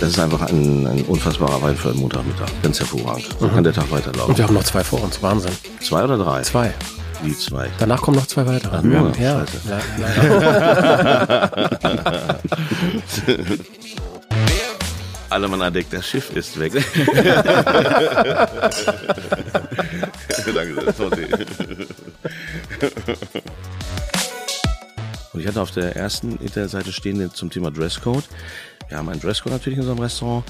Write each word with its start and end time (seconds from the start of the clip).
Das 0.00 0.10
ist 0.10 0.18
einfach 0.20 0.42
ein, 0.42 0.86
ein 0.86 1.02
unfassbarer 1.02 1.60
Wein 1.60 1.76
für 1.76 1.88
einen 1.90 1.98
Montagmittag. 1.98 2.46
Ganz 2.62 2.78
hervorragend. 2.78 3.28
So 3.40 3.46
mhm. 3.46 3.54
kann 3.54 3.64
der 3.64 3.72
Tag 3.72 3.90
weiterlaufen. 3.90 4.30
Und 4.30 4.38
wir 4.38 4.44
haben 4.44 4.54
noch 4.54 4.62
zwei 4.62 4.84
vor 4.84 5.02
uns. 5.02 5.20
Wahnsinn. 5.22 5.50
Zwei 5.80 6.04
oder 6.04 6.16
drei? 6.16 6.42
Zwei. 6.42 6.72
Wie 7.22 7.36
zwei? 7.36 7.68
Danach 7.80 8.00
kommen 8.00 8.16
noch 8.16 8.26
zwei 8.26 8.46
weitere. 8.46 8.76
Ach, 8.76 8.82
nur? 8.82 9.12
Ja. 9.18 9.44
Scheiße. 9.44 9.80
Allemann 15.30 15.60
entdeckt, 15.60 15.92
das 15.92 16.06
Schiff 16.06 16.34
ist 16.34 16.58
weg. 16.58 16.72
Danke, 20.54 20.94
sorry. 20.96 21.26
Und 25.32 25.40
ich 25.40 25.46
hatte 25.46 25.60
auf 25.60 25.70
der 25.70 25.94
ersten 25.96 26.36
Internetseite 26.38 26.92
stehen 26.92 27.30
zum 27.34 27.50
Thema 27.50 27.70
Dresscode. 27.70 28.24
Wir 28.88 28.98
haben 28.98 29.08
einen 29.08 29.20
Dresscode 29.20 29.52
natürlich 29.52 29.78
in 29.78 29.82
unserem 29.82 30.00
Restaurant. 30.00 30.44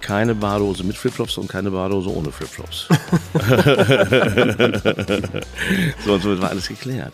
Keine 0.00 0.34
Badehose 0.34 0.82
mit 0.84 0.96
Flipflops 0.96 1.36
und 1.38 1.48
keine 1.48 1.70
Badehose 1.70 2.10
ohne 2.10 2.32
Flipflops. 2.32 2.88
so, 6.04 6.14
und 6.14 6.22
somit 6.22 6.42
war 6.42 6.50
alles 6.50 6.66
geklärt. 6.68 7.12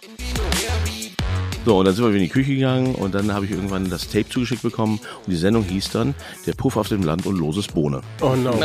So, 1.64 1.78
und 1.78 1.84
dann 1.84 1.94
sind 1.94 2.04
wir 2.06 2.12
in 2.14 2.20
die 2.20 2.30
Küche 2.30 2.54
gegangen 2.54 2.94
und 2.94 3.14
dann 3.14 3.32
habe 3.34 3.44
ich 3.44 3.50
irgendwann 3.50 3.90
das 3.90 4.08
Tape 4.08 4.26
zugeschickt 4.28 4.62
bekommen 4.62 5.00
und 5.26 5.30
die 5.30 5.36
Sendung 5.36 5.64
hieß 5.64 5.90
dann 5.90 6.14
Der 6.46 6.54
Puff 6.54 6.78
auf 6.78 6.88
dem 6.88 7.02
Land 7.02 7.26
und 7.26 7.36
loses 7.36 7.66
Bohne. 7.66 8.00
Oh 8.22 8.34
no. 8.34 8.52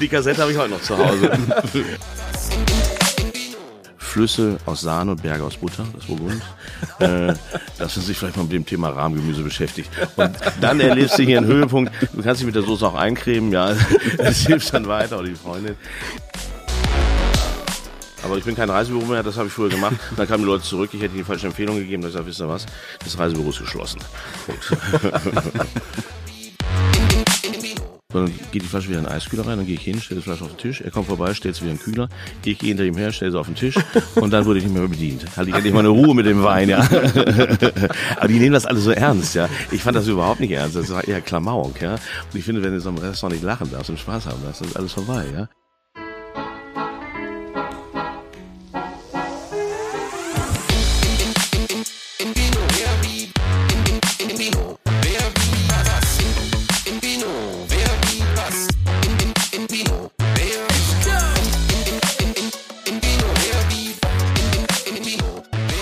die 0.00 0.06
Kassette 0.06 0.40
habe 0.40 0.52
ich 0.52 0.58
heute 0.58 0.70
noch 0.70 0.82
zu 0.82 0.96
Hause. 0.96 1.32
Flüsse 4.10 4.58
aus 4.66 4.80
Sahne 4.80 5.12
und 5.12 5.22
Berge 5.22 5.44
aus 5.44 5.56
Butter, 5.56 5.86
das 5.94 6.06
Burgund. 6.06 6.42
äh, 6.98 7.32
dass 7.78 7.96
man 7.96 8.04
sich 8.04 8.18
vielleicht 8.18 8.36
mal 8.36 8.42
mit 8.42 8.52
dem 8.52 8.66
Thema 8.66 8.88
Rahmgemüse 8.88 9.42
beschäftigt. 9.42 9.88
Und 10.16 10.36
dann 10.60 10.80
erlebst 10.80 11.16
du 11.16 11.22
hier 11.22 11.38
einen 11.38 11.46
Höhepunkt. 11.46 11.92
Du 12.12 12.20
kannst 12.20 12.40
dich 12.40 12.46
mit 12.46 12.56
der 12.56 12.62
Soße 12.62 12.86
auch 12.86 12.96
eincremen, 12.96 13.52
ja. 13.52 13.76
Das 14.18 14.46
hilft 14.46 14.74
dann 14.74 14.88
weiter, 14.88 15.20
oder 15.20 15.28
die 15.28 15.36
Freundin. 15.36 15.76
Aber 18.24 18.36
ich 18.36 18.44
bin 18.44 18.56
kein 18.56 18.68
Reisebüro 18.68 19.06
mehr, 19.06 19.22
das 19.22 19.36
habe 19.36 19.46
ich 19.46 19.52
früher 19.52 19.68
gemacht. 19.68 19.94
Dann 20.16 20.26
kamen 20.26 20.42
die 20.42 20.50
Leute 20.50 20.64
zurück, 20.64 20.90
ich 20.92 21.00
hätte 21.00 21.14
ihnen 21.14 21.24
falsche 21.24 21.46
Empfehlung 21.46 21.76
gegeben. 21.76 22.02
Da 22.02 22.08
ich 22.08 22.14
gesagt, 22.14 22.28
wisst 22.28 22.40
ihr 22.40 22.48
was, 22.48 22.66
das 23.04 23.16
Reisebüro 23.16 23.50
ist 23.50 23.60
geschlossen. 23.60 24.00
Dann 28.12 28.32
geht 28.50 28.62
die 28.62 28.66
Flasche 28.66 28.88
wieder 28.88 28.98
in 28.98 29.04
den 29.04 29.12
Eiskühler 29.12 29.46
rein, 29.46 29.58
dann 29.58 29.66
gehe 29.66 29.76
ich 29.76 29.82
hin, 29.82 30.00
stelle 30.00 30.20
die 30.20 30.24
Flasche 30.24 30.44
auf 30.44 30.50
den 30.50 30.58
Tisch, 30.58 30.80
er 30.80 30.90
kommt 30.90 31.06
vorbei, 31.06 31.32
stellt 31.34 31.54
sie 31.54 31.62
wieder 31.62 31.72
in 31.72 31.78
den 31.78 31.84
Kühler, 31.84 32.08
ich 32.44 32.58
gehe 32.58 32.68
hinter 32.68 32.84
ihm 32.84 32.96
her, 32.96 33.12
stelle 33.12 33.32
sie 33.32 33.38
auf 33.38 33.46
den 33.46 33.54
Tisch 33.54 33.76
und 34.16 34.32
dann 34.32 34.44
wurde 34.44 34.58
ich 34.58 34.64
nicht 34.64 34.74
mehr 34.74 34.86
bedient. 34.88 35.24
Hatte 35.36 35.50
ich 35.50 35.54
endlich 35.54 35.72
mal 35.72 35.80
eine 35.80 35.88
Ruhe 35.88 36.14
mit 36.14 36.26
dem 36.26 36.42
Wein, 36.42 36.68
ja. 36.68 36.80
Aber 38.16 38.28
die 38.28 38.38
nehmen 38.38 38.52
das 38.52 38.66
alle 38.66 38.80
so 38.80 38.90
ernst, 38.90 39.34
ja. 39.34 39.48
Ich 39.70 39.82
fand 39.82 39.96
das 39.96 40.06
überhaupt 40.08 40.40
nicht 40.40 40.52
ernst, 40.52 40.76
das 40.76 40.90
war 40.90 41.06
eher 41.06 41.20
Klamauk, 41.20 41.80
ja. 41.80 41.94
Und 41.94 42.34
ich 42.34 42.44
finde, 42.44 42.62
wenn 42.62 42.72
du 42.72 42.80
so 42.80 42.88
am 42.88 42.98
Restaurant 42.98 43.34
nicht 43.34 43.44
lachen 43.44 43.70
darfst 43.70 43.90
und 43.90 43.98
Spaß 43.98 44.26
haben 44.26 44.42
darfst, 44.42 44.60
dann 44.60 44.68
ist 44.68 44.76
alles 44.76 44.92
vorbei, 44.92 45.26
ja. 45.32 45.48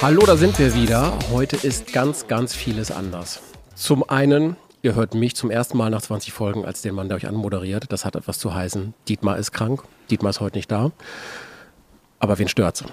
Hallo, 0.01 0.23
da 0.25 0.37
sind 0.37 0.57
wir 0.61 0.77
wieder. 0.77 1.13
Heute 1.33 1.57
ist 1.57 1.93
ganz, 1.93 2.29
ganz 2.29 2.55
vieles 2.55 2.93
anders. 2.93 3.41
Zum 3.75 4.09
einen, 4.09 4.55
ihr 4.81 4.95
hört 4.95 5.17
mich 5.17 5.35
zum 5.35 5.51
ersten 5.51 5.77
Mal 5.77 5.91
nach 5.91 6.03
20 6.03 6.33
Folgen 6.33 6.65
als 6.65 6.83
den 6.83 6.95
Mann, 6.95 7.09
der 7.09 7.17
euch 7.17 7.27
anmoderiert. 7.27 7.87
Das 7.89 8.05
hat 8.05 8.15
etwas 8.15 8.39
zu 8.39 8.55
heißen. 8.55 8.95
Dietmar 9.09 9.39
ist 9.39 9.51
krank. 9.51 9.83
Dietmar 10.09 10.31
ist 10.31 10.39
heute 10.39 10.57
nicht 10.57 10.71
da. 10.71 10.93
Aber 12.21 12.39
wen 12.39 12.47
stört's? 12.47 12.85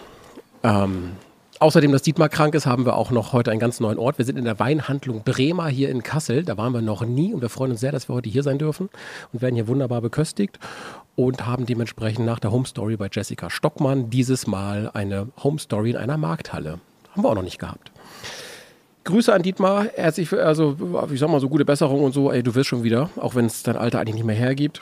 Ähm, 0.63 1.11
außerdem, 1.59 1.91
dass 1.91 2.01
Dietmar 2.01 2.27
krank 2.27 2.55
ist, 2.55 2.65
haben 2.65 2.87
wir 2.87 2.95
auch 2.95 3.11
noch 3.11 3.33
heute 3.33 3.51
einen 3.51 3.59
ganz 3.59 3.79
neuen 3.79 3.99
Ort. 3.99 4.17
Wir 4.17 4.25
sind 4.25 4.39
in 4.39 4.45
der 4.45 4.57
Weinhandlung 4.57 5.21
Bremer 5.23 5.67
hier 5.67 5.89
in 5.89 6.01
Kassel. 6.01 6.41
Da 6.43 6.57
waren 6.57 6.73
wir 6.73 6.81
noch 6.81 7.05
nie 7.05 7.35
und 7.35 7.41
wir 7.43 7.49
freuen 7.49 7.69
uns 7.69 7.81
sehr, 7.81 7.91
dass 7.91 8.09
wir 8.09 8.15
heute 8.15 8.29
hier 8.31 8.41
sein 8.41 8.57
dürfen 8.57 8.89
und 9.31 9.43
werden 9.43 9.53
hier 9.53 9.67
wunderbar 9.67 10.01
beköstigt 10.01 10.57
und 11.15 11.45
haben 11.45 11.67
dementsprechend 11.67 12.25
nach 12.25 12.39
der 12.39 12.51
Home 12.51 12.65
Story 12.65 12.97
bei 12.97 13.09
Jessica 13.11 13.51
Stockmann 13.51 14.09
dieses 14.09 14.47
Mal 14.47 14.89
eine 14.95 15.27
Home 15.43 15.59
Story 15.59 15.91
in 15.91 15.97
einer 15.97 16.17
Markthalle. 16.17 16.79
Haben 17.15 17.23
wir 17.23 17.29
auch 17.29 17.35
noch 17.35 17.43
nicht 17.43 17.59
gehabt. 17.59 17.91
Grüße 19.05 19.33
an 19.33 19.41
Dietmar. 19.41 19.85
Herzlich, 19.95 20.33
also, 20.33 20.75
ich 21.13 21.19
sag 21.19 21.29
mal, 21.29 21.39
so 21.39 21.47
gute 21.47 21.63
Besserung 21.63 22.03
und 22.03 22.11
so. 22.11 22.29
Ey, 22.29 22.43
du 22.43 22.53
wirst 22.55 22.67
schon 22.67 22.83
wieder, 22.83 23.09
auch 23.15 23.35
wenn 23.35 23.45
es 23.45 23.63
dein 23.63 23.77
Alter 23.77 23.99
eigentlich 23.99 24.15
nicht 24.15 24.25
mehr 24.25 24.35
hergibt. 24.35 24.81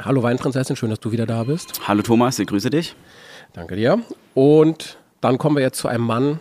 Hallo 0.00 0.22
Weinprinzessin, 0.22 0.76
schön, 0.76 0.90
dass 0.90 1.00
du 1.00 1.10
wieder 1.10 1.26
da 1.26 1.42
bist. 1.42 1.80
Hallo 1.88 2.02
Thomas, 2.02 2.38
ich 2.38 2.46
grüße 2.46 2.70
dich. 2.70 2.94
Danke 3.54 3.74
dir. 3.74 4.00
Und 4.34 4.98
dann 5.20 5.36
kommen 5.36 5.56
wir 5.56 5.62
jetzt 5.62 5.78
zu 5.78 5.88
einem 5.88 6.04
Mann, 6.04 6.38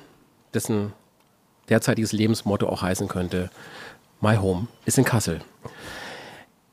dessen 0.53 0.93
derzeitiges 1.67 2.11
Lebensmotto 2.11 2.67
auch 2.67 2.83
heißen 2.83 3.07
könnte: 3.07 3.49
My 4.19 4.35
Home 4.37 4.67
ist 4.85 4.99
in 4.99 5.05
Kassel. 5.05 5.41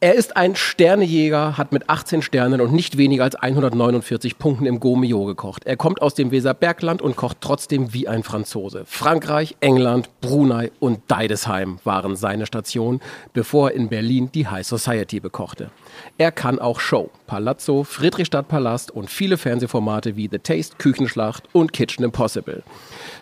Er 0.01 0.15
ist 0.15 0.37
ein 0.37 0.55
Sternejäger, 0.55 1.59
hat 1.59 1.73
mit 1.73 1.91
18 1.91 2.23
Sternen 2.23 2.61
und 2.61 2.73
nicht 2.73 2.99
weniger 2.99 3.25
als 3.25 3.35
149 3.35 4.39
Punkten 4.39 4.65
im 4.65 4.79
Gomio 4.79 5.25
gekocht. 5.25 5.65
Er 5.67 5.77
kommt 5.77 6.03
aus 6.03 6.15
dem 6.15 6.31
Weserbergland 6.31 7.03
und 7.03 7.17
kocht 7.17 7.39
trotzdem 7.41 7.93
wie 7.93 8.07
ein 8.07 8.23
Franzose. 8.23 8.85
Frankreich, 8.87 9.57
England, 9.59 10.09
Brunei 10.21 10.71
und 10.79 11.01
Deidesheim 11.09 11.81
waren 11.83 12.15
seine 12.15 12.47
Stationen, 12.47 13.01
bevor 13.33 13.71
er 13.71 13.75
in 13.75 13.89
Berlin 13.89 14.31
die 14.33 14.47
High 14.47 14.65
Society 14.65 15.19
bekochte. 15.19 15.73
Er 16.17 16.31
kann 16.31 16.61
auch 16.61 16.79
Show, 16.79 17.11
Palazzo, 17.27 17.83
Friedrichstadt 17.83 18.47
Palast 18.47 18.93
und 18.93 19.11
viele 19.11 19.37
Fernsehformate 19.37 20.15
wie 20.15 20.29
The 20.31 20.39
Taste, 20.39 20.77
Küchenschlacht 20.77 21.49
und 21.53 21.73
Kitchen 21.73 22.05
Impossible. 22.05 22.63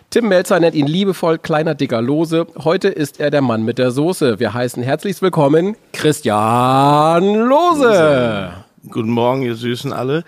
Tim 0.09 0.29
Melzer 0.29 0.57
nennt 0.61 0.73
ihn 0.73 0.87
liebevoll 0.87 1.37
kleiner 1.37 1.75
dicker 1.75 2.01
Lose. 2.01 2.47
Heute 2.63 2.87
ist 2.87 3.19
er 3.19 3.29
der 3.29 3.41
Mann 3.41 3.63
mit 3.63 3.77
der 3.77 3.91
Soße. 3.91 4.39
Wir 4.39 4.53
heißen 4.53 4.81
herzlich 4.81 5.21
willkommen 5.21 5.75
Christian 5.91 7.35
Lose. 7.49 8.53
Guten 8.89 9.09
Morgen, 9.09 9.41
ihr 9.41 9.55
Süßen 9.55 9.91
alle. 9.91 10.23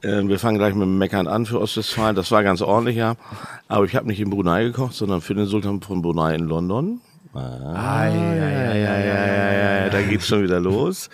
Äh, 0.00 0.26
wir 0.26 0.38
fangen 0.38 0.56
gleich 0.56 0.72
mit 0.72 0.84
dem 0.84 0.96
Meckern 0.96 1.28
an 1.28 1.44
für 1.44 1.60
Ostwestfalen. 1.60 2.16
Das 2.16 2.30
war 2.30 2.42
ganz 2.42 2.62
ordentlich, 2.62 2.96
ja. 2.96 3.16
Aber 3.68 3.84
ich 3.84 3.94
habe 3.94 4.06
nicht 4.06 4.20
in 4.20 4.30
Brunei 4.30 4.64
gekocht, 4.64 4.94
sondern 4.94 5.20
für 5.20 5.34
den 5.34 5.44
Sultan 5.44 5.82
von 5.82 6.00
Brunei 6.00 6.34
in 6.34 6.46
London. 6.46 7.02
Ah, 7.32 8.08
ja, 8.08 8.34
ja, 8.34 8.74
ja, 8.74 8.98
ja, 8.98 9.52
ja, 9.52 9.88
da 9.88 10.02
geht's 10.02 10.26
schon 10.26 10.42
wieder 10.42 10.58
los. 10.58 11.10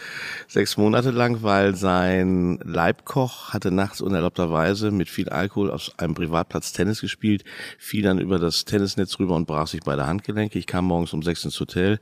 Sechs 0.49 0.79
Monate 0.79 1.11
lang, 1.11 1.43
weil 1.43 1.75
sein 1.75 2.59
Leibkoch 2.65 3.53
hatte 3.53 3.71
nachts 3.71 4.01
unerlaubterweise 4.01 4.91
mit 4.91 5.11
viel 5.11 5.29
Alkohol 5.29 5.71
auf 5.71 5.91
einem 5.99 6.15
Privatplatz 6.15 6.73
Tennis 6.73 7.03
gespielt, 7.03 7.45
fiel 7.79 8.03
dann 8.03 8.19
über 8.19 8.39
das 8.39 8.65
Tennisnetz 8.65 9.19
rüber 9.19 9.35
und 9.35 9.47
brach 9.47 9.67
sich 9.67 9.81
beide 9.85 10.07
Handgelenke. 10.07 10.59
Ich 10.59 10.67
kam 10.67 10.87
morgens 10.87 11.13
um 11.13 11.23
sechs 11.23 11.45
ins 11.45 11.61
Hotel. 11.61 11.99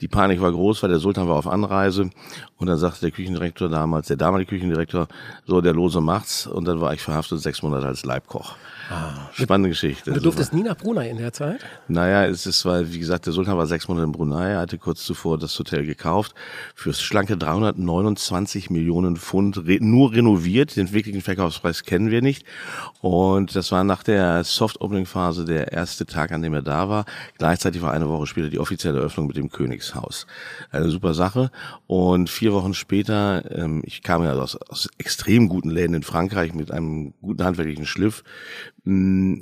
Die 0.00 0.08
Panik 0.08 0.40
war 0.40 0.52
groß, 0.52 0.82
weil 0.84 0.90
der 0.90 1.00
Sultan 1.00 1.26
war 1.26 1.36
auf 1.36 1.48
Anreise 1.48 2.10
und 2.58 2.66
dann 2.68 2.78
sagte 2.78 3.00
der 3.00 3.10
Küchendirektor 3.10 3.68
damals, 3.68 4.06
der 4.06 4.16
damalige 4.18 4.50
Küchendirektor, 4.50 5.08
so, 5.46 5.60
der 5.60 5.72
Lose 5.72 6.00
macht's 6.00 6.46
und 6.46 6.66
dann 6.66 6.80
war 6.80 6.92
ich 6.94 7.00
verhaftet 7.00 7.40
sechs 7.40 7.62
Monate 7.62 7.86
als 7.86 8.04
Leibkoch. 8.04 8.54
Ah, 8.90 9.28
Spannende 9.32 9.68
Geschichte. 9.70 10.12
Du 10.12 10.20
durftest 10.20 10.52
nie 10.54 10.62
nach 10.62 10.76
Brunei 10.76 11.10
in 11.10 11.18
der 11.18 11.32
Zeit? 11.32 11.60
Naja, 11.88 12.24
es 12.24 12.46
ist, 12.46 12.64
weil, 12.64 12.92
wie 12.92 12.98
gesagt, 12.98 13.26
der 13.26 13.32
Sultan 13.32 13.47
war 13.56 13.66
sechs 13.66 13.88
Monate 13.88 14.04
in 14.04 14.12
Brunei, 14.12 14.54
hatte 14.56 14.78
kurz 14.78 15.04
zuvor 15.04 15.38
das 15.38 15.58
Hotel 15.58 15.86
gekauft, 15.86 16.34
fürs 16.74 17.00
schlanke 17.00 17.36
329 17.36 18.70
Millionen 18.70 19.16
Pfund, 19.16 19.66
re 19.66 19.78
nur 19.80 20.12
renoviert, 20.12 20.76
den 20.76 20.92
wirklichen 20.92 21.22
Verkaufspreis 21.22 21.84
kennen 21.84 22.10
wir 22.10 22.22
nicht. 22.22 22.44
Und 23.00 23.54
das 23.56 23.72
war 23.72 23.84
nach 23.84 24.02
der 24.02 24.44
Soft-Opening-Phase 24.44 25.44
der 25.44 25.72
erste 25.72 26.06
Tag, 26.06 26.32
an 26.32 26.42
dem 26.42 26.54
er 26.54 26.62
da 26.62 26.88
war. 26.88 27.04
Gleichzeitig 27.38 27.82
war 27.82 27.92
eine 27.92 28.08
Woche 28.08 28.26
später 28.26 28.50
die 28.50 28.58
offizielle 28.58 28.98
Eröffnung 28.98 29.28
mit 29.28 29.36
dem 29.36 29.50
Königshaus. 29.50 30.26
Eine 30.70 30.90
super 30.90 31.14
Sache. 31.14 31.50
Und 31.86 32.28
vier 32.28 32.52
Wochen 32.52 32.74
später, 32.74 33.50
ähm, 33.50 33.82
ich 33.84 34.02
kam 34.02 34.22
ja 34.24 34.32
aus, 34.34 34.56
aus 34.56 34.88
extrem 34.98 35.48
guten 35.48 35.70
Läden 35.70 35.94
in 35.94 36.02
Frankreich 36.02 36.54
mit 36.54 36.70
einem 36.70 37.14
guten 37.20 37.44
handwerklichen 37.44 37.86
Schliff, 37.86 38.24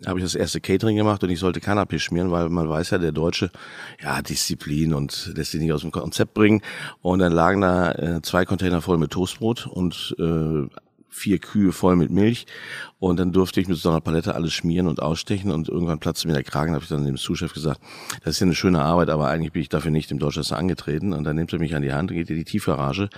habe 0.06 0.18
ich 0.18 0.24
das 0.24 0.34
erste 0.34 0.60
Catering 0.60 0.96
gemacht 0.96 1.22
und 1.22 1.30
ich 1.30 1.38
sollte 1.38 1.60
Canapé 1.60 1.98
schmieren, 1.98 2.30
weil 2.30 2.48
man 2.48 2.68
weiß 2.68 2.90
ja, 2.90 2.98
der 2.98 3.12
Deutsche, 3.12 3.50
ja, 4.02 4.20
Disziplin 4.20 4.92
und 4.92 5.32
lässt 5.36 5.52
sich 5.52 5.60
nicht 5.60 5.72
aus 5.72 5.82
dem 5.82 5.92
Konzept 5.92 6.34
bringen. 6.34 6.62
Und 7.02 7.20
dann 7.20 7.32
lagen 7.32 7.60
da 7.60 7.92
äh, 7.92 8.22
zwei 8.22 8.44
Container 8.44 8.80
voll 8.80 8.98
mit 8.98 9.12
Toastbrot 9.12 9.66
und 9.66 10.16
äh, 10.18 10.66
vier 11.16 11.38
Kühe 11.38 11.72
voll 11.72 11.96
mit 11.96 12.10
Milch. 12.10 12.46
Und 12.98 13.18
dann 13.18 13.32
durfte 13.32 13.60
ich 13.60 13.68
mit 13.68 13.78
so 13.78 13.88
einer 13.88 14.00
Palette 14.00 14.34
alles 14.34 14.52
schmieren 14.52 14.86
und 14.86 15.00
ausstechen. 15.00 15.50
Und 15.50 15.68
irgendwann 15.68 15.98
platzte 15.98 16.28
mir 16.28 16.34
der 16.34 16.42
Kragen, 16.42 16.72
habe 16.72 16.82
ich 16.82 16.88
dann 16.88 17.04
dem 17.04 17.16
Zuschef 17.16 17.52
gesagt, 17.52 17.80
das 18.22 18.34
ist 18.34 18.40
ja 18.40 18.46
eine 18.46 18.54
schöne 18.54 18.82
Arbeit, 18.82 19.10
aber 19.10 19.28
eigentlich 19.28 19.52
bin 19.52 19.62
ich 19.62 19.68
dafür 19.68 19.90
nicht 19.90 20.10
im 20.10 20.18
Dorchester 20.18 20.56
angetreten. 20.56 21.12
Und 21.12 21.24
dann 21.24 21.36
nimmt 21.36 21.52
er 21.52 21.58
mich 21.58 21.74
an 21.74 21.82
die 21.82 21.92
Hand 21.92 22.10
und 22.10 22.16
geht 22.16 22.30
in 22.30 22.36
die 22.36 22.44
Tiefgarage. 22.44 23.08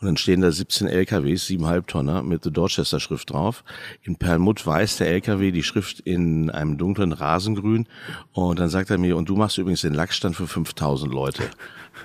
Und 0.00 0.06
dann 0.06 0.16
stehen 0.16 0.40
da 0.40 0.50
17 0.50 0.86
LKWs, 0.86 1.46
7,5 1.46 1.86
Tonner 1.86 2.22
mit 2.22 2.44
der 2.44 2.52
Dorchester 2.52 3.00
Schrift 3.00 3.30
drauf. 3.30 3.64
In 4.02 4.16
Perlmutt 4.16 4.66
weiß 4.66 4.96
der 4.96 5.08
LKW 5.08 5.52
die 5.52 5.62
Schrift 5.62 6.00
in 6.00 6.50
einem 6.50 6.78
dunklen 6.78 7.12
Rasengrün. 7.12 7.86
Und 8.32 8.58
dann 8.58 8.70
sagt 8.70 8.90
er 8.90 8.98
mir, 8.98 9.16
und 9.16 9.28
du 9.28 9.36
machst 9.36 9.58
übrigens 9.58 9.82
den 9.82 9.94
Lackstand 9.94 10.36
für 10.36 10.46
5000 10.46 11.12
Leute. 11.12 11.42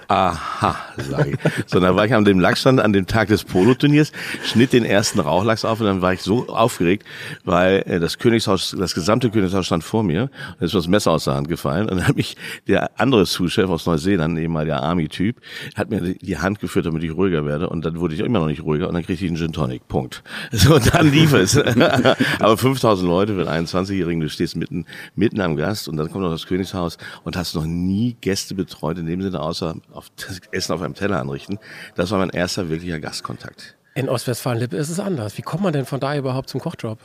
Aha, 0.07 0.75
sage 0.97 1.31
ich. 1.31 1.37
So, 1.65 1.79
dann 1.79 1.95
war 1.95 2.05
ich 2.05 2.13
an 2.13 2.23
dem 2.23 2.39
Lachsstand 2.39 2.79
an 2.79 2.93
dem 2.93 3.07
Tag 3.07 3.27
des 3.27 3.43
Poloturniers, 3.43 4.11
schnitt 4.43 4.73
den 4.73 4.85
ersten 4.85 5.19
Rauchlachs 5.19 5.65
auf 5.65 5.79
und 5.79 5.85
dann 5.85 6.01
war 6.01 6.13
ich 6.13 6.21
so 6.21 6.47
aufgeregt, 6.47 7.05
weil 7.43 7.83
äh, 7.85 7.99
das 7.99 8.17
Königshaus, 8.17 8.75
das 8.77 8.93
gesamte 8.93 9.29
Königshaus 9.29 9.65
stand 9.65 9.83
vor 9.83 10.03
mir 10.03 10.29
und 10.59 10.65
ist 10.65 10.73
das 10.73 10.87
Messer 10.87 11.11
aus 11.11 11.25
der 11.25 11.35
Hand 11.35 11.47
gefallen 11.49 11.89
und 11.89 11.97
dann 11.97 12.07
hat 12.07 12.15
mich 12.15 12.37
der 12.67 12.99
andere 12.99 13.25
Zuschef 13.25 13.69
aus 13.69 13.85
Neuseeland, 13.85 14.37
eben 14.39 14.53
der 14.65 14.81
Army-Typ, 14.81 15.37
hat 15.75 15.89
mir 15.89 16.01
die 16.01 16.37
Hand 16.37 16.59
geführt, 16.59 16.85
damit 16.85 17.03
ich 17.03 17.13
ruhiger 17.13 17.45
werde 17.45 17.69
und 17.69 17.85
dann 17.85 17.99
wurde 17.99 18.15
ich 18.15 18.21
immer 18.21 18.39
noch 18.39 18.47
nicht 18.47 18.63
ruhiger 18.63 18.87
und 18.87 18.93
dann 18.93 19.03
kriegte 19.03 19.25
ich 19.25 19.29
einen 19.29 19.37
Gin 19.37 19.53
Tonic, 19.53 19.87
Punkt. 19.87 20.23
So, 20.51 20.75
und 20.75 20.93
dann 20.93 21.11
lief 21.11 21.33
es. 21.33 21.57
Aber 22.39 22.57
5000 22.57 23.07
Leute 23.07 23.35
für 23.35 23.49
einen 23.49 23.67
21-Jährigen, 23.67 24.21
du 24.21 24.29
stehst 24.29 24.55
mitten, 24.55 24.85
mitten 25.15 25.39
am 25.41 25.55
Gast 25.55 25.87
und 25.87 25.97
dann 25.97 26.09
kommt 26.11 26.23
noch 26.23 26.31
das 26.31 26.47
Königshaus 26.47 26.97
und 27.23 27.37
hast 27.37 27.53
noch 27.55 27.65
nie 27.65 28.15
Gäste 28.21 28.55
betreut, 28.55 28.97
in 28.97 29.05
dem 29.05 29.21
Sinne 29.21 29.39
außer 29.39 29.75
auf 29.91 30.09
das 30.15 30.41
Essen 30.51 30.73
auf 30.73 30.81
einem 30.81 30.93
Teller 30.93 31.19
anrichten. 31.19 31.59
Das 31.95 32.11
war 32.11 32.19
mein 32.19 32.29
erster 32.29 32.69
wirklicher 32.69 32.99
Gastkontakt. 32.99 33.77
In 33.95 34.09
Ostwestfalen-Lippe 34.09 34.77
ist 34.77 34.89
es 34.89 34.99
anders. 34.99 35.37
Wie 35.37 35.41
kommt 35.41 35.63
man 35.63 35.73
denn 35.73 35.85
von 35.85 35.99
da 35.99 36.15
überhaupt 36.15 36.49
zum 36.49 36.61
Kochjob? 36.61 36.99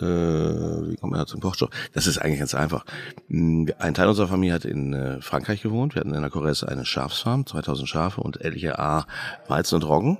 Äh, 0.00 0.04
wie 0.04 0.96
kommt 0.96 1.12
man 1.12 1.20
da 1.20 1.26
zum 1.26 1.40
Kochjob? 1.40 1.70
Das 1.92 2.06
ist 2.06 2.18
eigentlich 2.18 2.38
ganz 2.38 2.54
einfach. 2.54 2.84
Hm, 3.28 3.70
ein 3.78 3.92
Teil 3.92 4.08
unserer 4.08 4.28
Familie 4.28 4.54
hat 4.54 4.64
in 4.64 4.94
äh, 4.94 5.20
Frankreich 5.20 5.60
gewohnt. 5.60 5.94
Wir 5.94 6.00
hatten 6.00 6.14
in 6.14 6.22
der 6.22 6.30
Corrèze 6.30 6.66
eine 6.66 6.86
Schafsfarm, 6.86 7.46
2000 7.46 7.88
Schafe 7.88 8.22
und 8.22 8.40
etliche 8.40 8.78
A 8.78 9.06
Weizen 9.48 9.74
und 9.74 9.84
Roggen. 9.84 10.18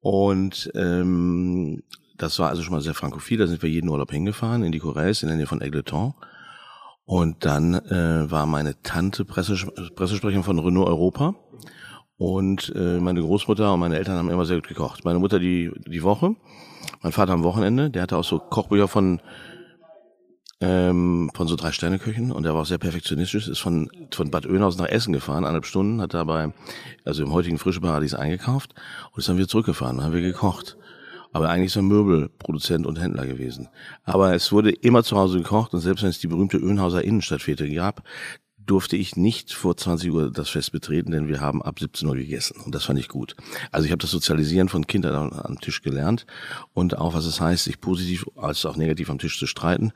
Und 0.00 0.70
ähm, 0.74 1.82
das 2.18 2.38
war 2.38 2.50
also 2.50 2.62
schon 2.62 2.74
mal 2.74 2.82
sehr 2.82 2.94
frankophil. 2.94 3.38
Da 3.38 3.46
sind 3.46 3.62
wir 3.62 3.70
jeden 3.70 3.88
Urlaub 3.88 4.10
hingefahren 4.10 4.62
in 4.62 4.72
die 4.72 4.80
Corrèze 4.80 5.22
in 5.22 5.28
der 5.28 5.36
Nähe 5.38 5.46
von 5.46 5.62
Egleton. 5.62 6.14
Und 7.08 7.46
dann 7.46 7.72
äh, 7.72 8.30
war 8.30 8.44
meine 8.44 8.82
Tante 8.82 9.24
Presses 9.24 9.66
Pressesprecherin 9.96 10.42
von 10.42 10.58
Renault 10.58 10.88
Europa. 10.88 11.34
Und 12.18 12.70
äh, 12.76 13.00
meine 13.00 13.22
Großmutter 13.22 13.72
und 13.72 13.80
meine 13.80 13.96
Eltern 13.96 14.18
haben 14.18 14.28
immer 14.28 14.44
sehr 14.44 14.58
gut 14.58 14.68
gekocht. 14.68 15.06
Meine 15.06 15.18
Mutter 15.18 15.38
die, 15.38 15.72
die 15.86 16.02
Woche, 16.02 16.36
mein 17.00 17.12
Vater 17.12 17.32
am 17.32 17.44
Wochenende. 17.44 17.88
Der 17.88 18.02
hatte 18.02 18.18
auch 18.18 18.24
so 18.24 18.38
Kochbücher 18.38 18.88
von 18.88 19.22
ähm, 20.60 21.30
von 21.34 21.48
so 21.48 21.56
drei 21.56 21.72
Sterneköchen 21.72 22.30
und 22.30 22.42
der 22.42 22.52
war 22.52 22.62
auch 22.62 22.66
sehr 22.66 22.76
perfektionistisch, 22.76 23.48
ist 23.48 23.60
von, 23.60 23.88
von 24.12 24.30
Bad 24.30 24.44
Oeynhausen 24.44 24.82
nach 24.82 24.90
Essen 24.90 25.12
gefahren, 25.14 25.44
eineinhalb 25.44 25.66
Stunden, 25.66 26.02
hat 26.02 26.14
dabei, 26.14 26.52
also 27.04 27.22
im 27.22 27.32
heutigen 27.32 27.58
Frische 27.58 27.80
Paradies 27.80 28.14
eingekauft 28.14 28.74
und 29.12 29.20
ist 29.20 29.28
dann 29.28 29.36
wieder 29.36 29.46
zurückgefahren, 29.46 29.98
dann 29.98 30.06
haben 30.06 30.14
wir 30.14 30.20
gekocht 30.20 30.76
aber 31.38 31.50
eigentlich 31.50 31.66
ist 31.66 31.76
er 31.76 31.82
Möbelproduzent 31.82 32.84
und 32.84 33.00
Händler 33.00 33.24
gewesen. 33.24 33.68
Aber 34.02 34.34
es 34.34 34.50
wurde 34.50 34.70
immer 34.70 35.04
zu 35.04 35.16
Hause 35.16 35.38
gekocht 35.38 35.72
und 35.72 35.78
selbst 35.78 36.02
wenn 36.02 36.10
es 36.10 36.18
die 36.18 36.26
berühmte 36.26 36.56
Öhnhauser 36.56 37.04
Innenstadtfete 37.04 37.72
gab, 37.72 38.02
durfte 38.66 38.96
ich 38.96 39.14
nicht 39.14 39.54
vor 39.54 39.76
20 39.76 40.10
Uhr 40.10 40.32
das 40.32 40.48
Fest 40.48 40.72
betreten, 40.72 41.12
denn 41.12 41.28
wir 41.28 41.40
haben 41.40 41.62
ab 41.62 41.78
17 41.78 42.08
Uhr 42.08 42.16
gegessen 42.16 42.60
und 42.64 42.74
das 42.74 42.84
fand 42.84 42.98
ich 42.98 43.08
gut. 43.08 43.36
Also 43.70 43.86
ich 43.86 43.92
habe 43.92 44.00
das 44.00 44.10
Sozialisieren 44.10 44.68
von 44.68 44.88
Kindern 44.88 45.32
am 45.32 45.60
Tisch 45.60 45.80
gelernt 45.80 46.26
und 46.74 46.98
auch 46.98 47.14
was 47.14 47.24
es 47.24 47.40
heißt, 47.40 47.64
sich 47.64 47.80
positiv 47.80 48.26
als 48.34 48.66
auch 48.66 48.76
negativ 48.76 49.08
am 49.08 49.20
Tisch 49.20 49.38
zu 49.38 49.46
streiten 49.46 49.92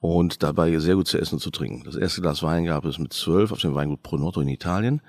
und 0.00 0.42
dabei 0.42 0.76
sehr 0.80 0.96
gut 0.96 1.06
zu 1.06 1.18
essen 1.18 1.36
und 1.36 1.40
zu 1.40 1.52
trinken. 1.52 1.84
Das 1.84 1.94
erste 1.94 2.20
Glas 2.20 2.42
Wein 2.42 2.64
gab 2.64 2.84
es 2.84 2.98
mit 2.98 3.12
zwölf 3.12 3.52
auf 3.52 3.60
dem 3.60 3.76
Weingut 3.76 4.02
Pronotto 4.02 4.40
in 4.40 4.48
Italien 4.48 5.02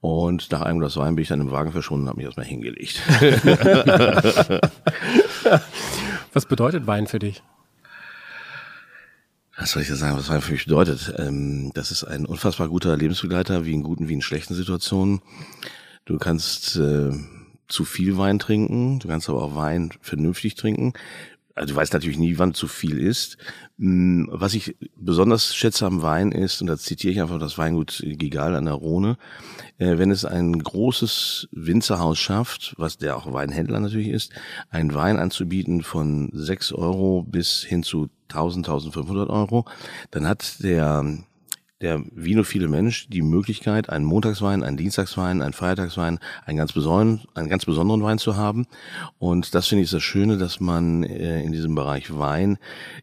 und 0.00 0.50
nach 0.50 0.62
einem 0.62 0.78
Glas 0.78 0.96
Wein 0.96 1.14
bin 1.14 1.22
ich 1.22 1.28
dann 1.28 1.40
im 1.40 1.50
Wagen 1.50 1.72
verschwunden 1.72 2.04
und 2.04 2.08
habe 2.08 2.16
mich 2.18 2.26
erstmal 2.26 2.46
hingelegt. 2.46 3.02
was 6.32 6.46
bedeutet 6.46 6.86
Wein 6.86 7.06
für 7.06 7.18
dich? 7.18 7.42
Was 9.58 9.72
soll 9.72 9.82
ich 9.82 9.88
da 9.88 9.96
sagen, 9.96 10.16
was 10.16 10.30
Wein 10.30 10.40
für 10.40 10.52
mich 10.52 10.64
bedeutet? 10.64 11.12
Ähm, 11.18 11.70
das 11.74 11.90
ist 11.90 12.04
ein 12.04 12.24
unfassbar 12.24 12.68
guter 12.68 12.96
Lebensbegleiter, 12.96 13.66
wie 13.66 13.74
in 13.74 13.82
guten 13.82 14.08
wie 14.08 14.14
in 14.14 14.22
schlechten 14.22 14.54
Situationen. 14.54 15.20
Du 16.06 16.16
kannst 16.16 16.76
äh, 16.76 17.10
zu 17.68 17.84
viel 17.84 18.16
Wein 18.16 18.38
trinken, 18.38 19.00
du 19.00 19.08
kannst 19.08 19.28
aber 19.28 19.42
auch 19.42 19.54
Wein 19.54 19.90
vernünftig 20.00 20.54
trinken 20.54 20.94
also 21.60 21.74
du 21.74 21.80
weißt 21.80 21.92
natürlich 21.92 22.18
nie, 22.18 22.38
wann 22.38 22.54
zu 22.54 22.66
viel 22.66 22.98
ist. 22.98 23.36
Hm, 23.78 24.28
was 24.32 24.54
ich 24.54 24.76
besonders 24.96 25.54
schätze 25.54 25.84
am 25.84 26.00
Wein 26.00 26.32
ist, 26.32 26.62
und 26.62 26.68
da 26.68 26.78
zitiere 26.78 27.12
ich 27.12 27.20
einfach 27.20 27.38
das 27.38 27.58
Weingut 27.58 28.02
Gigal 28.02 28.54
an 28.54 28.64
der 28.64 28.74
Rhone, 28.74 29.18
äh, 29.76 29.98
wenn 29.98 30.10
es 30.10 30.24
ein 30.24 30.58
großes 30.58 31.48
Winzerhaus 31.52 32.18
schafft, 32.18 32.74
was 32.78 32.96
der 32.96 33.16
auch 33.16 33.32
Weinhändler 33.32 33.78
natürlich 33.78 34.08
ist, 34.08 34.32
einen 34.70 34.94
Wein 34.94 35.18
anzubieten 35.18 35.82
von 35.82 36.30
6 36.32 36.72
Euro 36.72 37.24
bis 37.28 37.62
hin 37.62 37.82
zu 37.82 38.08
1000, 38.30 38.66
1500 38.66 39.28
Euro, 39.28 39.66
dann 40.10 40.26
hat 40.26 40.62
der 40.62 41.04
der 41.80 42.02
vinophile 42.14 42.68
Mensch 42.68 43.08
die 43.08 43.22
Möglichkeit, 43.22 43.88
einen 43.88 44.04
Montagswein, 44.04 44.62
einen 44.62 44.76
Dienstagswein, 44.76 45.40
einen 45.42 45.52
Feiertagswein, 45.52 46.18
einen 46.44 46.58
ganz 46.58 46.72
besonderen, 46.72 47.22
einen 47.34 47.48
ganz 47.48 47.64
besonderen 47.64 48.02
Wein 48.02 48.18
zu 48.18 48.36
haben. 48.36 48.66
Und 49.18 49.54
das 49.54 49.68
finde 49.68 49.84
ich 49.84 49.90
das 49.90 50.02
Schöne, 50.02 50.36
dass 50.36 50.60
man 50.60 51.04
äh, 51.04 51.42
in 51.42 51.52
diesem 51.52 51.74
Bereich 51.74 52.16
Wein 52.18 52.58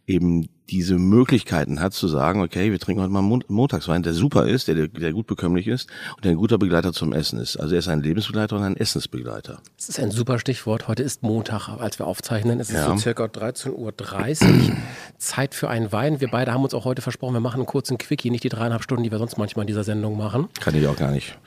eben 0.05 0.47
diese 0.69 0.95
Möglichkeiten 0.95 1.79
hat 1.79 1.93
zu 1.93 2.07
sagen, 2.07 2.41
okay, 2.41 2.71
wir 2.71 2.79
trinken 2.79 3.01
heute 3.01 3.11
mal 3.11 3.21
Montagswein, 3.21 4.03
der 4.03 4.13
super 4.13 4.47
ist, 4.47 4.67
der, 4.67 4.87
der 4.87 5.13
gut 5.13 5.27
bekömmlich 5.27 5.67
ist 5.67 5.89
und 6.15 6.25
der 6.25 6.31
ein 6.31 6.37
guter 6.37 6.57
Begleiter 6.57 6.93
zum 6.93 7.13
Essen 7.13 7.39
ist. 7.39 7.57
Also 7.57 7.75
er 7.75 7.79
ist 7.79 7.87
ein 7.87 8.01
Lebensbegleiter 8.01 8.57
und 8.57 8.63
ein 8.63 8.75
Essensbegleiter. 8.75 9.59
Das 9.77 9.89
ist 9.89 9.99
ein 9.99 10.11
super 10.11 10.39
Stichwort. 10.39 10.87
Heute 10.87 11.03
ist 11.03 11.23
Montag, 11.23 11.69
als 11.69 11.99
wir 11.99 12.07
aufzeichnen. 12.07 12.59
Es 12.59 12.69
ist 12.69 12.75
ja. 12.75 12.85
so 12.85 12.97
circa 12.97 13.25
13.30 13.25 13.71
Uhr. 13.71 14.75
Zeit 15.17 15.55
für 15.55 15.69
einen 15.69 15.91
Wein. 15.91 16.19
Wir 16.19 16.29
beide 16.29 16.53
haben 16.53 16.63
uns 16.63 16.73
auch 16.73 16.85
heute 16.85 17.01
versprochen, 17.01 17.33
wir 17.33 17.39
machen 17.39 17.61
einen 17.61 17.65
kurzen 17.65 17.97
Quickie, 17.97 18.29
nicht 18.29 18.43
die 18.43 18.49
dreieinhalb 18.49 18.83
Stunden, 18.83 19.03
die 19.03 19.11
wir 19.11 19.19
sonst 19.19 19.37
manchmal 19.37 19.63
in 19.63 19.67
dieser 19.67 19.83
Sendung 19.83 20.17
machen. 20.17 20.49
Kann 20.59 20.75
ich 20.75 20.85
auch 20.87 20.97
gar 20.97 21.11
nicht. 21.11 21.37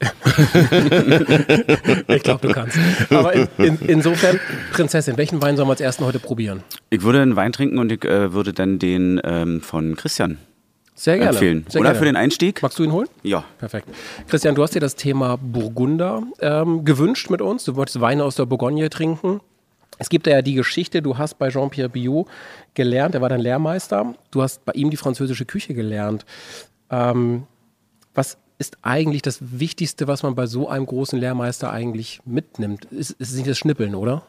ich 2.08 2.22
glaube, 2.22 2.46
du 2.46 2.52
kannst. 2.52 2.78
Aber 3.10 3.32
in, 3.32 3.48
in, 3.58 3.78
insofern, 3.86 4.38
Prinzessin, 4.72 5.16
welchen 5.16 5.40
Wein 5.42 5.56
sollen 5.56 5.68
wir 5.68 5.72
als 5.72 5.80
ersten 5.80 6.04
heute 6.04 6.18
probieren? 6.18 6.62
Ich 6.90 7.02
würde 7.02 7.20
einen 7.20 7.36
Wein 7.36 7.52
trinken 7.52 7.78
und 7.78 7.90
ich 7.90 8.04
äh, 8.04 8.32
würde 8.32 8.52
dann 8.52 8.78
den 8.78 9.20
ähm, 9.24 9.60
von 9.60 9.96
Christian 9.96 10.38
sehr 10.98 11.16
gerne. 11.16 11.30
empfehlen. 11.30 11.64
Sehr 11.68 11.80
Oder 11.80 11.90
gerne. 11.90 11.98
für 12.00 12.04
den 12.06 12.16
Einstieg? 12.16 12.60
Magst 12.60 12.78
du 12.78 12.84
ihn 12.84 12.92
holen? 12.92 13.08
Ja. 13.22 13.44
Perfekt. 13.58 13.88
Christian, 14.26 14.54
du 14.54 14.62
hast 14.62 14.74
dir 14.74 14.80
das 14.80 14.96
Thema 14.96 15.38
Burgunder 15.40 16.24
ähm, 16.40 16.84
gewünscht 16.84 17.30
mit 17.30 17.40
uns. 17.40 17.64
Du 17.64 17.76
wolltest 17.76 18.00
Weine 18.00 18.24
aus 18.24 18.34
der 18.34 18.46
Bourgogne 18.46 18.90
trinken. 18.90 19.40
Es 19.98 20.08
gibt 20.08 20.26
ja 20.26 20.42
die 20.42 20.54
Geschichte, 20.54 21.00
du 21.00 21.16
hast 21.16 21.38
bei 21.38 21.50
Jean-Pierre 21.50 21.88
Biot 21.88 22.26
gelernt, 22.74 23.14
er 23.14 23.20
war 23.20 23.28
dein 23.28 23.40
Lehrmeister. 23.40 24.14
Du 24.30 24.42
hast 24.42 24.64
bei 24.64 24.72
ihm 24.72 24.90
die 24.90 24.96
französische 24.96 25.44
Küche 25.44 25.74
gelernt. 25.74 26.24
Ähm, 26.90 27.44
was 28.14 28.36
ist 28.58 28.78
eigentlich 28.82 29.22
das 29.22 29.38
Wichtigste, 29.40 30.08
was 30.08 30.22
man 30.22 30.34
bei 30.34 30.46
so 30.46 30.68
einem 30.68 30.86
großen 30.86 31.18
Lehrmeister 31.18 31.70
eigentlich 31.70 32.20
mitnimmt? 32.24 32.86
Ist, 32.86 33.12
ist 33.12 33.34
nicht 33.34 33.48
das 33.48 33.58
Schnippeln, 33.58 33.94
oder? 33.94 34.22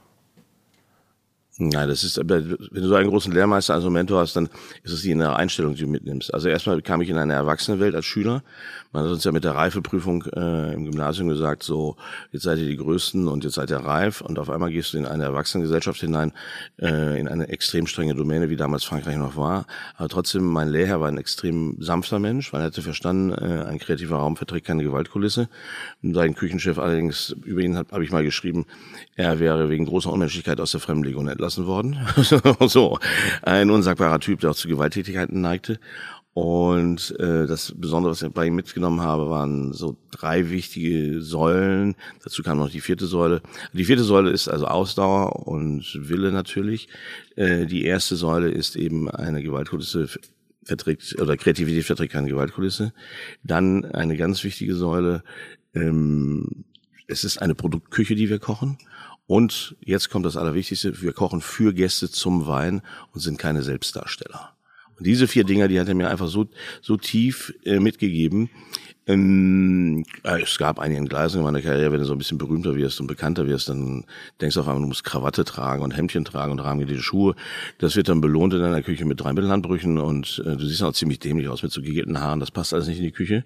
Nein, 1.62 1.90
das 1.90 2.06
ist, 2.06 2.18
wenn 2.18 2.58
du 2.72 2.88
so 2.88 2.96
einen 2.96 3.10
großen 3.10 3.34
Lehrmeister 3.34 3.74
als 3.74 3.84
Mentor 3.84 4.22
hast, 4.22 4.34
dann 4.38 4.48
ist 4.84 4.94
es 4.94 5.02
die 5.02 5.12
innere 5.12 5.36
Einstellung, 5.36 5.76
die 5.76 5.82
du 5.82 5.90
mitnimmst. 5.90 6.34
Also 6.34 6.48
erstmal 6.48 6.82
kam 6.82 7.02
ich 7.02 7.10
in 7.10 7.18
eine 7.18 7.34
Erwachsenenwelt 7.34 7.96
als 7.96 8.06
Schüler. 8.06 8.44
Man 8.94 9.04
hat 9.04 9.12
uns 9.12 9.26
ja 9.26 9.34
mit 9.34 9.44
der 9.44 9.56
Reifeprüfung 9.56 10.24
äh, 10.34 10.74
im 10.74 10.86
Gymnasium 10.86 11.28
gesagt, 11.28 11.64
so, 11.64 11.98
jetzt 12.32 12.44
seid 12.44 12.60
ihr 12.60 12.66
die 12.66 12.78
Größten 12.78 13.28
und 13.28 13.44
jetzt 13.44 13.56
seid 13.56 13.72
ihr 13.72 13.78
reif. 13.78 14.22
Und 14.22 14.40
auf 14.40 14.50
einmal 14.50 14.72
gehst 14.72 14.94
du 14.94 15.00
in 15.00 15.06
eine 15.06 15.26
Erwachsenengesellschaft 15.26 16.00
hinein, 16.00 16.32
äh, 16.82 17.20
in 17.20 17.28
eine 17.28 17.50
extrem 17.50 17.88
strenge 17.88 18.16
Domäne, 18.16 18.50
wie 18.50 18.56
damals 18.56 18.86
Frankreich 18.86 19.18
noch 19.18 19.36
war. 19.36 19.68
Aber 19.98 20.08
trotzdem, 20.08 20.46
mein 20.46 20.70
Lehrherr 20.70 21.02
war 21.02 21.10
ein 21.10 21.18
extrem 21.18 21.76
sanfter 21.82 22.20
Mensch, 22.20 22.54
weil 22.54 22.62
er 22.62 22.68
hätte 22.68 22.82
verstanden, 22.82 23.34
äh, 23.34 23.66
ein 23.66 23.80
kreativer 23.80 24.16
Raum 24.16 24.38
verträgt 24.38 24.66
keine 24.66 24.84
Gewaltkulisse. 24.84 25.50
Und 26.02 26.14
sein 26.14 26.36
Küchenchef 26.36 26.80
allerdings, 26.80 27.36
über 27.44 27.60
ihn 27.60 27.76
habe 27.76 27.92
hab 27.92 28.02
ich 28.02 28.12
mal 28.12 28.24
geschrieben, 28.24 28.66
er 29.20 29.38
wäre 29.38 29.68
wegen 29.70 29.86
großer 29.86 30.14
Unmenschlichkeit 30.14 30.62
aus 30.62 30.72
der 30.72 30.80
Fremdenlegion 30.80 31.28
entlassen 31.28 31.66
worden. 31.66 31.98
so, 32.68 33.00
ein 33.42 33.70
unsagbarer 33.70 34.22
Typ, 34.22 34.40
der 34.40 34.52
auch 34.52 34.56
zu 34.56 34.70
Gewalttätigkeiten 34.70 35.42
neigte. 35.42 35.78
Und 36.34 37.20
äh, 37.20 37.46
das 37.46 37.74
Besondere, 37.76 38.14
was 38.14 38.22
ich 38.22 38.32
bei 38.32 38.46
ihm 38.46 38.56
mitgenommen 38.56 39.02
habe, 39.02 39.30
waren 39.30 39.74
so 39.74 39.98
drei 40.12 40.50
wichtige 40.52 41.22
Säulen. 41.22 41.96
Dazu 42.24 42.44
kam 42.44 42.60
noch 42.60 42.70
die 42.70 42.80
vierte 42.80 43.08
Säule. 43.08 43.42
Die 43.74 43.84
vierte 43.84 44.06
Säule 44.06 44.30
ist 44.30 44.48
also 44.48 44.68
Ausdauer 44.68 45.48
und 45.48 45.84
Wille 46.00 46.32
natürlich. 46.32 46.88
Äh, 47.36 47.66
die 47.66 47.84
erste 47.84 48.16
Säule 48.16 48.50
ist 48.50 48.78
eben 48.78 49.12
eine 49.12 49.44
Gewaltkulisse 49.44 50.08
verträgt 50.64 51.20
oder 51.20 51.36
Kreativität 51.36 51.84
verträgt 51.84 52.14
keine 52.14 52.30
Gewaltkulisse. 52.30 52.94
Dann 53.44 53.84
eine 53.84 54.16
ganz 54.16 54.46
wichtige 54.46 54.76
Säule. 54.76 55.24
Ähm, 55.74 56.64
es 57.10 57.26
ist 57.26 57.42
eine 57.42 57.56
Produktküche, 57.56 58.16
die 58.16 58.30
wir 58.30 58.40
kochen. 58.40 58.78
Und 59.30 59.76
jetzt 59.86 60.10
kommt 60.10 60.26
das 60.26 60.38
Allerwichtigste, 60.38 61.04
wir 61.04 61.14
kochen 61.14 61.42
für 61.42 61.72
Gäste 61.72 62.10
zum 62.10 62.48
Wein 62.48 62.82
und 63.14 63.20
sind 63.20 63.38
keine 63.38 63.62
Selbstdarsteller. 63.62 64.56
Und 64.98 65.06
diese 65.06 65.28
vier 65.28 65.44
Dinger, 65.44 65.68
die 65.68 65.80
hat 65.80 65.88
er 65.88 65.94
mir 65.94 66.10
einfach 66.10 66.28
so, 66.28 66.48
so 66.82 66.98
tief 66.98 67.54
äh, 67.64 67.80
mitgegeben. 67.80 68.50
Ähm, 69.06 70.04
äh, 70.24 70.42
es 70.42 70.58
gab 70.58 70.80
einige 70.80 71.00
Entgleisungen 71.00 71.46
in 71.46 71.54
meiner 71.54 71.64
Karriere, 71.64 71.92
wenn 71.92 72.00
du 72.00 72.08
so 72.08 72.14
ein 72.14 72.18
bisschen 72.18 72.40
berühmter 72.40 72.76
wirst 72.76 73.00
und 73.02 73.06
bekannter 73.06 73.46
wirst, 73.46 73.70
dann 73.70 74.04
denkst 74.42 74.56
du 74.56 74.62
auf 74.62 74.68
einmal, 74.68 74.82
du 74.82 74.88
musst 74.88 75.04
Krawatte 75.04 75.46
tragen 75.46 75.84
und 75.84 75.96
Hemdchen 75.96 76.26
tragen 76.26 76.52
und 76.52 76.60
rahmengenähte 76.60 77.04
Schuhe. 77.04 77.36
Das 77.78 77.96
wird 77.96 78.10
dann 78.10 78.22
belohnt 78.22 78.56
in 78.56 78.62
deiner 78.62 78.82
Küche 78.82 79.06
mit 79.06 79.22
drei 79.22 79.34
Mittelhandbrüchen 79.34 80.00
und 80.00 80.42
äh, 80.44 80.58
du 80.58 80.66
siehst 80.66 80.82
auch 80.82 80.94
ziemlich 80.94 81.20
dämlich 81.20 81.50
aus 81.50 81.62
mit 81.62 81.72
so 81.72 81.84
gegelten 81.84 82.20
Haaren. 82.20 82.40
Das 82.40 82.50
passt 82.50 82.74
alles 82.74 82.88
nicht 82.88 82.98
in 82.98 83.06
die 83.06 83.12
Küche. 83.12 83.46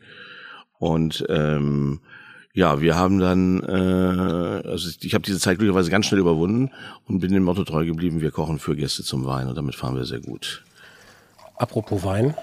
Und 0.79 1.25
ähm, 1.27 1.99
ja, 2.53 2.81
wir 2.81 2.95
haben 2.95 3.19
dann, 3.19 3.61
äh, 3.63 4.67
also 4.69 4.89
ich 5.01 5.13
habe 5.13 5.23
diese 5.23 5.39
Zeit 5.39 5.57
glücklicherweise 5.57 5.89
ganz 5.89 6.05
schnell 6.05 6.19
überwunden 6.19 6.71
und 7.07 7.19
bin 7.19 7.33
dem 7.33 7.43
Motto 7.43 7.63
treu 7.63 7.85
geblieben, 7.85 8.21
wir 8.21 8.31
kochen 8.31 8.59
für 8.59 8.75
Gäste 8.75 9.03
zum 9.03 9.25
Wein 9.25 9.47
und 9.47 9.55
damit 9.55 9.75
fahren 9.75 9.95
wir 9.95 10.05
sehr 10.05 10.19
gut. 10.19 10.63
Apropos 11.55 12.03
Wein, 12.03 12.35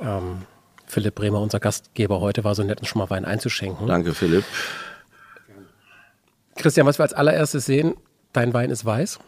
ähm, 0.00 0.42
Philipp 0.86 1.14
Bremer, 1.14 1.40
unser 1.40 1.58
Gastgeber 1.58 2.20
heute, 2.20 2.44
war 2.44 2.54
so 2.54 2.62
nett, 2.62 2.80
uns 2.80 2.88
schon 2.88 3.00
mal 3.00 3.08
Wein 3.08 3.24
einzuschenken. 3.24 3.86
Danke, 3.86 4.12
Philipp. 4.12 4.44
Christian, 6.56 6.86
was 6.86 6.98
wir 6.98 7.04
als 7.04 7.14
allererstes 7.14 7.64
sehen, 7.64 7.94
dein 8.34 8.52
Wein 8.52 8.70
ist 8.70 8.84
weiß. 8.84 9.20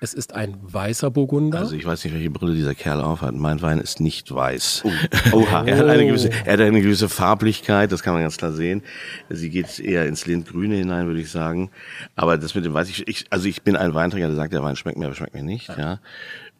Es 0.00 0.14
ist 0.14 0.32
ein 0.32 0.56
weißer 0.60 1.10
Burgunder. 1.10 1.58
Also 1.58 1.74
ich 1.74 1.84
weiß 1.84 2.04
nicht, 2.04 2.14
welche 2.14 2.30
Brille 2.30 2.54
dieser 2.54 2.74
Kerl 2.74 3.00
aufhat. 3.00 3.34
Mein 3.34 3.60
Wein 3.62 3.78
ist 3.78 4.00
nicht 4.00 4.32
weiß. 4.32 4.84
Oh. 4.84 4.90
Oha. 5.38 5.64
er, 5.64 5.78
hat 5.78 5.86
eine 5.86 6.06
gewisse, 6.06 6.30
er 6.30 6.52
hat 6.52 6.60
eine 6.60 6.80
gewisse 6.80 7.08
Farblichkeit, 7.08 7.90
das 7.90 8.02
kann 8.02 8.12
man 8.12 8.22
ganz 8.22 8.36
klar 8.36 8.52
sehen. 8.52 8.82
Sie 9.28 9.50
geht 9.50 9.80
eher 9.80 10.06
ins 10.06 10.24
Lindgrüne 10.26 10.76
hinein, 10.76 11.06
würde 11.06 11.20
ich 11.20 11.30
sagen. 11.30 11.70
Aber 12.14 12.38
das 12.38 12.54
mit 12.54 12.64
dem 12.64 12.74
Weiß, 12.74 12.88
ich, 12.88 13.08
ich, 13.08 13.24
also 13.30 13.48
ich 13.48 13.62
bin 13.62 13.74
ein 13.74 13.92
Weinträger, 13.92 14.28
der 14.28 14.36
sagt, 14.36 14.52
der 14.52 14.62
Wein 14.62 14.76
schmeckt 14.76 14.98
mir, 14.98 15.06
aber 15.06 15.14
schmeckt 15.16 15.34
mir 15.34 15.42
nicht. 15.42 15.68
Ja. 15.68 15.78
ja. 15.78 16.00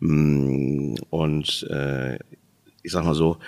Mm, 0.01 0.97
und 1.11 1.67
äh, 1.71 2.17
ich 2.83 2.91
sag 2.91 3.05
mal 3.05 3.15
so, 3.15 3.39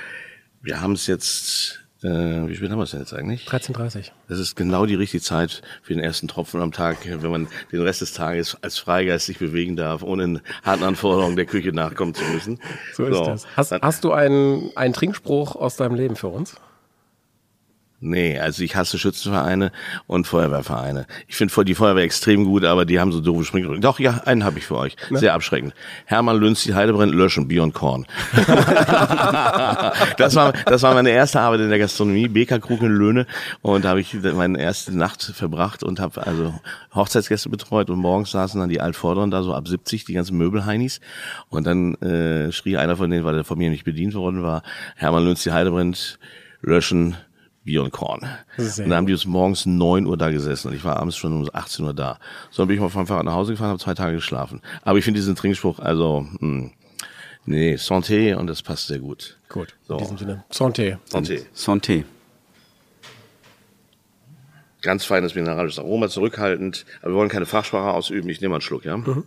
wir 0.62 0.80
haben 0.80 0.92
es 0.92 1.08
jetzt 1.08 1.80
äh, 2.02 2.48
wie 2.48 2.56
spät 2.56 2.70
haben 2.70 2.78
wir 2.78 2.84
es 2.84 2.92
denn 2.92 3.00
jetzt 3.00 3.12
eigentlich? 3.12 3.46
13.30 3.46 4.10
Das 4.28 4.38
ist 4.38 4.56
genau 4.56 4.86
die 4.86 4.94
richtige 4.94 5.22
Zeit 5.22 5.62
für 5.82 5.94
den 5.94 6.02
ersten 6.02 6.28
Tropfen 6.28 6.60
am 6.60 6.72
Tag, 6.72 6.98
wenn 7.04 7.30
man 7.30 7.48
den 7.72 7.82
Rest 7.82 8.00
des 8.00 8.12
Tages 8.12 8.56
als 8.62 8.78
Freigeist 8.78 9.26
sich 9.26 9.38
bewegen 9.38 9.76
darf, 9.76 10.02
ohne 10.02 10.24
in 10.24 10.40
harten 10.62 10.84
Anforderungen 10.84 11.36
der 11.36 11.46
Küche 11.46 11.72
nachkommen 11.72 12.14
zu 12.14 12.24
müssen. 12.24 12.58
So, 12.94 13.04
so. 13.04 13.20
ist 13.20 13.26
das. 13.26 13.46
Hast, 13.56 13.72
hast 13.72 14.04
du 14.04 14.12
einen, 14.12 14.70
einen 14.76 14.94
Trinkspruch 14.94 15.56
aus 15.56 15.76
deinem 15.76 15.94
Leben 15.94 16.16
für 16.16 16.28
uns? 16.28 16.56
Nee, 18.02 18.38
also 18.38 18.62
ich 18.62 18.76
hasse 18.76 18.98
Schützenvereine 18.98 19.72
und 20.06 20.26
Feuerwehrvereine. 20.26 21.06
Ich 21.28 21.36
finde 21.36 21.64
die 21.66 21.74
Feuerwehr 21.74 22.02
extrem 22.02 22.44
gut, 22.44 22.64
aber 22.64 22.86
die 22.86 22.98
haben 22.98 23.12
so 23.12 23.20
doofe 23.20 23.44
Springrücken. 23.44 23.82
Doch, 23.82 24.00
ja, 24.00 24.22
einen 24.24 24.42
habe 24.42 24.58
ich 24.58 24.64
für 24.64 24.76
euch. 24.76 24.96
Ne? 25.10 25.18
Sehr 25.18 25.34
abschreckend. 25.34 25.74
Hermann 26.06 26.38
Lünz, 26.38 26.62
die 26.62 26.72
Heidebrennt, 26.74 27.14
löschen, 27.14 27.46
Beyond 27.46 27.74
Korn. 27.74 28.06
das, 30.16 30.34
war, 30.34 30.54
das 30.64 30.82
war 30.82 30.94
meine 30.94 31.10
erste 31.10 31.40
Arbeit 31.40 31.60
in 31.60 31.68
der 31.68 31.78
Gastronomie, 31.78 32.28
BK 32.28 32.58
Krug 32.60 32.80
in 32.80 32.92
Löhne. 32.92 33.26
Und 33.60 33.84
da 33.84 33.90
habe 33.90 34.00
ich 34.00 34.14
meine 34.14 34.58
erste 34.58 34.96
Nacht 34.96 35.22
verbracht 35.22 35.82
und 35.82 36.00
habe 36.00 36.26
also 36.26 36.54
Hochzeitsgäste 36.94 37.50
betreut 37.50 37.90
und 37.90 37.98
morgens 37.98 38.30
saßen 38.30 38.58
dann 38.58 38.70
die 38.70 38.80
Altvorderen 38.80 39.30
da 39.30 39.42
so 39.42 39.52
ab 39.52 39.68
70, 39.68 40.06
die 40.06 40.14
ganzen 40.14 40.38
Möbelheinis. 40.38 41.02
Und 41.50 41.66
dann 41.66 41.96
äh, 41.96 42.50
schrie 42.50 42.78
einer 42.78 42.96
von 42.96 43.10
denen, 43.10 43.26
weil 43.26 43.34
der 43.34 43.44
von 43.44 43.58
mir 43.58 43.68
nicht 43.68 43.84
bedient 43.84 44.14
worden 44.14 44.42
war, 44.42 44.62
Hermann 44.96 45.24
Lünz, 45.24 45.42
die 45.42 45.52
Heidebrennt, 45.52 46.18
löschen, 46.62 47.16
Bier 47.64 47.82
und 47.82 47.92
Korn. 47.92 48.26
Sehr 48.56 48.84
und 48.84 48.90
dann 48.90 48.98
haben 48.98 49.06
die 49.06 49.12
uns 49.12 49.26
morgens 49.26 49.66
neun 49.66 50.06
Uhr 50.06 50.16
da 50.16 50.30
gesessen 50.30 50.68
und 50.68 50.74
ich 50.74 50.84
war 50.84 50.96
abends 50.96 51.16
schon 51.16 51.32
um 51.32 51.48
18 51.52 51.84
Uhr 51.84 51.94
da. 51.94 52.18
So 52.50 52.62
dann 52.62 52.68
bin 52.68 52.76
ich 52.76 52.80
mal 52.80 52.88
vom 52.88 53.06
Fahrrad 53.06 53.24
nach 53.24 53.34
Hause 53.34 53.52
gefahren, 53.52 53.70
habe 53.70 53.78
zwei 53.78 53.94
Tage 53.94 54.14
geschlafen. 54.14 54.62
Aber 54.82 54.98
ich 54.98 55.04
finde 55.04 55.20
diesen 55.20 55.36
Trinkspruch, 55.36 55.78
also, 55.78 56.22
mh, 56.22 56.38
hm, 56.40 56.72
nee, 57.44 57.74
Santé 57.74 58.34
und 58.34 58.46
das 58.46 58.62
passt 58.62 58.86
sehr 58.86 58.98
gut. 58.98 59.38
Gut, 59.48 59.76
so. 59.86 59.94
in 59.94 60.00
diesem 60.00 60.18
Sinne. 60.18 60.44
Santé. 60.50 60.98
Santé. 61.10 61.44
Santé. 61.54 62.04
Ganz 64.82 65.04
feines 65.04 65.34
mineralisches 65.34 65.78
Aroma, 65.78 66.08
zurückhaltend. 66.08 66.86
Aber 67.02 67.12
wir 67.12 67.16
wollen 67.16 67.28
keine 67.28 67.44
Fachsprache 67.44 67.90
ausüben. 67.92 68.28
Ich 68.30 68.40
nehme 68.40 68.50
mal 68.50 68.56
einen 68.56 68.62
Schluck, 68.62 68.84
ja? 68.86 68.96
Mhm. 68.96 69.24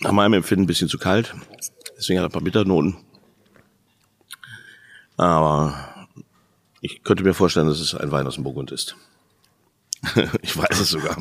Nach 0.00 0.12
meinem 0.12 0.32
Empfinden 0.34 0.64
ein 0.64 0.66
bisschen 0.66 0.88
zu 0.88 0.98
kalt. 0.98 1.34
Deswegen 2.02 2.18
hat 2.18 2.24
er 2.24 2.30
ein 2.30 2.32
paar 2.32 2.42
Bitternoten. 2.42 2.96
Aber 5.16 6.08
ich 6.80 7.04
könnte 7.04 7.22
mir 7.22 7.32
vorstellen, 7.32 7.68
dass 7.68 7.78
es 7.78 7.94
ein 7.94 8.10
Wein 8.10 8.26
aus 8.26 8.34
dem 8.34 8.42
Burgund 8.42 8.72
ist. 8.72 8.96
ich 10.42 10.56
weiß 10.56 10.80
es 10.80 10.90
sogar. 10.90 11.16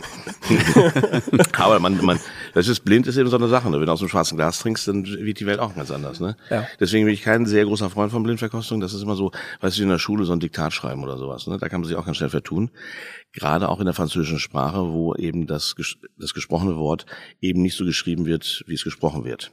Aber 1.59 1.79
man, 1.79 2.03
man, 2.03 2.19
das 2.55 2.67
ist 2.67 2.79
blind, 2.79 3.05
ist 3.05 3.17
eben 3.17 3.29
so 3.29 3.35
eine 3.35 3.47
Sache. 3.47 3.69
Ne? 3.69 3.79
Wenn 3.79 3.85
du 3.85 3.91
aus 3.91 3.99
dem 3.99 4.07
schwarzen 4.07 4.37
Glas 4.37 4.57
trinkst, 4.57 4.87
dann 4.87 5.05
wird 5.05 5.39
die 5.39 5.45
Welt 5.45 5.59
auch 5.59 5.75
ganz 5.75 5.91
anders. 5.91 6.19
Ne? 6.19 6.35
Ja. 6.49 6.65
Deswegen 6.79 7.05
bin 7.05 7.13
ich 7.13 7.21
kein 7.21 7.45
sehr 7.45 7.65
großer 7.65 7.91
Freund 7.91 8.11
von 8.11 8.23
Blindverkostung. 8.23 8.79
Das 8.79 8.95
ist 8.95 9.03
immer 9.03 9.15
so, 9.15 9.31
weißt 9.59 9.77
du, 9.77 9.83
in 9.83 9.89
der 9.89 9.99
Schule 9.99 10.25
so 10.25 10.33
ein 10.33 10.39
Diktat 10.39 10.73
schreiben 10.73 11.03
oder 11.03 11.19
sowas. 11.19 11.45
Ne? 11.45 11.59
Da 11.59 11.69
kann 11.69 11.81
man 11.81 11.87
sich 11.87 11.95
auch 11.95 12.05
ganz 12.05 12.17
schnell 12.17 12.31
vertun. 12.31 12.71
Gerade 13.33 13.69
auch 13.69 13.77
in 13.77 13.85
der 13.85 13.93
französischen 13.93 14.39
Sprache, 14.39 14.91
wo 14.91 15.13
eben 15.13 15.45
das, 15.45 15.75
das 16.17 16.33
gesprochene 16.33 16.75
Wort 16.77 17.05
eben 17.39 17.61
nicht 17.61 17.77
so 17.77 17.85
geschrieben 17.85 18.25
wird, 18.25 18.63
wie 18.65 18.73
es 18.73 18.83
gesprochen 18.83 19.25
wird. 19.25 19.51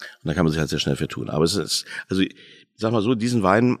Und 0.00 0.28
da 0.28 0.34
kann 0.34 0.44
man 0.44 0.52
sich 0.52 0.60
halt 0.60 0.70
sehr 0.70 0.78
schnell 0.78 0.96
vertun. 0.96 1.30
Aber 1.30 1.44
es 1.44 1.54
ist, 1.54 1.84
also 2.08 2.22
ich 2.22 2.34
sag 2.76 2.92
mal 2.92 3.02
so, 3.02 3.14
diesen 3.14 3.42
Wein, 3.42 3.78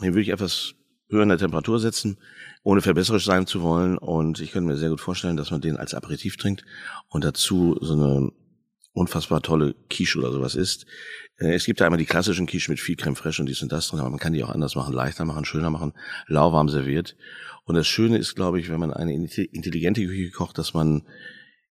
den 0.00 0.12
würde 0.12 0.22
ich 0.22 0.28
etwas 0.28 0.74
höher 1.08 1.22
in 1.22 1.28
der 1.28 1.38
Temperatur 1.38 1.78
setzen, 1.78 2.18
ohne 2.62 2.80
verbesserisch 2.80 3.24
sein 3.24 3.46
zu 3.46 3.62
wollen. 3.62 3.98
Und 3.98 4.40
ich 4.40 4.52
könnte 4.52 4.68
mir 4.68 4.76
sehr 4.76 4.90
gut 4.90 5.00
vorstellen, 5.00 5.36
dass 5.36 5.50
man 5.50 5.60
den 5.60 5.76
als 5.76 5.94
Aperitif 5.94 6.36
trinkt 6.36 6.64
und 7.08 7.24
dazu 7.24 7.76
so 7.80 7.94
eine 7.94 8.32
unfassbar 8.92 9.42
tolle 9.42 9.74
Quiche 9.90 10.18
oder 10.18 10.32
sowas 10.32 10.54
isst. 10.54 10.86
Äh, 11.38 11.54
es 11.54 11.64
gibt 11.64 11.80
da 11.80 11.84
einmal 11.86 11.98
die 11.98 12.06
klassischen 12.06 12.46
Quiche 12.46 12.70
mit 12.70 12.80
viel 12.80 12.96
Creme 12.96 13.16
fraiche 13.16 13.42
und 13.42 13.48
dies 13.48 13.62
und 13.62 13.72
das 13.72 13.88
drin, 13.88 14.00
aber 14.00 14.10
man 14.10 14.20
kann 14.20 14.32
die 14.32 14.44
auch 14.44 14.50
anders 14.50 14.76
machen, 14.76 14.94
leichter 14.94 15.24
machen, 15.24 15.44
schöner 15.44 15.70
machen, 15.70 15.92
lauwarm 16.26 16.68
serviert. 16.68 17.16
Und 17.64 17.74
das 17.74 17.86
Schöne 17.86 18.18
ist, 18.18 18.34
glaube 18.36 18.60
ich, 18.60 18.70
wenn 18.70 18.78
man 18.78 18.92
eine 18.92 19.12
intelligente 19.12 20.06
Küche 20.06 20.30
kocht, 20.30 20.58
dass 20.58 20.74
man 20.74 21.02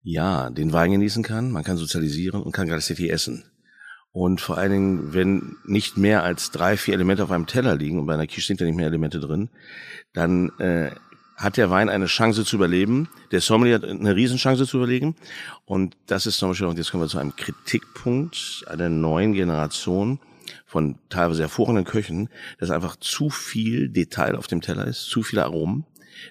ja 0.03 0.51
den 0.51 0.73
Wein 0.73 0.91
genießen 0.91 1.23
kann, 1.23 1.53
man 1.53 1.65
kann 1.65 1.77
sozialisieren 1.77 2.43
und 2.43 2.53
kann 2.53 2.67
gleichzeitig 2.67 3.11
essen. 3.13 3.52
Und 4.13 4.43
vor 4.43 4.59
allen 4.59 4.73
Dingen, 4.73 5.15
wenn 5.15 5.57
nicht 5.65 5.97
mehr 5.97 6.23
als 6.23 6.51
drei, 6.51 6.77
vier 6.77 6.95
Elemente 6.95 7.25
auf 7.25 7.31
einem 7.31 7.47
Teller 7.47 7.77
liegen, 7.77 7.99
und 7.99 8.07
bei 8.07 8.15
einer 8.15 8.27
Quiche 8.27 8.47
sind 8.47 8.61
ja 8.61 8.67
nicht 8.67 8.77
mehr 8.77 8.87
Elemente 8.87 9.21
drin, 9.21 9.49
dann 10.13 10.51
äh, 10.59 10.91
hat 11.37 11.57
der 11.57 11.71
Wein 11.71 11.89
eine 11.89 12.07
Chance 12.07 12.45
zu 12.45 12.57
überleben. 12.57 13.09
Der 13.31 13.41
Sommelier 13.41 13.77
hat 13.77 13.85
eine 13.85 14.15
Riesenchance 14.15 14.67
zu 14.67 14.77
überlegen. 14.77 15.17
Und 15.65 15.97
das 16.07 16.27
ist 16.27 16.39
zum 16.39 16.51
Beispiel, 16.51 16.67
und 16.67 16.77
jetzt 16.77 16.91
kommen 16.91 17.03
wir 17.03 17.09
zu 17.09 17.19
einem 17.19 17.35
Kritikpunkt 17.35 18.65
einer 18.69 18.91
neuen 18.91 19.33
Generation 19.33 20.21
von 20.67 20.99
teilweise 21.09 21.43
hervorragenden 21.43 21.85
Köchen, 21.85 22.29
dass 22.59 22.71
einfach 22.71 22.97
zu 22.97 23.31
viel 23.31 23.89
Detail 23.89 24.37
auf 24.37 24.47
dem 24.47 24.61
Teller 24.61 24.87
ist, 24.87 25.07
zu 25.07 25.23
viele 25.23 25.45
Aromen 25.45 25.85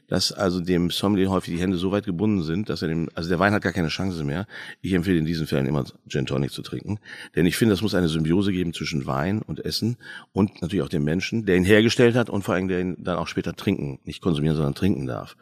dass 0.07 0.31
also 0.31 0.59
dem 0.59 0.89
Sommelier 0.89 1.29
häufig 1.29 1.53
die 1.53 1.59
Hände 1.59 1.77
so 1.77 1.91
weit 1.91 2.05
gebunden 2.05 2.43
sind, 2.43 2.69
dass 2.69 2.81
er 2.81 2.87
dem, 2.87 3.09
also 3.13 3.29
der 3.29 3.39
Wein 3.39 3.53
hat 3.53 3.61
gar 3.61 3.73
keine 3.73 3.87
Chance 3.87 4.23
mehr. 4.23 4.47
Ich 4.81 4.93
empfehle 4.93 5.19
in 5.19 5.25
diesen 5.25 5.47
Fällen 5.47 5.65
immer 5.65 5.85
Gin 6.07 6.25
Tonic 6.25 6.51
zu 6.51 6.61
trinken, 6.61 6.99
denn 7.35 7.45
ich 7.45 7.57
finde, 7.57 7.73
es 7.73 7.81
muss 7.81 7.95
eine 7.95 8.09
Symbiose 8.09 8.51
geben 8.51 8.73
zwischen 8.73 9.05
Wein 9.05 9.41
und 9.41 9.63
Essen 9.63 9.97
und 10.31 10.61
natürlich 10.61 10.83
auch 10.83 10.89
dem 10.89 11.03
Menschen, 11.03 11.45
der 11.45 11.55
ihn 11.57 11.65
hergestellt 11.65 12.15
hat 12.15 12.29
und 12.29 12.43
vor 12.43 12.55
allem 12.55 12.67
der 12.67 12.81
ihn 12.81 12.95
dann 12.99 13.17
auch 13.17 13.27
später 13.27 13.55
trinken, 13.55 13.99
nicht 14.03 14.21
konsumieren, 14.21 14.55
sondern 14.55 14.75
trinken 14.75 15.05
darf. 15.05 15.35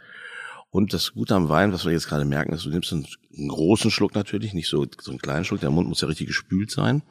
Und 0.72 0.94
das 0.94 1.14
Gute 1.14 1.34
am 1.36 1.50
Wein, 1.50 1.74
was 1.74 1.86
wir 1.86 1.92
jetzt 1.92 2.08
gerade 2.08 2.26
merken, 2.26 2.54
ist, 2.54 2.66
du 2.66 2.70
nimmst 2.70 2.94
einen, 2.94 3.06
großen 3.48 3.90
Schluck 3.90 4.14
natürlich, 4.14 4.54
nicht 4.54 4.68
so, 4.68 4.86
so 5.00 5.12
einen 5.12 5.20
kleinen 5.20 5.46
Schluck, 5.46 5.62
der 5.62 5.72
Mund 5.72 5.88
muss 5.88 6.02
ja 6.02 6.08
richtig 6.08 6.28
gespült 6.28 6.70
sein. 6.70 7.02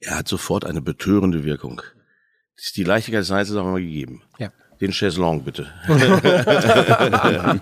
Er 0.00 0.18
hat 0.18 0.28
sofort 0.28 0.64
eine 0.64 0.82
betörende 0.82 1.44
Wirkung. 1.44 1.82
Die 2.76 2.84
Leichtigkeit 2.84 3.22
des 3.22 3.30
Weins 3.30 3.50
ist 3.50 3.56
auch 3.56 3.66
immer 3.66 3.80
gegeben. 3.80 4.22
Ja. 4.38 4.52
Den 4.80 4.90
Chaiselong 4.90 5.42
bitte. 5.42 5.66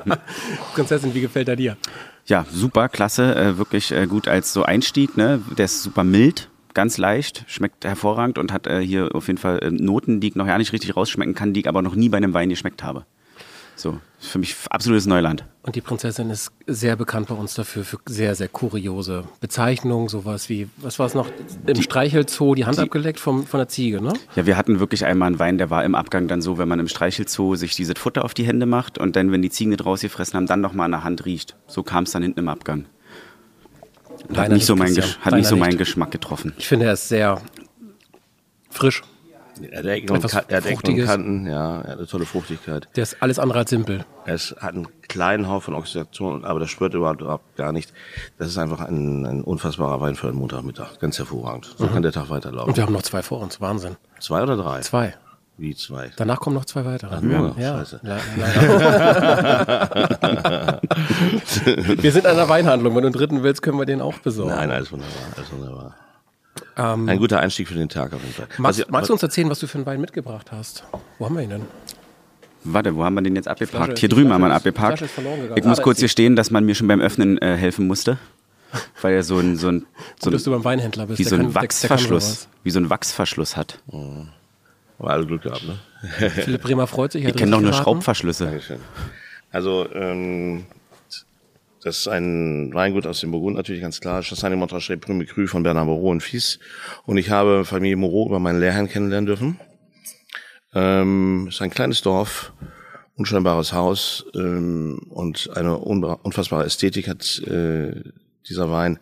Prinzessin, 0.74 1.14
wie 1.14 1.20
gefällt 1.20 1.48
er 1.48 1.56
dir? 1.56 1.76
Ja, 2.26 2.46
super, 2.50 2.88
klasse, 2.88 3.34
äh, 3.34 3.58
wirklich 3.58 3.92
äh, 3.92 4.06
gut 4.06 4.28
als 4.28 4.52
so 4.52 4.62
Einstieg. 4.62 5.16
Ne? 5.16 5.40
Der 5.58 5.64
ist 5.64 5.82
super 5.82 6.04
mild, 6.04 6.48
ganz 6.74 6.98
leicht, 6.98 7.44
schmeckt 7.48 7.84
hervorragend 7.84 8.38
und 8.38 8.52
hat 8.52 8.66
äh, 8.66 8.80
hier 8.80 9.14
auf 9.14 9.26
jeden 9.26 9.38
Fall 9.38 9.58
äh, 9.58 9.70
Noten, 9.70 10.20
die 10.20 10.28
ich 10.28 10.36
noch 10.36 10.46
gar 10.46 10.58
nicht 10.58 10.72
richtig 10.72 10.96
rausschmecken 10.96 11.34
kann, 11.34 11.52
die 11.52 11.60
ich 11.60 11.68
aber 11.68 11.82
noch 11.82 11.94
nie 11.94 12.08
bei 12.08 12.16
einem 12.16 12.34
Wein 12.34 12.48
geschmeckt 12.48 12.82
habe. 12.82 13.04
So, 13.74 13.98
für 14.18 14.38
mich 14.38 14.54
absolutes 14.70 15.06
Neuland. 15.06 15.44
Und 15.62 15.76
die 15.76 15.80
Prinzessin 15.80 16.30
ist 16.30 16.52
sehr 16.66 16.96
bekannt 16.96 17.28
bei 17.28 17.34
uns 17.34 17.54
dafür, 17.54 17.84
für 17.84 17.98
sehr, 18.06 18.34
sehr 18.34 18.48
kuriose 18.48 19.24
Bezeichnungen, 19.40 20.08
sowas 20.08 20.48
wie, 20.48 20.68
was 20.76 20.98
war 20.98 21.06
es 21.06 21.14
noch, 21.14 21.28
im 21.66 21.74
die, 21.74 21.82
Streichelzoo 21.82 22.54
die 22.54 22.64
Hand 22.64 22.78
die, 22.78 22.82
abgeleckt 22.82 23.20
vom, 23.20 23.46
von 23.46 23.58
der 23.58 23.68
Ziege, 23.68 24.02
ne? 24.02 24.12
Ja, 24.36 24.46
wir 24.46 24.56
hatten 24.56 24.80
wirklich 24.80 25.04
einmal 25.04 25.28
einen 25.28 25.38
Wein, 25.38 25.58
der 25.58 25.70
war 25.70 25.84
im 25.84 25.94
Abgang 25.94 26.28
dann 26.28 26.42
so, 26.42 26.58
wenn 26.58 26.68
man 26.68 26.80
im 26.80 26.88
Streichelzoo 26.88 27.54
sich 27.54 27.74
dieses 27.76 27.94
Futter 27.98 28.24
auf 28.24 28.34
die 28.34 28.44
Hände 28.44 28.66
macht 28.66 28.98
und 28.98 29.16
dann, 29.16 29.32
wenn 29.32 29.42
die 29.42 29.50
Ziegen 29.50 29.70
nicht 29.70 29.84
rausgefressen 29.84 30.36
haben, 30.36 30.46
dann 30.46 30.60
nochmal 30.60 30.86
an 30.86 30.92
der 30.92 31.04
Hand 31.04 31.24
riecht. 31.24 31.56
So 31.66 31.82
kam 31.82 32.04
es 32.04 32.10
dann 32.12 32.22
hinten 32.22 32.40
im 32.40 32.48
Abgang. 32.48 32.86
Hat 34.36 34.50
nicht, 34.50 34.66
so, 34.66 34.76
mein, 34.76 34.94
hat 34.96 35.34
nicht 35.34 35.48
so 35.48 35.56
meinen 35.56 35.78
Geschmack 35.78 36.10
getroffen. 36.10 36.52
Ich 36.56 36.68
finde, 36.68 36.86
er 36.86 36.92
ist 36.92 37.08
sehr 37.08 37.40
frisch, 38.70 39.02
Er 39.60 39.78
hat 39.78 39.86
Ecken, 39.86 40.10
und, 40.10 40.24
er 40.24 40.56
hat 40.56 40.66
Ecken 40.66 40.98
und 40.98 41.04
Kanten, 41.04 41.46
ja, 41.46 41.82
er 41.82 41.90
hat 41.90 41.98
eine 41.98 42.06
tolle 42.06 42.24
Fruchtigkeit. 42.24 42.88
Der 42.96 43.02
ist 43.02 43.22
alles 43.22 43.38
andere 43.38 43.60
als 43.60 43.70
simpel. 43.70 44.04
Es 44.24 44.54
hat 44.58 44.74
einen 44.74 44.88
kleinen 45.08 45.48
Hauch 45.48 45.62
von 45.62 45.74
Oxidation, 45.74 46.44
aber 46.44 46.60
das 46.60 46.70
spürt 46.70 46.94
überhaupt, 46.94 47.56
gar 47.56 47.72
nicht. 47.72 47.92
Das 48.38 48.48
ist 48.48 48.58
einfach 48.58 48.80
ein, 48.80 49.26
ein 49.26 49.42
unfassbarer 49.42 50.00
Wein 50.00 50.14
für 50.14 50.28
einen 50.28 50.38
Montagmittag. 50.38 50.98
Ganz 51.00 51.18
hervorragend. 51.18 51.74
So 51.76 51.84
mhm. 51.84 51.92
kann 51.92 52.02
der 52.02 52.12
Tag 52.12 52.30
weiterlaufen. 52.30 52.70
Und 52.70 52.76
wir 52.76 52.84
haben 52.84 52.92
noch 52.92 53.02
zwei 53.02 53.22
vor 53.22 53.40
uns. 53.40 53.60
Wahnsinn. 53.60 53.96
Zwei 54.20 54.42
oder 54.42 54.56
drei? 54.56 54.80
Zwei. 54.80 55.14
Wie 55.58 55.76
zwei? 55.76 56.10
Danach 56.16 56.40
kommen 56.40 56.56
noch 56.56 56.64
zwei 56.64 56.84
weitere. 56.84 57.14
Ach, 57.14 57.20
nur? 57.20 57.54
Ja. 57.58 57.78
Scheiße. 57.78 58.00
wir 62.02 62.12
sind 62.12 62.26
an 62.26 62.36
der 62.36 62.48
Weinhandlung. 62.48 62.96
Wenn 62.96 63.02
du 63.02 63.08
einen 63.08 63.14
dritten 63.14 63.42
willst, 63.42 63.60
können 63.60 63.78
wir 63.78 63.84
den 63.84 64.00
auch 64.00 64.18
besorgen. 64.18 64.52
Nein, 64.52 64.70
alles 64.70 64.90
wunderbar. 64.90 65.14
Alles 65.36 65.52
wunderbar. 65.52 65.94
Ähm, 66.76 67.08
Ein 67.08 67.18
guter 67.18 67.40
Einstieg 67.40 67.68
für 67.68 67.74
den 67.74 67.88
Tag 67.88 68.12
auf 68.12 68.20
jeden 68.22 68.34
Fall. 68.34 68.48
Magst, 68.58 68.80
was, 68.80 68.88
magst 68.88 69.08
du 69.10 69.12
uns 69.14 69.22
erzählen, 69.22 69.50
was 69.50 69.58
du 69.58 69.66
für 69.66 69.78
einen 69.78 69.86
Wein 69.86 70.00
mitgebracht 70.00 70.52
hast? 70.52 70.84
Wo 71.18 71.26
haben 71.26 71.36
wir 71.36 71.42
ihn 71.42 71.50
denn? 71.50 71.62
Warte, 72.64 72.94
wo 72.94 73.04
haben 73.04 73.14
wir 73.14 73.22
den 73.22 73.36
jetzt 73.36 73.48
abgeparkt? 73.48 73.98
Hier 73.98 74.08
drüben 74.08 74.32
haben 74.32 74.40
wir 74.40 74.48
ihn 74.48 74.52
abgeparkt. 74.52 75.02
Ich 75.56 75.64
muss 75.64 75.82
kurz 75.82 75.98
hier 75.98 76.08
stehen, 76.08 76.36
dass 76.36 76.50
man 76.50 76.64
mir 76.64 76.74
schon 76.74 76.88
beim 76.88 77.00
Öffnen 77.00 77.38
äh, 77.38 77.56
helfen 77.56 77.86
musste. 77.86 78.18
Weil 79.02 79.14
er 79.14 79.22
so 79.22 79.38
ein, 79.38 79.56
so 79.56 79.68
ein, 79.68 79.84
so 80.18 80.30
ein, 80.30 80.38
du 80.38 80.50
beim 80.50 80.64
Weinhändler 80.64 81.06
bist. 81.06 81.18
Wie 81.18 81.24
so 81.24 81.36
ein 81.36 81.54
Wachsverschluss, 81.54 82.48
wie 82.62 82.70
so 82.70 82.80
ein 82.80 82.88
Wachsverschluss 82.88 83.56
hat. 83.56 83.78
Mhm. 83.92 84.28
Aber 84.98 85.10
alle 85.10 85.26
Glück 85.26 85.42
gehabt, 85.42 85.64
ne? 85.66 85.78
Philipp 86.30 86.62
Bremer 86.62 86.86
freut 86.86 87.12
sich. 87.12 87.24
Ich 87.24 87.34
kenne 87.34 87.50
doch 87.50 87.60
nur 87.60 87.72
Schraubverschlüsse. 87.72 88.46
Dankeschön. 88.46 88.78
Also, 89.50 89.86
ähm, 89.92 90.64
das 91.82 91.98
ist 91.98 92.08
ein 92.08 92.72
Weingut 92.74 93.06
aus 93.06 93.20
dem 93.20 93.32
Burgund, 93.32 93.56
natürlich 93.56 93.82
ganz 93.82 94.00
klar. 94.00 94.22
Chassagne 94.22 94.56
Montrachet 94.56 95.00
Prime 95.00 95.26
Cru 95.26 95.48
von 95.48 95.64
Bernard 95.64 95.86
Moreau 95.86 96.10
und 96.10 96.22
Fies. 96.22 96.60
Und 97.06 97.18
ich 97.18 97.30
habe 97.30 97.64
Familie 97.64 97.96
Moreau 97.96 98.28
über 98.28 98.38
meinen 98.38 98.60
Lehrherrn 98.60 98.88
kennenlernen 98.88 99.26
dürfen. 99.26 99.60
Ähm, 100.74 101.48
ist 101.48 101.60
ein 101.60 101.70
kleines 101.70 102.00
Dorf, 102.02 102.52
unscheinbares 103.16 103.72
Haus 103.72 104.24
ähm, 104.34 105.00
und 105.10 105.50
eine 105.56 105.76
unfassbare 105.76 106.64
Ästhetik 106.64 107.08
hat 107.08 107.42
äh, 107.46 108.00
dieser 108.48 108.70
Wein. 108.70 108.98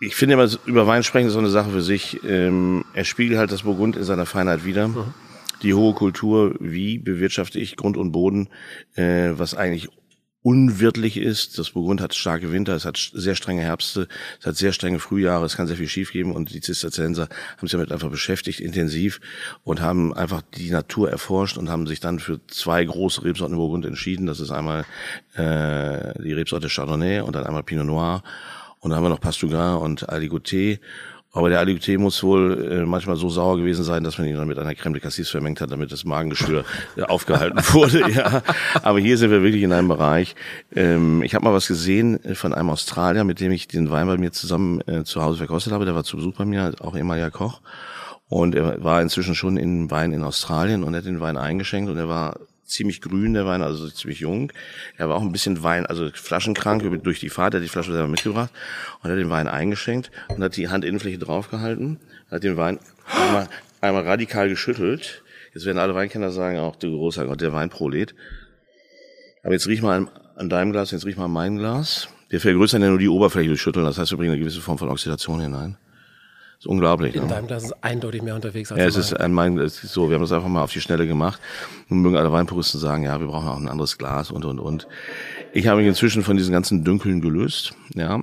Ich 0.00 0.14
finde 0.14 0.34
immer, 0.34 0.48
über 0.66 0.86
Wein 0.86 1.02
sprechen 1.02 1.26
ist 1.26 1.32
so 1.32 1.40
eine 1.40 1.50
Sache 1.50 1.70
für 1.70 1.82
sich. 1.82 2.20
Ähm, 2.24 2.84
er 2.94 3.04
spiegelt 3.04 3.38
halt 3.38 3.50
das 3.50 3.62
Burgund 3.62 3.96
in 3.96 4.04
seiner 4.04 4.26
Feinheit 4.26 4.64
wieder. 4.64 4.86
Mhm. 4.86 5.14
Die 5.62 5.74
hohe 5.74 5.94
Kultur, 5.94 6.54
wie 6.60 6.98
bewirtschafte 6.98 7.58
ich 7.58 7.76
Grund 7.76 7.96
und 7.96 8.12
Boden, 8.12 8.48
äh, 8.94 9.30
was 9.32 9.54
eigentlich 9.54 9.88
unwirtlich 10.42 11.16
ist. 11.16 11.58
Das 11.58 11.70
Burgund 11.70 12.00
hat 12.00 12.14
starke 12.14 12.52
Winter, 12.52 12.74
es 12.74 12.84
hat 12.84 12.96
sehr 12.96 13.34
strenge 13.34 13.62
Herbste, 13.62 14.08
es 14.40 14.46
hat 14.46 14.56
sehr 14.56 14.72
strenge 14.72 14.98
Frühjahre, 14.98 15.44
es 15.44 15.56
kann 15.56 15.66
sehr 15.66 15.76
viel 15.76 15.88
schiefgeben 15.88 16.32
und 16.32 16.52
die 16.52 16.60
Zisterzienser 16.60 17.28
haben 17.56 17.66
sich 17.66 17.72
damit 17.72 17.92
einfach 17.92 18.10
beschäftigt, 18.10 18.60
intensiv 18.60 19.20
und 19.64 19.80
haben 19.80 20.12
einfach 20.12 20.42
die 20.56 20.70
Natur 20.70 21.10
erforscht 21.10 21.56
und 21.56 21.70
haben 21.70 21.86
sich 21.86 22.00
dann 22.00 22.18
für 22.18 22.40
zwei 22.48 22.84
große 22.84 23.24
Rebsorten 23.24 23.54
im 23.54 23.60
Burgund 23.60 23.86
entschieden. 23.86 24.26
Das 24.26 24.40
ist 24.40 24.50
einmal 24.50 24.84
äh, 25.34 26.20
die 26.22 26.32
Rebsorte 26.32 26.68
Chardonnay 26.68 27.20
und 27.20 27.36
dann 27.36 27.44
einmal 27.44 27.62
Pinot 27.62 27.86
Noir. 27.86 28.22
Und 28.80 28.90
dann 28.90 28.96
haben 28.96 29.04
wir 29.04 29.10
noch 29.10 29.20
Pastougan 29.20 29.78
und 29.78 30.10
Aligoté. 30.10 30.80
Aber 31.34 31.48
der 31.48 31.60
Aligoté 31.60 31.96
muss 31.96 32.22
wohl 32.22 32.70
äh, 32.70 32.84
manchmal 32.84 33.16
so 33.16 33.30
sauer 33.30 33.56
gewesen 33.56 33.84
sein, 33.84 34.04
dass 34.04 34.18
man 34.18 34.26
ihn 34.26 34.36
dann 34.36 34.48
mit 34.48 34.58
einer 34.58 34.74
Creme 34.74 34.92
de 34.92 35.02
Cassis 35.02 35.30
vermengt 35.30 35.62
hat, 35.62 35.70
damit 35.70 35.90
das 35.90 36.04
Magengeschwür 36.04 36.64
äh, 36.96 37.02
aufgehalten 37.02 37.58
wurde. 37.72 38.10
Ja. 38.10 38.42
Aber 38.82 39.00
hier 39.00 39.16
sind 39.16 39.30
wir 39.30 39.42
wirklich 39.42 39.62
in 39.62 39.72
einem 39.72 39.88
Bereich. 39.88 40.34
Ähm, 40.76 41.22
ich 41.22 41.34
habe 41.34 41.46
mal 41.46 41.54
was 41.54 41.68
gesehen 41.68 42.22
äh, 42.22 42.34
von 42.34 42.52
einem 42.52 42.68
Australier, 42.68 43.24
mit 43.24 43.40
dem 43.40 43.50
ich 43.50 43.66
den 43.66 43.90
Wein 43.90 44.08
bei 44.08 44.18
mir 44.18 44.32
zusammen 44.32 44.82
äh, 44.86 45.04
zu 45.04 45.22
Hause 45.22 45.38
verkostet 45.38 45.72
habe. 45.72 45.86
Der 45.86 45.94
war 45.94 46.04
zu 46.04 46.18
Besuch 46.18 46.34
bei 46.34 46.44
mir, 46.44 46.74
auch 46.80 46.94
ehemaliger 46.94 47.30
Koch. 47.30 47.62
Und 48.28 48.54
er 48.54 48.84
war 48.84 49.00
inzwischen 49.00 49.34
schon 49.34 49.56
in 49.56 49.90
Wein 49.90 50.12
in 50.12 50.22
Australien 50.24 50.84
und 50.84 50.94
hat 50.94 51.06
den 51.06 51.20
Wein 51.20 51.38
eingeschenkt 51.38 51.90
und 51.90 51.96
er 51.96 52.08
war 52.08 52.36
ziemlich 52.72 53.00
grün, 53.00 53.34
der 53.34 53.46
Wein, 53.46 53.62
also 53.62 53.88
ziemlich 53.88 54.20
jung. 54.20 54.52
Er 54.96 55.08
war 55.08 55.16
auch 55.16 55.22
ein 55.22 55.32
bisschen 55.32 55.62
Wein, 55.62 55.86
also 55.86 56.10
flaschenkrank 56.12 56.82
durch 57.02 57.20
die 57.20 57.28
Fahrt, 57.28 57.54
er 57.54 57.60
hat 57.60 57.64
die 57.64 57.68
Flasche 57.68 57.92
selber 57.92 58.08
mitgebracht 58.08 58.50
und 59.02 59.10
hat 59.10 59.18
den 59.18 59.30
Wein 59.30 59.48
eingeschenkt 59.48 60.10
und 60.28 60.42
hat 60.42 60.56
die 60.56 60.70
Handinnenfläche 60.70 61.18
draufgehalten, 61.18 62.00
hat 62.30 62.42
den 62.42 62.56
Wein 62.56 62.78
einmal, 63.06 63.48
einmal 63.80 64.02
radikal 64.02 64.48
geschüttelt. 64.48 65.22
Jetzt 65.54 65.66
werden 65.66 65.78
alle 65.78 65.94
Weinkenner 65.94 66.30
sagen, 66.30 66.58
auch 66.58 66.76
du 66.76 66.96
großer 66.96 67.26
Gott, 67.26 67.40
der 67.40 67.52
Weinprolet. 67.52 68.14
Aber 69.42 69.52
jetzt 69.52 69.66
riech 69.66 69.82
mal 69.82 69.96
an, 69.96 70.10
an 70.36 70.48
deinem 70.48 70.72
Glas, 70.72 70.92
jetzt 70.92 71.04
riech 71.04 71.16
mal 71.16 71.26
an 71.26 71.32
mein 71.32 71.56
Glas. 71.58 72.08
Wir 72.30 72.40
vergrößern 72.40 72.80
ja 72.80 72.88
nur 72.88 72.98
die 72.98 73.08
Oberfläche 73.08 73.48
durch 73.48 73.60
Schütteln, 73.60 73.84
das 73.84 73.98
heißt, 73.98 74.10
wir 74.12 74.16
bringen 74.16 74.32
eine 74.32 74.40
gewisse 74.40 74.62
Form 74.62 74.78
von 74.78 74.88
Oxidation 74.88 75.40
hinein 75.40 75.76
ist 76.62 76.66
unglaublich. 76.68 77.16
In 77.16 77.22
ne? 77.22 77.28
deinem 77.28 77.46
Glas 77.48 77.64
ist 77.64 77.74
eindeutig 77.82 78.22
mehr 78.22 78.36
unterwegs 78.36 78.70
als 78.70 78.78
Ja, 78.80 78.86
es 78.86 78.96
ist 78.96 79.14
ein, 79.14 79.32
mein, 79.32 79.58
es 79.58 79.82
ist 79.82 79.92
so, 79.92 80.08
wir 80.08 80.14
haben 80.14 80.22
das 80.22 80.30
einfach 80.30 80.48
mal 80.48 80.62
auf 80.62 80.72
die 80.72 80.80
Schnelle 80.80 81.06
gemacht. 81.08 81.40
Nun 81.88 82.02
mögen 82.02 82.16
alle 82.16 82.30
Weinpuristen 82.30 82.80
sagen, 82.80 83.02
ja, 83.02 83.18
wir 83.18 83.26
brauchen 83.26 83.48
auch 83.48 83.58
ein 83.58 83.68
anderes 83.68 83.98
Glas 83.98 84.30
und, 84.30 84.44
und, 84.44 84.60
und. 84.60 84.86
Ich 85.52 85.66
habe 85.66 85.80
mich 85.80 85.88
inzwischen 85.88 86.22
von 86.22 86.36
diesen 86.36 86.52
ganzen 86.52 86.84
Dünkeln 86.84 87.20
gelöst, 87.20 87.74
ja 87.94 88.20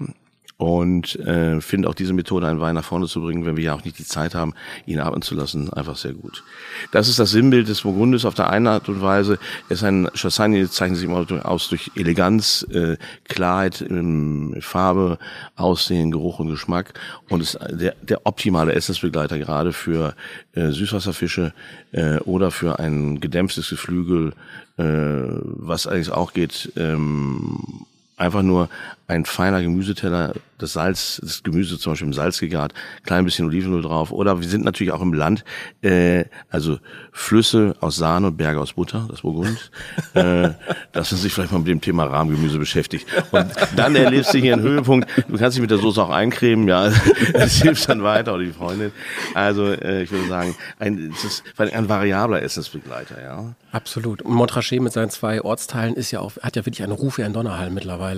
und 0.59 1.15
äh, 1.19 1.61
finde 1.61 1.87
auch 1.87 1.93
diese 1.93 2.11
Methode, 2.11 2.45
einen 2.45 2.59
Wein 2.59 2.75
nach 2.75 2.83
vorne 2.83 3.07
zu 3.07 3.21
bringen, 3.21 3.45
wenn 3.45 3.55
wir 3.55 3.63
ja 3.63 3.73
auch 3.75 3.85
nicht 3.85 3.97
die 3.97 4.03
Zeit 4.03 4.35
haben, 4.35 4.53
ihn 4.85 4.99
atmen 4.99 5.21
zu 5.21 5.33
lassen, 5.33 5.71
einfach 5.71 5.95
sehr 5.95 6.11
gut. 6.11 6.43
Das 6.91 7.07
ist 7.07 7.17
das 7.17 7.31
Sinnbild 7.31 7.69
des 7.69 7.83
Burgundes 7.83 8.25
auf 8.25 8.33
der 8.33 8.49
einen 8.49 8.67
Art 8.67 8.89
und 8.89 9.01
Weise. 9.01 9.39
Er 9.69 9.75
ist 9.75 9.85
ein 9.85 10.09
Chassagne, 10.13 10.69
zeichnet 10.69 10.99
sich 10.99 11.07
immer 11.07 11.25
aus 11.45 11.69
durch 11.69 11.91
Eleganz, 11.95 12.67
äh, 12.73 12.97
Klarheit, 13.29 13.85
ähm, 13.89 14.57
Farbe, 14.59 15.17
Aussehen, 15.55 16.11
Geruch 16.11 16.39
und 16.39 16.49
Geschmack 16.49 16.93
und 17.29 17.41
ist 17.41 17.57
der, 17.69 17.95
der 18.01 18.25
optimale 18.25 18.73
Essensbegleiter 18.73 19.39
gerade 19.39 19.71
für 19.71 20.13
äh, 20.55 20.71
Süßwasserfische 20.71 21.53
äh, 21.93 22.17
oder 22.17 22.51
für 22.51 22.79
ein 22.79 23.21
gedämpftes 23.21 23.69
Geflügel, 23.69 24.33
äh, 24.77 24.83
was 24.83 25.87
eigentlich 25.87 26.11
auch 26.11 26.33
geht, 26.33 26.73
ähm, 26.75 27.85
einfach 28.19 28.43
nur 28.43 28.69
ein 29.07 29.25
feiner 29.25 29.61
Gemüseteller, 29.61 30.33
das 30.59 30.73
Salz, 30.73 31.19
das 31.23 31.41
Gemüse 31.41 31.79
zum 31.79 31.93
Beispiel 31.93 32.07
im 32.07 32.13
Salz 32.13 32.39
gegart, 32.39 32.73
klein 33.03 33.25
bisschen 33.25 33.47
Olivenöl 33.47 33.81
drauf. 33.81 34.11
Oder 34.11 34.39
wir 34.39 34.47
sind 34.47 34.63
natürlich 34.63 34.93
auch 34.93 35.01
im 35.01 35.13
Land, 35.13 35.43
äh, 35.81 36.25
also 36.49 36.77
Flüsse 37.11 37.75
aus 37.79 37.95
Sahne 37.95 38.27
und 38.27 38.37
Berge 38.37 38.59
aus 38.59 38.73
Butter, 38.73 39.07
das 39.09 39.21
Burgund, 39.21 39.71
äh, 40.13 40.51
dass 40.91 41.11
man 41.11 41.21
sich 41.21 41.33
vielleicht 41.33 41.51
mal 41.51 41.57
mit 41.59 41.69
dem 41.69 41.81
Thema 41.81 42.03
Rahmgemüse 42.03 42.59
beschäftigt. 42.59 43.07
Und 43.31 43.47
dann 43.75 43.95
erlebst 43.95 44.33
du 44.33 44.37
hier 44.37 44.53
einen 44.53 44.61
Höhepunkt. 44.61 45.09
Du 45.27 45.37
kannst 45.37 45.57
dich 45.57 45.61
mit 45.61 45.71
der 45.71 45.79
Soße 45.79 46.03
auch 46.03 46.11
eincremen, 46.11 46.67
ja, 46.67 46.91
das 47.33 47.53
hilft 47.53 47.89
dann 47.89 48.03
weiter, 48.03 48.35
oder 48.35 48.43
die 48.43 48.51
Freundin. 48.51 48.91
Also 49.33 49.65
äh, 49.65 50.03
ich 50.03 50.11
würde 50.11 50.27
sagen, 50.27 50.55
ein, 50.77 51.11
es 51.15 51.23
ist 51.23 51.43
ein 51.57 51.89
variabler 51.89 52.43
Essensbegleiter, 52.43 53.19
ja. 53.23 53.55
Absolut. 53.71 54.21
Und 54.21 54.35
Montrachet 54.35 54.81
mit 54.81 54.93
seinen 54.93 55.09
zwei 55.09 55.41
Ortsteilen 55.41 55.95
ist 55.95 56.11
ja 56.11 56.19
auch, 56.19 56.33
hat 56.41 56.55
ja 56.55 56.65
wirklich 56.65 56.83
einen 56.83 56.91
Ruf 56.91 57.17
wie 57.17 57.23
ein 57.23 57.33
Donnerhall 57.33 57.71
mittlerweile 57.71 58.08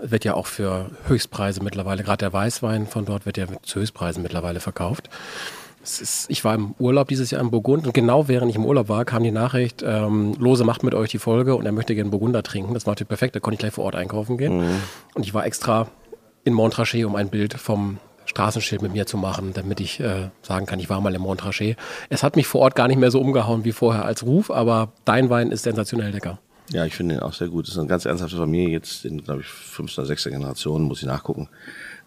wird 0.00 0.24
ja 0.24 0.34
auch 0.34 0.46
für 0.46 0.90
Höchstpreise 1.06 1.62
mittlerweile, 1.62 2.02
gerade 2.02 2.18
der 2.18 2.32
Weißwein 2.32 2.86
von 2.86 3.04
dort 3.04 3.26
wird 3.26 3.36
ja 3.36 3.46
zu 3.62 3.80
Höchstpreisen 3.80 4.22
mittlerweile 4.22 4.60
verkauft. 4.60 5.08
Ist, 5.82 6.26
ich 6.28 6.44
war 6.44 6.54
im 6.54 6.74
Urlaub 6.78 7.08
dieses 7.08 7.30
Jahr 7.30 7.40
in 7.40 7.50
Burgund 7.50 7.86
und 7.86 7.94
genau 7.94 8.28
während 8.28 8.50
ich 8.50 8.56
im 8.56 8.66
Urlaub 8.66 8.88
war, 8.88 9.04
kam 9.04 9.22
die 9.22 9.30
Nachricht, 9.30 9.82
ähm, 9.82 10.34
Lose 10.38 10.64
macht 10.64 10.82
mit 10.82 10.94
euch 10.94 11.10
die 11.10 11.18
Folge 11.18 11.54
und 11.56 11.64
er 11.64 11.72
möchte 11.72 11.94
gerne 11.94 12.10
Burgunder 12.10 12.42
trinken. 12.42 12.74
Das 12.74 12.84
war 12.84 12.92
natürlich 12.92 13.08
perfekt, 13.08 13.36
da 13.36 13.40
konnte 13.40 13.54
ich 13.54 13.60
gleich 13.60 13.72
vor 13.72 13.84
Ort 13.84 13.94
einkaufen 13.96 14.36
gehen. 14.36 14.58
Mhm. 14.58 14.82
Und 15.14 15.24
ich 15.24 15.32
war 15.32 15.46
extra 15.46 15.88
in 16.44 16.52
Montrachet, 16.52 17.04
um 17.04 17.16
ein 17.16 17.30
Bild 17.30 17.54
vom 17.54 17.98
Straßenschild 18.26 18.82
mit 18.82 18.92
mir 18.92 19.06
zu 19.06 19.16
machen, 19.16 19.52
damit 19.54 19.80
ich 19.80 20.00
äh, 20.00 20.28
sagen 20.42 20.66
kann, 20.66 20.78
ich 20.78 20.90
war 20.90 21.00
mal 21.00 21.14
in 21.14 21.22
Montrachet. 21.22 21.76
Es 22.10 22.22
hat 22.22 22.36
mich 22.36 22.46
vor 22.46 22.60
Ort 22.60 22.74
gar 22.74 22.88
nicht 22.88 22.98
mehr 22.98 23.10
so 23.10 23.20
umgehauen 23.20 23.64
wie 23.64 23.72
vorher 23.72 24.04
als 24.04 24.24
Ruf, 24.24 24.50
aber 24.50 24.92
dein 25.06 25.30
Wein 25.30 25.50
ist 25.50 25.62
sensationell 25.62 26.10
lecker. 26.10 26.38
Ja, 26.70 26.84
ich 26.84 26.94
finde 26.94 27.16
ihn 27.16 27.20
auch 27.20 27.32
sehr 27.32 27.48
gut. 27.48 27.66
Das 27.66 27.74
ist 27.74 27.78
eine 27.78 27.88
ganz 27.88 28.04
ernsthafte 28.04 28.36
Familie, 28.36 28.70
jetzt 28.70 29.04
in, 29.04 29.22
glaube 29.24 29.40
ich, 29.40 29.46
fünfter, 29.46 30.04
sechster 30.04 30.30
Generation, 30.30 30.82
muss 30.82 31.00
ich 31.00 31.06
nachgucken. 31.06 31.48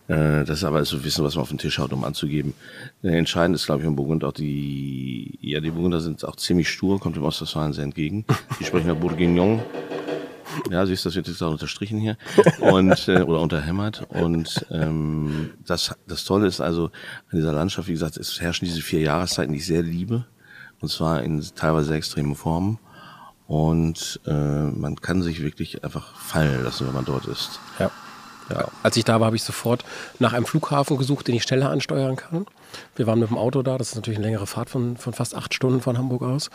Äh, 0.08 0.44
das 0.44 0.60
ist 0.60 0.64
aber 0.64 0.84
so 0.86 1.04
Wissen, 1.04 1.24
was 1.24 1.36
man 1.36 1.44
auf 1.44 1.50
den 1.50 1.58
Tisch 1.58 1.80
haut, 1.80 1.94
um 1.94 2.04
anzugeben. 2.04 2.54
Äh, 3.02 3.18
entscheidend 3.18 3.56
ist, 3.56 3.66
glaube 3.66 3.82
ich, 3.82 3.88
im 3.88 3.96
Burgund 3.96 4.24
auch 4.24 4.34
die, 4.34 5.38
ja, 5.42 5.60
die 5.62 5.72
Burgunder 5.72 6.02
sind 6.02 6.24
auch 6.26 6.36
ziemlich 6.36 6.70
stur, 6.70 7.00
kommt 7.00 7.16
dem 7.16 7.24
Ostwestfalen 7.24 7.74
sehr 7.74 7.86
entgegen. 7.86 8.26
Die 8.60 8.66
sprechen 8.66 8.88
ja 8.88 8.94
Bourguignon. 8.94 9.62
Ja, 10.70 10.86
siehst 10.86 11.06
du, 11.06 11.10
das 11.10 11.16
wird 11.16 11.30
jetzt 11.30 11.42
auch 11.42 11.52
unterstrichen 11.52 11.98
hier 11.98 12.18
und 12.60 13.08
äh, 13.08 13.22
oder 13.22 13.40
unterhämmert. 13.40 14.06
Und 14.10 14.66
ähm, 14.70 15.52
das, 15.66 15.96
das 16.08 16.26
Tolle 16.26 16.48
ist 16.48 16.60
also 16.60 16.86
an 16.86 17.38
dieser 17.38 17.54
Landschaft, 17.54 17.88
wie 17.88 17.94
gesagt, 17.94 18.18
es 18.18 18.42
herrschen 18.42 18.66
diese 18.66 18.82
vier 18.82 19.00
Jahreszeiten, 19.00 19.54
die 19.54 19.60
ich 19.60 19.66
sehr 19.66 19.82
liebe, 19.82 20.26
und 20.82 20.90
zwar 20.90 21.24
in 21.24 21.42
teilweise 21.56 21.88
sehr 21.88 21.98
extremen 21.98 22.36
Formen. 22.36 22.80
Und 23.52 24.22
äh, 24.26 24.32
man 24.32 24.96
kann 24.96 25.22
sich 25.22 25.44
wirklich 25.44 25.84
einfach 25.84 26.16
fallen 26.16 26.64
lassen, 26.64 26.88
wenn 26.88 26.94
man 26.94 27.04
dort 27.04 27.26
ist. 27.26 27.60
Ja. 27.80 27.92
ja. 28.50 28.70
Als 28.82 28.96
ich 28.96 29.04
da 29.04 29.20
war, 29.20 29.26
habe 29.26 29.36
ich 29.36 29.44
sofort 29.44 29.84
nach 30.20 30.32
einem 30.32 30.46
Flughafen 30.46 30.96
gesucht, 30.96 31.28
den 31.28 31.36
ich 31.36 31.44
schneller 31.44 31.70
ansteuern 31.70 32.16
kann. 32.16 32.46
Wir 32.96 33.08
waren 33.08 33.20
mit 33.20 33.30
dem 33.30 33.38
Auto 33.38 33.62
da, 33.62 33.78
das 33.78 33.90
ist 33.90 33.96
natürlich 33.96 34.20
eine 34.20 34.28
längere 34.28 34.48
Fahrt 34.48 34.70
von, 34.70 34.96
von 34.96 35.12
fast 35.12 35.36
acht 35.36 35.54
Stunden 35.54 35.82
von 35.82 35.98
Hamburg 35.98 36.22
aus. 36.22 36.50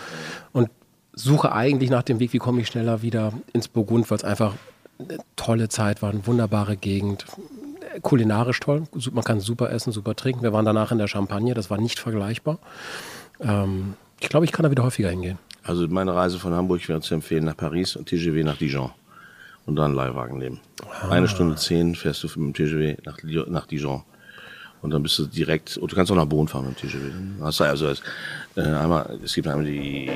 Und 0.54 0.70
suche 1.12 1.52
eigentlich 1.52 1.90
nach 1.90 2.02
dem 2.02 2.18
Weg, 2.18 2.32
wie 2.32 2.38
komme 2.38 2.62
ich 2.62 2.68
schneller 2.68 3.02
wieder 3.02 3.34
ins 3.52 3.68
Burgund, 3.68 4.10
weil 4.10 4.16
es 4.16 4.24
einfach 4.24 4.54
eine 4.98 5.18
tolle 5.36 5.68
Zeit 5.68 6.00
war, 6.00 6.08
eine 6.08 6.26
wunderbare 6.26 6.78
Gegend, 6.78 7.26
kulinarisch 8.00 8.60
toll. 8.60 8.84
Man 9.12 9.22
kann 9.22 9.40
super 9.40 9.70
essen, 9.70 9.92
super 9.92 10.14
trinken. 10.14 10.42
Wir 10.42 10.54
waren 10.54 10.64
danach 10.64 10.92
in 10.92 10.98
der 10.98 11.08
Champagne, 11.08 11.52
das 11.52 11.68
war 11.68 11.76
nicht 11.76 11.98
vergleichbar. 11.98 12.58
Ähm, 13.38 13.96
ich 14.18 14.30
glaube, 14.30 14.46
ich 14.46 14.52
kann 14.52 14.62
da 14.62 14.70
wieder 14.70 14.82
häufiger 14.82 15.10
hingehen. 15.10 15.38
Also 15.66 15.88
meine 15.88 16.14
Reise 16.14 16.38
von 16.38 16.54
Hamburg 16.54 16.88
wäre 16.88 17.00
zu 17.00 17.14
empfehlen 17.14 17.44
nach 17.44 17.56
Paris 17.56 17.96
und 17.96 18.08
TGV 18.08 18.44
nach 18.44 18.56
Dijon. 18.56 18.90
Und 19.66 19.74
dann 19.74 19.94
Leihwagen 19.94 20.38
nehmen. 20.38 20.60
Ah. 20.88 21.08
Eine 21.08 21.26
Stunde 21.26 21.56
zehn 21.56 21.96
fährst 21.96 22.22
du 22.22 22.28
mit 22.28 22.36
dem 22.36 22.54
TGV 22.54 23.02
nach, 23.04 23.18
nach 23.48 23.66
Dijon. 23.66 24.02
Und 24.80 24.92
dann 24.92 25.02
bist 25.02 25.18
du 25.18 25.26
direkt, 25.26 25.76
und 25.76 25.90
du 25.90 25.96
kannst 25.96 26.12
auch 26.12 26.16
nach 26.16 26.26
Bonn 26.26 26.46
fahren 26.46 26.68
mit 26.68 26.80
dem 26.80 26.88
TGV. 26.88 27.42
Hast 27.42 27.58
du 27.58 27.64
also 27.64 27.90
äh, 28.54 28.60
einmal, 28.60 29.18
es 29.24 29.34
gibt 29.34 29.48
einmal 29.48 29.64
die, 29.64 30.08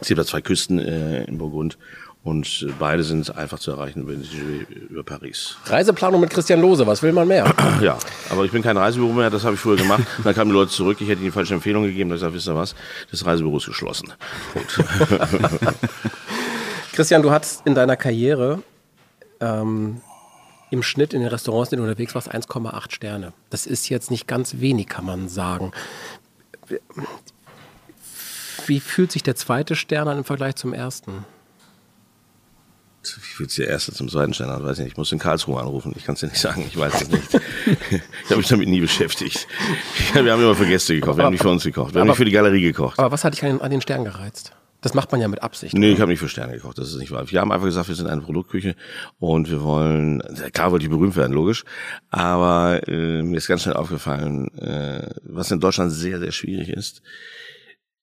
es 0.00 0.06
gibt 0.06 0.20
da 0.20 0.24
zwei 0.24 0.42
Küsten 0.42 0.78
äh, 0.78 1.24
in 1.24 1.38
Burgund 1.38 1.76
und 2.24 2.66
beide 2.78 3.04
sind 3.04 3.34
einfach 3.36 3.58
zu 3.58 3.70
erreichen 3.70 4.02
über, 4.02 4.12
über 4.90 5.02
Paris. 5.02 5.56
Reiseplanung 5.64 6.20
mit 6.20 6.30
Christian 6.30 6.60
Lose, 6.60 6.86
was 6.86 7.02
will 7.02 7.12
man 7.12 7.28
mehr? 7.28 7.54
Ja, 7.80 7.96
aber 8.28 8.44
ich 8.44 8.50
bin 8.50 8.62
kein 8.62 8.76
Reisebüro 8.76 9.12
mehr, 9.12 9.30
das 9.30 9.44
habe 9.44 9.54
ich 9.54 9.60
früher 9.60 9.76
gemacht. 9.76 10.02
dann 10.24 10.34
kamen 10.34 10.50
die 10.50 10.56
Leute 10.56 10.72
zurück, 10.72 11.00
ich 11.00 11.08
hätte 11.08 11.22
ihnen 11.22 11.32
falsche 11.32 11.54
Empfehlung 11.54 11.84
gegeben. 11.84 12.10
Da 12.10 12.16
ich 12.16 12.20
gesagt, 12.20 12.34
wisst 12.34 12.48
ihr 12.48 12.56
was, 12.56 12.74
das 13.10 13.24
Reisebüro 13.24 13.58
ist 13.58 13.66
geschlossen. 13.66 14.12
Christian, 16.92 17.22
du 17.22 17.30
hattest 17.30 17.64
in 17.66 17.76
deiner 17.76 17.96
Karriere 17.96 18.62
ähm, 19.40 20.00
im 20.70 20.82
Schnitt 20.82 21.14
in 21.14 21.20
den 21.20 21.28
Restaurants, 21.28 21.70
in 21.70 21.76
denen 21.76 21.86
du 21.86 21.92
unterwegs 21.92 22.14
warst, 22.14 22.34
1,8 22.34 22.92
Sterne. 22.92 23.32
Das 23.50 23.66
ist 23.66 23.88
jetzt 23.88 24.10
nicht 24.10 24.26
ganz 24.26 24.58
wenig, 24.58 24.88
kann 24.88 25.04
man 25.04 25.28
sagen. 25.28 25.70
Wie 28.66 28.80
fühlt 28.80 29.12
sich 29.12 29.22
der 29.22 29.36
zweite 29.36 29.76
Stern 29.76 30.08
an 30.08 30.18
im 30.18 30.24
Vergleich 30.24 30.56
zum 30.56 30.74
ersten? 30.74 31.24
Wie 33.16 33.44
sich 33.44 33.56
der 33.56 33.68
erste 33.68 33.92
zum 33.92 34.08
zweiten 34.08 34.34
Stern 34.34 34.50
an? 34.50 34.64
Weiß 34.64 34.78
ich 34.78 34.84
nicht. 34.84 34.92
Ich 34.92 34.96
muss 34.98 35.12
in 35.12 35.18
Karlsruhe 35.18 35.60
anrufen. 35.60 35.92
Ich 35.96 36.04
kann 36.04 36.14
es 36.14 36.20
dir 36.20 36.26
nicht 36.26 36.40
sagen. 36.40 36.64
Ich 36.66 36.78
weiß 36.78 37.02
es 37.02 37.10
nicht. 37.10 37.34
ich 37.90 38.30
habe 38.30 38.36
mich 38.36 38.48
damit 38.48 38.68
nie 38.68 38.80
beschäftigt. 38.80 39.46
wir 40.12 40.32
haben 40.32 40.42
immer 40.42 40.54
für 40.54 40.66
Gäste 40.66 40.94
gekocht. 40.94 41.16
Wir 41.16 41.24
haben 41.24 41.32
nicht 41.32 41.42
für 41.42 41.48
uns 41.48 41.64
gekocht. 41.64 41.94
Wir 41.94 42.00
aber, 42.00 42.00
haben 42.00 42.08
nicht 42.08 42.16
für 42.16 42.24
die 42.24 42.32
Galerie 42.32 42.62
gekocht. 42.62 42.98
Aber 42.98 43.12
was 43.12 43.24
hat 43.24 43.34
dich 43.34 43.44
an, 43.44 43.60
an 43.60 43.70
den 43.70 43.80
Stern 43.80 44.04
gereizt? 44.04 44.52
Das 44.80 44.94
macht 44.94 45.10
man 45.10 45.20
ja 45.20 45.26
mit 45.26 45.42
Absicht. 45.42 45.74
Nee, 45.74 45.86
oder? 45.86 45.94
ich 45.94 46.00
habe 46.00 46.10
nicht 46.12 46.20
für 46.20 46.28
Sterne 46.28 46.52
gekocht, 46.52 46.78
das 46.78 46.90
ist 46.90 46.98
nicht 46.98 47.10
wahr. 47.10 47.28
Wir 47.28 47.40
haben 47.40 47.50
einfach 47.50 47.66
gesagt, 47.66 47.88
wir 47.88 47.96
sind 47.96 48.06
eine 48.06 48.20
Produktküche 48.20 48.76
und 49.18 49.50
wir 49.50 49.62
wollen, 49.62 50.22
klar 50.52 50.70
wollte 50.70 50.84
ich 50.84 50.90
berühmt 50.90 51.16
werden, 51.16 51.32
logisch, 51.32 51.64
aber 52.10 52.86
äh, 52.86 53.22
mir 53.22 53.38
ist 53.38 53.48
ganz 53.48 53.62
schnell 53.62 53.74
aufgefallen, 53.74 54.56
äh, 54.58 55.10
was 55.24 55.50
in 55.50 55.58
Deutschland 55.58 55.90
sehr, 55.90 56.20
sehr 56.20 56.30
schwierig 56.30 56.68
ist. 56.68 57.02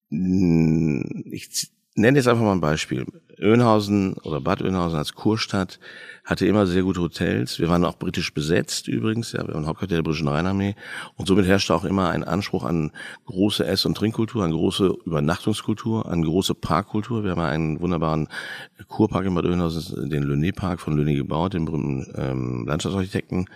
Ich 0.10 1.72
nenne 1.95 2.17
jetzt 2.17 2.27
einfach 2.27 2.43
mal 2.43 2.51
ein 2.51 2.62
Beispiel. 2.62 3.05
Önhausen 3.39 4.13
oder 4.23 4.39
Bad 4.39 4.62
Önhausen 4.62 4.97
als 4.97 5.13
Kurstadt 5.13 5.79
hatte 6.23 6.45
immer 6.45 6.65
sehr 6.65 6.84
gute 6.84 7.01
Hotels. 7.01 7.60
Wir 7.60 7.69
waren 7.69 7.84
auch 7.84 7.97
britisch 7.97 8.34
besetzt 8.34 8.88
übrigens, 8.88 9.34
ja, 9.34 9.45
wir 9.45 9.53
waren 9.53 9.65
Hauptquartier 9.65 9.97
der 9.97 10.03
britischen 10.03 10.27
Rheinarmee 10.27 10.75
und 11.15 11.27
somit 11.27 11.45
herrschte 11.45 11.75
auch 11.75 11.84
immer 11.84 12.10
ein 12.10 12.23
Anspruch 12.23 12.63
an 12.63 12.91
große 13.25 13.65
Ess- 13.65 13.86
und 13.86 13.95
Trinkkultur, 13.95 14.43
an 14.43 14.51
große 14.51 14.93
Übernachtungskultur, 15.05 16.05
an 16.05 16.23
große 16.23 16.55
Parkkultur. 16.55 17.23
Wir 17.23 17.31
haben 17.31 17.41
einen 17.41 17.81
wunderbaren 17.81 18.29
Kurpark 18.88 19.25
in 19.25 19.36
Bad 19.36 19.45
Oeynhausen, 19.45 20.10
den 20.10 20.23
Löné 20.23 20.55
Park 20.55 20.79
von 20.79 20.97
Löné 20.97 21.15
gebaut, 21.15 21.53
den 21.53 21.65
berühmten 21.65 22.08
ähm, 22.15 22.65
Landschaftsarchitekten 22.67 23.47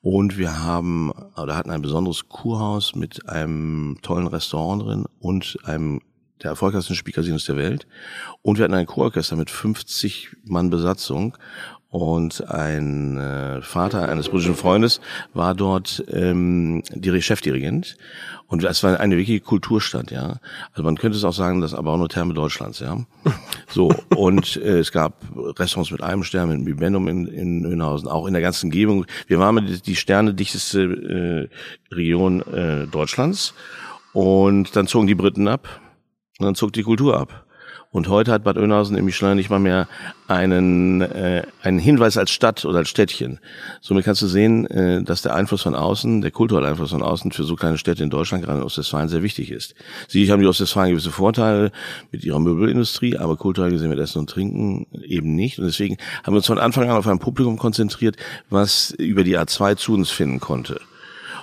und 0.00 0.38
wir 0.38 0.62
haben 0.62 1.10
oder 1.36 1.56
hatten 1.56 1.70
ein 1.70 1.82
besonderes 1.82 2.28
Kurhaus 2.28 2.94
mit 2.94 3.28
einem 3.28 3.98
tollen 4.02 4.28
Restaurant 4.28 4.82
drin 4.82 5.04
und 5.18 5.58
einem 5.64 6.00
der 6.42 6.50
erfolgreichsten 6.50 6.94
Spielcasinos 6.94 7.44
der 7.44 7.56
Welt. 7.56 7.86
Und 8.42 8.58
wir 8.58 8.64
hatten 8.64 8.74
ein 8.74 8.86
Chororchester 8.86 9.36
mit 9.36 9.50
50 9.50 10.36
Mann 10.44 10.70
Besatzung. 10.70 11.36
Und 11.90 12.46
ein 12.48 13.16
äh, 13.16 13.62
Vater 13.62 14.10
eines 14.10 14.28
britischen 14.28 14.54
Freundes 14.54 15.00
war 15.32 15.54
dort 15.54 16.04
ähm, 16.12 16.82
die 16.90 17.22
Chefdirigent. 17.22 17.96
Und 18.46 18.62
es 18.62 18.82
war 18.82 19.00
eine 19.00 19.16
wirkliche 19.16 19.40
Kulturstadt, 19.40 20.10
ja. 20.10 20.36
Also 20.72 20.82
man 20.82 20.96
könnte 20.96 21.16
es 21.16 21.24
auch 21.24 21.32
sagen, 21.32 21.62
das 21.62 21.72
aber 21.72 21.92
auch 21.92 21.96
nur 21.96 22.10
Therme 22.10 22.34
Deutschlands, 22.34 22.80
ja. 22.80 22.98
So, 23.70 23.94
und 24.14 24.56
äh, 24.56 24.80
es 24.80 24.92
gab 24.92 25.22
Restaurants 25.34 25.90
mit 25.90 26.02
einem 26.02 26.24
Stern, 26.24 26.50
mit 26.50 26.64
Bibendum 26.66 27.08
in, 27.08 27.26
in 27.26 27.64
Önhausen, 27.64 28.08
auch 28.08 28.26
in 28.26 28.34
der 28.34 28.42
ganzen 28.42 28.66
Umgebung. 28.66 29.06
Wir 29.26 29.38
waren 29.38 29.54
mit 29.54 29.86
die 29.86 29.96
sternedichteste 29.96 31.48
äh, 31.90 31.94
Region 31.94 32.42
äh, 32.52 32.86
Deutschlands. 32.86 33.54
Und 34.12 34.76
dann 34.76 34.86
zogen 34.86 35.06
die 35.06 35.14
Briten 35.14 35.48
ab 35.48 35.80
und 36.38 36.46
dann 36.46 36.54
zog 36.54 36.72
die 36.72 36.82
Kultur 36.82 37.18
ab. 37.18 37.44
Und 37.90 38.08
heute 38.08 38.32
hat 38.32 38.44
Bad 38.44 38.58
Oeynhausen 38.58 38.98
im 38.98 39.06
Michelin 39.06 39.36
nicht 39.36 39.48
mal 39.48 39.58
mehr 39.58 39.88
einen, 40.26 41.00
äh, 41.00 41.42
einen 41.62 41.78
Hinweis 41.78 42.18
als 42.18 42.30
Stadt 42.30 42.66
oder 42.66 42.78
als 42.78 42.90
Städtchen. 42.90 43.40
Somit 43.80 44.04
kannst 44.04 44.20
du 44.20 44.26
sehen, 44.26 44.66
äh, 44.66 45.02
dass 45.02 45.22
der 45.22 45.34
Einfluss 45.34 45.62
von 45.62 45.74
außen, 45.74 46.20
der 46.20 46.30
kulturelle 46.30 46.68
Einfluss 46.68 46.90
von 46.90 47.02
außen 47.02 47.32
für 47.32 47.44
so 47.44 47.56
kleine 47.56 47.78
Städte 47.78 48.02
in 48.02 48.10
Deutschland, 48.10 48.44
gerade 48.44 48.58
in 48.58 48.64
Ostwestfalen, 48.64 49.08
sehr 49.08 49.22
wichtig 49.22 49.50
ist. 49.50 49.74
Sicherlich 50.06 50.30
haben 50.30 50.42
die 50.42 50.46
Ostwestfalen 50.46 50.90
gewisse 50.90 51.10
Vorteile 51.10 51.72
mit 52.12 52.24
ihrer 52.24 52.40
Möbelindustrie, 52.40 53.16
aber 53.16 53.36
kulturell 53.36 53.70
gesehen 53.70 53.88
mit 53.88 53.98
Essen 53.98 54.18
und 54.18 54.30
Trinken 54.30 54.86
eben 55.02 55.34
nicht. 55.34 55.58
Und 55.58 55.64
deswegen 55.64 55.96
haben 56.24 56.34
wir 56.34 56.38
uns 56.38 56.46
von 56.46 56.58
Anfang 56.58 56.90
an 56.90 56.96
auf 56.96 57.08
ein 57.08 57.18
Publikum 57.18 57.56
konzentriert, 57.56 58.16
was 58.50 58.90
über 58.90 59.24
die 59.24 59.38
A2 59.38 59.76
zu 59.76 59.94
uns 59.94 60.10
finden 60.10 60.40
konnte. 60.40 60.78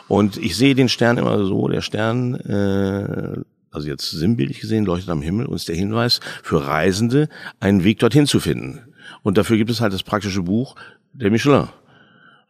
Und 0.07 0.37
ich 0.37 0.55
sehe 0.55 0.75
den 0.75 0.89
Stern 0.89 1.17
immer 1.17 1.43
so, 1.43 1.67
der 1.67 1.81
Stern 1.81 2.35
äh, 2.35 3.41
also 3.75 3.87
jetzt 3.87 4.09
sinnbildlich 4.09 4.59
gesehen, 4.59 4.85
leuchtet 4.85 5.09
am 5.09 5.21
Himmel 5.21 5.45
uns 5.45 5.65
der 5.65 5.75
Hinweis 5.75 6.19
für 6.43 6.65
Reisende, 6.65 7.29
einen 7.59 7.83
Weg 7.83 7.99
dorthin 7.99 8.25
zu 8.25 8.39
finden. 8.39 8.81
Und 9.21 9.37
dafür 9.37 9.57
gibt 9.57 9.69
es 9.69 9.81
halt 9.81 9.93
das 9.93 10.03
praktische 10.03 10.43
Buch 10.43 10.75
der 11.13 11.31
Michelin. 11.31 11.67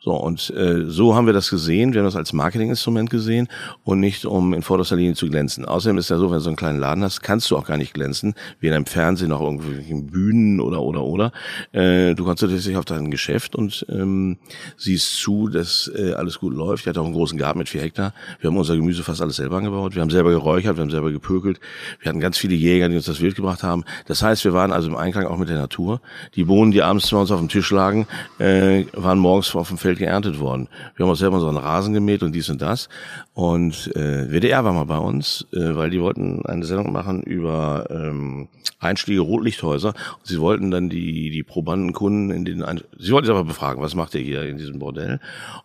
So, 0.05 0.13
und 0.13 0.51
äh, 0.51 0.85
so 0.85 1.15
haben 1.15 1.25
wir 1.25 1.33
das 1.33 1.49
gesehen. 1.49 1.93
Wir 1.93 2.01
haben 2.01 2.05
das 2.05 2.15
als 2.15 2.31
Marketinginstrument 2.31 3.09
gesehen 3.09 3.47
und 3.83 3.99
nicht, 3.99 4.23
um 4.27 4.53
in 4.53 4.61
vorderster 4.61 4.95
Linie 4.95 5.15
zu 5.15 5.27
glänzen. 5.27 5.65
Außerdem 5.65 5.97
ist 5.97 6.11
ja 6.11 6.19
so, 6.19 6.29
wenn 6.29 6.37
du 6.37 6.41
so 6.41 6.49
einen 6.51 6.57
kleinen 6.57 6.79
Laden 6.79 7.03
hast, 7.03 7.23
kannst 7.23 7.49
du 7.49 7.57
auch 7.57 7.65
gar 7.65 7.77
nicht 7.77 7.95
glänzen, 7.95 8.35
wie 8.59 8.67
in 8.67 8.73
einem 8.73 8.85
Fernsehen, 8.85 9.31
auf 9.31 9.41
irgendwelchen 9.41 10.05
Bühnen 10.05 10.59
oder, 10.59 10.83
oder, 10.83 11.01
oder. 11.01 11.31
Äh, 11.71 12.13
du 12.13 12.23
konzentrierst 12.23 12.67
dich 12.67 12.77
auf 12.77 12.85
dein 12.85 13.09
Geschäft 13.09 13.55
und 13.55 13.83
ähm, 13.89 14.37
siehst 14.77 15.17
zu, 15.17 15.47
dass 15.47 15.89
äh, 15.95 16.13
alles 16.13 16.37
gut 16.37 16.53
läuft. 16.53 16.83
Ich 16.83 16.87
hatte 16.87 17.01
auch 17.01 17.05
einen 17.05 17.15
großen 17.15 17.39
Garten 17.39 17.57
mit 17.57 17.69
vier 17.69 17.81
Hektar. 17.81 18.13
Wir 18.39 18.51
haben 18.51 18.57
unser 18.57 18.75
Gemüse 18.75 19.01
fast 19.01 19.23
alles 19.23 19.37
selber 19.37 19.57
angebaut. 19.57 19.95
Wir 19.95 20.03
haben 20.03 20.11
selber 20.11 20.29
geräuchert, 20.29 20.77
wir 20.77 20.83
haben 20.83 20.91
selber 20.91 21.11
gepökelt. 21.11 21.59
Wir 21.99 22.09
hatten 22.09 22.19
ganz 22.19 22.37
viele 22.37 22.53
Jäger, 22.53 22.89
die 22.89 22.95
uns 22.95 23.05
das 23.05 23.21
Wild 23.21 23.35
gebracht 23.35 23.63
haben. 23.63 23.83
Das 24.05 24.21
heißt, 24.21 24.45
wir 24.45 24.53
waren 24.53 24.71
also 24.71 24.87
im 24.87 24.97
Einklang 24.97 25.25
auch 25.25 25.39
mit 25.39 25.49
der 25.49 25.57
Natur. 25.57 25.99
Die 26.35 26.43
Bohnen, 26.43 26.71
die 26.71 26.83
abends 26.83 27.09
bei 27.09 27.17
uns 27.17 27.31
auf 27.31 27.39
dem 27.39 27.49
Tisch 27.49 27.71
lagen, 27.71 28.05
äh, 28.37 28.85
waren 28.93 29.17
morgens 29.17 29.55
auf 29.55 29.69
dem 29.69 29.79
Feld 29.79 29.94
Feld 29.95 29.99
geerntet 29.99 30.39
worden. 30.39 30.67
Wir 30.95 31.05
haben 31.05 31.11
auch 31.11 31.17
selber 31.17 31.37
einen 31.37 31.57
Rasen 31.57 31.93
gemäht 31.93 32.23
und 32.23 32.33
dies 32.33 32.49
und 32.49 32.61
das. 32.61 32.89
Und 33.33 33.95
äh, 33.95 34.31
WDR 34.31 34.63
war 34.63 34.73
mal 34.73 34.85
bei 34.85 34.97
uns, 34.97 35.45
äh, 35.53 35.75
weil 35.75 35.89
die 35.89 36.01
wollten 36.01 36.45
eine 36.45 36.65
Sendung 36.65 36.91
machen 36.91 37.23
über 37.23 37.87
ähm, 37.89 38.47
Einstiege 38.79 39.21
Rotlichthäuser. 39.21 39.89
Und 39.89 40.25
sie 40.25 40.39
wollten 40.39 40.71
dann 40.71 40.89
die 40.89 41.29
die 41.29 41.43
probanden 41.43 41.93
Kunden 41.93 42.31
in 42.31 42.45
den 42.45 42.63
Ein 42.63 42.81
sie 42.97 43.11
wollten 43.11 43.25
sie 43.25 43.31
aber 43.31 43.43
befragen, 43.43 43.81
was 43.81 43.95
macht 43.95 44.15
ihr 44.15 44.21
hier 44.21 44.43
in 44.43 44.57
diesem 44.57 44.79
Bordell? 44.79 45.19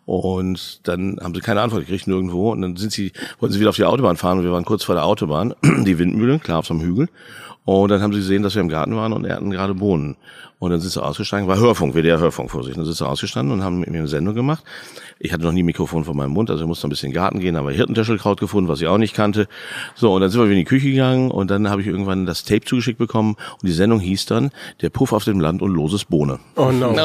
Und 0.05 0.87
dann 0.87 1.19
haben 1.21 1.35
sie 1.35 1.41
keine 1.41 1.61
Antwort 1.61 1.81
gekriegt 1.81 2.07
nirgendwo. 2.07 2.51
Und 2.51 2.61
dann 2.61 2.75
sind 2.77 2.91
sie 2.91 3.11
wollten 3.39 3.53
sie 3.53 3.59
wieder 3.59 3.69
auf 3.69 3.75
die 3.75 3.85
Autobahn 3.85 4.17
fahren 4.17 4.39
und 4.39 4.43
wir 4.43 4.51
waren 4.51 4.65
kurz 4.65 4.83
vor 4.83 4.95
der 4.95 5.05
Autobahn, 5.05 5.53
die 5.63 5.99
Windmühle, 5.99 6.39
klar 6.39 6.59
auf 6.59 6.71
einem 6.71 6.81
Hügel. 6.81 7.09
Und 7.63 7.91
dann 7.91 8.01
haben 8.01 8.11
sie 8.11 8.19
gesehen, 8.19 8.41
dass 8.41 8.55
wir 8.55 8.61
im 8.61 8.69
Garten 8.69 8.95
waren 8.95 9.13
und 9.13 9.23
er 9.23 9.35
hatten 9.35 9.51
gerade 9.51 9.75
Bohnen. 9.75 10.17
Und 10.61 10.69
dann 10.69 10.79
sind 10.79 10.91
sie 10.91 11.01
ausgestanden, 11.01 11.47
war 11.47 11.57
Hörfunk, 11.57 11.95
WDR 11.95 12.19
Hörfunk 12.19 12.51
vor 12.51 12.63
sich. 12.63 12.75
Dann 12.75 12.85
sind 12.85 12.95
sie 12.95 13.03
ausgestanden 13.03 13.51
und 13.51 13.63
haben 13.63 13.79
mit 13.79 13.89
mir 13.89 13.97
eine 13.97 14.07
Sendung 14.07 14.35
gemacht. 14.35 14.63
Ich 15.17 15.33
hatte 15.33 15.43
noch 15.43 15.53
nie 15.53 15.63
ein 15.63 15.65
Mikrofon 15.65 16.03
vor 16.03 16.13
meinem 16.13 16.29
Mund, 16.33 16.51
also 16.51 16.63
ich 16.63 16.67
musste 16.67 16.87
ein 16.87 16.91
bisschen 16.91 17.07
in 17.07 17.13
den 17.13 17.19
Garten 17.19 17.39
gehen, 17.39 17.55
aber 17.55 17.71
Hirtentäschelkraut 17.71 18.39
gefunden, 18.39 18.69
was 18.69 18.79
ich 18.79 18.85
auch 18.85 18.99
nicht 18.99 19.15
kannte. 19.15 19.47
So, 19.95 20.13
und 20.13 20.21
dann 20.21 20.29
sind 20.29 20.39
wir 20.39 20.47
in 20.51 20.57
die 20.57 20.63
Küche 20.63 20.91
gegangen 20.91 21.31
und 21.31 21.49
dann 21.49 21.67
habe 21.67 21.81
ich 21.81 21.87
irgendwann 21.87 22.27
das 22.27 22.43
Tape 22.43 22.61
zugeschickt 22.61 22.99
bekommen 22.99 23.37
und 23.59 23.67
die 23.67 23.71
Sendung 23.71 23.99
hieß 23.99 24.27
dann 24.27 24.51
Der 24.81 24.91
Puff 24.91 25.13
auf 25.13 25.23
dem 25.23 25.39
Land 25.39 25.63
und 25.63 25.73
loses 25.73 26.05
Bohne. 26.05 26.37
Oh 26.55 26.71
no. 26.71 26.93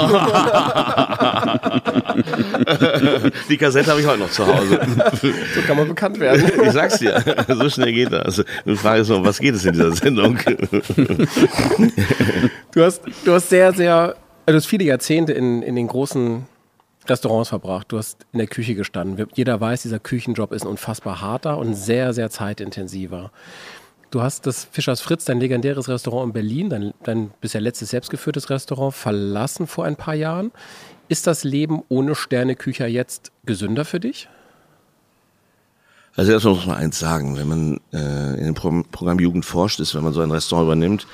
die 3.49 3.57
Kassette 3.57 3.91
habe 3.91 4.01
ich 4.01 4.07
heute 4.07 4.21
noch 4.21 4.31
zu 4.31 4.47
Hause. 4.47 4.81
So 5.55 5.63
kann 5.63 5.77
man 5.77 5.89
bekannt 5.89 6.21
werden. 6.21 6.51
Ich 6.63 6.73
sag's 6.73 6.99
dir, 6.99 7.23
so 7.49 7.71
schnell 7.71 7.93
geht 7.93 8.13
das. 8.13 8.45
Du 8.65 8.77
fragst 8.77 9.11
noch, 9.11 9.25
was 9.25 9.39
geht 9.39 9.55
es 9.55 9.65
in 9.65 9.73
dieser 9.73 9.93
Sendung? 9.93 10.39
Du 12.73 12.83
hast, 12.83 13.01
du 13.25 13.33
hast 13.33 13.46
sehr, 13.49 13.73
sehr, 13.73 13.95
also 13.95 14.17
du 14.47 14.55
hast 14.55 14.67
viele 14.67 14.85
Jahrzehnte 14.85 15.33
in, 15.33 15.63
in 15.63 15.77
den 15.77 15.87
großen 15.87 16.47
Restaurants 17.09 17.49
verbracht. 17.51 17.93
Du 17.93 17.99
hast 17.99 18.27
in 18.33 18.39
der 18.39 18.49
Küche 18.49 18.75
gestanden. 18.75 19.29
Jeder 19.35 19.61
weiß, 19.61 19.83
dieser 19.83 19.99
Küchenjob 19.99 20.53
ist 20.53 20.63
ein 20.63 20.69
unfassbar 20.69 21.21
harter 21.21 21.59
und 21.59 21.75
sehr, 21.75 22.13
sehr 22.13 22.31
zeitintensiver. 22.31 23.31
Du 24.11 24.23
hast 24.23 24.47
das 24.47 24.65
Fischers 24.65 25.01
Fritz, 25.01 25.25
dein 25.25 25.41
legendäres 25.41 25.89
Restaurant 25.89 26.29
in 26.29 26.33
Berlin, 26.33 26.71
dein, 26.71 26.95
dein 27.03 27.31
bisher 27.41 27.61
letztes 27.61 27.91
selbstgeführtes 27.91 28.51
Restaurant, 28.51 28.95
verlassen 28.95 29.67
vor 29.67 29.85
ein 29.85 29.97
paar 29.97 30.15
Jahren. 30.15 30.53
Ist 31.09 31.27
das 31.27 31.45
Leben 31.45 31.83
ohne 31.89 32.15
Sternekücher 32.15 32.87
jetzt 32.87 33.33
gesünder 33.45 33.85
für 33.85 34.01
dich? 34.01 34.29
Also 36.17 36.33
erstmal 36.33 36.55
muss 36.55 36.67
man 36.67 36.77
eins 36.77 36.99
sagen, 36.99 37.37
wenn 37.37 37.49
man 37.49 37.81
äh, 37.93 38.39
in 38.39 38.47
dem 38.47 38.55
Pro 38.55 38.83
Programm 38.91 39.21
Jugend 39.21 39.45
forscht 39.45 39.81
ist, 39.81 39.95
wenn 39.95 40.03
man 40.03 40.15
so 40.15 40.23
ein 40.23 40.31
Restaurant 40.31 40.67
übernimmt, 40.67 41.07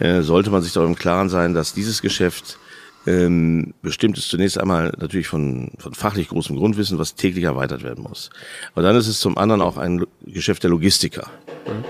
äh, 0.00 0.22
sollte 0.22 0.50
man 0.50 0.62
sich 0.62 0.72
darüber 0.72 0.90
im 0.90 0.98
Klaren 0.98 1.28
sein, 1.28 1.54
dass 1.54 1.74
dieses 1.74 2.02
Geschäft 2.02 2.58
ähm, 3.06 3.72
bestimmt 3.80 4.18
ist 4.18 4.28
zunächst 4.28 4.58
einmal 4.58 4.92
natürlich 4.98 5.28
von, 5.28 5.70
von 5.78 5.94
fachlich 5.94 6.28
großem 6.28 6.56
Grundwissen, 6.56 6.98
was 6.98 7.14
täglich 7.14 7.44
erweitert 7.44 7.82
werden 7.82 8.02
muss. 8.02 8.30
Aber 8.74 8.82
dann 8.82 8.96
ist 8.96 9.06
es 9.06 9.20
zum 9.20 9.38
anderen 9.38 9.62
auch 9.62 9.78
ein 9.78 10.04
Geschäft 10.26 10.64
der 10.64 10.70
Logistiker. 10.70 11.28
Mhm. 11.66 11.84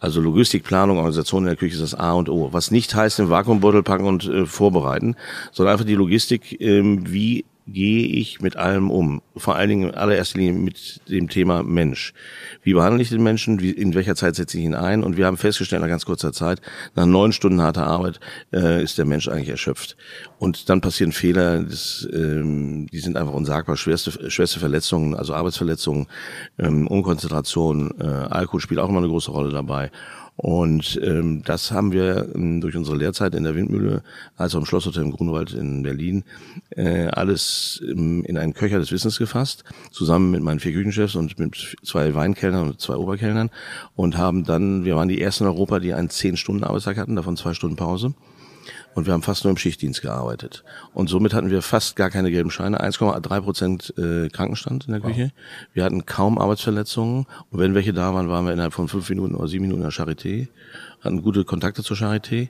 Also 0.00 0.22
Logistik, 0.22 0.64
Planung, 0.64 0.96
Organisation 0.96 1.42
in 1.42 1.48
der 1.48 1.56
Küche 1.56 1.74
ist 1.74 1.82
das 1.82 1.94
A 1.94 2.12
und 2.14 2.30
O. 2.30 2.48
Was 2.52 2.70
nicht 2.70 2.94
heißt, 2.94 3.20
im 3.20 3.28
Vakuumbeutel 3.28 3.82
packen 3.82 4.06
und 4.06 4.24
äh, 4.24 4.46
vorbereiten, 4.46 5.14
sondern 5.52 5.74
einfach 5.74 5.84
die 5.84 5.94
Logistik, 5.94 6.58
ähm, 6.60 7.04
wie 7.12 7.44
gehe 7.72 8.06
ich 8.06 8.40
mit 8.40 8.56
allem 8.56 8.90
um? 8.90 9.22
Vor 9.36 9.56
allen 9.56 9.68
Dingen 9.68 9.88
in 9.88 9.94
allererster 9.94 10.38
Linie 10.38 10.60
mit 10.60 11.00
dem 11.08 11.28
Thema 11.28 11.62
Mensch. 11.62 12.12
Wie 12.62 12.74
behandle 12.74 13.02
ich 13.02 13.08
den 13.08 13.22
Menschen? 13.22 13.60
Wie, 13.60 13.70
in 13.70 13.94
welcher 13.94 14.14
Zeit 14.14 14.34
setze 14.36 14.58
ich 14.58 14.64
ihn 14.64 14.74
ein? 14.74 15.02
Und 15.02 15.16
wir 15.16 15.26
haben 15.26 15.36
festgestellt 15.36 15.82
nach 15.82 15.88
ganz 15.88 16.04
kurzer 16.04 16.32
Zeit, 16.32 16.60
nach 16.94 17.06
neun 17.06 17.32
Stunden 17.32 17.60
harter 17.60 17.86
Arbeit 17.86 18.20
äh, 18.52 18.82
ist 18.82 18.98
der 18.98 19.04
Mensch 19.04 19.28
eigentlich 19.28 19.48
erschöpft. 19.48 19.96
Und 20.38 20.68
dann 20.68 20.80
passieren 20.80 21.12
Fehler, 21.12 21.62
das, 21.62 22.08
ähm, 22.12 22.86
die 22.92 23.00
sind 23.00 23.16
einfach 23.16 23.34
unsagbar. 23.34 23.76
Schwerste, 23.76 24.30
schwerste 24.30 24.60
Verletzungen, 24.60 25.14
also 25.14 25.34
Arbeitsverletzungen, 25.34 26.06
ähm, 26.58 26.86
Unkonzentration, 26.86 27.94
äh, 28.00 28.04
Alkohol 28.04 28.60
spielt 28.60 28.80
auch 28.80 28.88
immer 28.88 28.98
eine 28.98 29.08
große 29.08 29.30
Rolle 29.30 29.50
dabei. 29.50 29.90
Und 30.42 30.98
ähm, 31.04 31.42
das 31.44 31.70
haben 31.70 31.92
wir 31.92 32.34
ähm, 32.34 32.62
durch 32.62 32.74
unsere 32.74 32.96
Lehrzeit 32.96 33.34
in 33.34 33.44
der 33.44 33.54
Windmühle, 33.54 34.02
also 34.38 34.56
im 34.56 34.64
Schlosshotel 34.64 35.02
im 35.02 35.10
Grunewald 35.10 35.52
in 35.52 35.82
Berlin, 35.82 36.24
äh, 36.70 37.08
alles 37.08 37.82
ähm, 37.86 38.24
in 38.24 38.38
einen 38.38 38.54
Köcher 38.54 38.78
des 38.78 38.90
Wissens 38.90 39.18
gefasst, 39.18 39.64
zusammen 39.90 40.30
mit 40.30 40.42
meinen 40.42 40.58
vier 40.58 40.72
Küchenchefs 40.72 41.14
und 41.14 41.38
mit 41.38 41.76
zwei 41.82 42.14
Weinkellnern 42.14 42.70
und 42.70 42.80
zwei 42.80 42.96
Oberkellnern. 42.96 43.50
Und 43.96 44.16
haben 44.16 44.44
dann, 44.44 44.86
wir 44.86 44.96
waren 44.96 45.10
die 45.10 45.20
ersten 45.20 45.44
in 45.44 45.50
Europa, 45.50 45.78
die 45.78 45.92
einen 45.92 46.08
zehn 46.08 46.38
Stunden 46.38 46.64
Arbeitstag 46.64 46.96
hatten, 46.96 47.16
davon 47.16 47.36
zwei 47.36 47.52
Stunden 47.52 47.76
Pause 47.76 48.14
und 48.94 49.06
wir 49.06 49.12
haben 49.12 49.22
fast 49.22 49.44
nur 49.44 49.50
im 49.50 49.56
Schichtdienst 49.56 50.02
gearbeitet. 50.02 50.64
Und 50.94 51.08
somit 51.08 51.32
hatten 51.34 51.50
wir 51.50 51.62
fast 51.62 51.96
gar 51.96 52.10
keine 52.10 52.30
gelben 52.30 52.50
Scheine, 52.50 52.82
1,3 52.82 53.40
Prozent 53.40 53.94
äh, 53.96 54.28
Krankenstand 54.28 54.86
in 54.86 54.92
der 54.92 55.00
Küche. 55.00 55.24
Wow. 55.24 55.70
Wir 55.74 55.84
hatten 55.84 56.06
kaum 56.06 56.38
Arbeitsverletzungen 56.38 57.26
und 57.50 57.58
wenn 57.58 57.74
welche 57.74 57.92
da 57.92 58.14
waren, 58.14 58.28
waren 58.28 58.46
wir 58.46 58.52
innerhalb 58.52 58.72
von 58.72 58.88
fünf 58.88 59.08
Minuten 59.10 59.34
oder 59.34 59.48
sieben 59.48 59.62
Minuten 59.62 59.82
in 59.82 59.90
der 59.90 59.92
Charité, 59.92 60.48
hatten 61.02 61.22
gute 61.22 61.44
Kontakte 61.44 61.82
zur 61.82 61.96
Charité 61.96 62.48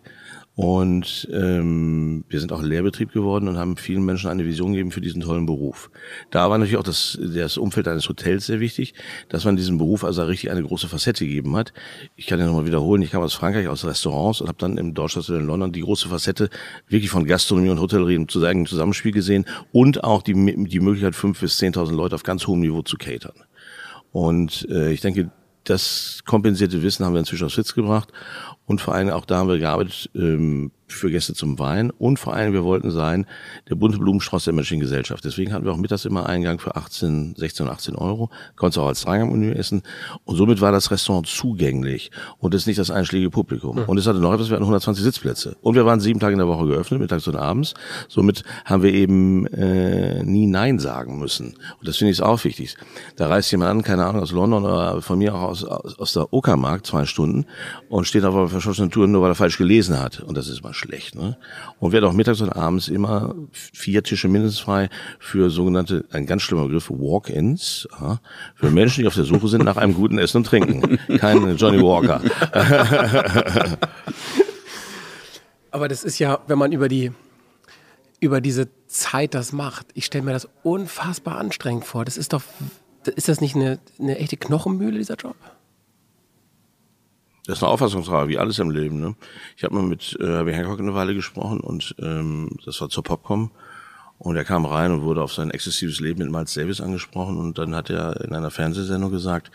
und 0.61 1.27
ähm, 1.33 2.23
wir 2.29 2.39
sind 2.39 2.53
auch 2.53 2.61
Lehrbetrieb 2.61 3.13
geworden 3.13 3.49
und 3.49 3.57
haben 3.57 3.79
vielen 3.79 4.05
Menschen 4.05 4.29
eine 4.29 4.45
Vision 4.45 4.73
gegeben 4.73 4.91
für 4.91 5.01
diesen 5.01 5.23
tollen 5.23 5.47
Beruf. 5.47 5.91
Da 6.31 6.51
war 6.51 6.59
natürlich 6.59 6.77
auch 6.77 6.83
das, 6.83 7.19
das 7.19 7.57
Umfeld 7.57 7.89
eines 7.89 8.07
Hotels 8.11 8.45
sehr 8.45 8.61
wichtig, 8.61 8.93
dass 9.31 9.47
man 9.47 9.57
diesem 9.57 9.79
Beruf 9.79 10.05
also 10.05 10.23
richtig 10.23 10.51
eine 10.51 10.63
große 10.63 10.87
Facette 10.87 11.27
gegeben 11.27 11.57
hat. 11.57 11.73
Ich 12.15 12.27
kann 12.27 12.39
ja 12.39 12.45
nochmal 12.45 12.67
wiederholen, 12.67 13.01
ich 13.01 13.13
kam 13.13 13.23
aus 13.23 13.33
Frankreich, 13.33 13.69
aus 13.69 13.87
Restaurants 13.87 14.43
und 14.43 14.49
habe 14.49 14.59
dann 14.59 14.77
im 14.77 14.93
Deutschland 14.93 15.27
in 15.31 15.47
London 15.47 15.73
die 15.73 15.81
große 15.81 16.11
Facette 16.11 16.51
wirklich 16.89 17.09
von 17.09 17.25
Gastronomie 17.25 17.71
und 17.71 17.81
Hotellerie 17.81 18.17
im 18.17 18.29
Zusammenspiel 18.29 19.13
gesehen 19.13 19.47
und 19.73 20.05
auch 20.05 20.21
die, 20.21 20.35
die 20.35 20.81
Möglichkeit, 20.81 21.15
fünf 21.15 21.41
bis 21.41 21.57
zehntausend 21.57 21.97
Leute 21.97 22.17
auf 22.17 22.23
ganz 22.23 22.47
hohem 22.47 22.61
Niveau 22.61 22.83
zu 22.83 22.99
catern. 22.99 23.33
Und 24.13 24.69
äh, 24.69 24.93
ich 24.93 25.01
denke, 25.01 25.31
das 25.65 26.21
kompensierte 26.25 26.83
Wissen 26.83 27.05
haben 27.05 27.15
wir 27.15 27.21
inzwischen 27.21 27.45
aufs 27.45 27.55
Sitz 27.55 27.75
gebracht. 27.75 28.13
Und 28.67 28.81
vor 28.81 28.95
allem 28.95 29.11
auch 29.11 29.25
da 29.25 29.39
haben 29.39 29.49
wir 29.49 29.59
gearbeitet 29.59 30.11
ähm, 30.15 30.71
für 30.93 31.11
Gäste 31.11 31.35
zum 31.35 31.59
Wein 31.59 31.91
und 31.91 32.19
vor 32.19 32.35
allem 32.35 32.53
wir 32.53 32.65
wollten 32.65 32.91
sein 32.91 33.27
der 33.69 33.75
bunte 33.75 33.99
Blumenstrauß 33.99 34.45
der 34.45 34.55
Menschengesellschaft. 34.55 35.25
Deswegen 35.25 35.53
hatten 35.53 35.65
wir 35.65 35.73
auch 35.73 35.77
mittags 35.77 36.05
immer 36.05 36.27
Eingang 36.27 36.59
für 36.59 36.77
18, 36.77 37.35
16 37.37 37.67
und 37.67 37.73
18 37.73 37.95
Euro. 37.97 38.31
Konntest 38.57 38.79
auch 38.79 38.89
als 38.89 39.03
Dreigangmenü 39.03 39.53
essen 39.53 39.83
und 40.25 40.37
somit 40.37 40.61
war 40.61 40.73
das 40.73 40.91
Restaurant 40.91 41.27
zugänglich 41.27 42.11
und 42.39 42.55
es 42.55 42.63
ist 42.63 42.67
nicht 42.67 42.79
das 42.79 42.91
einschlägige 42.91 43.31
Publikum. 43.31 43.77
Mhm. 43.77 43.85
Und 43.85 43.99
es 43.99 44.07
hatte 44.07 44.19
noch 44.19 44.33
etwas, 44.33 44.49
wir 44.49 44.57
hatten 44.57 44.65
120 44.65 45.05
Sitzplätze 45.05 45.57
und 45.63 45.75
wir 45.75 45.87
waren 45.87 46.01
sieben 46.01 46.21
Tage 46.21 46.33
in 46.33 46.39
der 46.39 46.49
Woche 46.49 46.67
geöffnet, 46.67 47.01
mittags 47.01 47.27
und 47.29 47.37
abends. 47.37 47.75
Somit 48.09 48.45
haben 48.65 48.83
wir 48.83 48.93
eben 48.93 49.47
äh, 49.47 50.23
nie 50.23 50.47
Nein 50.47 50.79
sagen 50.79 51.19
müssen. 51.19 51.55
Und 51.79 51.89
das 51.89 51.97
finde 51.97 52.13
ich 52.13 52.23
auch 52.23 52.45
wichtig. 52.45 52.77
Da 53.17 53.29
reist 53.29 53.51
jemand 53.51 53.71
an, 53.71 53.83
keine 53.83 54.07
Ahnung, 54.07 54.23
aus 54.23 54.33
London 54.33 54.65
oder 54.65 55.03
von 55.03 55.19
mir 55.19 55.35
auch 55.35 55.43
aus, 55.43 55.65
aus, 55.65 55.99
aus 55.99 56.13
der 56.13 56.33
Uckermark, 56.33 56.87
zwei 56.87 57.07
Stunden 57.07 57.47
und 57.89 58.07
steht 58.07 58.25
auf 58.25 58.35
einer 58.35 58.49
verschossenen 58.49 58.91
Tour 58.91 59.07
nur, 59.07 59.23
weil 59.23 59.31
er 59.31 59.35
falsch 59.35 59.59
gelesen 59.59 59.99
hat. 59.99 60.21
Und 60.21 60.37
das 60.37 60.49
ist 60.49 60.63
mal 60.63 60.75
schlecht. 60.81 61.15
Ne? 61.15 61.37
Und 61.79 61.93
wir 61.93 61.99
hatten 61.99 62.11
auch 62.11 62.13
mittags 62.13 62.41
und 62.41 62.51
abends 62.51 62.89
immer 62.89 63.35
vier 63.53 64.03
Tische 64.03 64.29
mindestens 64.29 64.61
frei 64.61 64.89
für 65.19 65.51
sogenannte, 65.51 66.05
ein 66.11 66.27
ganz 66.27 66.43
schlimmer 66.43 66.65
Begriff, 66.65 66.91
Walk-ins. 66.91 67.87
Ja, 68.01 68.21
für 68.55 68.71
Menschen, 68.71 69.03
die 69.03 69.07
auf 69.07 69.15
der 69.15 69.25
Suche 69.25 69.49
sind 69.49 69.65
nach 69.65 69.77
einem 69.77 69.95
guten 69.95 70.19
Essen 70.19 70.39
und 70.39 70.47
Trinken. 70.47 70.99
Kein 71.19 71.57
Johnny 71.57 71.81
Walker. 71.81 72.21
Aber 75.71 75.87
das 75.87 76.03
ist 76.03 76.19
ja, 76.19 76.41
wenn 76.49 76.59
man 76.59 76.73
über 76.73 76.89
die 76.89 77.13
über 78.21 78.41
diese 78.41 78.69
Zeit 78.87 79.35
das 79.35 79.53
macht. 79.53 79.87
Ich 79.95 80.05
stelle 80.05 80.25
mir 80.25 80.33
das 80.33 80.47
unfassbar 80.63 81.39
anstrengend 81.39 81.87
vor. 81.87 82.05
Das 82.05 82.19
ist 82.19 82.35
doch, 82.35 82.43
ist 83.17 83.29
das 83.29 83.41
nicht 83.41 83.57
eine, 83.57 83.79
eine 83.99 84.19
echte 84.19 84.37
Knochenmühle, 84.37 84.99
dieser 84.99 85.15
Job? 85.15 85.37
Das 87.51 87.59
ist 87.59 87.65
eine 87.65 87.73
Auffassungsfrage, 87.73 88.29
wie 88.29 88.39
alles 88.39 88.61
im 88.61 88.71
Leben. 88.71 89.01
Ne? 89.01 89.17
Ich 89.57 89.65
habe 89.65 89.75
mal 89.75 89.83
mit 89.83 90.17
äh, 90.21 90.25
Herbie 90.25 90.53
Hancock 90.53 90.79
eine 90.79 90.95
Weile 90.95 91.17
gesprochen 91.17 91.59
und 91.59 91.97
ähm, 91.99 92.49
das 92.65 92.81
war 92.81 92.89
zur 92.91 93.03
Popcom. 93.03 93.51
Und 94.19 94.37
er 94.37 94.45
kam 94.45 94.67
rein 94.67 94.93
und 94.93 95.03
wurde 95.03 95.21
auf 95.21 95.33
sein 95.33 95.51
exzessives 95.51 95.99
Leben 95.99 96.21
mit 96.21 96.31
Miles 96.31 96.55
Davis 96.55 96.81
angesprochen 96.81 97.39
und 97.39 97.59
dann 97.59 97.75
hat 97.75 97.91
er 97.91 98.21
in 98.21 98.35
einer 98.35 98.53
Fernsehsendung 98.53 99.11
gesagt, 99.11 99.51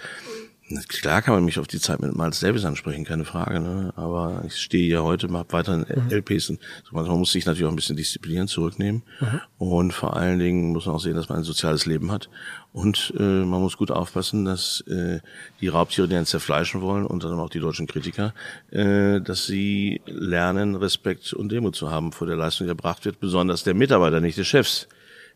Klar 0.88 1.22
kann 1.22 1.36
man 1.36 1.46
mich 1.46 1.60
auf 1.60 1.68
die 1.68 1.80
Zeit 1.80 2.00
mit 2.00 2.16
Miles 2.16 2.40
Davis 2.40 2.66
ansprechen, 2.66 3.06
keine 3.06 3.24
Frage. 3.24 3.60
Ne? 3.60 3.94
Aber 3.96 4.44
ich 4.48 4.56
stehe 4.56 4.88
ja 4.88 5.04
heute, 5.04 5.32
habe 5.32 5.54
weiterhin 5.54 5.86
mhm. 5.88 6.12
LPs 6.12 6.50
und 6.50 6.60
so, 6.84 6.96
man 6.96 7.06
muss 7.20 7.32
sich 7.32 7.46
natürlich 7.46 7.66
auch 7.66 7.72
ein 7.72 7.76
bisschen 7.76 7.98
disziplinieren, 7.98 8.48
zurücknehmen. 8.48 9.04
Mhm. 9.20 9.42
Und 9.60 9.94
vor 9.94 10.16
allen 10.18 10.40
Dingen 10.40 10.72
muss 10.72 10.88
man 10.88 10.96
auch 10.96 11.00
sehen, 11.00 11.16
dass 11.16 11.30
man 11.30 11.40
ein 11.40 11.44
soziales 11.44 11.86
Leben 11.86 12.12
hat. 12.12 12.32
Und 12.74 13.14
äh, 13.20 13.22
man 13.22 13.62
muss 13.62 13.78
gut 13.78 13.92
aufpassen, 13.92 14.44
dass 14.44 14.82
äh, 14.88 15.20
die 15.62 15.68
Raubtiere, 15.68 16.08
die 16.08 16.16
einen 16.16 16.26
zerfleischen 16.26 16.82
wollen, 16.82 17.06
und 17.06 17.24
dann 17.24 17.40
auch 17.40 17.52
die 17.52 17.60
deutschen 17.60 17.86
Kritiker, 17.86 18.34
äh, 18.72 19.22
dass 19.22 19.46
sie 19.46 20.02
lernen, 20.08 20.76
Respekt 20.76 21.32
und 21.34 21.52
Demut 21.52 21.76
zu 21.76 21.92
haben 21.92 22.12
vor 22.12 22.26
der 22.26 22.38
Leistung, 22.38 22.66
die 22.66 22.72
erbracht 22.72 23.06
wird, 23.06 23.20
besonders 23.20 23.64
der 23.64 23.76
Mitarbeiter, 23.76 24.20
nicht 24.20 24.40
des 24.40 24.48
Chefs. 24.48 24.88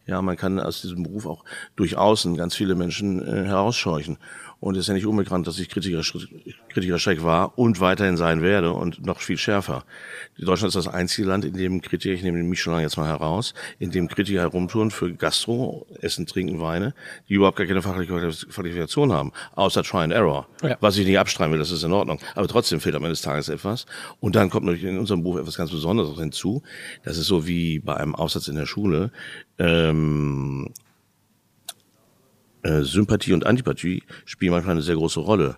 Ja, 0.10 0.24
man 0.24 0.38
kann 0.38 0.60
aus 0.60 0.82
diesem 0.82 1.04
Beruf 1.04 1.28
auch 1.28 1.46
durch 1.76 1.96
außen 1.96 2.36
ganz 2.36 2.56
viele 2.56 2.74
Menschen 2.74 3.22
äh, 3.22 3.46
herausscheuchen. 3.46 4.18
Und 4.60 4.76
es 4.76 4.82
ist 4.82 4.88
ja 4.88 4.94
nicht 4.94 5.06
unbekannt, 5.06 5.48
dass 5.48 5.58
ich 5.60 5.70
Kritiker, 5.70 6.02
Kritiker 6.70 7.00
Schreck 7.00 7.24
war 7.24 7.58
und 7.58 7.80
weiterhin 7.80 8.18
sein 8.18 8.42
werde 8.42 8.74
und 8.74 9.06
noch 9.06 9.22
viel 9.22 9.38
schärfer. 9.38 9.86
Deutschland 10.38 10.76
ist 10.76 10.86
das 10.86 10.94
einzige 10.94 11.28
Land, 11.28 11.46
in 11.46 11.54
dem 11.54 11.82
Kritiker, 11.82 12.14
ich 12.14 12.24
nehme 12.24 12.44
mich 12.44 12.62
schon 12.62 12.74
lange 12.74 12.84
jetzt 12.84 12.98
mal 12.98 13.08
heraus, 13.08 13.54
in 13.80 13.92
dem 13.92 14.10
Kritiker 14.10 14.42
herumtouren 14.42 14.92
für 14.92 15.14
Gastro, 15.14 15.88
Essen, 16.02 16.26
Trinken, 16.26 16.60
Weine, 16.60 16.94
die 17.30 17.36
überhaupt 17.36 17.58
gar 17.58 17.68
keine 17.68 17.82
fachliche 17.82 18.12
Qualifikation 18.50 19.14
haben, 19.14 19.32
außer 19.56 19.84
Try 19.84 20.00
and 20.00 20.14
Error. 20.14 20.48
Ja. 20.62 20.78
Was 20.82 20.98
ich 20.98 21.06
nicht 21.06 21.20
abstreiten 21.20 21.54
will, 21.54 21.60
das 21.60 21.72
ist 21.72 21.84
in 21.84 21.94
Ordnung. 21.94 22.20
Aber 22.36 22.48
trotzdem 22.48 22.82
fehlt 22.82 22.96
am 22.96 23.04
Ende 23.04 23.12
des 23.12 23.22
Tages 23.22 23.48
etwas. 23.48 23.86
Und 24.20 24.36
dann 24.36 24.50
kommt 24.50 24.66
natürlich 24.66 24.90
in 24.90 25.00
unserem 25.00 25.24
Buch 25.24 25.38
etwas 25.38 25.58
ganz 25.58 25.72
Besonderes 25.72 26.18
hinzu. 26.20 26.64
Das 27.04 27.18
ist 27.18 27.28
so 27.28 27.48
wie 27.48 27.80
bei 27.80 27.96
einem 27.96 28.16
Aufsatz 28.16 28.48
in 28.48 28.56
der 28.56 28.66
Schule. 28.66 29.12
Ähm, 29.58 30.74
äh, 32.64 32.82
Sympathie 32.82 33.34
und 33.34 33.46
Antipathie 33.46 34.04
spielen 34.26 34.52
manchmal 34.52 34.74
eine 34.74 34.82
sehr 34.82 34.96
große 34.96 35.20
Rolle. 35.20 35.58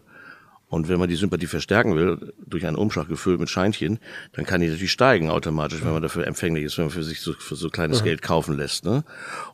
Und 0.72 0.88
wenn 0.88 1.00
man 1.00 1.10
die 1.10 1.18
Sympathie 1.18 1.48
verstärken 1.48 1.98
will, 1.98 2.34
durch 2.46 2.66
einen 2.66 2.78
Umschlag 2.78 3.10
gefüllt 3.10 3.42
mit 3.42 3.50
Scheinchen, 3.50 4.00
dann 4.32 4.46
kann 4.46 4.62
die 4.62 4.70
natürlich 4.70 4.94
steigen 4.94 5.30
automatisch, 5.30 5.84
wenn 5.84 5.92
man 5.92 6.02
dafür 6.02 6.26
empfänglich 6.26 6.64
ist, 6.64 6.78
wenn 6.78 6.86
man 6.86 6.94
für 6.94 7.04
sich 7.04 7.20
so, 7.20 7.34
für 7.34 7.58
so 7.58 7.70
kleines 7.70 8.00
mhm. 8.00 8.06
Geld 8.06 8.22
kaufen 8.22 8.56
lässt. 8.56 8.86
Ne? 8.86 9.04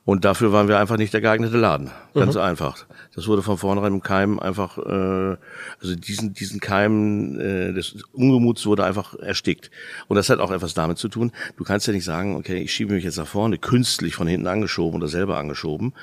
Und 0.05 0.25
dafür 0.25 0.53
waren 0.53 0.67
wir 0.67 0.77
einfach 0.77 0.97
nicht 0.97 1.15
der 1.15 1.21
geeignete 1.21 1.57
Laden. 1.57 1.89
Ganz 2.13 2.35
mhm. 2.35 2.41
einfach. 2.41 2.85
Das 3.15 3.27
wurde 3.27 3.41
von 3.41 3.57
vornherein 3.57 3.93
im 3.93 4.03
Keim 4.03 4.39
einfach, 4.39 4.77
äh, 4.77 5.37
also 5.81 5.95
diesen, 5.95 6.35
diesen 6.35 6.59
Keim 6.59 7.39
äh, 7.39 7.73
des 7.73 7.95
Ungemuts 8.13 8.67
wurde 8.67 8.83
einfach 8.83 9.15
erstickt. 9.15 9.71
Und 10.07 10.17
das 10.17 10.29
hat 10.29 10.37
auch 10.37 10.51
etwas 10.51 10.75
damit 10.75 10.99
zu 10.99 11.09
tun, 11.09 11.31
du 11.57 11.63
kannst 11.63 11.87
ja 11.87 11.93
nicht 11.93 12.05
sagen, 12.05 12.35
okay, 12.35 12.61
ich 12.61 12.71
schiebe 12.71 12.93
mich 12.93 13.03
jetzt 13.03 13.17
nach 13.17 13.25
vorne, 13.25 13.57
künstlich 13.57 14.13
von 14.13 14.27
hinten 14.27 14.45
angeschoben 14.45 14.99
oder 14.99 15.07
selber 15.07 15.39
angeschoben 15.39 15.93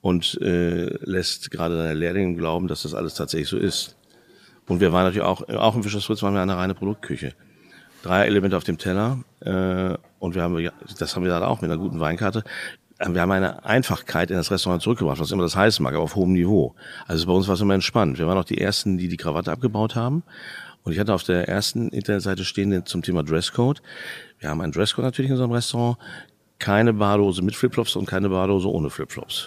und 0.00 0.40
äh, 0.40 0.86
lässt 1.04 1.50
gerade 1.50 1.76
deine 1.76 1.94
Lehrlinge 1.94 2.36
glauben, 2.36 2.68
dass 2.68 2.82
das 2.82 2.94
alles 2.94 3.14
tatsächlich 3.14 3.48
so 3.48 3.58
ist. 3.58 3.96
Und 4.66 4.80
wir 4.80 4.92
waren 4.92 5.04
natürlich 5.04 5.26
auch, 5.26 5.48
auch 5.48 5.74
im 5.74 5.82
Fischersfritz 5.82 6.22
waren 6.22 6.34
wir 6.34 6.42
eine 6.42 6.56
reine 6.56 6.74
Produktküche. 6.74 7.34
Drei 8.02 8.26
Elemente 8.26 8.56
auf 8.56 8.64
dem 8.64 8.78
Teller 8.78 9.18
äh, 9.40 9.96
und 10.18 10.34
wir 10.34 10.42
haben, 10.42 10.70
das 10.98 11.16
haben 11.16 11.24
wir 11.24 11.30
dann 11.30 11.42
auch 11.42 11.60
mit 11.60 11.70
einer 11.70 11.80
guten 11.80 12.00
Weinkarte. 12.00 12.44
Wir 12.98 13.22
haben 13.22 13.30
eine 13.30 13.64
Einfachkeit 13.64 14.30
in 14.30 14.36
das 14.36 14.50
Restaurant 14.50 14.82
zurückgebracht, 14.82 15.18
was 15.18 15.30
immer 15.30 15.42
das 15.42 15.56
heißen 15.56 15.82
mag, 15.82 15.94
aber 15.94 16.02
auf 16.02 16.16
hohem 16.16 16.32
Niveau. 16.32 16.74
Also 17.06 17.26
bei 17.26 17.32
uns 17.32 17.48
war 17.48 17.54
es 17.54 17.60
immer 17.60 17.74
entspannt. 17.74 18.18
Wir 18.18 18.26
waren 18.26 18.36
auch 18.36 18.44
die 18.44 18.58
Ersten, 18.58 18.98
die 18.98 19.08
die 19.08 19.16
Krawatte 19.16 19.50
abgebaut 19.50 19.96
haben. 19.96 20.22
Und 20.82 20.92
ich 20.92 20.98
hatte 20.98 21.14
auf 21.14 21.22
der 21.22 21.48
ersten 21.48 21.88
Internetseite 21.88 22.44
stehen 22.44 22.84
zum 22.86 23.02
Thema 23.02 23.22
Dresscode. 23.22 23.82
Wir 24.38 24.50
haben 24.50 24.60
einen 24.60 24.72
Dresscode 24.72 25.04
natürlich 25.04 25.30
in 25.30 25.34
unserem 25.34 25.52
Restaurant 25.52 25.98
keine 26.60 26.92
Badehose 26.92 27.42
mit 27.42 27.56
Flipflops 27.56 27.96
und 27.96 28.06
keine 28.06 28.28
Badehose 28.28 28.68
ohne 28.68 28.90
Flipflops. 28.90 29.46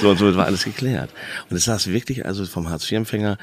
so 0.00 0.08
und 0.08 0.18
somit 0.18 0.36
war 0.36 0.46
alles 0.46 0.64
geklärt. 0.64 1.10
Und 1.50 1.56
es 1.56 1.64
saß 1.64 1.88
wirklich, 1.88 2.24
also 2.24 2.46
vom 2.46 2.70
Hartz-IV-Empfänger 2.70 3.36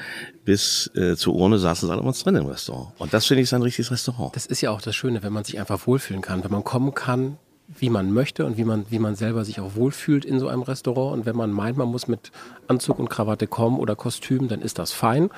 bis 0.44 0.90
äh, 0.96 1.14
zur 1.14 1.34
Urne 1.34 1.58
saßen 1.58 1.86
sie 1.86 1.92
alle 1.92 2.02
uns 2.02 2.24
drin 2.24 2.36
im 2.36 2.46
Restaurant. 2.46 2.92
Und 2.98 3.14
das 3.14 3.26
finde 3.26 3.42
ich 3.42 3.46
ist 3.46 3.54
ein 3.54 3.62
richtiges 3.62 3.90
Restaurant. 3.92 4.34
Das 4.34 4.46
ist 4.46 4.60
ja 4.60 4.70
auch 4.70 4.80
das 4.80 4.96
Schöne, 4.96 5.22
wenn 5.22 5.32
man 5.32 5.44
sich 5.44 5.60
einfach 5.60 5.86
wohlfühlen 5.86 6.22
kann, 6.22 6.42
wenn 6.42 6.50
man 6.50 6.64
kommen 6.64 6.94
kann, 6.94 7.38
wie 7.78 7.90
man 7.90 8.12
möchte 8.12 8.46
und 8.46 8.56
wie 8.56 8.64
man, 8.64 8.86
wie 8.90 8.98
man 8.98 9.14
selber 9.16 9.44
sich 9.44 9.60
auch 9.60 9.74
wohlfühlt 9.74 10.24
in 10.24 10.38
so 10.38 10.48
einem 10.48 10.62
Restaurant. 10.62 11.12
Und 11.14 11.26
wenn 11.26 11.36
man 11.36 11.50
meint, 11.50 11.76
man 11.76 11.88
muss 11.88 12.08
mit 12.08 12.32
Anzug 12.68 12.98
und 12.98 13.10
Krawatte 13.10 13.46
kommen 13.46 13.78
oder 13.78 13.96
Kostüm, 13.96 14.48
dann 14.48 14.62
ist 14.62 14.78
das 14.78 14.92
fein. 14.92 15.30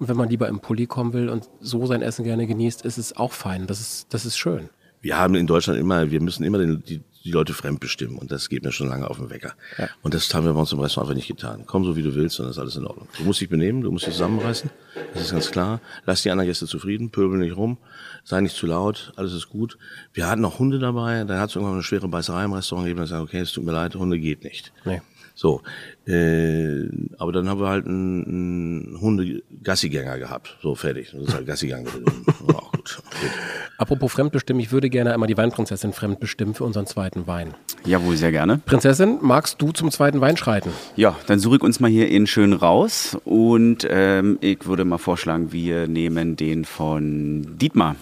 Und 0.00 0.08
wenn 0.08 0.16
man 0.16 0.30
lieber 0.30 0.48
im 0.48 0.60
Pulli 0.60 0.86
kommen 0.86 1.12
will 1.12 1.28
und 1.28 1.48
so 1.60 1.86
sein 1.86 2.00
Essen 2.00 2.24
gerne 2.24 2.46
genießt, 2.46 2.82
ist 2.86 2.96
es 2.96 3.16
auch 3.16 3.32
fein. 3.32 3.66
Das 3.66 3.80
ist, 3.80 4.12
das 4.14 4.24
ist 4.24 4.38
schön. 4.38 4.70
Wir 5.02 5.18
haben 5.18 5.34
in 5.34 5.46
Deutschland 5.46 5.78
immer, 5.78 6.10
wir 6.10 6.20
müssen 6.22 6.42
immer 6.42 6.58
den, 6.58 6.82
die, 6.82 7.02
die 7.24 7.30
Leute 7.30 7.52
fremdbestimmen 7.52 8.18
und 8.18 8.30
das 8.30 8.48
geht 8.48 8.64
mir 8.64 8.72
schon 8.72 8.88
lange 8.88 9.08
auf 9.08 9.18
den 9.18 9.28
Wecker. 9.28 9.52
Ja. 9.76 9.88
Und 10.02 10.14
das 10.14 10.32
haben 10.34 10.46
wir 10.46 10.54
bei 10.54 10.60
uns 10.60 10.72
im 10.72 10.80
Restaurant 10.80 11.10
einfach 11.10 11.16
nicht 11.16 11.28
getan. 11.28 11.64
Komm 11.66 11.84
so 11.84 11.96
wie 11.96 12.02
du 12.02 12.14
willst 12.14 12.40
und 12.40 12.46
das 12.46 12.56
ist 12.56 12.60
alles 12.60 12.76
in 12.76 12.86
Ordnung. 12.86 13.08
Du 13.18 13.24
musst 13.24 13.40
dich 13.40 13.48
benehmen, 13.50 13.82
du 13.82 13.90
musst 13.90 14.06
dich 14.06 14.14
zusammenreißen, 14.14 14.70
das 15.12 15.22
ist 15.22 15.32
ganz 15.32 15.50
klar. 15.50 15.80
Lass 16.06 16.22
die 16.22 16.30
anderen 16.30 16.48
Gäste 16.48 16.66
zufrieden, 16.66 17.10
pöbel 17.10 17.38
nicht 17.38 17.56
rum, 17.56 17.76
sei 18.24 18.40
nicht 18.40 18.56
zu 18.56 18.66
laut, 18.66 19.12
alles 19.16 19.34
ist 19.34 19.48
gut. 19.48 19.76
Wir 20.14 20.28
hatten 20.28 20.44
auch 20.44 20.58
Hunde 20.58 20.78
dabei, 20.78 21.24
da 21.24 21.40
hat 21.40 21.50
es 21.50 21.56
irgendwann 21.56 21.74
eine 21.74 21.82
schwere 21.82 22.08
Beißerei 22.08 22.44
im 22.44 22.52
Restaurant 22.54 22.86
gegeben, 22.86 23.00
und 23.00 23.04
gesagt, 23.04 23.22
okay, 23.22 23.40
es 23.40 23.52
tut 23.52 23.64
mir 23.64 23.72
leid, 23.72 23.94
Hunde 23.94 24.18
geht 24.18 24.44
nicht. 24.44 24.72
Nee. 24.84 25.02
So, 25.34 25.62
äh, 26.10 26.88
aber 27.18 27.32
dann 27.32 27.48
haben 27.48 27.60
wir 27.60 27.68
halt 27.68 27.86
einen, 27.86 28.24
einen 28.24 29.00
Hunde-Gassigänger 29.00 30.18
gehabt. 30.18 30.56
So, 30.62 30.74
fertig. 30.74 31.12
Das 31.12 31.28
ist 31.28 31.34
halt 31.34 31.46
Gassigang. 31.46 31.86
auch 32.54 32.72
gut. 32.72 33.02
Apropos 33.78 34.12
fremdbestimmen, 34.12 34.60
ich 34.60 34.72
würde 34.72 34.90
gerne 34.90 35.12
einmal 35.14 35.26
die 35.26 35.36
Weinprinzessin 35.36 35.92
fremdbestimmen 35.92 36.54
für 36.54 36.64
unseren 36.64 36.86
zweiten 36.86 37.26
Wein. 37.26 37.54
Jawohl, 37.84 38.16
sehr 38.16 38.32
gerne. 38.32 38.58
Prinzessin, 38.58 39.18
magst 39.22 39.62
du 39.62 39.72
zum 39.72 39.90
zweiten 39.90 40.20
Wein 40.20 40.36
schreiten? 40.36 40.70
Ja, 40.96 41.16
dann 41.26 41.38
suche 41.38 41.56
ich 41.56 41.62
uns 41.62 41.80
mal 41.80 41.90
hier 41.90 42.08
in 42.08 42.26
schön 42.26 42.52
raus 42.52 43.16
und 43.24 43.86
ähm, 43.88 44.38
ich 44.40 44.66
würde 44.66 44.84
mal 44.84 44.98
vorschlagen, 44.98 45.52
wir 45.52 45.86
nehmen 45.88 46.36
den 46.36 46.64
von 46.64 47.56
Dietmar. 47.58 47.96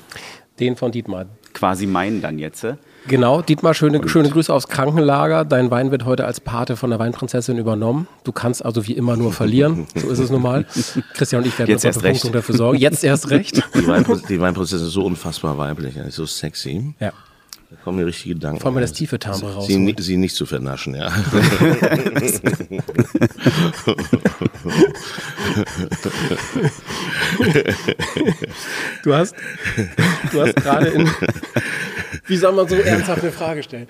Den 0.59 0.77
von 0.77 0.91
Dietmar. 0.91 1.27
Quasi 1.53 1.87
meinen 1.87 2.21
dann 2.23 2.39
jetzt. 2.39 2.67
Genau, 3.09 3.41
Dietmar, 3.41 3.73
schöne, 3.73 4.07
schöne 4.07 4.29
Grüße 4.29 4.53
aufs 4.53 4.69
Krankenlager. 4.69 5.47
Dein 5.47 5.71
Wein 5.71 5.91
wird 5.91 6.05
heute 6.05 6.27
als 6.27 6.41
Pate 6.41 6.77
von 6.77 6.91
der 6.91 6.99
Weinprinzessin 6.99 7.57
übernommen. 7.57 8.07
Du 8.23 8.33
kannst 8.33 8.63
also 8.63 8.87
wie 8.87 8.93
immer 8.93 9.17
nur 9.17 9.33
verlieren. 9.33 9.87
So 9.95 10.09
ist 10.11 10.19
es 10.19 10.31
nun 10.31 10.43
mal. 10.43 10.67
Christian 11.15 11.43
und 11.43 11.49
ich 11.49 11.59
werden 11.59 11.71
Jetzt 11.71 11.87
erst 11.87 12.03
recht. 12.03 12.35
dafür 12.35 12.55
sorgen. 12.55 12.79
Jetzt 12.79 13.03
erst 13.03 13.31
recht. 13.31 13.57
Die, 13.75 13.87
Weinprinzessin, 13.87 14.29
die 14.29 14.41
Weinprinzessin 14.41 14.87
ist 14.87 14.93
so 14.93 15.05
unfassbar 15.05 15.57
weiblich, 15.57 15.95
so 16.11 16.27
sexy. 16.27 16.95
Ja. 17.01 17.13
Da 17.71 17.77
kommen 17.85 17.99
mir 17.99 18.07
richtige 18.07 18.35
Gedanken. 18.35 18.61
Vor 18.61 18.71
allem 18.71 18.81
das 18.81 18.93
tiefe 18.93 19.19
Timbre 19.19 19.53
raus. 19.55 19.67
Sie, 19.67 19.95
sie, 19.99 20.17
nicht 20.17 20.35
zu 20.35 20.47
vernaschen, 20.47 20.95
ja. 20.95 21.11
du 29.03 29.15
hast, 29.15 29.35
du 30.33 30.43
hast 30.43 30.57
gerade 30.57 30.89
in, 30.89 31.11
wie 32.27 32.37
soll 32.37 32.53
man 32.53 32.69
so 32.69 32.75
ernsthaft 32.77 33.23
eine 33.23 33.33
Frage 33.33 33.63
stellen? 33.63 33.89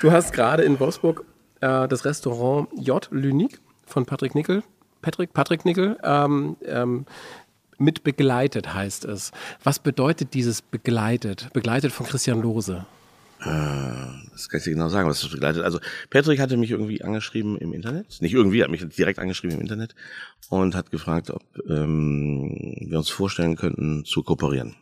du 0.00 0.10
hast 0.12 0.32
gerade 0.32 0.64
in 0.64 0.80
Wolfsburg 0.80 1.24
äh, 1.60 1.86
das 1.88 2.04
Restaurant 2.04 2.68
J. 2.76 3.08
Lünig 3.10 3.58
von 3.86 4.04
Patrick 4.06 4.34
Nickel, 4.34 4.62
Patrick, 5.02 5.32
Patrick 5.32 5.64
Nickel, 5.64 5.96
ähm, 6.02 6.56
ähm, 6.64 7.06
mit 7.78 8.02
begleitet 8.04 8.74
heißt 8.74 9.06
es. 9.06 9.32
Was 9.64 9.78
bedeutet 9.78 10.34
dieses 10.34 10.60
begleitet? 10.60 11.48
Begleitet 11.54 11.92
von 11.92 12.06
Christian 12.06 12.42
Lose. 12.42 12.84
Äh, 13.42 14.30
das 14.32 14.48
kann 14.48 14.58
ich 14.58 14.64
dir 14.64 14.72
genau 14.72 14.88
sagen, 14.88 15.08
was 15.08 15.20
das 15.20 15.30
begleitet. 15.30 15.62
Also 15.62 15.78
Patrick 16.10 16.40
hatte 16.40 16.56
mich 16.56 16.70
irgendwie 16.70 17.02
angeschrieben 17.02 17.56
im 17.58 17.72
Internet. 17.72 18.20
Nicht 18.20 18.34
irgendwie, 18.34 18.62
hat 18.62 18.70
mich 18.70 18.86
direkt 18.88 19.18
angeschrieben 19.18 19.56
im 19.56 19.62
Internet 19.62 19.94
und 20.48 20.74
hat 20.74 20.90
gefragt, 20.90 21.30
ob 21.30 21.42
ähm, 21.68 22.76
wir 22.80 22.98
uns 22.98 23.08
vorstellen 23.08 23.56
könnten 23.56 24.04
zu 24.04 24.22
kooperieren. 24.22 24.76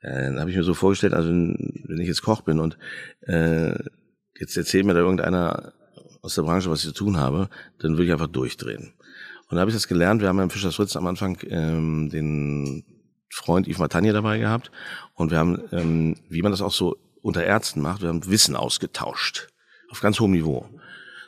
Äh, 0.00 0.24
dann 0.24 0.40
habe 0.40 0.50
ich 0.50 0.56
mir 0.56 0.64
so 0.64 0.74
vorgestellt, 0.74 1.14
also 1.14 1.30
wenn 1.30 2.00
ich 2.00 2.08
jetzt 2.08 2.22
Koch 2.22 2.42
bin 2.42 2.60
und 2.60 2.76
äh, 3.22 3.74
jetzt 4.38 4.56
erzählt 4.56 4.84
mir 4.84 4.94
da 4.94 5.00
irgendeiner 5.00 5.72
aus 6.20 6.34
der 6.34 6.42
Branche, 6.42 6.70
was 6.70 6.80
ich 6.80 6.86
zu 6.86 6.94
tun 6.94 7.16
habe, 7.18 7.48
dann 7.78 7.92
würde 7.92 8.04
ich 8.04 8.12
einfach 8.12 8.28
durchdrehen. 8.28 8.94
Und 9.48 9.56
da 9.56 9.60
habe 9.60 9.70
ich 9.70 9.76
das 9.76 9.88
gelernt. 9.88 10.22
Wir 10.22 10.28
haben 10.28 10.38
ja 10.38 10.44
im 10.44 10.50
Fischers 10.50 10.74
Fritz 10.74 10.96
am 10.96 11.06
Anfang 11.06 11.38
ähm, 11.48 12.08
den 12.10 12.84
Freund 13.30 13.68
Yves 13.68 13.78
Matanje 13.78 14.12
dabei 14.12 14.38
gehabt. 14.38 14.70
Und 15.14 15.30
wir 15.30 15.38
haben, 15.38 15.60
ähm, 15.72 16.16
wie 16.28 16.42
man 16.42 16.50
das 16.50 16.62
auch 16.62 16.72
so 16.72 16.96
unter 17.24 17.42
Ärzten 17.42 17.80
macht, 17.80 18.02
wir 18.02 18.10
haben 18.10 18.26
Wissen 18.26 18.54
ausgetauscht. 18.54 19.48
Auf 19.90 20.00
ganz 20.00 20.20
hohem 20.20 20.32
Niveau. 20.32 20.68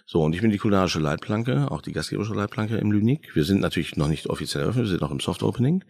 So, 0.05 0.23
und 0.23 0.35
ich 0.35 0.41
bin 0.41 0.51
die 0.51 0.59
kulinarische 0.59 1.01
Leitplanke, 1.01 1.71
auch 1.71 1.81
die 1.81 1.93
gastgeberische 1.93 2.35
Leitplanke 2.35 2.77
im 2.77 2.93
Lünig. 2.93 3.35
Wir 3.35 3.45
sind 3.45 3.61
natürlich 3.61 3.97
noch 3.97 4.07
nicht 4.07 4.29
offiziell 4.29 4.63
eröffnet, 4.63 4.85
wir 4.85 4.91
sind 4.91 5.01
noch 5.01 5.11
im 5.11 5.21
Soft 5.21 5.43
Opening. 5.43 5.83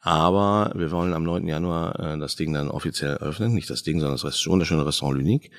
Aber 0.00 0.72
wir 0.74 0.90
wollen 0.90 1.14
am 1.14 1.22
9. 1.22 1.46
Januar 1.46 1.98
äh, 1.98 2.18
das 2.18 2.36
Ding 2.36 2.52
dann 2.52 2.68
offiziell 2.68 3.12
eröffnen. 3.12 3.54
Nicht 3.54 3.70
das 3.70 3.82
Ding, 3.82 4.00
sondern 4.00 4.18
das 4.20 4.46
wunderschöne 4.46 4.84
Restaurant 4.84 5.18
Lünig. 5.18 5.50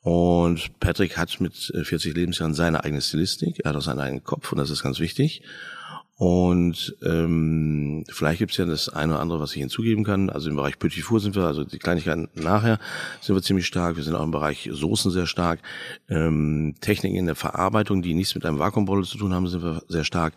Und 0.00 0.80
Patrick 0.80 1.16
hat 1.16 1.40
mit 1.40 1.54
40 1.54 2.04
äh, 2.04 2.18
Lebensjahren 2.18 2.54
seine 2.54 2.82
eigene 2.82 3.02
Stilistik, 3.02 3.60
er 3.62 3.70
hat 3.70 3.76
auch 3.76 3.82
seinen 3.82 4.00
eigenen 4.00 4.24
Kopf 4.24 4.52
und 4.52 4.58
das 4.58 4.70
ist 4.70 4.82
ganz 4.82 4.98
wichtig. 5.00 5.42
Und 6.16 6.96
ähm, 7.02 8.04
vielleicht 8.08 8.38
gibt 8.38 8.52
es 8.52 8.56
ja 8.58 8.66
das 8.66 8.88
eine 8.88 9.14
oder 9.14 9.20
andere, 9.20 9.40
was 9.40 9.50
ich 9.50 9.60
hinzugeben 9.60 10.04
kann. 10.04 10.30
Also 10.30 10.48
im 10.48 10.54
Bereich 10.54 10.78
Petit 10.78 11.02
Four 11.02 11.18
sind 11.18 11.34
wir, 11.34 11.42
also 11.42 11.64
die 11.64 11.80
Kleinigkeiten 11.80 12.28
nachher 12.34 12.78
sind 13.20 13.34
wir 13.34 13.42
ziemlich 13.42 13.66
stark. 13.66 13.96
Wir 13.96 14.04
sind 14.04 14.14
auch 14.14 14.22
im 14.22 14.30
Bereich 14.30 14.68
Soßen 14.70 15.10
sehr 15.10 15.26
stark. 15.26 15.58
Ähm, 16.08 16.76
Techniken 16.80 17.16
in 17.16 17.26
der 17.26 17.34
Verarbeitung, 17.34 18.00
die 18.00 18.14
nichts 18.14 18.36
mit 18.36 18.46
einem 18.46 18.60
Vakuumbolle 18.60 19.02
zu 19.02 19.18
tun 19.18 19.34
haben, 19.34 19.48
sind 19.48 19.64
wir 19.64 19.82
sehr 19.88 20.04
stark. 20.04 20.34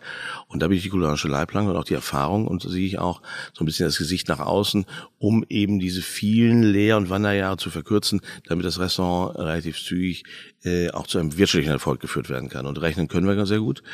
Und 0.48 0.62
da 0.62 0.68
bin 0.68 0.76
ich 0.76 0.82
die 0.82 0.88
kulinarische 0.88 1.28
Leitplanke 1.28 1.70
und 1.70 1.76
auch 1.76 1.84
die 1.84 1.94
Erfahrung 1.94 2.48
und 2.48 2.62
sehe 2.62 2.86
ich 2.86 2.98
auch 2.98 3.22
so 3.52 3.62
ein 3.62 3.66
bisschen 3.66 3.86
das 3.86 3.98
Gesicht 3.98 4.28
nach 4.28 4.40
außen, 4.40 4.84
um 5.18 5.44
eben 5.48 5.78
diese 5.78 6.02
vielen 6.02 6.64
Lehr- 6.64 6.96
und 6.96 7.08
Wanderjahre 7.08 7.56
zu 7.56 7.70
verkürzen, 7.70 8.20
damit 8.48 8.66
das 8.66 8.80
Restaurant 8.80 9.38
relativ 9.38 9.80
zügig 9.80 10.24
äh, 10.64 10.90
auch 10.90 11.06
zu 11.06 11.18
einem 11.18 11.36
wirtschaftlichen 11.38 11.70
Erfolg 11.70 12.00
geführt 12.00 12.28
werden 12.28 12.48
kann. 12.48 12.66
Und 12.66 12.80
rechnen 12.80 13.06
können 13.06 13.28
wir 13.28 13.36
ganz 13.36 13.48
sehr 13.48 13.60
gut. 13.60 13.84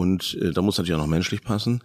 Und 0.00 0.38
äh, 0.40 0.52
da 0.52 0.62
muss 0.62 0.78
natürlich 0.78 0.94
auch 0.94 1.04
noch 1.04 1.06
menschlich 1.06 1.42
passen. 1.42 1.82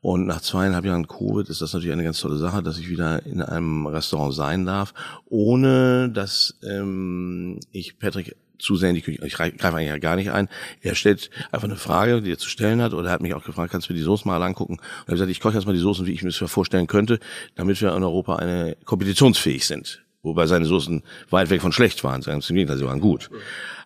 Und 0.00 0.26
nach 0.26 0.40
zweieinhalb 0.40 0.86
Jahren 0.86 1.06
Covid 1.06 1.46
ist 1.50 1.60
das 1.60 1.74
natürlich 1.74 1.92
eine 1.92 2.04
ganz 2.04 2.18
tolle 2.18 2.38
Sache, 2.38 2.62
dass 2.62 2.78
ich 2.78 2.88
wieder 2.88 3.26
in 3.26 3.42
einem 3.42 3.86
Restaurant 3.86 4.32
sein 4.32 4.64
darf, 4.64 4.94
ohne 5.26 6.08
dass 6.08 6.58
ähm, 6.66 7.60
ich 7.70 7.98
Patrick 7.98 8.34
zu 8.58 8.76
sehr 8.76 8.88
in 8.90 8.94
die 8.94 9.02
Küche, 9.02 9.22
ich 9.26 9.34
greife 9.34 9.62
eigentlich 9.62 9.88
ja 9.88 9.98
gar 9.98 10.16
nicht 10.16 10.30
ein. 10.30 10.48
Er 10.80 10.94
stellt 10.94 11.30
einfach 11.52 11.68
eine 11.68 11.76
Frage, 11.76 12.22
die 12.22 12.32
er 12.32 12.38
zu 12.38 12.48
stellen 12.48 12.80
hat, 12.80 12.94
oder 12.94 13.08
er 13.08 13.12
hat 13.12 13.20
mich 13.20 13.34
auch 13.34 13.44
gefragt, 13.44 13.72
kannst 13.72 13.90
du 13.90 13.92
mir 13.92 13.98
die 13.98 14.04
Soßen 14.04 14.26
mal 14.26 14.42
angucken? 14.42 14.74
Und 14.74 14.80
er 14.80 15.08
hat 15.08 15.14
gesagt, 15.14 15.30
ich 15.30 15.40
koche 15.40 15.54
erstmal 15.54 15.74
die 15.74 15.82
Soßen, 15.82 16.06
wie 16.06 16.12
ich 16.12 16.22
mir 16.22 16.30
das 16.30 16.50
vorstellen 16.50 16.86
könnte, 16.86 17.20
damit 17.56 17.78
wir 17.82 17.94
in 17.94 18.02
Europa 18.02 18.36
eine 18.36 18.78
kompetitionsfähig 18.86 19.66
sind. 19.66 20.02
Wobei 20.22 20.46
seine 20.46 20.66
Soßen 20.66 21.02
weit 21.30 21.50
weg 21.50 21.60
von 21.60 21.72
schlecht 21.72 22.04
waren, 22.04 22.22
ganz 22.22 22.48
im 22.48 22.56
Gegenteil, 22.56 22.78
sie 22.78 22.86
waren 22.86 23.00
gut. 23.00 23.30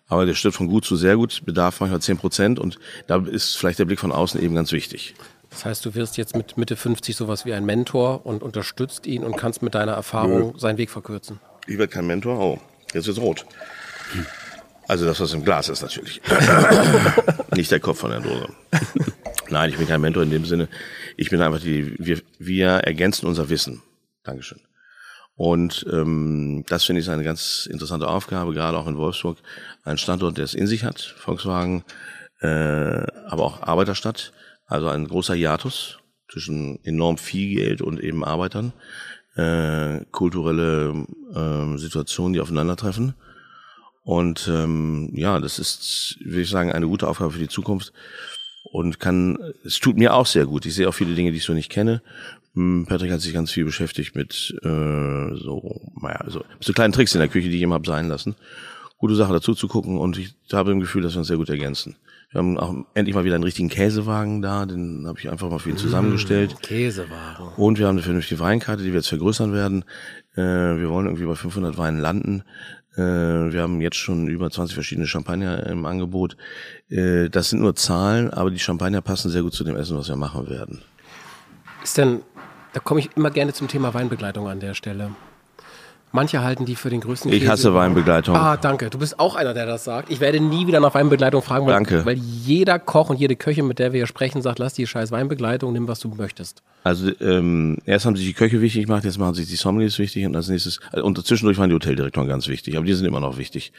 Aber 0.07 0.25
der 0.25 0.35
stirbt 0.35 0.55
von 0.55 0.67
gut 0.67 0.85
zu 0.85 0.95
sehr 0.95 1.15
gut, 1.15 1.41
bedarf 1.45 1.79
manchmal 1.79 2.01
zehn 2.01 2.17
Prozent 2.17 2.59
und 2.59 2.77
da 3.07 3.17
ist 3.17 3.57
vielleicht 3.57 3.79
der 3.79 3.85
Blick 3.85 3.99
von 3.99 4.11
außen 4.11 4.41
eben 4.41 4.55
ganz 4.55 4.71
wichtig. 4.71 5.15
Das 5.49 5.65
heißt, 5.65 5.85
du 5.85 5.95
wirst 5.95 6.17
jetzt 6.17 6.35
mit 6.35 6.57
Mitte 6.57 6.75
50 6.75 7.15
sowas 7.15 7.45
wie 7.45 7.53
ein 7.53 7.65
Mentor 7.65 8.25
und 8.25 8.43
unterstützt 8.43 9.07
ihn 9.07 9.23
und 9.23 9.37
kannst 9.37 9.61
mit 9.61 9.73
deiner 9.73 9.93
Erfahrung 9.93 10.53
ja. 10.53 10.59
seinen 10.59 10.77
Weg 10.77 10.89
verkürzen. 10.89 11.39
Ich 11.65 11.77
werde 11.77 11.91
kein 11.91 12.05
Mentor. 12.05 12.39
Oh, 12.39 12.59
jetzt 12.93 13.07
wird's 13.07 13.19
rot. 13.19 13.45
Also 14.87 15.05
das, 15.05 15.19
was 15.19 15.33
im 15.33 15.43
Glas 15.43 15.69
ist 15.69 15.81
natürlich. 15.81 16.21
Nicht 17.55 17.71
der 17.71 17.79
Kopf 17.79 17.99
von 17.99 18.11
der 18.11 18.19
Dose. 18.19 18.49
Nein, 19.49 19.69
ich 19.69 19.77
bin 19.77 19.87
kein 19.87 20.01
Mentor 20.01 20.23
in 20.23 20.29
dem 20.29 20.45
Sinne. 20.45 20.67
Ich 21.17 21.29
bin 21.29 21.41
einfach 21.41 21.61
die, 21.61 21.95
wir, 21.97 22.21
wir 22.37 22.69
ergänzen 22.69 23.25
unser 23.25 23.49
Wissen. 23.49 23.81
Dankeschön. 24.23 24.59
Und 25.35 25.85
ähm, 25.91 26.63
das 26.67 26.85
finde 26.85 27.01
ich 27.01 27.09
eine 27.09 27.23
ganz 27.23 27.67
interessante 27.69 28.07
Aufgabe, 28.07 28.53
gerade 28.53 28.77
auch 28.77 28.87
in 28.87 28.97
Wolfsburg. 28.97 29.37
Ein 29.83 29.97
Standort, 29.97 30.37
der 30.37 30.45
es 30.45 30.53
in 30.53 30.67
sich 30.67 30.83
hat, 30.85 31.01
Volkswagen, 31.01 31.83
äh, 32.39 32.47
aber 32.47 33.43
auch 33.43 33.61
Arbeiterstadt. 33.61 34.31
Also 34.65 34.87
ein 34.87 35.07
großer 35.07 35.35
Hiatus 35.35 35.99
zwischen 36.31 36.79
enorm 36.83 37.17
viel 37.17 37.55
Geld 37.57 37.81
und 37.81 37.99
eben 37.99 38.23
Arbeitern. 38.23 38.71
Äh, 39.35 40.05
kulturelle 40.11 41.05
äh, 41.33 41.77
Situationen, 41.77 42.33
die 42.33 42.39
aufeinandertreffen. 42.39 43.15
Und 44.03 44.47
ähm, 44.47 45.09
ja, 45.13 45.39
das 45.39 45.59
ist, 45.59 46.17
würde 46.23 46.41
ich 46.41 46.49
sagen, 46.49 46.71
eine 46.71 46.87
gute 46.87 47.07
Aufgabe 47.07 47.31
für 47.31 47.39
die 47.39 47.49
Zukunft 47.49 47.91
und 48.71 48.99
kann, 48.99 49.37
es 49.65 49.79
tut 49.79 49.97
mir 49.97 50.13
auch 50.13 50.25
sehr 50.25 50.45
gut. 50.45 50.65
Ich 50.65 50.75
sehe 50.75 50.87
auch 50.87 50.93
viele 50.93 51.15
Dinge, 51.15 51.31
die 51.31 51.37
ich 51.37 51.43
so 51.43 51.53
nicht 51.53 51.71
kenne 51.71 52.01
Patrick 52.55 53.11
hat 53.11 53.21
sich 53.21 53.33
ganz 53.33 53.51
viel 53.51 53.65
beschäftigt 53.65 54.15
mit 54.15 54.55
äh, 54.63 55.35
so, 55.35 55.91
naja, 56.01 56.17
also 56.17 56.43
so 56.59 56.73
kleinen 56.73 56.93
Tricks 56.93 57.13
in 57.13 57.19
der 57.19 57.27
Küche, 57.27 57.49
die 57.49 57.57
ich 57.57 57.61
ihm 57.61 57.73
hab 57.73 57.85
sein 57.85 58.07
lassen. 58.07 58.35
gute 58.97 59.15
Sache 59.15 59.33
dazu 59.33 59.53
zu 59.53 59.67
gucken 59.67 59.97
und 59.97 60.17
ich 60.17 60.35
habe 60.53 60.71
im 60.71 60.79
Gefühl, 60.79 61.01
dass 61.01 61.13
wir 61.13 61.19
uns 61.19 61.27
sehr 61.27 61.37
gut 61.37 61.49
ergänzen. 61.49 61.97
Wir 62.31 62.39
haben 62.39 62.57
auch 62.57 62.73
endlich 62.93 63.15
mal 63.15 63.23
wieder 63.23 63.35
einen 63.35 63.43
richtigen 63.43 63.69
Käsewagen 63.69 64.41
da, 64.41 64.65
den 64.65 65.05
habe 65.07 65.19
ich 65.19 65.29
einfach 65.29 65.49
mal 65.49 65.59
für 65.59 65.69
ihn 65.69 65.77
zusammengestellt. 65.77 66.61
Käsewagen. 66.61 67.47
Und 67.57 67.77
wir 67.79 67.87
haben 67.87 67.95
eine 67.95 68.03
vernünftige 68.03 68.39
Weinkarte, 68.39 68.83
die 68.83 68.89
wir 68.89 68.95
jetzt 68.95 69.09
vergrößern 69.09 69.53
werden. 69.53 69.85
Äh, 70.35 70.41
wir 70.41 70.89
wollen 70.89 71.05
irgendwie 71.05 71.25
bei 71.25 71.35
500 71.35 71.77
Weinen 71.77 71.99
landen. 71.99 72.43
Äh, 72.95 73.01
wir 73.01 73.61
haben 73.61 73.81
jetzt 73.81 73.97
schon 73.97 74.27
über 74.27 74.49
20 74.49 74.73
verschiedene 74.73 75.07
Champagner 75.07 75.65
im 75.67 75.85
Angebot. 75.85 76.35
Äh, 76.89 77.29
das 77.29 77.49
sind 77.49 77.61
nur 77.61 77.75
Zahlen, 77.75 78.29
aber 78.31 78.51
die 78.51 78.59
Champagner 78.59 79.01
passen 79.01 79.29
sehr 79.29 79.43
gut 79.43 79.53
zu 79.53 79.63
dem 79.63 79.75
Essen, 79.75 79.97
was 79.97 80.07
wir 80.09 80.15
machen 80.15 80.49
werden. 80.49 80.81
Ist 81.83 81.97
denn, 81.97 82.21
da 82.75 82.81
komme 82.81 82.99
ich 82.99 83.15
immer 83.15 83.31
gerne 83.31 83.53
zum 83.53 83.69
Thema 83.69 83.93
Weinbegleitung 83.93 84.49
an 84.49 84.59
der 84.59 84.73
Stelle. 84.73 85.11
Manche 86.15 86.41
halten 86.41 86.65
die 86.65 86.75
für 86.75 86.89
den 86.89 87.01
größten 87.01 87.31
Ich 87.31 87.41
Käse 87.41 87.51
hasse. 87.51 87.73
Weinbegleitung. 87.73 88.37
Ah, 88.37 88.55
danke. 88.55 88.89
Du 88.89 88.97
bist 88.97 89.19
auch 89.19 89.35
einer, 89.35 89.53
der 89.53 89.65
das 89.65 89.83
sagt. 89.83 90.09
Ich 90.09 90.21
werde 90.21 90.39
nie 90.39 90.65
wieder 90.65 90.79
nach 90.79 90.93
Weinbegleitung 90.93 91.41
fragen, 91.41 91.65
weil, 91.65 91.73
Danke. 91.73 92.05
weil 92.05 92.15
jeder 92.15 92.79
Koch 92.79 93.09
und 93.09 93.19
jede 93.19 93.35
Köchin, 93.35 93.67
mit 93.67 93.79
der 93.79 93.91
wir 93.91 93.99
hier 93.99 94.07
sprechen, 94.07 94.41
sagt, 94.41 94.57
lass 94.57 94.73
die 94.73 94.87
scheiß 94.87 95.11
Weinbegleitung, 95.11 95.73
nimm, 95.73 95.89
was 95.89 95.99
du 95.99 96.07
möchtest. 96.07 96.63
Also 96.85 97.11
ähm, 97.19 97.79
erst 97.85 98.05
haben 98.05 98.15
sich 98.15 98.25
die 98.27 98.33
Köche 98.33 98.61
wichtig 98.61 98.85
gemacht, 98.85 99.03
jetzt 99.03 99.17
machen 99.17 99.33
sich 99.33 99.49
die 99.49 99.57
Sommeliers 99.57 99.99
wichtig 99.99 100.25
und 100.25 100.35
als 100.37 100.47
nächstes 100.47 100.79
und 100.93 101.21
zwischendurch 101.25 101.57
waren 101.57 101.69
die 101.69 101.75
Hoteldirektoren 101.75 102.29
ganz 102.29 102.47
wichtig, 102.47 102.77
aber 102.77 102.85
die 102.85 102.93
sind 102.93 103.05
immer 103.05 103.19
noch 103.19 103.37
wichtig. 103.37 103.73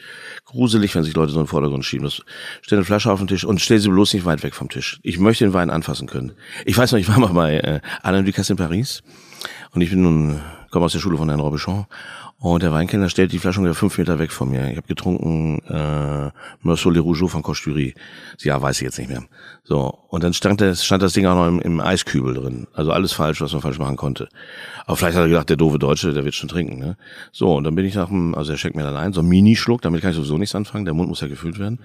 Gruselig, 0.45 0.93
wenn 0.93 1.03
sich 1.03 1.15
Leute 1.15 1.31
so 1.31 1.39
in 1.39 1.45
den 1.45 1.49
Vordergrund 1.49 1.85
schieben. 1.85 2.05
Das, 2.05 2.21
stell 2.61 2.77
eine 2.77 2.85
Flasche 2.85 3.11
auf 3.11 3.19
den 3.19 3.27
Tisch 3.27 3.45
und 3.45 3.61
stell 3.61 3.79
sie 3.79 3.89
bloß 3.89 4.13
nicht 4.13 4.25
weit 4.25 4.43
weg 4.43 4.53
vom 4.53 4.69
Tisch. 4.69 4.99
Ich 5.01 5.17
möchte 5.17 5.43
den 5.43 5.53
Wein 5.53 5.71
anfassen 5.71 6.05
können. 6.05 6.33
Ich 6.65 6.77
weiß 6.77 6.91
noch, 6.91 6.99
ich 6.99 7.07
war 7.07 7.17
mal 7.17 7.33
bei 7.33 7.57
äh, 7.59 7.79
Alain 8.03 8.25
Ducasse 8.25 8.53
in 8.53 8.57
Paris 8.57 9.01
und 9.71 9.81
ich 9.81 9.89
bin 9.89 10.03
nun 10.03 10.41
komme 10.69 10.85
aus 10.85 10.91
der 10.91 10.99
Schule 10.99 11.17
von 11.17 11.29
Herrn 11.29 11.39
Robichon 11.39 11.85
und 12.39 12.61
der 12.61 12.71
Weinkellner 12.71 13.09
stellt 13.09 13.31
die 13.31 13.39
Flasche 13.39 13.59
ungefähr 13.59 13.79
fünf 13.79 13.97
Meter 13.97 14.19
weg 14.19 14.31
von 14.31 14.49
mir. 14.49 14.69
Ich 14.69 14.77
habe 14.77 14.87
getrunken 14.87 15.59
äh, 15.67 16.29
Meursault 16.61 16.95
Les 16.95 17.03
Rougeaux 17.03 17.31
von 17.31 17.41
Costurie. 17.41 17.95
Ja, 18.41 18.61
weiß 18.61 18.77
ich 18.77 18.83
jetzt 18.83 18.99
nicht 18.99 19.09
mehr. 19.09 19.23
So, 19.63 19.97
und 20.09 20.23
dann 20.23 20.33
stand 20.33 20.61
das, 20.61 20.85
stand 20.85 21.01
das 21.01 21.13
Ding 21.13 21.25
auch 21.25 21.35
noch 21.35 21.47
im, 21.47 21.59
im 21.59 21.79
Eiskübel 21.79 22.35
drin. 22.35 22.67
Also 22.73 22.91
alles 22.91 23.11
falsch, 23.11 23.41
was 23.41 23.53
man 23.53 23.61
falsch 23.61 23.79
machen 23.79 23.97
konnte. 23.97 24.29
Aber 24.85 24.95
vielleicht 24.95 25.17
hat 25.17 25.23
er 25.23 25.29
gedacht, 25.29 25.49
der 25.49 25.57
doofe 25.57 25.79
Deutsche, 25.79 26.13
der 26.13 26.23
wird 26.25 26.35
schon 26.35 26.47
trinken. 26.47 26.77
Ne? 26.77 26.95
So, 27.31 27.55
und 27.55 27.63
dann 27.63 27.73
bin 27.73 27.85
ich 27.85 27.95
nach 27.95 28.07
dem, 28.07 28.35
also 28.35 28.51
er 28.51 28.57
schenkt 28.57 28.77
mir 28.77 28.83
dann 28.83 28.95
ein, 28.95 29.13
so 29.13 29.21
ein 29.21 29.27
Minischluck, 29.27 29.81
damit 29.81 30.01
kann 30.01 30.11
ich 30.11 30.15
sowieso 30.15 30.37
nichts 30.37 30.53
anfangen, 30.53 30.85
der 30.85 30.93
Mund 30.93 31.09
muss 31.09 31.21
ja 31.21 31.27
gefüllt 31.27 31.57
werden. 31.57 31.79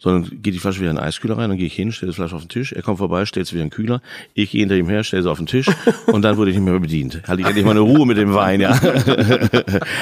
Sondern 0.00 0.42
geht 0.42 0.54
die 0.54 0.58
Flasche 0.58 0.80
wieder 0.80 0.90
in 0.90 0.96
den 0.96 1.04
Eiskühler 1.04 1.36
rein, 1.36 1.50
dann 1.50 1.58
gehe 1.58 1.66
ich 1.66 1.74
hin, 1.74 1.92
stelle 1.92 2.12
die 2.12 2.16
Flasche 2.16 2.34
auf 2.34 2.42
den 2.42 2.48
Tisch, 2.48 2.72
er 2.72 2.82
kommt 2.82 2.98
vorbei, 2.98 3.26
stellt 3.26 3.46
sie 3.46 3.52
wieder 3.52 3.62
in 3.62 3.68
den 3.68 3.74
Kühler, 3.74 4.00
ich 4.34 4.50
gehe 4.50 4.60
hinter 4.60 4.76
ihm 4.76 4.88
her, 4.88 5.04
stelle 5.04 5.22
sie 5.22 5.30
auf 5.30 5.38
den 5.38 5.46
Tisch 5.46 5.70
und 6.06 6.22
dann 6.22 6.38
wurde 6.38 6.50
ich 6.50 6.56
nicht 6.56 6.64
mehr 6.64 6.80
bedient. 6.80 7.22
Hatte 7.28 7.42
ich 7.42 7.46
endlich 7.46 7.64
mal 7.64 7.72
eine 7.72 7.80
Ruhe 7.80 8.06
mit 8.06 8.16
dem 8.16 8.34
Wein, 8.34 8.60
ja. 8.60 8.72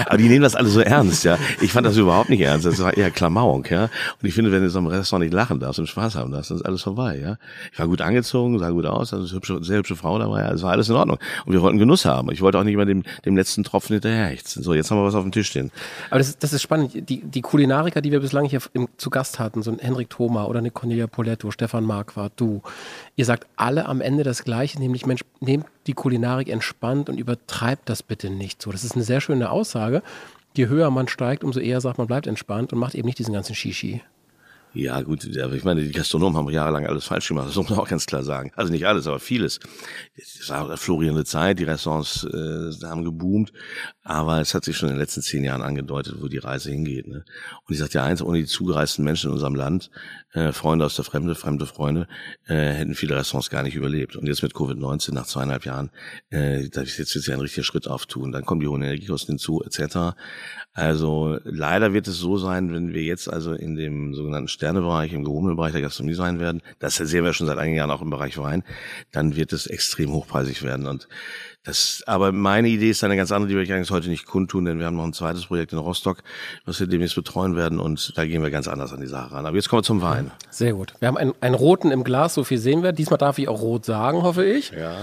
Aber 0.07 0.19
die 0.19 0.29
nehmen 0.29 0.43
das 0.43 0.55
alle 0.55 0.69
so 0.69 0.81
ernst, 0.81 1.25
ja. 1.25 1.39
Ich 1.61 1.73
fand 1.73 1.87
das 1.87 1.97
überhaupt 1.97 2.29
nicht 2.31 2.41
ernst, 2.43 2.67
das 2.67 2.79
war 2.83 2.97
eher 2.97 3.11
Klamauk, 3.11 3.71
ja. 3.71 3.85
Und 3.85 4.29
ich 4.29 4.35
finde, 4.35 4.53
wenn 4.53 4.63
du 4.63 4.71
so 4.71 4.79
im 4.79 4.87
Restaurant 4.87 5.25
nicht 5.25 5.33
lachen 5.35 5.61
darfst 5.61 5.79
und 5.79 5.87
Spaß 5.87 6.15
haben 6.17 6.33
darfst, 6.33 6.51
dann 6.51 6.59
ist 6.59 6.65
alles 6.67 6.83
vorbei, 6.83 7.19
ja. 7.19 7.37
Ich 7.73 7.79
war 7.79 7.87
gut 7.87 8.01
angezogen, 8.01 8.59
sah 8.59 8.71
gut 8.71 8.87
aus, 8.87 9.13
also 9.15 9.35
hübsche, 9.35 9.63
sehr 9.65 9.79
hübsche 9.79 9.97
Frau 9.97 10.19
dabei, 10.19 10.45
also 10.45 10.65
war 10.65 10.73
alles 10.73 10.89
in 10.89 10.97
Ordnung. 10.97 11.19
Und 11.45 11.53
wir 11.53 11.63
wollten 11.63 11.79
Genuss 11.79 12.05
haben. 12.05 12.31
Ich 12.31 12.41
wollte 12.43 12.59
auch 12.59 12.65
nicht 12.65 12.75
immer 12.75 12.87
dem, 12.87 13.03
dem 13.25 13.37
letzten 13.37 13.65
Tropfen 13.65 13.95
hinterherhechten. 13.95 14.63
So, 14.63 14.75
jetzt 14.75 14.91
haben 14.91 14.99
wir 14.99 15.05
was 15.05 15.15
auf 15.15 15.23
dem 15.23 15.33
Tisch 15.33 15.49
stehen. 15.49 15.71
Aber 16.11 16.19
das, 16.19 16.29
ist- 16.29 16.43
das 16.43 16.53
ist 16.53 16.63
spannend. 16.63 16.93
Die, 17.09 17.23
die 17.23 17.41
Kulinariker, 17.41 18.01
die 18.01 18.13
wir 18.13 18.21
bislang 18.21 18.45
hier 18.47 18.61
im, 18.73 18.89
zu 18.97 19.11
Gast 19.11 19.39
hatten, 19.39 19.63
so 19.63 19.71
ein 19.71 19.79
Henrik 19.79 20.11
Thoma 20.11 20.45
oder 20.45 20.59
eine 20.59 20.71
Cornelia 20.71 21.07
Poletto, 21.07 21.51
Stefan 21.51 21.85
Marquardt, 21.85 22.33
du, 22.37 22.63
ihr 23.17 23.25
sagt 23.25 23.47
alle 23.57 23.87
am 23.87 24.01
Ende 24.01 24.23
das 24.23 24.45
Gleiche, 24.45 24.79
nämlich 24.79 25.07
Mensch, 25.07 25.25
nehmt 25.41 25.67
die 25.87 25.95
Kulinarik 25.95 26.49
entspannt 26.49 27.09
und 27.09 27.19
übertreibt 27.19 27.89
das 27.89 28.03
bitte 28.03 28.31
nicht 28.31 28.63
so. 28.63 28.71
Das 28.71 28.85
ist 28.85 28.95
eine 28.95 29.05
sehr 29.05 29.21
schöne 29.21 29.51
Aussage. 29.51 30.03
Je 30.55 30.69
höher 30.69 30.91
man 30.91 31.09
steigt, 31.09 31.43
umso 31.43 31.61
eher 31.61 31.81
sagt 31.81 31.99
man, 31.99 32.07
bleibt 32.07 32.27
entspannt 32.27 32.73
und 32.73 32.79
macht 32.79 32.95
eben 32.95 33.07
nicht 33.07 33.19
diesen 33.19 33.35
ganzen 33.35 33.55
Shishi. 33.55 34.03
Ja, 34.77 35.01
gut, 35.01 35.25
ich 35.25 35.65
meine, 35.65 35.81
die 35.81 35.91
Gastronomen 35.91 36.37
haben 36.37 36.51
jahrelang 36.51 36.85
alles 36.85 37.07
falsch 37.07 37.29
gemacht, 37.29 37.49
das 37.49 37.57
muss 37.57 37.71
man 37.71 37.79
auch 37.79 37.89
ganz 37.89 38.05
klar 38.05 38.23
sagen. 38.23 38.53
Also 38.57 38.71
nicht 38.71 38.87
alles, 38.87 39.07
aber 39.07 39.19
vieles. 39.21 39.59
Es 40.17 40.51
war 40.51 40.67
eine 40.67 40.77
florierende 40.77 41.25
Zeit, 41.25 41.59
die 41.59 41.65
Restaurants 41.65 42.25
äh, 42.25 42.87
haben 42.87 43.03
geboomt, 43.03 43.55
aber 44.03 44.43
es 44.43 44.53
hat 44.53 44.67
sich 44.67 44.77
schon 44.77 44.91
in 44.91 44.97
den 44.97 45.01
letzten 45.01 45.23
zehn 45.23 45.45
Jahren 45.45 45.63
angedeutet, 45.63 46.17
wo 46.21 46.29
die 46.29 46.37
Reise 46.37 46.71
hingeht. 46.71 47.09
Ne? 47.09 47.25
Und 47.65 47.73
ich 47.73 47.79
sage 47.79 47.93
dir 47.93 48.03
eins, 48.03 48.21
ohne 48.21 48.37
die 48.37 48.45
zugereisten 48.45 49.03
Menschen 49.03 49.29
in 49.29 49.33
unserem 49.33 49.55
Land, 49.55 49.91
äh, 50.37 50.53
Freunde 50.53 50.85
aus 50.85 50.97
der 50.97 51.05
Fremde, 51.05 51.35
fremde 51.35 51.65
Freunde, 51.65 52.07
äh, 52.47 52.55
hätten 52.55 52.95
viele 52.95 53.17
Restaurants 53.17 53.49
gar 53.49 53.63
nicht 53.63 53.75
überlebt. 53.75 54.17
Und 54.17 54.27
jetzt 54.27 54.43
mit 54.43 54.53
Covid-19 54.53 55.15
nach 55.15 55.27
zweieinhalb 55.27 55.65
Jahren, 55.65 55.91
äh, 56.29 56.69
da 56.69 56.83
ist 56.83 56.99
jetzt 56.99 57.15
wird 57.15 57.25
sich 57.25 57.33
ein 57.33 57.41
richtiger 57.41 57.65
Schritt 57.65 57.89
auftun. 57.89 58.33
Dann 58.33 58.45
kommen 58.45 58.61
die 58.61 58.69
hohen 58.69 58.83
Energiekosten 58.83 59.33
hinzu, 59.33 59.63
etc. 59.65 60.15
Also 60.73 61.39
leider 61.45 61.95
wird 61.95 62.07
es 62.07 62.19
so 62.19 62.37
sein, 62.37 62.71
wenn 62.73 62.93
wir 62.93 63.03
jetzt 63.03 63.33
also 63.33 63.55
in 63.55 63.77
dem 63.77 64.15
sogenannten 64.15 64.49
Sternebereich, 64.49 65.15
im 65.15 65.25
gehobenen 65.25 65.57
Bereich 65.57 65.73
der 65.73 65.81
Gastronomie 65.81 66.15
sein 66.15 66.39
werden, 66.39 66.61
das 66.79 66.97
sehen 66.97 67.25
wir 67.25 67.33
schon 67.33 67.47
seit 67.47 67.57
einigen 67.57 67.77
Jahren 67.77 67.91
auch 67.91 68.03
im 68.03 68.11
Bereich 68.11 68.37
Wein, 68.37 68.63
dann 69.13 69.37
wird 69.37 69.55
es 69.55 69.67
extrem 69.67 70.13
hochpreisig 70.13 70.63
werden. 70.63 70.87
Und 70.87 71.09
das, 71.67 72.03
aber 72.07 72.33
meine 72.33 72.69
Idee 72.69 72.91
ist 72.91 73.05
eine 73.05 73.17
ganz 73.17 73.33
andere, 73.33 73.49
die 73.49 73.55
werde 73.55 73.65
ich 73.65 73.73
eigentlich 73.73 73.91
heute 73.91 74.09
nicht 74.09 74.25
kundtun, 74.27 74.65
denn 74.65 74.79
wir 74.79 74.87
haben 74.87 74.97
noch 74.97 75.05
ein 75.05 75.13
zweites 75.13 75.47
Projekt 75.47 75.73
in 75.73 75.79
Rostock, 75.79 76.19
was 76.65 76.81
wir 76.81 76.87
demnächst 76.87 77.17
betreuen 77.17 77.57
werden 77.57 77.79
und 77.79 78.17
da 78.17 78.25
gehen 78.25 78.43
wir 78.43 78.51
ganz 78.51 78.69
anders 78.69 78.93
an 78.93 79.01
die 79.01 79.07
Sache 79.07 79.33
ran. 79.33 79.45
Aber 79.47 79.57
jetzt 79.57 79.69
kommen 79.69 79.81
wir 79.81 79.85
zum 79.85 80.01
Wein. 80.01 80.31
Sehr 80.51 80.73
gut. 80.73 80.95
Wir 81.01 81.09
haben 81.09 81.17
einen, 81.19 81.35
einen 81.41 81.55
roten 81.55 81.91
im 81.91 82.05
Glas, 82.05 82.35
so 82.35 82.45
viel 82.45 82.59
sehen 82.59 82.83
wir. 82.83 82.93
Diesmal 82.93 83.19
darf 83.19 83.39
ich 83.39 83.49
auch 83.49 83.61
rot 83.61 83.85
sagen, 83.85 84.23
hoffe 84.23 84.45
ich. 84.45 84.71
Ja, 84.71 84.95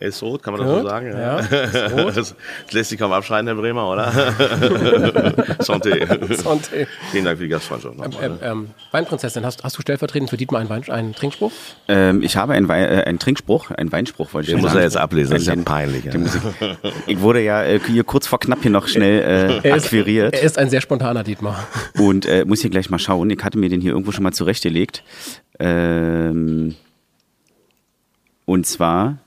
er 0.00 0.08
ist 0.08 0.22
rot, 0.22 0.42
kann 0.42 0.54
man 0.54 0.62
das 0.62 0.70
Ja, 0.76 0.82
so 0.82 0.88
sagen? 0.88 1.06
ja, 1.06 1.38
ist 1.38 1.92
rot. 1.92 2.16
Das 2.16 2.34
lässt 2.72 2.90
sich 2.90 2.98
kaum 2.98 3.12
abschreiten, 3.12 3.46
Herr 3.46 3.54
Bremer, 3.56 3.88
oder? 3.88 4.08
Santé. 5.60 6.04
Santé. 6.36 6.86
Vielen 7.10 7.24
Dank 7.24 7.38
für 7.38 7.44
die 7.44 7.50
Gastfreundschaft. 7.50 7.96
nochmal, 7.96 8.24
Ähm, 8.24 8.32
ne? 8.32 8.38
ähm, 8.42 8.70
Weinprinzessin, 8.90 9.44
hast, 9.46 9.64
hast 9.64 9.76
du 9.78 9.82
stellvertretend 9.82 10.30
für 10.30 10.36
Dietmar 10.36 10.60
einen, 10.60 10.70
Wein, 10.70 10.88
einen 10.90 11.14
Trinkspruch? 11.14 11.52
Ähm, 11.88 12.22
ich 12.22 12.36
habe 12.36 12.54
einen, 12.54 12.68
Wei 12.68 12.82
äh, 12.82 13.04
einen 13.04 13.18
Trinkspruch, 13.18 13.70
einen 13.70 13.92
Weinspruch, 13.92 14.34
wollte 14.34 14.50
ich 14.50 14.54
Den 14.56 14.62
muss 14.62 14.74
er 14.74 14.82
jetzt 14.82 14.96
ablesen, 14.96 15.32
das 15.32 15.42
ist 15.42 15.48
ja 15.48 15.56
peinlich. 15.56 16.07
Ja. 16.08 16.12
den 16.12 16.22
muss 16.22 16.34
ich, 16.34 16.42
ich 17.06 17.20
wurde 17.20 17.42
ja 17.42 17.62
äh, 17.64 17.80
hier 17.86 18.04
kurz 18.04 18.26
vor 18.26 18.38
knapp 18.40 18.62
hier 18.62 18.70
noch 18.70 18.88
schnell 18.88 19.20
äh, 19.62 19.68
Er 19.68 19.76
ist, 19.76 19.84
akquiriert. 19.84 20.34
er 20.34 20.42
ist 20.42 20.58
ein 20.58 20.68
sehr 20.70 20.80
spontaner 20.80 21.22
Dietmar. 21.24 21.66
Und 21.98 22.26
äh, 22.26 22.44
muss 22.44 22.60
hier 22.60 22.70
gleich 22.70 22.90
mal 22.90 22.98
schauen. 22.98 23.30
Ich 23.30 23.42
hatte 23.42 23.58
mir 23.58 23.68
den 23.68 23.80
hier 23.80 23.92
irgendwo 23.92 24.12
schon 24.12 24.24
mal 24.24 24.32
zurechtgelegt. 24.32 25.02
Ähm, 25.58 26.74
und 28.44 28.66
zwar 28.66 29.18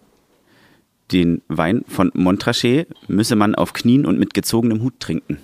den 1.11 1.41
Wein 1.47 1.83
von 1.87 2.11
Montrachet 2.13 2.87
müsse 3.07 3.35
man 3.35 3.53
auf 3.55 3.73
Knien 3.73 4.05
und 4.05 4.17
mit 4.17 4.33
gezogenem 4.33 4.81
Hut 4.81 4.99
trinken. 4.99 5.37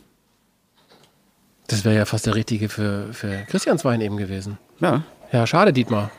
Das 1.67 1.83
wäre 1.83 1.95
ja 1.95 2.05
fast 2.05 2.25
der 2.25 2.35
richtige 2.35 2.69
für, 2.69 3.11
für 3.11 3.43
Christians 3.49 3.83
Wein 3.83 3.99
eben 4.01 4.15
gewesen. 4.17 4.57
Ja. 4.79 5.03
Ja, 5.33 5.45
schade, 5.45 5.73
Dietmar. 5.73 6.09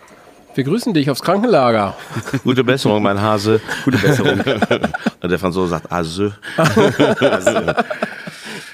Wir 0.59 0.65
grüßen 0.65 0.93
dich 0.93 1.09
aufs 1.09 1.23
Krankenlager. 1.23 1.97
Gute 2.43 2.65
Besserung, 2.65 3.01
mein 3.01 3.23
Hase. 3.23 3.61
Gute 3.85 3.99
Besserung. 3.99 4.41
Und 5.21 5.31
der 5.31 5.39
Franzose 5.39 5.69
sagt 5.69 5.89
Hase. 5.89 6.37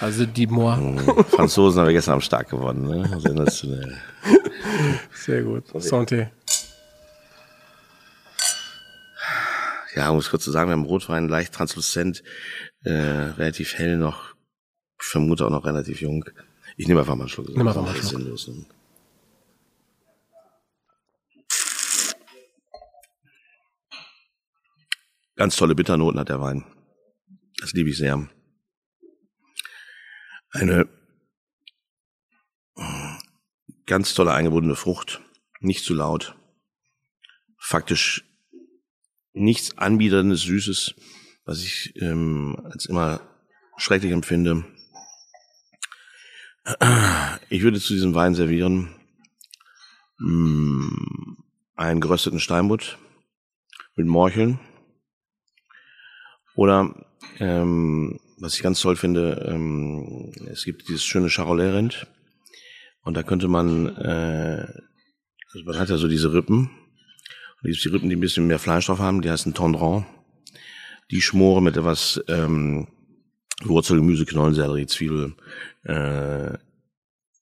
Also 0.01 0.24
Dietmar. 0.35 0.78
Franzosen 1.28 1.80
haben 1.80 1.89
wir 1.89 1.93
gestern 1.93 2.14
am 2.14 2.22
Stark 2.22 2.49
gewonnen. 2.49 2.89
Ne? 2.89 3.20
Sensationell. 3.20 3.99
Sehr 5.12 5.43
gut. 5.43 5.64
Santé. 5.74 6.28
Ja, 9.95 10.09
um 10.09 10.16
es 10.16 10.30
kurz 10.30 10.45
zu 10.45 10.53
sagen, 10.53 10.70
wir 10.70 10.76
haben 10.76 10.87
Rotwein 10.87 11.28
leicht 11.28 11.53
transluzent, 11.53 12.22
äh, 12.85 12.93
relativ 12.93 13.74
hell 13.74 13.99
noch. 13.99 14.35
Ich 14.99 15.07
vermute 15.07 15.45
auch 15.45 15.51
noch 15.51 15.66
relativ 15.66 16.01
jung. 16.01 16.24
Ich 16.78 16.89
nehme 16.89 17.01
einfach 17.01 17.14
mal 17.14 17.24
einen 17.24 17.28
Schluck. 17.28 17.55
Nimm 17.55 17.68
einfach 17.68 17.82
mal 17.82 17.91
einen 17.91 17.99
Schluck. 17.99 18.22
sinnlos, 18.22 18.49
ne? 18.49 18.64
Ganz 25.45 25.57
tolle 25.57 25.74
Bitternoten 25.74 26.18
hat 26.18 26.30
der 26.30 26.40
Wein. 26.40 26.64
Das 27.59 27.72
liebe 27.74 27.90
ich 27.90 27.99
sehr. 27.99 28.30
Eine 30.49 30.88
ganz 33.84 34.14
tolle 34.14 34.32
eingebundene 34.32 34.74
Frucht. 34.74 35.20
Nicht 35.61 35.84
zu 35.84 35.92
laut. 35.92 36.34
Faktisch 37.59 38.24
nichts 39.34 39.76
Anbieterndes, 39.76 40.40
Süßes, 40.40 40.95
was 41.45 41.62
ich 41.62 41.92
ähm, 42.01 42.57
als 42.64 42.86
immer 42.86 43.20
schrecklich 43.76 44.12
empfinde. 44.12 44.64
Ich 47.51 47.61
würde 47.61 47.82
zu 47.82 47.92
diesem 47.92 48.14
Wein 48.14 48.34
servieren 48.34 48.97
mm, 50.16 51.34
einen 51.74 52.01
gerösteten 52.01 52.40
Steinbutt 52.40 52.97
mit 53.95 54.07
Morcheln 54.07 54.59
oder 56.55 56.95
ähm, 57.39 58.21
was 58.39 58.55
ich 58.55 58.63
ganz 58.63 58.81
toll 58.81 58.97
finde, 58.97 59.47
ähm, 59.49 60.33
es 60.51 60.65
gibt 60.65 60.89
dieses 60.89 61.05
schöne 61.05 61.31
Charolais-Rind 61.31 62.07
und 63.03 63.17
da 63.17 63.23
könnte 63.23 63.49
man, 63.49 63.89
äh, 63.97 64.67
also 65.53 65.65
man 65.65 65.79
hat 65.79 65.89
ja 65.89 65.97
so 65.97 66.09
diese 66.09 66.33
Rippen 66.33 66.71
und 67.63 67.71
gibt 67.71 67.85
die 67.85 67.89
Rippen, 67.89 68.09
die 68.09 68.17
ein 68.17 68.21
bisschen 68.21 68.47
mehr 68.47 68.59
Fleisch 68.59 68.87
drauf 68.87 68.99
haben, 68.99 69.23
die 69.23 69.31
heißen 69.31 69.55
Tendron. 69.55 70.07
Die 71.11 71.21
schmore 71.21 71.63
mit 71.63 71.77
etwas 71.77 72.23
ähm, 72.29 72.89
Wurzel, 73.63 73.99
Gemüse, 73.99 74.25
Knollen, 74.25 74.55
Sellerie, 74.55 74.87
Zwiebel, 74.87 75.35
äh, 75.85 76.57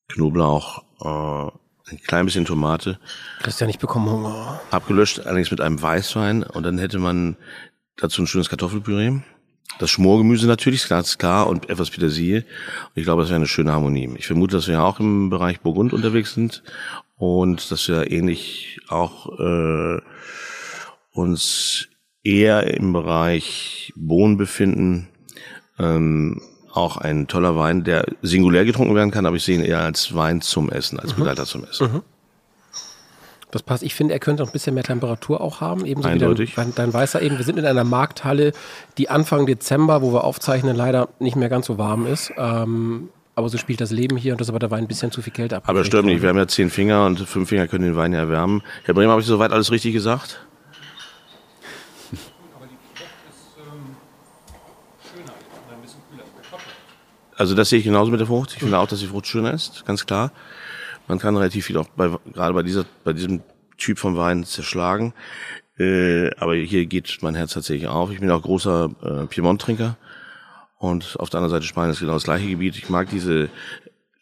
Knoblauch, 0.08 0.84
äh, 1.00 1.90
ein 1.90 2.00
klein 2.02 2.24
bisschen 2.24 2.44
Tomate. 2.44 2.98
Christian, 3.40 3.70
ich 3.70 3.78
bekomme 3.78 4.10
Hunger. 4.10 4.60
Abgelöscht, 4.70 5.20
allerdings 5.20 5.50
mit 5.50 5.60
einem 5.60 5.80
Weißwein. 5.80 6.42
Und 6.42 6.64
dann 6.64 6.78
hätte 6.78 6.98
man 6.98 7.36
dazu 8.02 8.22
ein 8.22 8.26
schönes 8.26 8.48
Kartoffelpüree. 8.48 9.20
Das 9.78 9.90
Schmorgemüse 9.90 10.46
natürlich, 10.46 10.88
ganz 10.88 11.18
klar, 11.18 11.46
und 11.46 11.70
etwas 11.70 11.90
Petersilie. 11.90 12.38
Und 12.40 12.96
ich 12.96 13.04
glaube, 13.04 13.22
das 13.22 13.30
wäre 13.30 13.36
eine 13.36 13.46
schöne 13.46 13.72
Harmonie. 13.72 14.10
Ich 14.16 14.26
vermute, 14.26 14.56
dass 14.56 14.68
wir 14.68 14.82
auch 14.82 15.00
im 15.00 15.30
Bereich 15.30 15.60
Burgund 15.60 15.92
unterwegs 15.92 16.34
sind 16.34 16.62
und 17.16 17.70
dass 17.70 17.88
wir 17.88 18.10
ähnlich 18.10 18.80
auch 18.88 19.38
äh, 19.38 20.00
uns 21.12 21.88
eher 22.22 22.74
im 22.74 22.92
Bereich 22.92 23.92
Bohnen 23.96 24.36
befinden. 24.36 25.08
Ähm, 25.78 26.40
auch 26.72 26.96
ein 26.96 27.28
toller 27.28 27.56
Wein, 27.56 27.84
der 27.84 28.06
singulär 28.22 28.64
getrunken 28.64 28.94
werden 28.94 29.10
kann, 29.10 29.26
aber 29.26 29.36
ich 29.36 29.44
sehe 29.44 29.56
ihn 29.56 29.64
eher 29.64 29.80
als 29.80 30.14
Wein 30.14 30.40
zum 30.40 30.70
Essen, 30.70 30.98
als 30.98 31.12
mhm. 31.12 31.16
Begleiter 31.16 31.44
zum 31.44 31.64
Essen. 31.64 31.92
Mhm. 31.92 32.02
Das 33.52 33.62
passt. 33.62 33.82
Ich 33.82 33.94
finde, 33.94 34.14
er 34.14 34.18
könnte 34.18 34.42
noch 34.42 34.48
ein 34.48 34.52
bisschen 34.52 34.74
mehr 34.74 34.82
Temperatur 34.82 35.42
auch 35.42 35.60
haben. 35.60 35.84
Ebenso 35.84 36.08
Eindeutig. 36.08 36.52
wie 36.52 36.56
dein, 36.56 36.74
dein 36.74 36.92
Weißer 36.92 37.20
eben. 37.20 37.36
Wir 37.36 37.44
sind 37.44 37.58
in 37.58 37.66
einer 37.66 37.84
Markthalle, 37.84 38.52
die 38.96 39.10
Anfang 39.10 39.44
Dezember, 39.44 40.00
wo 40.00 40.12
wir 40.12 40.24
aufzeichnen, 40.24 40.74
leider 40.74 41.10
nicht 41.18 41.36
mehr 41.36 41.50
ganz 41.50 41.66
so 41.66 41.76
warm 41.76 42.06
ist. 42.06 42.32
Ähm, 42.38 43.10
aber 43.34 43.50
so 43.50 43.58
spielt 43.58 43.82
das 43.82 43.90
Leben 43.90 44.16
hier 44.16 44.32
und 44.32 44.40
das 44.40 44.46
ist 44.46 44.50
aber 44.50 44.58
der 44.58 44.70
Wein 44.70 44.84
ein 44.84 44.88
bisschen 44.88 45.12
zu 45.12 45.20
viel 45.20 45.34
Geld 45.34 45.52
ab. 45.52 45.64
Aber 45.66 45.84
stimmt 45.84 46.06
nicht. 46.06 46.22
Wir 46.22 46.30
haben 46.30 46.38
ja 46.38 46.48
zehn 46.48 46.70
Finger 46.70 47.04
und 47.04 47.20
fünf 47.20 47.50
Finger 47.50 47.68
können 47.68 47.84
den 47.84 47.96
Wein 47.96 48.14
ja 48.14 48.20
erwärmen. 48.20 48.62
Herr 48.84 48.94
Bremer, 48.94 49.12
habe 49.12 49.20
ich 49.20 49.26
soweit 49.26 49.52
alles 49.52 49.70
richtig 49.70 49.92
gesagt? 49.92 50.40
Also 57.36 57.54
das 57.54 57.68
sehe 57.70 57.80
ich 57.80 57.84
genauso 57.84 58.10
mit 58.10 58.20
der 58.20 58.26
Frucht. 58.26 58.52
Ich 58.54 58.60
finde 58.60 58.78
auch, 58.78 58.86
dass 58.86 59.00
die 59.00 59.06
Frucht 59.06 59.26
schöner 59.26 59.52
ist, 59.52 59.84
ganz 59.84 60.06
klar. 60.06 60.32
Man 61.08 61.18
kann 61.18 61.36
relativ 61.36 61.66
viel 61.66 61.76
auch 61.76 61.88
bei, 61.88 62.10
gerade 62.32 62.54
bei 62.54 62.62
dieser, 62.62 62.84
bei 63.04 63.12
diesem 63.12 63.42
Typ 63.76 63.98
von 63.98 64.16
Wein 64.16 64.44
zerschlagen. 64.44 65.14
Äh, 65.78 66.30
aber 66.36 66.54
hier 66.54 66.86
geht 66.86 67.18
mein 67.22 67.34
Herz 67.34 67.52
tatsächlich 67.54 67.88
auf. 67.88 68.10
Ich 68.10 68.20
bin 68.20 68.30
auch 68.30 68.42
großer 68.42 68.90
äh, 69.02 69.26
Piemont-Trinker. 69.26 69.96
Und 70.78 71.16
auf 71.20 71.30
der 71.30 71.38
anderen 71.38 71.56
Seite 71.56 71.66
Spanien 71.66 71.92
ist 71.92 72.00
genau 72.00 72.14
das 72.14 72.24
gleiche 72.24 72.48
Gebiet. 72.48 72.76
Ich 72.76 72.88
mag 72.88 73.08
diese, 73.08 73.50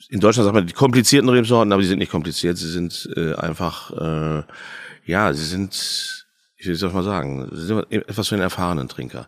in 0.08 0.20
Deutschland 0.20 0.44
sagt 0.44 0.54
man 0.54 0.66
die 0.66 0.72
komplizierten 0.72 1.28
Rebsorten, 1.28 1.72
aber 1.72 1.82
die 1.82 1.88
sind 1.88 1.98
nicht 1.98 2.10
kompliziert. 2.10 2.58
Sie 2.58 2.70
sind 2.70 3.08
äh, 3.16 3.34
einfach, 3.34 3.90
äh, 3.92 4.42
ja, 5.06 5.32
sie 5.32 5.44
sind, 5.44 6.26
ich 6.56 6.66
will 6.66 6.74
es 6.74 6.82
mal 6.82 7.02
sagen, 7.02 7.48
sie 7.52 7.66
sind 7.66 7.90
etwas 7.90 8.28
für 8.28 8.34
einen 8.34 8.42
erfahrenen 8.42 8.88
Trinker. 8.88 9.26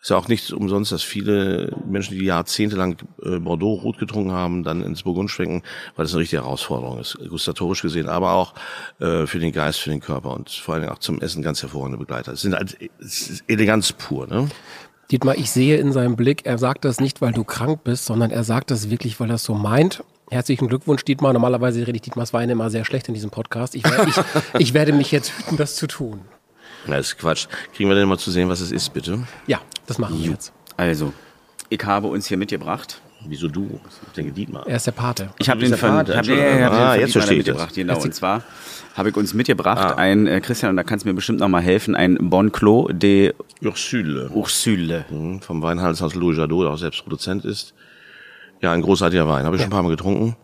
Ist 0.00 0.10
ja 0.10 0.16
auch 0.16 0.28
nicht 0.28 0.52
umsonst, 0.52 0.92
dass 0.92 1.02
viele 1.02 1.76
Menschen, 1.84 2.16
die 2.16 2.24
jahrzehntelang 2.24 2.98
äh, 3.22 3.40
Bordeaux 3.40 3.74
rot 3.82 3.98
getrunken 3.98 4.30
haben, 4.30 4.62
dann 4.62 4.82
ins 4.82 5.02
Burgund 5.02 5.28
schwenken, 5.28 5.62
weil 5.96 6.04
das 6.04 6.12
eine 6.12 6.20
richtige 6.20 6.42
Herausforderung 6.42 7.00
ist, 7.00 7.18
gustatorisch 7.28 7.82
gesehen, 7.82 8.08
aber 8.08 8.32
auch 8.32 8.54
äh, 9.00 9.26
für 9.26 9.40
den 9.40 9.50
Geist, 9.50 9.80
für 9.80 9.90
den 9.90 10.00
Körper 10.00 10.34
und 10.34 10.50
vor 10.50 10.76
allem 10.76 10.88
auch 10.88 10.98
zum 10.98 11.20
Essen 11.20 11.42
ganz 11.42 11.62
hervorragende 11.62 11.98
Begleiter. 11.98 12.32
Es 12.32 12.42
sind 12.42 12.54
halt 12.54 12.78
es 13.00 13.28
ist 13.28 13.44
Eleganz 13.48 13.92
pur, 13.92 14.28
ne? 14.28 14.48
Dietmar, 15.10 15.36
ich 15.36 15.50
sehe 15.50 15.78
in 15.78 15.92
seinem 15.92 16.16
Blick, 16.16 16.44
er 16.44 16.58
sagt 16.58 16.84
das 16.84 17.00
nicht, 17.00 17.20
weil 17.20 17.32
du 17.32 17.42
krank 17.42 17.82
bist, 17.82 18.04
sondern 18.04 18.30
er 18.30 18.44
sagt 18.44 18.70
das 18.70 18.90
wirklich, 18.90 19.18
weil 19.18 19.30
er 19.30 19.36
es 19.36 19.44
so 19.44 19.54
meint. 19.54 20.04
Herzlichen 20.30 20.68
Glückwunsch, 20.68 21.04
Dietmar. 21.04 21.32
Normalerweise 21.32 21.80
rede 21.86 21.96
ich 21.96 22.02
Dietmars 22.02 22.34
Weine 22.34 22.52
immer 22.52 22.68
sehr 22.68 22.84
schlecht 22.84 23.08
in 23.08 23.14
diesem 23.14 23.30
Podcast. 23.30 23.74
Ich, 23.74 23.84
ich, 23.84 24.20
ich 24.58 24.74
werde 24.74 24.92
mich 24.92 25.10
jetzt 25.10 25.32
hüten, 25.32 25.56
das 25.56 25.76
zu 25.76 25.86
tun. 25.86 26.20
Na, 26.88 26.96
ist 26.96 27.18
Quatsch. 27.18 27.46
Kriegen 27.74 27.88
wir 27.90 27.96
denn 27.96 28.08
mal 28.08 28.18
zu 28.18 28.30
sehen, 28.30 28.48
was 28.48 28.60
es 28.60 28.72
ist, 28.72 28.92
bitte? 28.94 29.20
Ja, 29.46 29.60
das 29.86 29.98
machen 29.98 30.18
wir 30.22 30.30
jetzt. 30.30 30.52
Also, 30.76 31.12
ich 31.68 31.84
habe 31.84 32.06
uns 32.08 32.26
hier 32.26 32.36
mitgebracht. 32.36 33.00
Wieso 33.26 33.48
du? 33.48 33.80
Ich 34.06 34.12
denke 34.12 34.32
Dietmar. 34.32 34.64
Er 34.66 34.76
ist 34.76 34.86
der 34.86 34.92
Pate. 34.92 35.30
Ich 35.38 35.50
habe 35.50 35.60
den 35.60 35.74
von, 35.74 35.90
Pate, 35.90 36.16
hab, 36.16 36.24
ja, 36.24 36.34
ja, 36.36 36.70
ah, 36.70 36.92
den 36.92 37.00
jetzt 37.00 37.12
verstehe 37.12 37.38
ich 37.38 37.46
mitgebracht. 37.46 37.70
das. 37.70 37.74
Genau. 37.74 38.00
Und 38.00 38.14
zwar 38.14 38.42
habe 38.94 39.08
ich 39.10 39.16
uns 39.16 39.34
mitgebracht 39.34 39.78
Ah. 39.92 39.94
ein, 39.96 40.26
äh, 40.28 40.40
Christian, 40.40 40.70
und 40.70 40.76
da 40.76 40.84
kannst 40.84 41.04
du 41.04 41.08
mir 41.08 41.14
bestimmt 41.14 41.40
noch 41.40 41.48
mal 41.48 41.60
helfen, 41.60 41.96
ein 41.96 42.16
Bon 42.30 42.52
Clos 42.52 42.90
de 42.94 43.34
Ursule. 43.60 44.30
Ursule. 44.32 45.04
Mhm, 45.10 45.40
Vom 45.42 45.60
Weinhandelshaus 45.62 46.14
Louis 46.14 46.36
Jadot, 46.38 46.64
der 46.64 46.70
auch 46.72 46.78
selbst 46.78 47.02
Produzent 47.02 47.44
ist. 47.44 47.74
Ja, 48.60 48.70
ein 48.72 48.82
großartiger 48.82 49.28
Wein. 49.28 49.44
Habe 49.44 49.56
ich 49.56 49.62
schon 49.62 49.68
ein 49.68 49.72
paar 49.72 49.82
Mal 49.82 49.90
getrunken. 49.90 50.36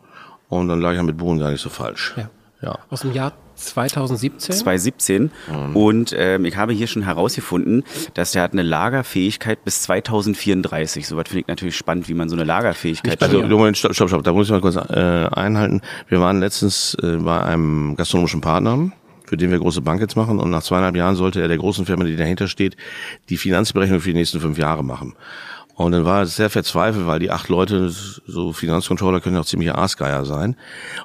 Und 0.48 0.68
dann 0.68 0.80
lag 0.80 0.90
ich 0.90 0.96
ja 0.96 1.02
mit 1.04 1.16
Bohnen 1.16 1.38
gar 1.38 1.50
nicht 1.50 1.60
so 1.62 1.68
falsch. 1.70 2.12
Ja. 2.16 2.28
Ja. 2.64 2.78
Aus 2.88 3.02
dem 3.02 3.12
Jahr 3.12 3.32
2017. 3.56 4.56
2017 4.56 5.30
und 5.74 6.14
ähm, 6.16 6.44
ich 6.44 6.56
habe 6.56 6.72
hier 6.72 6.86
schon 6.86 7.02
herausgefunden, 7.02 7.84
dass 8.14 8.32
der 8.32 8.42
hat 8.42 8.52
eine 8.52 8.62
Lagerfähigkeit 8.62 9.64
bis 9.64 9.82
2034. 9.82 11.06
Soweit 11.06 11.28
finde 11.28 11.40
ich 11.42 11.46
natürlich 11.48 11.76
spannend, 11.76 12.08
wie 12.08 12.14
man 12.14 12.28
so 12.28 12.36
eine 12.36 12.44
Lagerfähigkeit 12.44 13.22
Also, 13.22 13.42
hat. 13.42 13.50
Moment, 13.50 13.76
stopp, 13.76 13.94
stopp, 13.94 14.08
stopp. 14.08 14.24
Da 14.24 14.32
muss 14.32 14.46
ich 14.46 14.50
mal 14.52 14.60
kurz 14.60 14.76
äh, 14.76 15.28
einhalten. 15.32 15.82
Wir 16.08 16.20
waren 16.20 16.40
letztens 16.40 16.96
äh, 17.02 17.18
bei 17.18 17.42
einem 17.42 17.96
gastronomischen 17.96 18.40
Partner, 18.40 18.90
für 19.26 19.36
den 19.36 19.50
wir 19.50 19.58
große 19.58 19.82
Bankets 19.82 20.16
machen. 20.16 20.38
Und 20.40 20.50
nach 20.50 20.62
zweieinhalb 20.62 20.96
Jahren 20.96 21.14
sollte 21.14 21.40
er 21.40 21.48
der 21.48 21.58
großen 21.58 21.86
Firma, 21.86 22.04
die 22.04 22.16
dahinter 22.16 22.48
steht, 22.48 22.76
die 23.28 23.36
Finanzberechnung 23.36 24.00
für 24.00 24.08
die 24.08 24.18
nächsten 24.18 24.40
fünf 24.40 24.58
Jahre 24.58 24.82
machen. 24.82 25.14
Und 25.76 25.90
dann 25.90 26.04
war 26.04 26.20
er 26.20 26.26
sehr 26.26 26.50
verzweifelt, 26.50 27.06
weil 27.06 27.18
die 27.18 27.32
acht 27.32 27.48
Leute, 27.48 27.90
so 27.90 28.52
Finanzcontroller 28.52 29.20
können 29.20 29.34
ja 29.34 29.40
auch 29.40 29.46
ziemliche 29.46 29.76
Aasgeier 29.76 30.24
sein. 30.24 30.56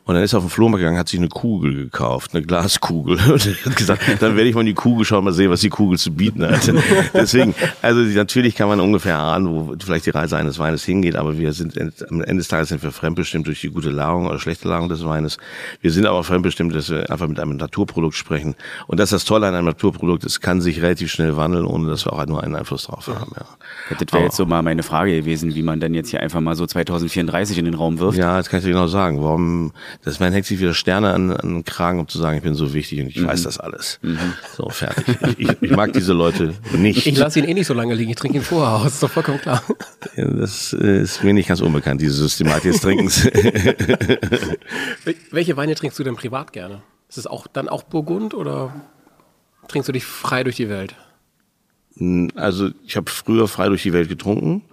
Und 0.05 0.13
dann 0.13 0.24
ist 0.24 0.34
er 0.34 0.38
auf 0.38 0.43
den 0.43 0.51
Flohmarkt 0.51 0.82
gegangen, 0.82 0.99
hat 0.99 1.09
sich 1.09 1.20
eine 1.20 1.30
Kugel 1.30 1.74
gekauft, 1.74 2.36
eine 2.36 2.43
Glaskugel. 2.43 3.17
Und 3.32 3.47
er 3.47 3.65
hat 3.65 3.76
gesagt, 3.76 4.03
dann 4.20 4.36
werde 4.36 4.47
ich 4.47 4.53
mal 4.53 4.61
in 4.61 4.67
die 4.67 4.76
Kugel 4.76 5.05
schauen, 5.05 5.24
mal 5.24 5.34
sehen, 5.34 5.49
was 5.49 5.61
die 5.61 5.70
Kugel 5.70 5.97
zu 5.97 6.11
bieten 6.11 6.45
hat. 6.45 6.72
Deswegen, 7.13 7.55
also 7.82 7.99
natürlich 8.01 8.55
kann 8.55 8.67
man 8.67 8.80
ungefähr 8.80 9.17
ahnen, 9.17 9.49
wo 9.49 9.76
vielleicht 9.80 10.05
die 10.05 10.11
Reise 10.11 10.38
eines 10.38 10.59
Weines 10.59 10.84
hingeht, 10.84 11.15
aber 11.15 11.39
wir 11.39 11.53
sind, 11.53 11.76
am 11.80 12.22
Ende 12.22 12.38
des 12.38 12.47
Tages 12.47 12.70
sind 12.70 12.84
wir 12.84 12.91
fremdbestimmt 12.91 13.47
durch 13.47 13.61
die 13.61 13.70
gute 13.70 13.89
Lagerung 13.89 14.28
oder 14.28 14.38
schlechte 14.38 14.67
Lagerung 14.67 14.89
des 14.89 15.03
Weines. 15.03 15.39
Wir 15.82 15.91
sind 15.91 16.05
aber 16.05 16.24
fremdbestimmt, 16.24 16.76
dass 16.76 16.91
wir 16.91 17.09
einfach 17.09 17.28
mit 17.28 17.39
einem 17.39 17.57
Naturprodukt 17.57 18.15
sprechen. 18.15 18.55
Und 18.86 18.99
das 18.99 19.11
ist 19.11 19.13
das 19.13 19.26
Tolle 19.26 19.47
an 19.47 19.55
einem 19.55 19.65
Naturprodukt, 19.65 20.26
es 20.26 20.41
kann 20.41 20.61
sich 20.61 20.84
relativ 20.84 21.11
schnell 21.11 21.38
wandeln, 21.38 21.65
ohne 21.65 21.89
dass 21.89 22.05
wir 22.05 22.13
auch 22.13 22.26
nur 22.28 22.43
einen 22.43 22.55
Einfluss 22.55 22.84
drauf 22.84 23.07
haben. 23.07 23.32
Ja. 23.36 23.95
Das 23.97 24.13
wäre 24.13 24.26
jetzt 24.26 24.36
so 24.36 24.45
mal 24.45 24.59
meine 24.62 24.84
Frage 24.84 25.16
gewesen, 25.16 25.55
wie 25.55 25.62
man 25.62 25.80
denn 25.80 25.93
jetzt 25.93 26.10
hier 26.10 26.20
einfach 26.22 26.39
mal 26.41 26.55
so 26.55 26.66
2034 26.66 27.57
in 27.57 27.66
den 27.66 27.74
Raum 27.74 27.99
wirft. 27.99 28.18
Ja, 28.18 28.38
das 28.38 28.49
kann 28.49 28.60
ich 28.60 28.66
dir 28.66 28.72
genau 28.72 28.88
sagen. 28.88 29.22
Warum, 29.24 29.72
das 30.03 30.20
man 30.20 30.32
hängt 30.34 30.45
sich 30.45 30.60
wieder 30.60 30.74
Sterne 30.74 31.14
an, 31.14 31.32
an 31.32 31.47
den 31.47 31.66
Kragen, 31.66 31.99
um 31.99 32.07
zu 32.07 32.18
sagen, 32.18 32.38
ich 32.38 32.43
bin 32.43 32.55
so 32.55 32.74
wichtig 32.74 33.01
und 33.01 33.07
ich 33.07 33.24
weiß 33.26 33.43
das 33.43 33.60
alles. 33.60 33.99
So, 34.55 34.70
fertig. 34.70 35.05
Ich, 35.38 35.49
ich, 35.62 35.72
mag 35.72 35.93
diese 35.93 36.14
Leute 36.14 36.53
nicht. 36.74 37.05
Ich 37.07 37.18
lasse 37.18 37.39
ihn 37.39 37.45
eh 37.45 37.53
nicht 37.53 37.68
so 37.68 37.74
lange 37.74 37.93
liegen. 37.95 38.10
Ich 38.12 38.18
trinke 38.18 38.38
ihn 38.38 38.43
vorher 38.43 38.76
aus. 38.76 38.93
Ist 38.93 39.03
doch 39.03 39.12
vollkommen 39.12 39.39
klar. 39.39 39.64
Das 40.16 40.74
ist 40.74 41.24
mir 41.24 41.34
nicht 41.34 41.47
ganz 41.49 41.62
unbekannt, 41.62 42.01
diese 42.01 42.14
Systematik 42.14 42.72
des 42.74 42.82
Trinkens. 42.82 43.26
Wel- 45.05 45.16
Welche 45.32 45.57
Weine 45.57 45.76
trinkst 45.76 45.97
du 45.99 46.03
denn 46.03 46.16
privat 46.16 46.53
gerne? 46.53 46.82
Ist 47.07 47.18
es 47.18 47.28
auch 47.28 47.47
dann 47.47 47.70
auch 47.70 47.84
Burgund 47.84 48.34
oder 48.34 48.74
trinkst 49.68 49.88
du 49.88 49.91
dich 49.93 50.05
frei 50.05 50.43
durch 50.43 50.55
die 50.57 50.70
Welt? 50.70 50.95
Also 52.36 52.70
ich 52.86 52.95
habe 52.95 53.10
früher 53.10 53.47
frei 53.47 53.68
durch 53.68 53.84
die 53.84 53.93
Welt 53.93 54.10
getrunken. 54.10 54.64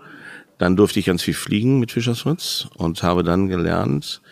Dann 0.59 0.77
durfte 0.77 0.99
ich 0.99 1.07
ganz 1.07 1.22
viel 1.22 1.35
fliegen 1.35 1.81
mit 1.81 1.93
Fischers 1.93 2.20
Fritz 2.20 2.68
und 2.77 3.03
habe 3.03 3.22
dann 3.22 3.49
gelernt, 3.49 4.22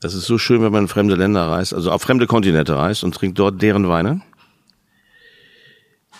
das 0.00 0.14
ist 0.14 0.26
so 0.26 0.38
schön, 0.38 0.62
wenn 0.62 0.72
man 0.72 0.84
in 0.84 0.88
fremde 0.88 1.14
Länder 1.14 1.48
reist, 1.48 1.74
also 1.74 1.90
auf 1.90 2.02
fremde 2.02 2.26
Kontinente 2.26 2.76
reist 2.76 3.04
und 3.04 3.14
trinkt 3.14 3.38
dort 3.38 3.62
deren 3.62 3.88
Weine. 3.88 4.22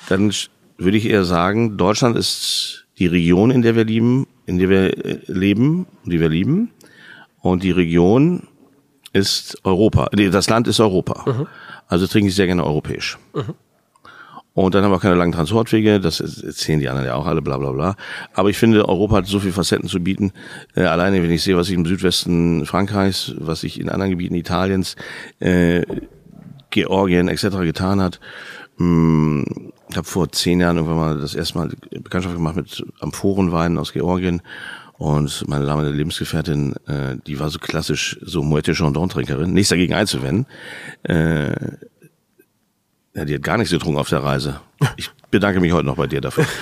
Dann 0.08 0.32
würde 0.76 0.96
ich 0.96 1.06
eher 1.06 1.24
sagen, 1.24 1.76
Deutschland 1.76 2.16
ist 2.16 2.86
die 2.98 3.06
Region, 3.06 3.50
in 3.50 3.62
der 3.62 3.76
wir 3.76 3.84
lieben, 3.84 4.26
in 4.46 4.58
der 4.58 4.68
wir 4.68 5.04
äh, 5.04 5.20
leben, 5.26 5.86
die 6.04 6.20
wir 6.20 6.28
lieben. 6.28 6.70
Und 7.40 7.62
die 7.62 7.70
Region 7.70 8.48
ist 9.12 9.58
Europa. 9.64 10.08
Nee, 10.14 10.30
das 10.30 10.48
Land 10.48 10.68
ist 10.68 10.80
Europa. 10.80 11.24
Also 11.88 12.06
trinke 12.06 12.28
ich 12.28 12.34
sehr 12.34 12.46
gerne 12.46 12.64
europäisch. 12.64 13.18
Und 14.54 14.74
dann 14.74 14.84
haben 14.84 14.90
wir 14.90 14.96
auch 14.96 15.02
keine 15.02 15.14
langen 15.14 15.32
Transportwege, 15.32 15.98
das 15.98 16.20
erzählen 16.20 16.78
die 16.78 16.88
anderen 16.88 17.06
ja 17.06 17.14
auch 17.14 17.26
alle, 17.26 17.40
bla 17.40 17.56
bla 17.56 17.72
bla. 17.72 17.96
Aber 18.34 18.50
ich 18.50 18.58
finde, 18.58 18.86
Europa 18.86 19.16
hat 19.16 19.26
so 19.26 19.40
viele 19.40 19.52
Facetten 19.52 19.88
zu 19.88 20.00
bieten. 20.00 20.32
Äh, 20.74 20.82
alleine, 20.82 21.22
wenn 21.22 21.30
ich 21.30 21.42
sehe, 21.42 21.56
was 21.56 21.68
sich 21.68 21.76
im 21.76 21.86
Südwesten 21.86 22.66
Frankreichs, 22.66 23.34
was 23.38 23.62
sich 23.62 23.80
in 23.80 23.88
anderen 23.88 24.10
Gebieten 24.10 24.34
Italiens, 24.34 24.96
äh, 25.40 25.82
Georgien 26.70 27.28
etc. 27.28 27.58
getan 27.62 28.00
hat. 28.00 28.20
Hm, 28.78 29.44
Ich 29.90 29.96
habe 29.96 30.06
vor 30.06 30.30
zehn 30.32 30.60
Jahren 30.60 30.76
irgendwann 30.76 30.98
mal 30.98 31.18
das 31.18 31.34
erste 31.34 31.58
Mal 31.58 31.70
Bekanntschaft 31.90 32.34
gemacht 32.34 32.56
mit 32.56 32.84
Amphorenweinen 33.00 33.78
aus 33.78 33.92
Georgien. 33.92 34.42
Und 34.98 35.48
meine 35.48 35.66
damalige 35.66 35.96
Lebensgefährtin, 35.96 36.74
äh, 36.86 37.16
die 37.26 37.40
war 37.40 37.50
so 37.50 37.58
klassisch 37.58 38.18
so 38.22 38.42
Moët 38.42 38.72
Chandon-Trinkerin, 38.72 39.52
nichts 39.52 39.70
dagegen 39.70 39.94
einzuwenden. 39.94 40.46
Äh, 41.02 41.52
ja, 43.14 43.24
die 43.24 43.34
hat 43.34 43.42
gar 43.42 43.58
nichts 43.58 43.72
getrunken 43.72 43.98
auf 43.98 44.08
der 44.08 44.22
Reise. 44.22 44.60
Ich 44.96 45.10
bedanke 45.30 45.60
mich 45.60 45.72
heute 45.72 45.86
noch 45.86 45.96
bei 45.96 46.06
dir 46.06 46.20
dafür. 46.20 46.46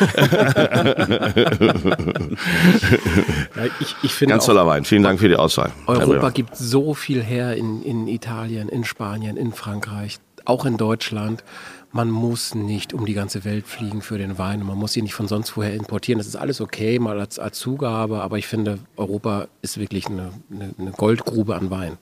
Ja, 3.57 3.65
ich, 3.81 3.97
ich 4.03 4.15
finde 4.15 4.35
Ganz 4.35 4.47
toller 4.47 4.67
Wein. 4.67 4.85
Vielen 4.85 5.03
Dank 5.03 5.21
für 5.21 5.29
die 5.29 5.37
Auswahl. 5.37 5.73
Europa 5.87 6.31
gibt 6.31 6.57
so 6.57 6.95
viel 6.95 7.23
her 7.23 7.57
in, 7.57 7.83
in 7.83 8.07
Italien, 8.07 8.69
in 8.69 8.85
Spanien, 8.85 9.37
in 9.37 9.53
Frankreich. 9.53 10.19
auch 10.45 10.65
in 10.65 10.77
Deutschland. 10.77 11.45
Man 11.93 12.11
muss 12.11 12.55
nicht 12.55 12.95
um 12.95 13.05
die 13.05 13.15
ganze 13.15 13.45
Welt 13.45 13.67
fliegen 13.67 14.01
für 14.01 14.17
den 14.17 14.39
Wein 14.39 14.65
man 14.65 14.79
muss 14.79 14.97
ihn 14.97 15.03
nicht 15.03 15.15
von 15.15 15.27
sonst 15.29 15.57
woher 15.57 15.75
importieren. 15.75 16.19
Das 16.19 16.29
ist 16.29 16.37
alles 16.37 16.61
okay, 16.61 16.99
mal 16.99 17.19
als, 17.19 17.39
als 17.39 17.59
Zugabe, 17.59 18.23
aber 18.23 18.39
ich 18.39 18.47
finde, 18.47 18.79
Europa 18.97 19.49
ist 19.61 19.79
wirklich 19.79 20.07
eine, 20.07 20.31
eine, 20.51 20.75
eine 20.79 20.93
Goldgrube 20.93 21.57
an 21.57 21.71
Wein. 21.71 21.99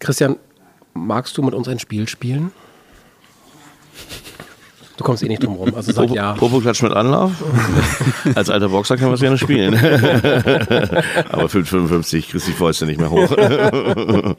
Christian, 0.00 0.36
magst 0.94 1.36
du 1.36 1.42
mit 1.42 1.54
uns 1.54 1.68
ein 1.68 1.78
Spiel 1.78 2.08
spielen? 2.08 2.52
Du 4.96 5.04
kommst 5.04 5.22
eh 5.22 5.28
nicht 5.28 5.42
drum 5.42 5.54
rum. 5.54 5.74
Also 5.74 5.90
sag 5.90 6.02
Popo, 6.02 6.14
ja. 6.14 6.34
Popo 6.34 6.60
klatscht 6.60 6.82
mit 6.82 6.92
Anlauf. 6.92 7.32
Als 8.34 8.50
alter 8.50 8.68
Boxer 8.68 8.96
kann 8.96 9.06
man 9.06 9.14
es 9.14 9.20
gerne 9.20 9.38
spielen. 9.38 9.74
Aber 11.30 11.46
5,55 11.46 12.30
kriegst 12.30 12.46
die 12.46 12.52
Fäuste 12.52 12.86
nicht 12.86 13.00
mehr 13.00 13.10
hoch. 13.10 13.30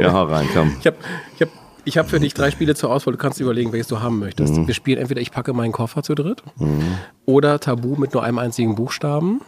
ja, 0.00 0.12
hau 0.12 0.24
rein, 0.24 0.48
komm. 0.54 0.76
Ich 0.80 0.86
habe 0.86 0.96
ich 1.34 1.42
hab, 1.42 1.48
ich 1.84 1.98
hab 1.98 2.08
für 2.08 2.20
dich 2.20 2.32
drei 2.32 2.52
Spiele 2.52 2.74
zur 2.76 2.90
Auswahl. 2.90 3.12
Du 3.12 3.18
kannst 3.18 3.40
überlegen, 3.40 3.72
welches 3.72 3.88
du 3.88 4.00
haben 4.00 4.20
möchtest. 4.20 4.66
Wir 4.66 4.74
spielen 4.74 4.98
entweder 4.98 5.20
ich 5.20 5.32
packe 5.32 5.52
meinen 5.52 5.72
Koffer 5.72 6.02
zu 6.02 6.14
dritt 6.14 6.42
oder 7.26 7.58
Tabu 7.58 7.96
mit 7.96 8.14
nur 8.14 8.22
einem 8.22 8.38
einzigen 8.38 8.76
Buchstaben 8.76 9.40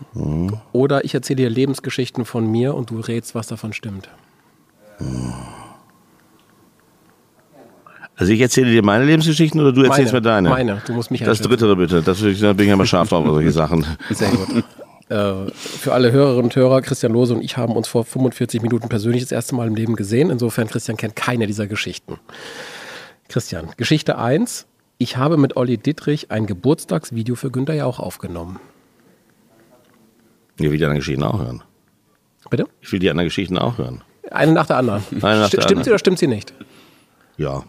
oder 0.73 1.05
ich 1.05 1.15
erzähle 1.15 1.37
dir 1.37 1.51
Lebensgeschichten 1.51 2.25
von 2.25 2.51
mir 2.51 2.75
und 2.75 2.91
du 2.91 2.99
rätst, 2.99 3.35
was 3.35 3.47
davon 3.47 3.73
stimmt. 3.73 4.11
Also 8.17 8.33
ich 8.33 8.41
erzähle 8.41 8.71
dir 8.71 8.85
meine 8.85 9.05
Lebensgeschichten 9.05 9.61
oder 9.61 9.73
du 9.73 9.83
erzählst 9.83 10.13
mir 10.13 10.21
deine? 10.21 10.51
Meine, 10.51 10.83
du 10.87 10.93
musst 10.93 11.11
mich 11.11 11.23
Das 11.23 11.41
dritte 11.41 11.75
bitte. 11.75 12.03
Das, 12.03 12.21
da 12.21 12.53
bin 12.53 12.67
ich 12.67 12.71
ja 12.71 12.77
mal 12.77 12.87
scharf 12.87 13.09
drauf, 13.09 13.27
auf 13.27 13.33
solche 13.33 13.51
Sachen. 13.51 13.85
Sehr 14.11 14.31
gut. 14.31 14.65
Äh, 15.09 15.51
für 15.55 15.93
alle 15.93 16.13
Hörerinnen 16.13 16.45
und 16.45 16.57
Hörer, 16.57 16.81
Christian 16.81 17.13
Lose 17.13 17.35
und 17.35 17.43
ich 17.43 17.57
haben 17.57 17.75
uns 17.75 17.89
vor 17.89 18.05
45 18.05 18.63
Minuten 18.63 18.89
persönlich 18.89 19.23
das 19.23 19.33
erste 19.33 19.55
Mal 19.55 19.67
im 19.67 19.75
Leben 19.75 19.97
gesehen. 19.97 20.31
Insofern, 20.31 20.69
Christian 20.69 20.97
kennt 20.97 21.17
keine 21.17 21.47
dieser 21.47 21.67
Geschichten. 21.67 22.19
Christian, 23.29 23.71
Geschichte 23.77 24.17
1. 24.17 24.67
Ich 24.99 25.17
habe 25.17 25.37
mit 25.37 25.57
Olli 25.57 25.77
Dittrich 25.77 26.31
ein 26.31 26.47
Geburtstagsvideo 26.47 27.35
für 27.35 27.51
Günther 27.51 27.75
Jauch 27.75 27.99
aufgenommen. 27.99 28.61
Ich 30.59 30.71
will 30.71 30.79
die 30.79 30.85
anderen 30.85 31.01
Geschichten 31.01 31.25
auch 31.25 31.41
hören. 31.41 31.63
Bitte? 32.49 32.67
Ich 32.81 32.93
will 32.93 33.01
die 33.01 33.11
anderen 33.11 33.27
Geschichten 33.27 33.59
auch 33.59 33.79
hören. 33.79 34.03
Eine 34.33 34.53
nach 34.53 34.67
der 34.67 34.77
anderen. 34.79 35.03
Eine 35.23 35.41
nach 35.41 35.49
Sti- 35.49 35.57
der 35.57 35.63
stimmt 35.63 35.65
anderen. 35.67 35.85
sie 35.85 35.91
oder 35.91 35.99
stimmt 35.99 36.19
sie 36.19 36.27
nicht? 36.27 36.53
Ja. 37.37 37.63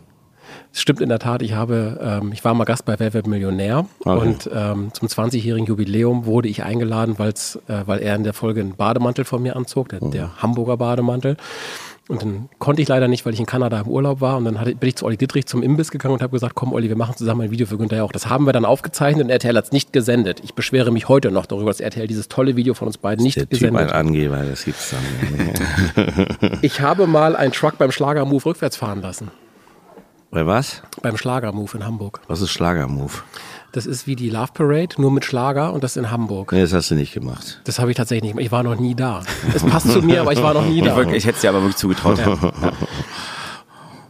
Es 0.74 0.82
stimmt 0.82 1.02
in 1.02 1.10
der 1.10 1.20
Tat, 1.20 1.42
ich 1.44 1.54
habe, 1.54 2.00
ähm, 2.02 2.32
ich 2.34 2.44
war 2.44 2.54
mal 2.56 2.64
Gast 2.64 2.86
bei 2.86 2.98
Wer 3.00 3.14
wird 3.14 3.28
Millionär 3.28 3.86
Okay. 4.04 4.28
und 4.28 4.50
ähm, 4.54 4.90
zum 4.94 5.08
20-jährigen 5.08 5.68
Jubiläum 5.68 6.26
wurde 6.26 6.48
ich 6.48 6.64
eingeladen, 6.64 7.20
weil's, 7.20 7.60
äh, 7.68 7.84
weil 7.86 8.00
er 8.00 8.16
in 8.16 8.24
der 8.24 8.34
Folge 8.34 8.62
einen 8.62 8.76
Bademantel 8.76 9.24
von 9.24 9.42
mir 9.44 9.56
anzog, 9.56 9.90
der, 9.90 10.00
der 10.00 10.42
Hamburger 10.42 10.78
Bademantel. 10.78 11.38
Und 12.10 12.22
dann 12.22 12.50
konnte 12.60 12.82
ich 12.82 12.90
leider 12.90 13.08
nicht, 13.08 13.26
weil 13.26 13.34
ich 13.34 13.40
in 13.40 13.46
Kanada 13.46 13.80
im 13.80 13.88
Urlaub 13.88 14.20
war. 14.20 14.36
Und 14.36 14.44
dann 14.44 14.60
hatte, 14.60 14.76
bin 14.76 14.90
ich 14.90 14.98
zu 14.98 15.06
Olli 15.06 15.16
Dittrich 15.16 15.46
zum 15.46 15.64
Imbiss 15.64 15.90
gegangen 15.90 16.16
und 16.16 16.22
habe 16.22 16.32
gesagt, 16.32 16.54
komm 16.54 16.74
Olli, 16.74 16.90
wir 16.90 16.98
machen 16.98 17.16
zusammen 17.16 17.42
ein 17.42 17.52
Video 17.52 17.66
für 17.66 17.78
Günther 17.78 17.98
Jauch. 17.98 18.12
Das 18.12 18.28
haben 18.28 18.46
wir 18.46 18.52
dann 18.52 18.66
aufgezeichnet 18.66 19.24
und 19.24 19.30
RTL 19.30 19.56
hat 19.56 19.66
es 19.66 19.72
nicht 19.72 19.94
gesendet. 19.94 20.42
Ich 20.44 20.54
beschwere 20.54 20.92
mich 20.92 21.08
heute 21.08 21.32
noch 21.32 21.46
darüber, 21.46 21.70
dass 21.70 21.80
RTL 21.80 22.08
dieses 22.08 22.28
tolle 22.28 22.58
Video 22.58 22.74
von 22.74 22.88
uns 22.88 22.98
beiden 22.98 23.24
nicht 23.24 23.38
Der 23.38 23.46
gesendet 23.46 23.84
ein 23.84 23.88
hat. 23.88 23.94
Angeber, 23.96 24.44
das 24.44 24.66
gibt's 24.66 24.92
dann. 24.92 25.04
Ich 26.62 26.82
habe 26.82 27.08
mal 27.08 27.36
einen 27.36 27.54
Truck 27.54 27.78
beim 27.78 27.92
Schlagermove 27.92 28.46
rückwärts 28.48 28.76
fahren 28.76 29.02
lassen. 29.02 29.32
Bei 30.30 30.46
was? 30.46 30.82
Beim 31.02 31.16
Schlagermove 31.16 31.76
in 31.76 31.86
Hamburg. 31.86 32.20
Was 32.28 32.42
ist 32.42 32.52
Schlagermove? 32.52 33.22
Das 33.74 33.88
ist 33.88 34.06
wie 34.06 34.16
die 34.16 34.30
Love 34.30 34.52
Parade, 34.54 35.02
nur 35.02 35.10
mit 35.12 35.26
Schlager 35.26 35.74
und 35.74 35.84
das 35.84 35.98
in 35.98 36.12
Hamburg. 36.12 36.52
Nee, 36.52 36.62
das 36.62 36.74
hast 36.74 36.92
du 36.92 36.96
nicht 36.96 37.12
gemacht. 37.12 37.60
Das 37.64 37.80
habe 37.80 37.90
ich 37.90 37.98
tatsächlich 37.98 38.22
nicht 38.24 38.32
gemacht. 38.34 38.46
Ich 38.46 38.52
war 38.52 38.62
noch 38.62 38.80
nie 38.80 38.94
da. 38.94 39.24
Es 39.54 39.64
passt 39.64 39.92
zu 39.92 40.04
mir, 40.04 40.22
aber 40.22 40.32
ich 40.32 40.44
war 40.44 40.54
noch 40.54 40.64
nie 40.66 40.78
Ich, 40.80 40.86
da. 40.86 40.96
wirklich, 40.96 41.18
ich 41.18 41.26
hätte 41.26 41.36
es 41.38 41.42
dir 41.42 41.50
aber 41.50 41.62
wirklich 41.62 41.78
zugetraut. 41.78 42.20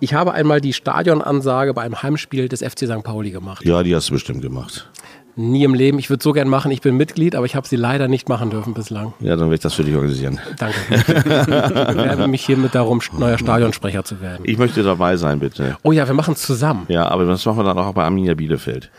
Ich 0.01 0.13
habe 0.13 0.33
einmal 0.33 0.59
die 0.59 0.73
Stadionansage 0.73 1.73
bei 1.73 1.83
einem 1.83 2.03
Heimspiel 2.03 2.49
des 2.49 2.61
FC 2.61 2.79
St. 2.79 3.03
Pauli 3.03 3.31
gemacht. 3.31 3.63
Ja, 3.63 3.83
die 3.83 3.95
hast 3.95 4.09
du 4.09 4.13
bestimmt 4.15 4.41
gemacht. 4.41 4.89
Nie 5.37 5.63
im 5.63 5.73
Leben. 5.73 5.97
Ich 5.97 6.09
würde 6.09 6.21
so 6.21 6.33
gern 6.33 6.49
machen. 6.49 6.69
Ich 6.71 6.81
bin 6.81 6.97
Mitglied, 6.97 7.33
aber 7.33 7.45
ich 7.45 7.55
habe 7.55 7.65
sie 7.65 7.77
leider 7.77 8.09
nicht 8.09 8.27
machen 8.27 8.49
dürfen 8.49 8.73
bislang. 8.73 9.13
Ja, 9.21 9.31
dann 9.37 9.45
werde 9.45 9.55
ich 9.55 9.61
das 9.61 9.73
für 9.75 9.83
dich 9.85 9.95
organisieren. 9.95 10.39
Danke. 10.59 10.75
ich 10.89 11.03
bewerbe 11.05 12.27
mich 12.27 12.45
hiermit 12.45 12.75
darum, 12.75 12.99
neuer 13.17 13.37
Stadionsprecher 13.37 14.03
zu 14.03 14.19
werden. 14.19 14.41
Ich 14.43 14.57
möchte 14.57 14.83
dabei 14.83 15.15
sein, 15.15 15.39
bitte. 15.39 15.77
Oh 15.83 15.93
ja, 15.93 16.05
wir 16.05 16.13
machen 16.13 16.33
es 16.33 16.41
zusammen. 16.41 16.85
Ja, 16.89 17.07
aber 17.07 17.23
das 17.25 17.45
machen 17.45 17.57
wir 17.59 17.63
dann 17.63 17.77
auch 17.77 17.93
bei 17.93 18.03
Arminia 18.03 18.33
Bielefeld. 18.35 18.91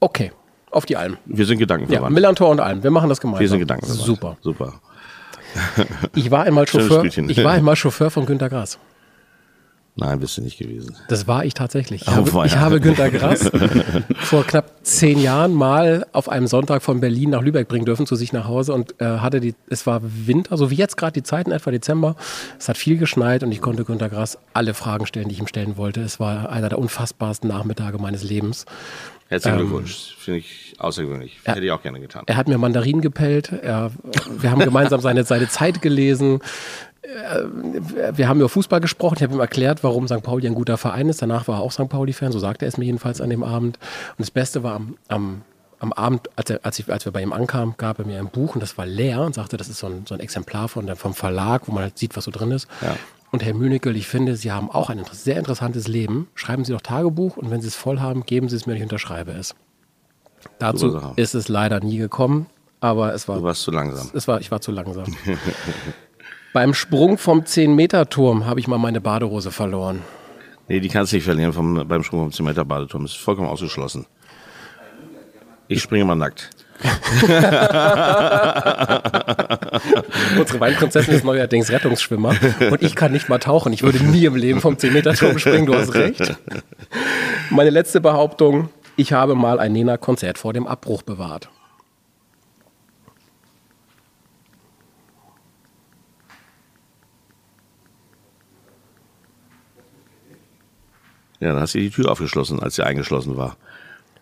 Okay. 0.00 0.32
Auf 0.70 0.84
die 0.86 0.96
Alm. 0.96 1.16
Wir 1.24 1.46
sind 1.46 1.58
Ja, 1.58 1.60
Gedankenverwandt. 1.64 2.14
Millantor 2.14 2.50
und 2.50 2.60
Alm. 2.60 2.82
Wir 2.82 2.90
machen 2.90 3.08
das 3.08 3.20
gemeinsam. 3.20 3.40
wir 3.40 3.48
sind 3.48 3.58
Gedankenverwandt. 3.60 4.04
Super. 4.04 4.36
Super. 4.42 4.74
Ich 6.14 6.30
war 6.30 6.44
einmal 6.44 6.66
Chauffeur. 6.68 7.04
Ich 7.04 7.42
war 7.42 7.52
einmal 7.52 7.74
Chauffeur 7.76 8.10
von 8.10 8.26
Günter 8.26 8.48
Grass. 8.50 8.78
Nein, 10.00 10.20
bist 10.20 10.36
du 10.36 10.42
nicht 10.42 10.58
gewesen. 10.58 10.94
Das 11.08 11.26
war 11.26 11.44
ich 11.44 11.54
tatsächlich. 11.54 12.02
Ich, 12.02 12.08
Oh, 12.08 12.12
habe, 12.32 12.46
ich 12.46 12.56
habe 12.56 12.80
Günter 12.80 13.10
Grass 13.10 13.50
vor 14.20 14.44
knapp 14.44 14.70
zehn 14.84 15.18
Jahren 15.20 15.54
mal 15.54 16.06
auf 16.12 16.28
einem 16.28 16.46
Sonntag 16.46 16.82
von 16.84 17.00
Berlin 17.00 17.30
nach 17.30 17.42
Lübeck 17.42 17.66
bringen 17.66 17.84
dürfen, 17.84 18.06
zu 18.06 18.14
sich 18.14 18.32
nach 18.32 18.46
Hause 18.46 18.74
und 18.74 19.00
äh, 19.00 19.04
hatte 19.18 19.40
die, 19.40 19.56
es 19.68 19.88
war 19.88 20.00
Winter, 20.04 20.56
so 20.56 20.70
wie 20.70 20.76
jetzt 20.76 20.96
gerade 20.98 21.14
die 21.14 21.24
Zeit, 21.24 21.48
in 21.48 21.52
etwa 21.52 21.72
Dezember. 21.72 22.14
Es 22.60 22.68
hat 22.68 22.76
viel 22.76 22.96
geschneit 22.96 23.42
und 23.42 23.50
ich 23.50 23.60
konnte 23.60 23.84
Günter 23.84 24.08
Grass 24.08 24.38
alle 24.54 24.72
Fragen 24.72 25.04
stellen, 25.06 25.26
die 25.28 25.34
ich 25.34 25.40
ihm 25.40 25.48
stellen 25.48 25.76
wollte. 25.76 26.00
Es 26.02 26.20
war 26.20 26.48
einer 26.50 26.68
der 26.68 26.78
unfassbarsten 26.78 27.48
Nachmittage 27.50 27.98
meines 27.98 28.22
Lebens. 28.22 28.66
Herzlichen 29.28 29.58
Ähm, 29.58 29.66
Glückwunsch. 29.66 30.14
Finde 30.18 30.40
ich 30.40 30.74
außergewöhnlich. 30.78 31.38
Hätte 31.44 31.60
ich 31.64 31.70
auch 31.70 31.82
gerne 31.82 32.00
getan. 32.00 32.24
Er 32.26 32.36
hat 32.36 32.48
mir 32.48 32.58
Mandarinen 32.58 33.00
gepellt. 33.02 33.52
Er, 33.52 33.90
wir 34.38 34.50
haben 34.50 34.60
gemeinsam 34.60 35.00
seine, 35.00 35.24
seine 35.24 35.48
Zeit 35.48 35.82
gelesen. 35.82 36.40
Äh, 37.02 37.44
Wir 38.16 38.28
haben 38.28 38.38
über 38.40 38.48
Fußball 38.48 38.80
gesprochen. 38.80 39.16
Ich 39.18 39.22
habe 39.22 39.34
ihm 39.34 39.40
erklärt, 39.40 39.84
warum 39.84 40.08
St. 40.08 40.22
Pauli 40.22 40.46
ein 40.46 40.54
guter 40.54 40.76
Verein 40.78 41.08
ist. 41.08 41.20
Danach 41.22 41.46
war 41.48 41.58
er 41.58 41.62
auch 41.62 41.72
St. 41.72 41.88
Pauli-Fan. 41.88 42.32
So 42.32 42.38
sagte 42.38 42.64
er 42.64 42.68
es 42.68 42.78
mir 42.78 42.86
jedenfalls 42.86 43.20
an 43.20 43.30
dem 43.30 43.42
Abend. 43.44 43.78
Und 44.10 44.20
das 44.20 44.30
Beste 44.30 44.62
war 44.62 44.76
am, 44.76 44.96
am, 45.08 45.42
am 45.78 45.92
Abend, 45.92 46.28
als, 46.36 46.50
er, 46.50 46.60
als, 46.64 46.78
ich, 46.78 46.90
als 46.90 47.04
wir 47.04 47.12
bei 47.12 47.22
ihm 47.22 47.32
ankamen, 47.32 47.74
gab 47.76 47.98
er 47.98 48.06
mir 48.06 48.18
ein 48.18 48.28
Buch 48.30 48.54
und 48.54 48.62
das 48.62 48.78
war 48.78 48.86
leer 48.86 49.20
und 49.20 49.34
sagte, 49.34 49.56
das 49.56 49.68
ist 49.68 49.78
so 49.78 49.86
ein, 49.88 50.04
so 50.06 50.14
ein 50.14 50.20
Exemplar 50.20 50.68
von 50.68 50.86
der, 50.86 50.96
vom 50.96 51.14
Verlag, 51.14 51.62
wo 51.66 51.72
man 51.72 51.82
halt 51.84 51.98
sieht, 51.98 52.16
was 52.16 52.24
so 52.24 52.30
drin 52.30 52.50
ist. 52.50 52.66
Ja. 52.80 52.96
Und 53.30 53.44
Herr 53.44 53.54
Münickel, 53.54 53.94
ich 53.96 54.06
finde, 54.06 54.36
Sie 54.36 54.52
haben 54.52 54.70
auch 54.70 54.88
ein 54.90 55.02
sehr 55.12 55.36
interessantes 55.36 55.86
Leben. 55.86 56.28
Schreiben 56.34 56.64
Sie 56.64 56.72
doch 56.72 56.80
Tagebuch 56.80 57.36
und 57.36 57.50
wenn 57.50 57.60
Sie 57.60 57.68
es 57.68 57.76
voll 57.76 58.00
haben, 58.00 58.24
geben 58.24 58.48
Sie 58.48 58.56
es 58.56 58.66
mir, 58.66 58.74
ich 58.74 58.82
unterschreibe 58.82 59.32
es. 59.32 59.54
Dazu 60.58 60.90
Sache. 60.90 61.12
ist 61.16 61.34
es 61.34 61.48
leider 61.48 61.80
nie 61.80 61.98
gekommen, 61.98 62.46
aber 62.80 63.12
es 63.12 63.28
war, 63.28 63.36
Du 63.38 63.42
warst 63.42 63.62
zu 63.62 63.70
langsam. 63.70 64.08
es 64.14 64.28
war 64.28 64.40
ich 64.40 64.50
war 64.50 64.60
zu 64.60 64.70
langsam. 64.72 65.04
Beim 66.54 66.72
Sprung 66.74 67.18
vom 67.18 67.40
10-Meter-Turm 67.40 68.46
habe 68.46 68.60
ich 68.60 68.68
mal 68.68 68.78
meine 68.78 69.00
Badehose 69.00 69.50
verloren. 69.50 70.00
Nee, 70.68 70.80
die 70.80 70.88
kannst 70.88 71.12
du 71.12 71.16
nicht 71.16 71.24
verlieren 71.24 71.52
vom, 71.52 71.86
beim 71.86 72.02
Sprung 72.02 72.20
vom 72.20 72.32
10 72.32 72.44
Meter 72.46 72.64
Badeturm. 72.64 73.02
Das 73.02 73.12
ist 73.12 73.18
vollkommen 73.18 73.48
ausgeschlossen. 73.48 74.06
Ich 75.66 75.82
springe 75.82 76.04
mal 76.04 76.14
nackt. 76.14 76.50
Unsere 80.38 80.60
Weinprinzessin 80.60 81.14
ist 81.14 81.24
neuerdings 81.24 81.70
Rettungsschwimmer 81.70 82.36
und 82.70 82.82
ich 82.82 82.94
kann 82.94 83.10
nicht 83.12 83.28
mal 83.28 83.38
tauchen. 83.38 83.72
Ich 83.72 83.82
würde 83.82 84.04
nie 84.04 84.24
im 84.24 84.36
Leben 84.36 84.60
vom 84.60 84.76
10-Meter-Turm 84.76 85.38
springen, 85.38 85.66
du 85.66 85.74
hast 85.74 85.94
recht. 85.94 86.36
Meine 87.50 87.70
letzte 87.70 88.00
Behauptung, 88.00 88.68
ich 88.96 89.12
habe 89.12 89.34
mal 89.34 89.58
ein 89.58 89.72
Nena-Konzert 89.72 90.38
vor 90.38 90.52
dem 90.52 90.68
Abbruch 90.68 91.02
bewahrt. 91.02 91.48
Ja, 101.40 101.52
dann 101.52 101.60
hast 101.60 101.74
du 101.74 101.78
die 101.78 101.90
Tür 101.90 102.10
aufgeschlossen, 102.10 102.60
als 102.60 102.76
sie 102.76 102.84
eingeschlossen 102.84 103.36
war. 103.36 103.56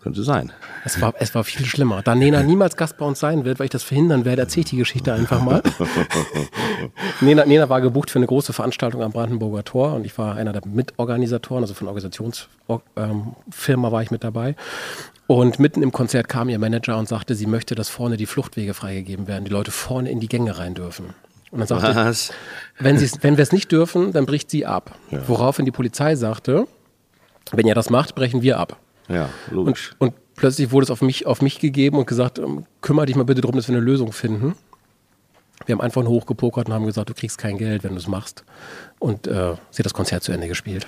Könnte 0.01 0.23
sein. 0.23 0.51
Es 0.85 1.01
war, 1.01 1.13
es 1.19 1.35
war 1.35 1.43
viel 1.43 1.65
schlimmer. 1.65 2.01
Da 2.01 2.15
Nena 2.15 2.43
niemals 2.43 2.77
Gast 2.77 2.97
bei 2.97 3.05
uns 3.05 3.19
sein 3.19 3.45
wird, 3.45 3.59
weil 3.59 3.65
ich 3.65 3.71
das 3.71 3.83
verhindern 3.83 4.25
werde, 4.25 4.43
erzähle 4.43 4.63
ich 4.63 4.69
die 4.69 4.77
Geschichte 4.77 5.13
einfach 5.13 5.41
mal. 5.41 5.61
Nena, 7.21 7.45
Nena 7.45 7.69
war 7.69 7.81
gebucht 7.81 8.11
für 8.11 8.19
eine 8.19 8.27
große 8.27 8.53
Veranstaltung 8.53 9.01
am 9.01 9.11
Brandenburger 9.11 9.63
Tor 9.63 9.93
und 9.93 10.05
ich 10.05 10.17
war 10.17 10.35
einer 10.35 10.53
der 10.53 10.61
Mitorganisatoren, 10.65 11.63
also 11.63 11.73
von 11.73 11.87
Organisationsfirma 11.87 13.91
war 13.91 14.01
ich 14.01 14.11
mit 14.11 14.23
dabei. 14.23 14.55
Und 15.27 15.59
mitten 15.59 15.83
im 15.83 15.91
Konzert 15.91 16.29
kam 16.29 16.47
ihr 16.47 16.57
Manager 16.57 16.97
und 16.97 17.09
sagte, 17.09 17.35
sie 17.35 17.47
möchte, 17.47 17.75
dass 17.75 17.89
vorne 17.89 18.15
die 18.15 18.25
Fluchtwege 18.25 18.73
freigegeben 18.73 19.27
werden, 19.27 19.43
die 19.43 19.51
Leute 19.51 19.71
vorne 19.71 20.09
in 20.09 20.21
die 20.21 20.29
Gänge 20.29 20.57
rein 20.57 20.73
dürfen. 20.73 21.13
Und 21.51 21.59
dann 21.59 21.67
sagte, 21.67 21.95
Was? 21.95 22.31
wenn, 22.79 22.99
wenn 22.99 23.37
wir 23.37 23.43
es 23.43 23.51
nicht 23.51 23.71
dürfen, 23.71 24.13
dann 24.13 24.25
bricht 24.25 24.49
sie 24.49 24.65
ab. 24.65 24.95
Woraufhin 25.11 25.65
die 25.65 25.71
Polizei 25.71 26.15
sagte, 26.15 26.67
wenn 27.51 27.67
ihr 27.67 27.75
das 27.75 27.89
macht, 27.89 28.15
brechen 28.15 28.41
wir 28.41 28.59
ab. 28.59 28.77
Ja, 29.07 29.29
logisch. 29.51 29.93
Und, 29.99 30.09
und 30.09 30.35
plötzlich 30.35 30.71
wurde 30.71 30.85
es 30.85 30.91
auf 30.91 31.01
mich, 31.01 31.25
auf 31.25 31.41
mich 31.41 31.59
gegeben 31.59 31.97
und 31.97 32.07
gesagt, 32.07 32.39
ähm, 32.39 32.65
kümmere 32.81 33.05
dich 33.05 33.15
mal 33.15 33.23
bitte 33.23 33.41
darum, 33.41 33.55
dass 33.55 33.67
wir 33.67 33.75
eine 33.75 33.83
Lösung 33.83 34.11
finden. 34.11 34.55
Wir 35.65 35.73
haben 35.73 35.81
einfach 35.81 36.03
nur 36.03 36.11
hochgepokert 36.11 36.67
und 36.67 36.73
haben 36.73 36.85
gesagt, 36.85 37.09
du 37.09 37.13
kriegst 37.13 37.37
kein 37.37 37.57
Geld, 37.57 37.83
wenn 37.83 37.91
du 37.91 37.97
es 37.97 38.07
machst. 38.07 38.43
Und 38.99 39.27
äh, 39.27 39.55
sie 39.71 39.79
hat 39.79 39.85
das 39.85 39.93
Konzert 39.93 40.23
zu 40.23 40.31
Ende 40.31 40.47
gespielt. 40.47 40.87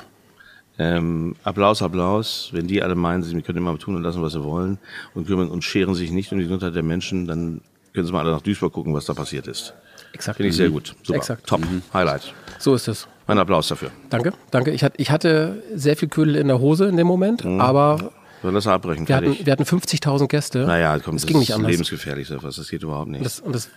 Ähm, 0.78 1.36
Applaus, 1.44 1.82
Applaus. 1.82 2.50
Wenn 2.54 2.68
die 2.68 2.82
alle 2.82 2.96
meinen, 2.96 3.24
sie 3.24 3.40
können 3.42 3.58
immer 3.58 3.78
tun 3.78 3.96
und 3.96 4.04
lassen, 4.04 4.22
was 4.22 4.34
sie 4.34 4.44
wollen 4.44 4.78
und 5.14 5.28
kümmern 5.28 5.50
und 5.50 5.64
scheren 5.64 5.96
sich 5.96 6.12
nicht 6.12 6.32
um 6.32 6.38
die 6.38 6.46
Gesundheit 6.46 6.76
der 6.76 6.84
Menschen, 6.84 7.28
dann 7.28 7.62
können 7.94 8.06
sie 8.06 8.14
mal 8.14 8.22
alle 8.22 8.32
nach 8.32 8.42
Duisburg 8.42 8.72
gucken, 8.72 8.94
was 8.94 9.06
da 9.06 9.14
passiert 9.14 9.48
ist. 9.48 9.74
Exakt. 10.14 10.38
Finde 10.38 10.50
ich 10.50 10.56
sehr 10.56 10.70
gut. 10.70 10.96
Super. 11.04 11.18
Exakt. 11.18 11.48
Top. 11.48 11.62
Highlight. 11.94 12.34
So 12.60 12.74
ist 12.76 12.88
es. 12.88 13.08
Mein 13.28 13.38
Applaus 13.38 13.68
dafür. 13.68 13.92
Danke, 14.10 14.34
danke. 14.52 14.72
Ich, 14.72 14.84
hatte- 14.84 15.00
ich 15.00 15.12
hatte 15.12 15.62
sehr 15.76 15.96
viel 15.96 16.10
Ködel 16.10 16.36
in 16.36 16.48
der 16.48 16.60
Hose 16.60 16.86
in 16.88 16.98
dem 16.98 17.06
Moment, 17.08 17.46
aber 17.46 18.12
So, 18.42 18.50
lass 18.50 18.66
abbrechen. 18.68 19.08
wir 19.08 19.16
hatten, 19.16 19.38
wir 19.46 19.52
hatten 19.54 19.64
50.000 19.64 20.28
Gäste. 20.28 20.60
naja, 20.66 20.98
komm, 21.00 21.16
das 21.16 21.22
das, 21.24 21.28
ging 21.28 21.40
nicht 21.40 21.50
ist 21.50 21.56
anders. 21.56 21.72
lebensgefährlich, 21.72 22.28
so 22.28 22.36
etwas. 22.36 22.56
Das 22.56 22.70
geht 22.70 22.82
überhaupt 22.84 23.10
nicht. 23.10 23.24
Das, 23.24 23.40
und 23.40 23.54
das, 23.54 23.70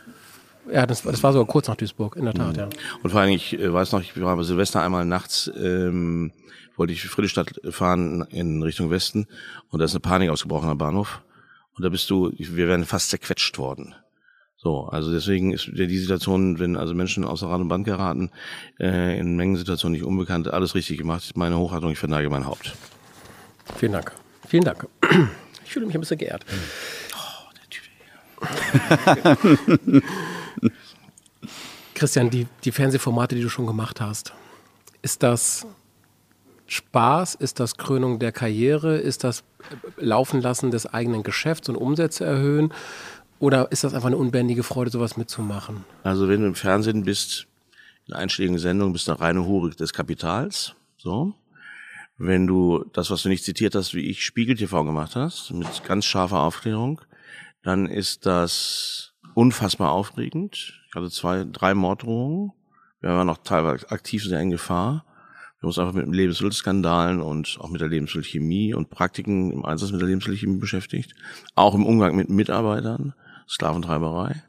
ja, 0.73 0.87
das, 0.87 1.03
das 1.03 1.23
war 1.23 1.33
sogar 1.35 1.47
kurz 1.47 1.69
nach 1.69 1.77
Duisburg, 1.77 2.17
in 2.17 2.25
der 2.25 2.33
Tat, 2.35 2.57
ja. 2.57 2.69
Und 3.03 3.11
vor 3.11 3.21
allem, 3.21 3.31
ich 3.35 3.59
äh, 3.59 3.71
weiß 3.73 3.93
noch, 3.93 4.01
ich 4.01 4.19
war 4.21 4.35
bei 4.37 4.43
Silvester 4.43 4.81
einmal 4.81 5.05
nachts, 5.05 5.51
ähm, 5.55 6.33
wollte 6.77 6.95
ich 6.95 7.03
Friedrichstadt 7.03 7.53
fahren 7.71 8.25
in 8.31 8.63
Richtung 8.63 8.91
Westen 8.91 9.27
und 9.69 9.81
da 9.81 9.85
ist 9.85 9.93
eine 9.93 10.01
Panik 10.01 10.31
ausgebrochen 10.31 10.71
am 10.71 10.79
Bahnhof. 10.79 11.21
Und 11.77 11.85
da 11.85 11.91
bist 11.91 12.09
du, 12.09 12.33
wir 12.39 12.69
wären 12.69 12.85
fast 12.87 13.11
zerquetscht 13.11 13.59
worden. 13.59 13.95
So, 14.63 14.85
also 14.85 15.11
deswegen 15.11 15.53
ist 15.53 15.67
ja 15.67 15.87
die 15.87 15.99
Situation, 15.99 16.61
wenn 16.61 16.77
also 16.77 16.95
Menschen 16.95 17.25
außer 17.25 17.49
Rand 17.49 17.63
und 17.63 17.69
Band 17.69 17.85
geraten, 17.85 18.31
äh, 18.79 19.19
in 19.19 19.35
Mengensituationen 19.35 19.99
nicht 19.99 20.07
unbekannt, 20.07 20.47
alles 20.47 20.77
richtig 20.77 20.99
gemacht. 20.99 21.33
Meine 21.35 21.59
Hochachtung, 21.59 21.91
ich 21.91 21.99
verneige 21.99 22.31
mein 22.31 22.47
Haupt. 22.47 22.73
Vielen 23.77 23.91
Dank. 23.91 24.13
Vielen 24.47 24.63
Dank. 24.63 24.87
Ich 25.65 25.73
fühle 25.73 25.87
mich 25.87 25.97
ein 25.97 26.01
bisschen 26.01 26.19
geehrt. 26.19 26.47
Christian, 31.95 32.31
die, 32.31 32.47
die 32.63 32.71
Fernsehformate, 32.71 33.35
die 33.35 33.43
du 33.43 33.49
schon 33.49 33.67
gemacht 33.67 34.01
hast, 34.01 34.33
ist 35.03 35.25
das 35.25 35.67
Spaß? 36.69 37.35
Ist 37.35 37.59
das 37.59 37.77
Krönung 37.77 38.21
der 38.21 38.31
Karriere? 38.31 38.97
Ist 38.97 39.25
das 39.25 39.43
Laufen 39.97 40.41
lassen 40.41 40.71
des 40.71 40.87
eigenen 40.87 41.25
Geschäfts 41.25 41.69
und 41.69 41.75
Umsätze 41.75 42.25
erhöhen? 42.25 42.73
Oder 43.43 43.73
ist 43.73 43.83
das 43.83 43.93
einfach 43.93 44.07
eine 44.07 44.19
unbändige 44.19 44.63
Freude, 44.63 44.93
sowas 44.93 45.17
mitzumachen? 45.17 45.85
Also 46.05 46.29
wenn 46.29 46.43
du 46.43 46.47
im 46.47 46.55
Fernsehen 46.55 47.03
bist, 47.03 47.49
in 48.07 48.15
einschlägigen 48.15 48.57
Sendungen, 48.57 48.93
bist 48.93 49.09
du 49.09 49.13
eine 49.13 49.21
reine 49.21 49.45
Hure 49.45 49.71
des 49.71 49.93
Kapitals. 49.93 50.77
So. 50.97 51.35
Wenn 52.17 52.47
du 52.47 52.85
das, 52.93 53.11
was 53.11 53.25
du 53.25 53.29
nicht 53.29 53.43
zitiert 53.43 53.75
hast, 53.75 53.95
wie 53.95 54.09
ich 54.09 54.25
Spiegel 54.25 54.55
TV 54.55 54.85
gemacht 54.85 55.17
hast, 55.17 55.51
mit 55.51 55.83
ganz 55.83 56.05
scharfer 56.05 56.39
Aufklärung, 56.39 57.01
dann 57.65 57.87
ist 57.87 58.27
das 58.27 59.13
unfassbar 59.35 59.91
aufregend. 59.91 60.81
Ich 60.89 60.95
hatte 60.95 61.11
zwei, 61.11 61.45
drei 61.45 61.75
Morddrohungen. 61.75 62.53
Wir 63.01 63.11
waren 63.11 63.27
noch 63.27 63.39
teilweise 63.39 63.91
aktiv 63.91 64.23
sehr 64.23 64.41
in 64.41 64.51
Gefahr. 64.51 65.05
Wir 65.59 65.63
haben 65.63 65.67
uns 65.67 65.79
einfach 65.81 65.95
mit 65.95 66.07
Lebensmittelskandalen 66.15 67.21
und 67.21 67.59
auch 67.61 67.71
mit 67.71 67.81
der 67.81 67.89
Lebensmittelchemie 67.89 68.73
und 68.73 68.89
Praktiken 68.89 69.51
im 69.51 69.65
Einsatz 69.65 69.91
mit 69.91 70.01
der 70.01 70.07
Lebensmittelchemie 70.07 70.61
beschäftigt. 70.61 71.17
Auch 71.57 71.75
im 71.75 71.85
Umgang 71.85 72.15
mit 72.15 72.31
Mitarbeitern, 72.31 73.15
Sklaventreiberei. 73.53 74.43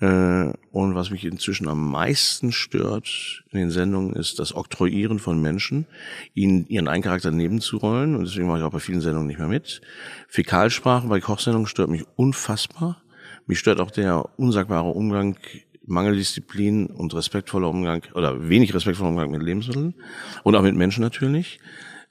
Äh, 0.00 0.52
Und 0.72 0.94
was 0.94 1.10
mich 1.10 1.24
inzwischen 1.24 1.68
am 1.68 1.90
meisten 1.90 2.52
stört 2.52 3.44
in 3.50 3.60
den 3.60 3.70
Sendungen 3.70 4.14
ist 4.14 4.38
das 4.38 4.54
Oktroyieren 4.54 5.18
von 5.18 5.40
Menschen, 5.40 5.86
ihnen 6.34 6.66
ihren 6.68 6.88
einen 6.88 7.02
Charakter 7.02 7.30
nebenzurollen. 7.30 8.14
Und 8.14 8.26
deswegen 8.26 8.46
mache 8.46 8.58
ich 8.58 8.64
auch 8.64 8.72
bei 8.72 8.80
vielen 8.80 9.00
Sendungen 9.00 9.28
nicht 9.28 9.38
mehr 9.38 9.48
mit. 9.48 9.80
Fäkalsprache 10.28 11.08
bei 11.08 11.20
Kochsendungen 11.20 11.66
stört 11.66 11.88
mich 11.88 12.04
unfassbar. 12.16 13.02
Mich 13.46 13.58
stört 13.58 13.80
auch 13.80 13.90
der 13.90 14.38
unsagbare 14.38 14.90
Umgang, 14.90 15.38
Mangeldisziplin 15.86 16.86
und 16.86 17.14
respektvoller 17.14 17.70
Umgang 17.70 18.02
oder 18.14 18.48
wenig 18.48 18.74
respektvoller 18.74 19.10
Umgang 19.10 19.30
mit 19.30 19.42
Lebensmitteln 19.42 19.94
und 20.42 20.56
auch 20.56 20.62
mit 20.62 20.74
Menschen 20.74 21.00
natürlich. 21.00 21.60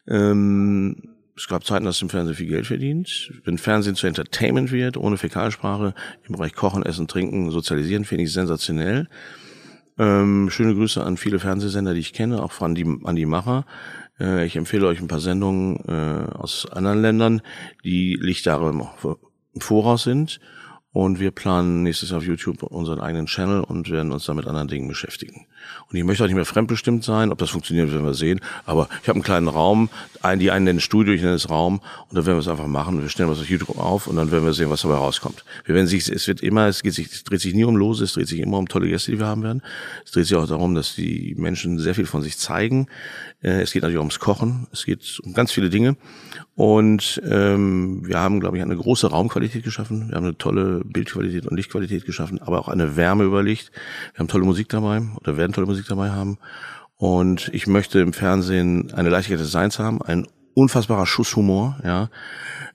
Ähm, 0.07 1.14
es 1.37 1.47
gab 1.47 1.65
Zeiten, 1.65 1.85
dass 1.85 2.01
im 2.01 2.09
Fernsehen 2.09 2.35
viel 2.35 2.47
Geld 2.47 2.65
verdient. 2.65 3.33
Wenn 3.43 3.57
Fernsehen 3.57 3.95
zu 3.95 4.07
Entertainment 4.07 4.71
wird, 4.71 4.95
ohne 4.95 5.17
Fäkalsprache, 5.17 5.93
im 6.23 6.35
Bereich 6.35 6.53
Kochen, 6.53 6.83
Essen, 6.83 7.07
Trinken, 7.07 7.51
Sozialisieren, 7.51 8.05
finde 8.05 8.23
ich 8.23 8.31
sensationell. 8.31 9.09
Ähm, 9.97 10.49
schöne 10.49 10.73
Grüße 10.73 11.03
an 11.03 11.17
viele 11.17 11.39
Fernsehsender, 11.39 11.93
die 11.93 11.99
ich 11.99 12.13
kenne, 12.13 12.41
auch 12.41 12.61
an 12.61 12.75
die, 12.75 12.85
an 13.03 13.15
die 13.15 13.25
Macher. 13.25 13.65
Äh, 14.19 14.45
ich 14.45 14.55
empfehle 14.55 14.87
euch 14.87 15.01
ein 15.01 15.07
paar 15.07 15.19
Sendungen 15.19 15.77
äh, 15.87 16.31
aus 16.33 16.67
anderen 16.71 17.01
Ländern, 17.01 17.41
die 17.83 18.17
Lichtjahre 18.19 18.69
im, 18.69 18.83
Voraus 19.57 20.03
sind. 20.03 20.39
Und 20.91 21.19
wir 21.19 21.31
planen 21.31 21.83
nächstes 21.83 22.09
Jahr 22.09 22.19
auf 22.19 22.25
YouTube 22.25 22.63
unseren 22.63 23.01
eigenen 23.01 23.25
Channel 23.25 23.61
und 23.61 23.89
werden 23.89 24.13
uns 24.13 24.25
da 24.25 24.33
mit 24.33 24.47
anderen 24.47 24.69
Dingen 24.69 24.87
beschäftigen. 24.87 25.47
Und 25.89 25.97
ich 25.97 26.03
möchte 26.03 26.23
auch 26.23 26.27
nicht 26.27 26.35
mehr 26.35 26.45
fremdbestimmt 26.45 27.03
sein. 27.03 27.31
Ob 27.31 27.37
das 27.37 27.49
funktioniert, 27.49 27.91
werden 27.91 28.05
wir 28.05 28.13
sehen. 28.13 28.39
Aber 28.65 28.89
ich 29.01 29.07
habe 29.07 29.15
einen 29.15 29.23
kleinen 29.23 29.47
Raum. 29.47 29.89
Ein, 30.21 30.39
die 30.39 30.51
einen 30.51 30.65
nennen 30.65 30.79
Studio, 30.79 31.13
ich 31.13 31.21
nenne 31.21 31.35
es 31.35 31.49
Raum. 31.49 31.81
Und 32.09 32.15
dann 32.15 32.25
werden 32.25 32.37
wir 32.37 32.41
es 32.41 32.47
einfach 32.47 32.67
machen. 32.67 33.01
Wir 33.01 33.09
stellen 33.09 33.29
was 33.29 33.39
auf 33.39 33.49
YouTube 33.49 33.77
auf 33.77 34.07
und 34.07 34.15
dann 34.15 34.31
werden 34.31 34.45
wir 34.45 34.53
sehen, 34.53 34.69
was 34.69 34.81
dabei 34.81 34.95
rauskommt. 34.95 35.45
Wir 35.65 35.75
werden 35.75 35.87
sich, 35.87 36.09
es 36.09 36.27
wird 36.27 36.41
immer, 36.41 36.67
es 36.67 36.81
geht 36.81 36.93
sich, 36.93 37.11
es 37.11 37.23
dreht 37.23 37.41
sich 37.41 37.53
nie 37.53 37.63
um 37.63 37.75
Lose, 37.75 38.03
es 38.03 38.13
dreht 38.13 38.27
sich 38.27 38.39
immer 38.39 38.57
um 38.57 38.67
tolle 38.67 38.87
Gäste, 38.87 39.11
die 39.11 39.19
wir 39.19 39.27
haben 39.27 39.43
werden. 39.43 39.61
Es 40.03 40.11
dreht 40.11 40.25
sich 40.25 40.35
auch 40.35 40.47
darum, 40.47 40.75
dass 40.75 40.95
die 40.95 41.35
Menschen 41.37 41.77
sehr 41.79 41.95
viel 41.95 42.05
von 42.05 42.21
sich 42.21 42.37
zeigen. 42.37 42.87
Äh, 43.41 43.61
Es 43.61 43.71
geht 43.71 43.83
natürlich 43.83 43.97
auch 43.97 44.01
ums 44.01 44.19
Kochen. 44.19 44.67
Es 44.71 44.85
geht 44.85 45.19
um 45.23 45.33
ganz 45.33 45.51
viele 45.51 45.69
Dinge. 45.69 45.95
Und 46.55 47.21
ähm, 47.29 48.07
wir 48.07 48.17
haben, 48.17 48.39
glaube 48.39 48.57
ich, 48.57 48.63
eine 48.63 48.77
große 48.77 49.07
Raumqualität 49.07 49.63
geschaffen. 49.63 50.09
Wir 50.09 50.15
haben 50.15 50.23
eine 50.23 50.37
tolle 50.37 50.81
Bildqualität 50.85 51.45
und 51.45 51.57
Lichtqualität 51.57 52.05
geschaffen, 52.05 52.41
aber 52.41 52.59
auch 52.59 52.69
eine 52.69 52.95
Wärme 52.95 53.25
über 53.25 53.43
Licht. 53.43 53.71
Wir 54.13 54.19
haben 54.19 54.29
tolle 54.29 54.45
Musik 54.45 54.69
dabei 54.69 55.01
oder 55.19 55.35
werden 55.35 55.51
tolle 55.55 55.67
Musik 55.67 55.87
dabei 55.87 56.11
haben. 56.11 56.37
Und 56.97 57.49
ich 57.53 57.67
möchte 57.67 57.99
im 57.99 58.13
Fernsehen 58.13 58.93
eine 58.93 59.09
Leichtigkeit 59.09 59.39
des 59.39 59.51
Seins 59.51 59.79
haben, 59.79 60.01
ein 60.01 60.27
unfassbarer 60.53 61.05
Schusshumor, 61.05 61.77
ja, 61.83 62.09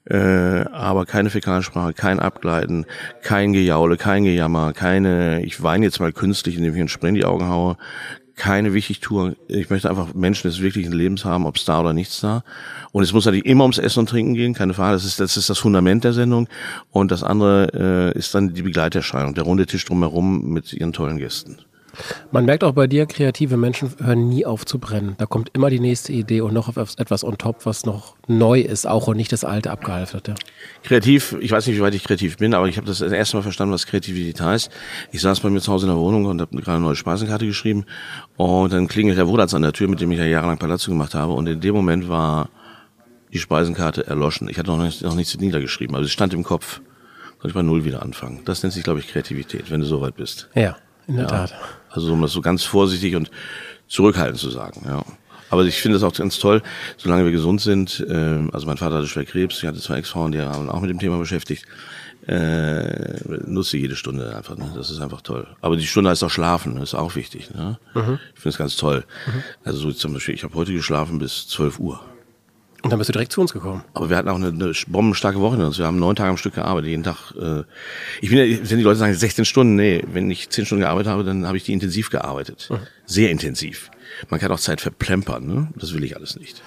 äh, 0.05 0.65
aber 0.71 1.05
keine 1.05 1.29
Fäkalsprache, 1.29 1.93
kein 1.93 2.19
Abgleiten, 2.19 2.85
kein 3.23 3.53
Gejaule, 3.53 3.97
kein 3.97 4.23
Gejammer, 4.23 4.73
keine, 4.73 5.43
ich 5.43 5.63
weine 5.63 5.85
jetzt 5.85 5.99
mal 5.99 6.13
künstlich, 6.13 6.57
indem 6.57 6.75
ich 6.75 6.79
einen 6.79 6.89
Spray 6.89 7.09
in 7.09 7.15
die 7.15 7.25
Augen 7.25 7.47
haue, 7.49 7.77
keine 8.35 8.73
Wichtigtour. 8.73 9.35
Ich 9.47 9.69
möchte 9.69 9.89
einfach 9.89 10.13
Menschen 10.13 10.49
des 10.49 10.61
wirklichen 10.61 10.91
Lebens 10.91 11.25
haben, 11.25 11.45
ob 11.45 11.63
da 11.63 11.81
oder 11.81 11.93
nichts 11.93 12.21
da. 12.21 12.43
Und 12.91 13.03
es 13.03 13.13
muss 13.13 13.25
natürlich 13.25 13.45
immer 13.45 13.63
ums 13.63 13.77
Essen 13.77 13.99
und 13.99 14.09
Trinken 14.09 14.33
gehen, 14.33 14.53
keine 14.53 14.73
Frage. 14.73 14.93
Das 14.93 15.05
ist 15.05 15.19
das, 15.19 15.37
ist 15.37 15.49
das 15.49 15.59
Fundament 15.59 16.03
der 16.03 16.13
Sendung. 16.13 16.47
Und 16.89 17.11
das 17.11 17.23
andere 17.23 18.13
äh, 18.15 18.17
ist 18.17 18.33
dann 18.33 18.53
die 18.53 18.63
Begleiterscheinung, 18.63 19.35
der 19.35 19.43
runde 19.43 19.65
Tisch 19.65 19.85
drumherum 19.85 20.49
mit 20.49 20.73
ihren 20.73 20.93
tollen 20.93 21.17
Gästen. 21.17 21.59
Man 22.31 22.45
merkt 22.45 22.63
auch 22.63 22.73
bei 22.73 22.87
dir, 22.87 23.05
kreative 23.05 23.57
Menschen 23.57 23.93
hören 23.99 24.29
nie 24.29 24.45
auf 24.45 24.65
zu 24.65 24.79
brennen. 24.79 25.15
Da 25.17 25.25
kommt 25.25 25.49
immer 25.53 25.69
die 25.69 25.79
nächste 25.79 26.13
Idee 26.13 26.41
und 26.41 26.53
noch 26.53 26.75
etwas 26.77 27.23
on 27.23 27.37
top, 27.37 27.65
was 27.65 27.85
noch 27.85 28.15
neu 28.27 28.61
ist, 28.61 28.87
auch 28.87 29.07
und 29.07 29.17
nicht 29.17 29.31
das 29.31 29.43
alte 29.43 29.71
abgehalfterte. 29.71 30.35
Kreativ, 30.83 31.35
ich 31.39 31.51
weiß 31.51 31.67
nicht, 31.67 31.75
wie 31.77 31.81
weit 31.81 31.95
ich 31.95 32.03
kreativ 32.03 32.37
bin, 32.37 32.53
aber 32.53 32.67
ich 32.67 32.77
habe 32.77 32.87
das, 32.87 32.99
das 32.99 33.11
erste 33.11 33.37
Mal 33.37 33.43
verstanden, 33.43 33.73
was 33.73 33.85
Kreativität 33.85 34.39
heißt. 34.41 34.71
Ich 35.11 35.21
saß 35.21 35.39
bei 35.41 35.49
mir 35.49 35.59
zu 35.61 35.71
Hause 35.71 35.87
in 35.87 35.91
der 35.91 35.99
Wohnung 35.99 36.25
und 36.25 36.41
habe 36.41 36.55
gerade 36.57 36.77
eine 36.77 36.85
neue 36.85 36.95
Speisenkarte 36.95 37.45
geschrieben 37.45 37.85
und 38.37 38.71
dann 38.73 38.87
klingelt 38.87 39.17
der 39.17 39.27
Wohlatz 39.27 39.53
an 39.53 39.61
der 39.61 39.73
Tür, 39.73 39.87
mit 39.87 40.01
dem 40.01 40.11
ich 40.11 40.19
ja 40.19 40.25
jahrelang 40.25 40.57
Palazzo 40.57 40.91
gemacht 40.91 41.13
habe 41.13 41.33
und 41.33 41.47
in 41.47 41.59
dem 41.61 41.75
Moment 41.75 42.07
war 42.09 42.49
die 43.33 43.39
Speisenkarte 43.39 44.07
erloschen. 44.07 44.49
Ich 44.49 44.57
hatte 44.57 44.71
noch, 44.71 44.83
nicht, 44.83 45.01
noch 45.03 45.15
nichts 45.15 45.37
niedergeschrieben, 45.37 45.95
also 45.95 46.05
es 46.05 46.11
stand 46.11 46.33
im 46.33 46.43
Kopf. 46.43 46.81
Soll 47.41 47.49
ich 47.49 47.55
bei 47.55 47.63
Null 47.63 47.85
wieder 47.85 48.03
anfangen. 48.03 48.41
Das 48.45 48.61
nennt 48.61 48.73
sich, 48.73 48.83
glaube 48.83 48.99
ich, 48.99 49.07
Kreativität, 49.07 49.71
wenn 49.71 49.79
du 49.81 49.87
so 49.87 49.99
weit 50.01 50.15
bist. 50.15 50.49
Ja, 50.53 50.77
in 51.07 51.15
der 51.15 51.23
Ja. 51.25 51.29
Tat. 51.29 51.55
Also 51.91 52.13
um 52.13 52.21
das 52.21 52.31
so 52.31 52.41
ganz 52.41 52.63
vorsichtig 52.63 53.15
und 53.15 53.29
zurückhaltend 53.87 54.39
zu 54.39 54.49
sagen. 54.49 54.83
Ja. 54.85 55.03
Aber 55.49 55.65
ich 55.65 55.81
finde 55.81 55.97
es 55.97 56.03
auch 56.03 56.13
ganz 56.13 56.39
toll, 56.39 56.63
solange 56.97 57.25
wir 57.25 57.31
gesund 57.31 57.59
sind. 57.61 58.05
ähm, 58.09 58.49
also 58.53 58.65
mein 58.65 58.77
Vater 58.77 58.95
hatte 58.95 59.07
schwer 59.07 59.25
Krebs, 59.25 59.57
ich 59.61 59.67
hatte 59.67 59.79
zwei 59.79 59.97
Ex-Frauen, 59.97 60.31
die 60.31 60.41
haben 60.41 60.69
auch 60.69 60.79
mit 60.79 60.89
dem 60.89 60.99
Thema 60.99 61.17
beschäftigt. 61.17 61.65
Äh, 62.27 63.19
nutze 63.47 63.77
jede 63.77 63.95
Stunde 63.95 64.35
einfach. 64.35 64.55
Ne? 64.55 64.71
Das 64.75 64.91
ist 64.91 65.01
einfach 65.01 65.21
toll. 65.21 65.47
Aber 65.59 65.75
die 65.75 65.87
Stunde 65.87 66.09
heißt 66.11 66.23
auch 66.23 66.29
schlafen, 66.29 66.75
das 66.75 66.89
ist 66.89 66.95
auch 66.95 67.15
wichtig. 67.15 67.53
Ne? 67.53 67.79
Ich 68.35 68.41
finde 68.41 68.49
es 68.49 68.57
ganz 68.57 68.75
toll. 68.77 69.03
Also 69.63 69.79
so 69.79 69.91
zum 69.91 70.13
Beispiel, 70.13 70.35
ich 70.35 70.43
habe 70.43 70.53
heute 70.53 70.71
geschlafen 70.71 71.17
bis 71.19 71.47
12 71.47 71.79
Uhr. 71.79 71.99
Und 72.83 72.89
dann 72.89 72.97
bist 72.97 73.09
du 73.09 73.13
direkt 73.13 73.31
zu 73.31 73.41
uns 73.41 73.53
gekommen. 73.53 73.83
Aber 73.93 74.09
wir 74.09 74.17
hatten 74.17 74.27
auch 74.29 74.35
eine, 74.35 74.47
eine 74.47 74.73
bombenstarke 74.87 75.39
Woche. 75.39 75.57
uns. 75.63 75.77
Wir 75.77 75.85
haben 75.85 75.99
neun 75.99 76.15
Tage 76.15 76.29
am 76.31 76.37
Stück 76.37 76.55
gearbeitet, 76.55 76.89
jeden 76.89 77.03
Tag. 77.03 77.31
Äh, 77.39 77.63
ich 78.21 78.29
bin 78.29 78.39
ja, 78.39 78.45
wenn 78.69 78.77
die 78.77 78.83
Leute 78.83 78.97
sagen 78.97 79.13
16 79.13 79.45
Stunden, 79.45 79.75
nee, 79.75 80.03
wenn 80.11 80.31
ich 80.31 80.49
10 80.49 80.65
Stunden 80.65 80.81
gearbeitet 80.81 81.11
habe, 81.11 81.23
dann 81.23 81.45
habe 81.45 81.57
ich 81.57 81.63
die 81.63 81.73
intensiv 81.73 82.09
gearbeitet. 82.09 82.69
Sehr 83.05 83.29
intensiv. 83.29 83.91
Man 84.29 84.39
kann 84.39 84.51
auch 84.51 84.59
Zeit 84.59 84.81
verplempern, 84.81 85.45
ne? 85.45 85.67
Das 85.75 85.93
will 85.93 86.03
ich 86.03 86.15
alles 86.15 86.35
nicht. 86.39 86.61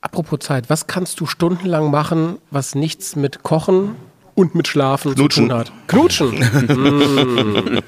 Apropos 0.00 0.40
Zeit, 0.40 0.68
was 0.70 0.86
kannst 0.86 1.20
du 1.20 1.26
stundenlang 1.26 1.90
machen, 1.90 2.38
was 2.50 2.74
nichts 2.74 3.14
mit 3.14 3.42
Kochen 3.42 3.94
und 4.34 4.54
mit 4.54 4.66
Schlafen 4.66 5.14
Knutschen. 5.14 5.44
zu 5.44 5.48
tun 5.50 5.58
hat? 5.58 5.72
Knutschen. 5.86 6.32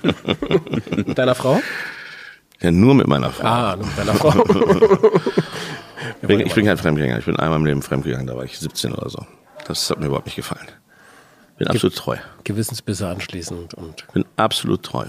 Mit 1.06 1.18
deiner 1.18 1.34
Frau? 1.34 1.60
Ja, 2.60 2.70
nur 2.70 2.94
mit 2.94 3.06
meiner 3.08 3.30
Frau. 3.30 3.44
Ah, 3.46 3.76
nur 3.76 3.86
mit 3.86 3.98
deiner 3.98 4.14
Frau. 4.14 4.30
ich, 6.22 6.28
bin, 6.28 6.40
ich 6.40 6.54
bin 6.54 6.66
kein 6.66 6.76
Fremdgänger. 6.78 7.18
Ich 7.18 7.24
bin 7.24 7.36
einmal 7.36 7.58
im 7.58 7.66
Leben 7.66 7.82
fremdgegangen, 7.82 8.26
da 8.26 8.36
war 8.36 8.44
ich 8.44 8.58
17 8.58 8.92
oder 8.92 9.08
so. 9.08 9.26
Das 9.66 9.90
hat 9.90 9.98
mir 10.00 10.06
überhaupt 10.06 10.26
nicht 10.26 10.36
gefallen. 10.36 10.66
Bin 11.58 11.68
absolut 11.68 11.94
treu. 11.96 12.16
Gewissensbisse 12.42 13.08
anschließend 13.08 13.74
und 13.74 14.06
Bin 14.12 14.24
absolut 14.36 14.82
treu. 14.82 15.06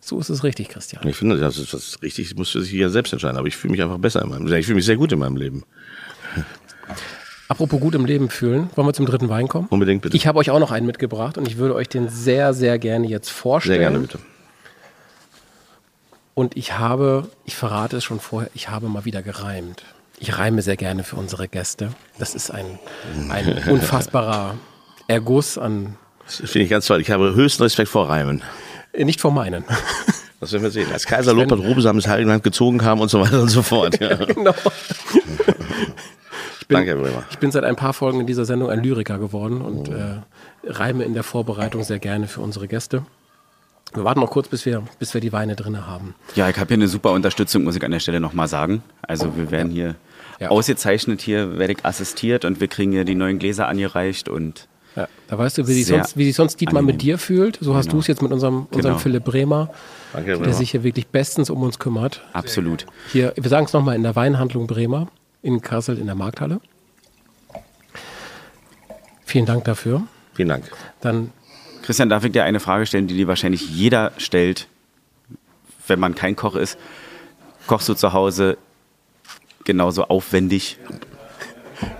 so 0.00 0.18
ist 0.20 0.28
es 0.28 0.44
richtig, 0.44 0.68
Christian. 0.68 1.06
Ich 1.06 1.16
finde, 1.16 1.36
das 1.38 1.58
ist, 1.58 1.74
das 1.74 1.82
ist 1.88 2.02
richtig, 2.02 2.34
muss 2.36 2.52
sich 2.52 2.70
jeder 2.70 2.90
selbst 2.90 3.12
entscheiden. 3.12 3.36
Aber 3.36 3.48
ich 3.48 3.56
fühle 3.56 3.72
mich 3.72 3.82
einfach 3.82 3.98
besser 3.98 4.22
in 4.22 4.30
meinem 4.30 4.46
Leben. 4.46 4.60
Ich 4.60 4.66
fühle 4.66 4.76
mich 4.76 4.86
sehr 4.86 4.96
gut 4.96 5.12
in 5.12 5.18
meinem 5.18 5.36
Leben. 5.36 5.64
Apropos 7.48 7.80
gut 7.80 7.94
im 7.94 8.04
Leben 8.04 8.28
fühlen, 8.28 8.68
wollen 8.74 8.86
wir 8.86 8.92
zum 8.92 9.06
dritten 9.06 9.30
Wein 9.30 9.48
kommen? 9.48 9.68
Unbedingt 9.70 10.02
bitte. 10.02 10.16
Ich 10.16 10.26
habe 10.26 10.38
euch 10.38 10.50
auch 10.50 10.60
noch 10.60 10.70
einen 10.70 10.86
mitgebracht 10.86 11.38
und 11.38 11.48
ich 11.48 11.56
würde 11.56 11.74
euch 11.74 11.88
den 11.88 12.08
sehr, 12.10 12.52
sehr 12.52 12.78
gerne 12.78 13.06
jetzt 13.08 13.28
sehr 13.28 13.34
vorstellen. 13.34 13.80
gerne 13.80 13.98
bitte. 13.98 14.18
Und 16.34 16.56
ich 16.56 16.78
habe, 16.78 17.28
ich 17.46 17.56
verrate 17.56 17.96
es 17.96 18.04
schon 18.04 18.20
vorher, 18.20 18.50
ich 18.54 18.68
habe 18.68 18.88
mal 18.88 19.04
wieder 19.06 19.22
gereimt. 19.22 19.82
Ich 20.20 20.36
reime 20.38 20.62
sehr 20.62 20.76
gerne 20.76 21.04
für 21.04 21.16
unsere 21.16 21.48
Gäste. 21.48 21.92
Das 22.18 22.34
ist 22.34 22.50
ein, 22.50 22.78
ein 23.30 23.62
unfassbarer 23.68 24.54
Erguss 25.06 25.58
an. 25.58 25.96
Das 26.26 26.36
finde 26.36 26.60
ich 26.60 26.70
ganz 26.70 26.86
toll. 26.86 27.00
Ich 27.00 27.10
habe 27.10 27.34
höchsten 27.34 27.62
Respekt 27.62 27.88
vor 27.88 28.08
Reimen. 28.08 28.42
Äh, 28.92 29.04
nicht 29.04 29.20
vor 29.20 29.32
meinen. 29.32 29.64
Das 30.40 30.52
werden 30.52 30.62
wir 30.62 30.70
sehen. 30.70 30.86
Als 30.92 31.04
Kaiser 31.04 31.34
Lobert 31.34 31.58
Rubesam 31.58 31.96
ins 31.96 32.06
Heiligland 32.06 32.44
gezogen 32.44 32.78
kam 32.78 33.00
und 33.00 33.08
so 33.08 33.20
weiter 33.20 33.42
und 33.42 33.48
so 33.48 33.60
fort. 33.60 33.98
Ja. 34.00 34.14
genau. 34.14 34.54
Ich 36.60 36.68
bin, 36.68 36.76
Danke, 36.76 36.90
Herr 36.90 36.96
Bremer. 36.96 37.24
Ich 37.32 37.38
bin 37.38 37.50
seit 37.50 37.64
ein 37.64 37.74
paar 37.74 37.92
Folgen 37.92 38.20
in 38.20 38.26
dieser 38.28 38.44
Sendung 38.44 38.70
ein 38.70 38.80
Lyriker 38.80 39.18
geworden 39.18 39.60
und 39.60 39.88
äh, 39.88 40.20
reime 40.64 41.02
in 41.02 41.14
der 41.14 41.24
Vorbereitung 41.24 41.82
sehr 41.82 41.98
gerne 41.98 42.28
für 42.28 42.40
unsere 42.40 42.68
Gäste. 42.68 43.04
Wir 43.94 44.04
warten 44.04 44.20
noch 44.20 44.30
kurz, 44.30 44.46
bis 44.46 44.64
wir, 44.64 44.84
bis 45.00 45.12
wir 45.12 45.20
die 45.20 45.32
Weine 45.32 45.56
drin 45.56 45.86
haben. 45.88 46.14
Ja, 46.36 46.48
ich 46.48 46.56
habe 46.56 46.68
hier 46.68 46.76
eine 46.76 46.86
super 46.88 47.10
Unterstützung, 47.10 47.64
muss 47.64 47.74
ich 47.74 47.84
an 47.84 47.90
der 47.90 47.98
Stelle 48.00 48.20
nochmal 48.20 48.46
sagen. 48.46 48.84
Also 49.02 49.36
wir 49.36 49.50
werden 49.50 49.72
hier 49.72 49.96
ja. 50.38 50.48
ausgezeichnet, 50.48 51.20
hier 51.20 51.58
werde 51.58 51.72
ich 51.74 51.84
assistiert 51.84 52.44
und 52.44 52.60
wir 52.60 52.68
kriegen 52.68 52.92
hier 52.92 53.04
die 53.04 53.14
neuen 53.14 53.38
Gläser 53.38 53.68
angereicht 53.68 54.28
und 54.28 54.68
ja, 54.96 55.08
da 55.28 55.38
weißt 55.38 55.58
du, 55.58 55.68
wie 55.68 55.74
sich 55.74 55.86
sonst, 55.86 56.16
wie 56.16 56.24
sich 56.24 56.34
sonst 56.34 56.60
Dietmar 56.60 56.80
angenehm. 56.80 56.96
mit 56.96 57.02
dir 57.02 57.18
fühlt. 57.18 57.58
So 57.60 57.76
hast 57.76 57.86
genau. 57.86 57.96
du 57.96 58.00
es 58.00 58.06
jetzt 58.08 58.22
mit 58.22 58.32
unserem, 58.32 58.66
unserem 58.70 58.94
genau. 58.94 58.98
Philipp 58.98 59.24
Bremer, 59.24 59.70
Danke, 60.12 60.38
der 60.38 60.52
sich 60.52 60.72
hier 60.72 60.82
wirklich 60.82 61.06
bestens 61.06 61.50
um 61.50 61.62
uns 61.62 61.78
kümmert. 61.78 62.22
Absolut. 62.32 62.86
Hier, 63.12 63.32
wir 63.36 63.48
sagen 63.48 63.66
es 63.66 63.72
nochmal 63.72 63.94
in 63.94 64.02
der 64.02 64.16
Weinhandlung 64.16 64.66
Bremer 64.66 65.08
in 65.42 65.60
Kassel 65.60 65.98
in 65.98 66.06
der 66.06 66.16
Markthalle. 66.16 66.60
Vielen 69.24 69.46
Dank 69.46 69.64
dafür. 69.64 70.02
Vielen 70.34 70.48
Dank. 70.48 70.64
Dann 71.00 71.32
Christian, 71.82 72.08
darf 72.08 72.24
ich 72.24 72.32
dir 72.32 72.44
eine 72.44 72.60
Frage 72.60 72.86
stellen, 72.86 73.06
die 73.06 73.16
dir 73.16 73.28
wahrscheinlich 73.28 73.70
jeder 73.70 74.12
stellt, 74.18 74.68
wenn 75.86 76.00
man 76.00 76.14
kein 76.14 76.36
Koch 76.36 76.54
ist? 76.54 76.78
Kochst 77.66 77.88
du 77.88 77.94
zu 77.94 78.12
Hause 78.12 78.58
genauso 79.68 80.04
aufwendig? 80.04 80.78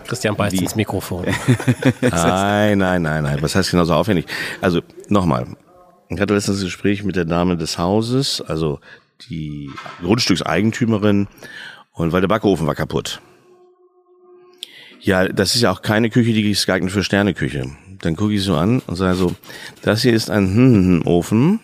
Christian 0.09 0.35
beißt 0.35 0.57
Wie? 0.57 0.65
ins 0.65 0.75
Mikrofon. 0.75 1.27
nein, 2.01 2.79
nein, 2.79 3.03
nein, 3.03 3.23
nein. 3.23 3.39
Was 3.41 3.55
heißt 3.55 3.71
genauso 3.71 3.95
aufwendig? 3.95 4.27
Also, 4.61 4.81
nochmal. 5.09 5.47
Ich 6.09 6.19
hatte 6.21 6.35
letztens 6.35 6.61
ein 6.61 6.65
Gespräch 6.65 7.05
mit 7.05 7.15
der 7.15 7.25
Dame 7.25 7.57
des 7.57 7.79
Hauses, 7.79 8.41
also 8.41 8.81
die 9.31 9.71
Grundstückseigentümerin, 10.03 11.29
und 11.93 12.13
weil 12.13 12.21
der 12.21 12.29
Backofen 12.29 12.67
war 12.67 12.75
kaputt. 12.75 13.21
Ja, 15.01 15.29
das 15.29 15.55
ist 15.55 15.61
ja 15.61 15.71
auch 15.71 15.83
keine 15.83 16.11
Küche, 16.11 16.33
die 16.33 16.51
ist 16.51 16.67
geeignet 16.67 16.91
für 16.91 17.05
Sterneküche 17.05 17.71
dann 18.01 18.17
gucke 18.17 18.35
ich 18.35 18.43
so 18.43 18.57
an 18.57 18.81
und 18.87 18.97
sage 18.97 19.17
so, 19.17 19.35
das 19.83 20.03
hier 20.03 20.13
ist 20.13 20.31
ein 20.31 21.03
Ofen. 21.05 21.61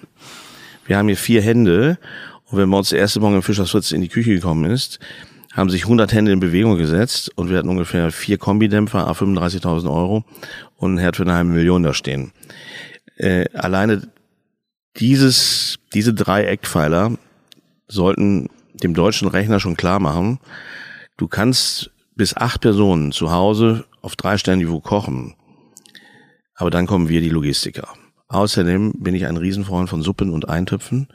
Wir 0.86 0.98
haben 0.98 1.08
hier 1.08 1.16
vier 1.16 1.42
Hände. 1.42 1.98
Und 2.46 2.58
wenn 2.58 2.72
uns 2.72 2.90
der 2.90 2.98
erste 2.98 3.20
Morgen 3.20 3.36
im 3.36 3.42
Fischers 3.42 3.70
Fritz 3.70 3.92
in 3.92 4.00
die 4.00 4.08
Küche 4.08 4.34
gekommen 4.34 4.70
ist, 4.70 4.98
haben 5.54 5.70
sich 5.70 5.84
100 5.84 6.12
Hände 6.12 6.32
in 6.32 6.40
Bewegung 6.40 6.76
gesetzt 6.76 7.30
und 7.36 7.48
wir 7.48 7.58
hatten 7.58 7.68
ungefähr 7.68 8.10
vier 8.10 8.38
Kombidämpfer, 8.38 9.06
a 9.06 9.12
35.000 9.12 9.90
Euro 9.90 10.24
und 10.76 10.94
ein 10.94 10.98
Herd 10.98 11.16
für 11.16 11.22
eine 11.22 11.34
halbe 11.34 11.50
Million 11.50 11.82
da 11.82 11.94
stehen. 11.94 12.32
Äh, 13.16 13.46
alleine 13.54 14.02
dieses, 14.96 15.78
diese 15.92 16.12
drei 16.12 16.44
Eckpfeiler 16.44 17.12
sollten 17.86 18.48
dem 18.74 18.94
deutschen 18.94 19.28
Rechner 19.28 19.60
schon 19.60 19.76
klar 19.76 20.00
machen, 20.00 20.40
du 21.16 21.28
kannst 21.28 21.90
bis 22.16 22.36
acht 22.36 22.60
Personen 22.60 23.12
zu 23.12 23.30
Hause 23.30 23.84
auf 24.02 24.16
drei 24.16 24.36
Sternniveau 24.36 24.80
kochen. 24.80 25.34
Aber 26.56 26.70
dann 26.70 26.86
kommen 26.86 27.08
wir, 27.08 27.20
die 27.20 27.30
Logistiker. 27.30 27.88
Außerdem 28.28 28.94
bin 28.98 29.14
ich 29.14 29.26
ein 29.26 29.36
Riesenfreund 29.36 29.88
von 29.88 30.02
Suppen 30.02 30.30
und 30.30 30.48
Eintöpfen. 30.48 31.08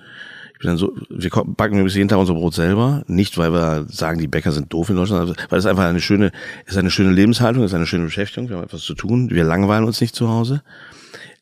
Ich 0.59 0.63
bin 0.63 0.71
dann 0.71 0.77
so, 0.77 0.93
wir 1.09 1.29
backen 1.29 1.75
übrigens 1.75 1.95
jeden 1.95 2.09
Tag 2.09 2.19
unser 2.19 2.33
Brot 2.33 2.53
selber. 2.53 3.05
Nicht, 3.07 3.37
weil 3.37 3.53
wir 3.53 3.85
sagen, 3.87 4.19
die 4.19 4.27
Bäcker 4.27 4.51
sind 4.51 4.73
doof 4.73 4.89
in 4.89 4.97
Deutschland, 4.97 5.33
weil 5.49 5.57
es 5.57 5.65
einfach 5.65 5.85
eine 5.85 6.01
schöne, 6.01 6.33
ist 6.65 6.77
eine 6.77 6.91
schöne 6.91 7.13
Lebenshaltung, 7.13 7.63
ist 7.63 7.73
eine 7.73 7.85
schöne 7.85 8.03
Beschäftigung. 8.03 8.49
Wir 8.49 8.57
haben 8.57 8.65
etwas 8.65 8.81
zu 8.81 8.93
tun. 8.93 9.29
Wir 9.29 9.45
langweilen 9.45 9.85
uns 9.85 10.01
nicht 10.01 10.13
zu 10.13 10.27
Hause 10.27 10.61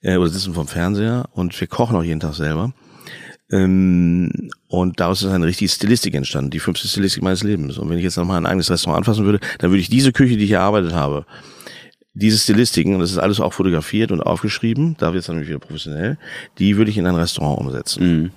äh, 0.03 0.17
oder 0.17 0.29
sitzen 0.29 0.53
vom 0.53 0.67
Fernseher 0.67 1.25
und 1.31 1.59
wir 1.59 1.65
kochen 1.65 1.95
auch 1.95 2.03
jeden 2.03 2.19
Tag 2.19 2.35
selber. 2.35 2.73
Ähm, 3.49 4.51
und 4.67 4.99
daraus 4.99 5.23
ist 5.23 5.31
eine 5.31 5.47
richtige 5.47 5.71
Stilistik 5.71 6.13
entstanden, 6.13 6.51
die 6.51 6.59
fünfte 6.59 6.87
Stilistik 6.87 7.23
meines 7.23 7.41
Lebens. 7.41 7.79
Und 7.79 7.89
wenn 7.89 7.97
ich 7.97 8.03
jetzt 8.03 8.17
nochmal 8.17 8.37
ein 8.37 8.45
eigenes 8.45 8.69
Restaurant 8.69 8.99
anfassen 8.99 9.25
würde, 9.25 9.39
dann 9.57 9.71
würde 9.71 9.81
ich 9.81 9.89
diese 9.89 10.11
Küche, 10.11 10.37
die 10.37 10.45
ich 10.45 10.51
erarbeitet 10.51 10.93
habe, 10.93 11.25
diese 12.13 12.37
Stilistiken, 12.37 12.93
und 12.93 12.99
das 12.99 13.09
ist 13.09 13.17
alles 13.17 13.39
auch 13.39 13.53
fotografiert 13.53 14.11
und 14.11 14.21
aufgeschrieben, 14.21 14.95
da 14.99 15.13
wird 15.13 15.21
es 15.21 15.25
dann 15.25 15.41
wieder 15.41 15.57
professionell, 15.57 16.19
die 16.59 16.77
würde 16.77 16.91
ich 16.91 16.99
in 16.99 17.07
ein 17.07 17.15
Restaurant 17.15 17.59
umsetzen. 17.59 18.21
Mhm. 18.21 18.31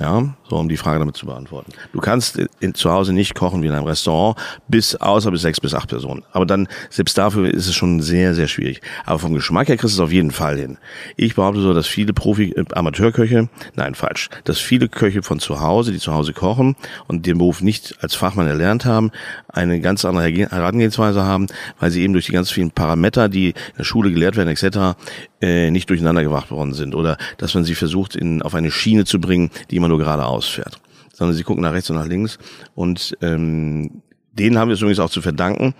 Ja, 0.00 0.34
so 0.48 0.56
um 0.56 0.68
die 0.68 0.76
Frage 0.76 0.98
damit 0.98 1.16
zu 1.16 1.26
beantworten. 1.26 1.70
Du 1.92 2.00
kannst 2.00 2.36
in, 2.58 2.74
zu 2.74 2.90
Hause 2.90 3.12
nicht 3.12 3.36
kochen 3.36 3.62
wie 3.62 3.68
in 3.68 3.72
einem 3.72 3.86
Restaurant, 3.86 4.36
bis 4.66 4.96
außer 4.96 5.30
bis 5.30 5.42
sechs 5.42 5.60
bis 5.60 5.72
acht 5.72 5.88
Personen. 5.88 6.24
Aber 6.32 6.46
dann, 6.46 6.66
selbst 6.90 7.16
dafür 7.16 7.54
ist 7.54 7.68
es 7.68 7.76
schon 7.76 8.00
sehr, 8.00 8.34
sehr 8.34 8.48
schwierig. 8.48 8.80
Aber 9.06 9.20
vom 9.20 9.34
Geschmack 9.34 9.68
her 9.68 9.76
kriegst 9.76 9.96
du 9.96 10.02
es 10.02 10.04
auf 10.04 10.10
jeden 10.10 10.32
Fall 10.32 10.58
hin. 10.58 10.78
Ich 11.16 11.36
behaupte 11.36 11.60
so, 11.60 11.72
dass 11.74 11.86
viele 11.86 12.12
Profi, 12.12 12.54
äh, 12.56 13.46
nein, 13.76 13.94
falsch, 13.94 14.30
dass 14.42 14.58
viele 14.58 14.88
Köche 14.88 15.22
von 15.22 15.38
zu 15.38 15.60
Hause, 15.60 15.92
die 15.92 16.00
zu 16.00 16.12
Hause 16.12 16.32
kochen 16.32 16.74
und 17.06 17.24
den 17.24 17.38
Beruf 17.38 17.62
nicht 17.62 17.94
als 18.00 18.16
Fachmann 18.16 18.48
erlernt 18.48 18.84
haben, 18.84 19.12
eine 19.46 19.80
ganz 19.80 20.04
andere 20.04 20.28
Herangehensweise 20.28 21.22
haben, 21.22 21.46
weil 21.78 21.92
sie 21.92 22.02
eben 22.02 22.14
durch 22.14 22.26
die 22.26 22.32
ganz 22.32 22.50
vielen 22.50 22.72
Parameter, 22.72 23.28
die 23.28 23.50
in 23.50 23.54
der 23.78 23.84
Schule 23.84 24.10
gelehrt 24.10 24.34
werden, 24.34 24.48
etc., 24.48 24.98
äh, 25.40 25.70
nicht 25.70 25.88
durcheinander 25.88 26.24
gebracht 26.24 26.50
worden 26.50 26.74
sind. 26.74 26.96
Oder 26.96 27.16
dass 27.38 27.54
man 27.54 27.64
sie 27.64 27.76
versucht, 27.76 28.16
in, 28.16 28.42
auf 28.42 28.54
eine 28.54 28.72
Schiene 28.72 29.04
zu 29.04 29.20
bringen, 29.20 29.50
die 29.70 29.83
immer 29.84 29.88
nur 29.88 29.98
geradeaus 29.98 30.46
fährt. 30.46 30.80
Sondern 31.12 31.36
sie 31.36 31.44
gucken 31.44 31.62
nach 31.62 31.72
rechts 31.72 31.90
und 31.90 31.96
nach 31.96 32.06
links. 32.06 32.38
Und 32.74 33.16
ähm, 33.20 34.02
denen 34.32 34.58
haben 34.58 34.68
wir 34.68 34.74
es 34.74 34.80
übrigens 34.80 34.98
auch 34.98 35.10
zu 35.10 35.20
verdanken 35.20 35.74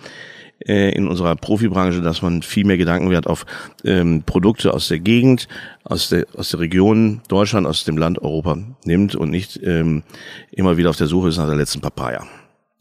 äh, 0.59 0.91
in 0.91 1.07
unserer 1.07 1.35
Profibranche, 1.35 2.01
dass 2.01 2.21
man 2.21 2.41
viel 2.41 2.65
mehr 2.65 2.77
Gedankenwert 2.77 3.27
auf 3.27 3.45
ähm, 3.83 4.23
Produkte 4.25 4.73
aus 4.73 4.87
der 4.87 4.99
Gegend, 4.99 5.47
aus 5.83 6.09
der, 6.09 6.25
aus 6.37 6.49
der 6.49 6.59
Region 6.59 7.21
Deutschland, 7.27 7.67
aus 7.67 7.83
dem 7.83 7.97
Land 7.97 8.21
Europa 8.21 8.57
nimmt 8.85 9.15
und 9.15 9.29
nicht 9.29 9.59
ähm, 9.63 10.03
immer 10.51 10.77
wieder 10.77 10.91
auf 10.91 10.97
der 10.97 11.07
Suche 11.07 11.29
ist 11.29 11.37
nach 11.37 11.47
der 11.47 11.57
letzten 11.57 11.81
Papaya. 11.81 12.25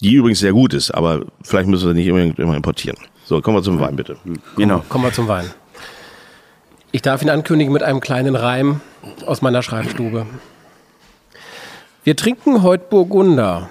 Die 0.00 0.14
übrigens 0.14 0.40
sehr 0.40 0.52
gut 0.52 0.74
ist, 0.74 0.90
aber 0.90 1.24
vielleicht 1.42 1.68
müssen 1.68 1.86
wir 1.88 1.94
nicht 1.94 2.06
immer, 2.06 2.38
immer 2.38 2.56
importieren. 2.56 2.98
So, 3.24 3.40
kommen 3.40 3.56
wir 3.56 3.62
zum 3.62 3.80
Wein, 3.80 3.96
bitte. 3.96 4.18
Genau. 4.56 4.84
Kommen 4.88 5.04
wir 5.04 5.12
zum 5.12 5.28
Wein. 5.28 5.46
Ich 6.92 7.00
darf 7.02 7.22
ihn 7.22 7.30
ankündigen 7.30 7.72
mit 7.72 7.82
einem 7.82 8.00
kleinen 8.00 8.36
Reim 8.36 8.80
aus 9.26 9.42
meiner 9.42 9.62
Schreibstube. 9.62 10.26
Wir 12.04 12.16
trinken 12.16 12.62
heute 12.62 12.84
Burgunder. 12.90 13.70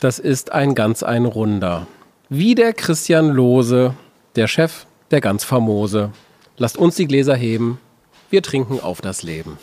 Das 0.00 0.18
ist 0.18 0.52
ein 0.52 0.74
ganz 0.74 1.02
ein 1.02 1.24
Runder. 1.24 1.86
Wie 2.28 2.54
der 2.54 2.74
Christian 2.74 3.30
Lose, 3.30 3.94
der 4.36 4.48
Chef 4.48 4.84
der 5.10 5.22
ganz 5.22 5.44
famose. 5.44 6.12
Lasst 6.58 6.76
uns 6.76 6.96
die 6.96 7.06
Gläser 7.06 7.34
heben. 7.34 7.80
Wir 8.28 8.42
trinken 8.42 8.80
auf 8.80 9.00
das 9.00 9.22
Leben. 9.22 9.56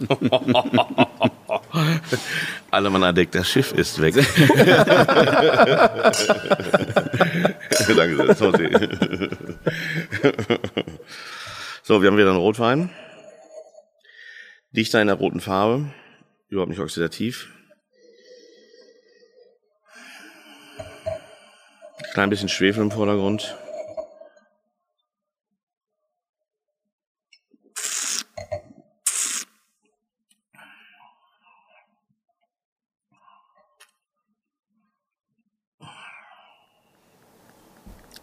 Alle 2.72 2.90
Mann 2.90 3.04
entdeckt, 3.04 3.36
das 3.36 3.48
Schiff 3.48 3.70
ist 3.70 4.00
weg. 4.02 4.16
Danke 7.96 8.34
sehr. 8.34 8.88
So, 11.84 12.02
wir 12.02 12.08
haben 12.10 12.16
wieder 12.16 12.30
einen 12.30 12.38
Rotwein. 12.38 12.90
Dichter 14.72 15.00
in 15.00 15.06
der 15.06 15.16
roten 15.16 15.40
Farbe. 15.40 15.92
Überhaupt 16.52 16.68
nicht 16.68 16.80
oxidativ. 16.80 17.48
Klein 22.12 22.28
bisschen 22.28 22.50
Schwefel 22.50 22.82
im 22.82 22.90
Vordergrund. 22.90 23.56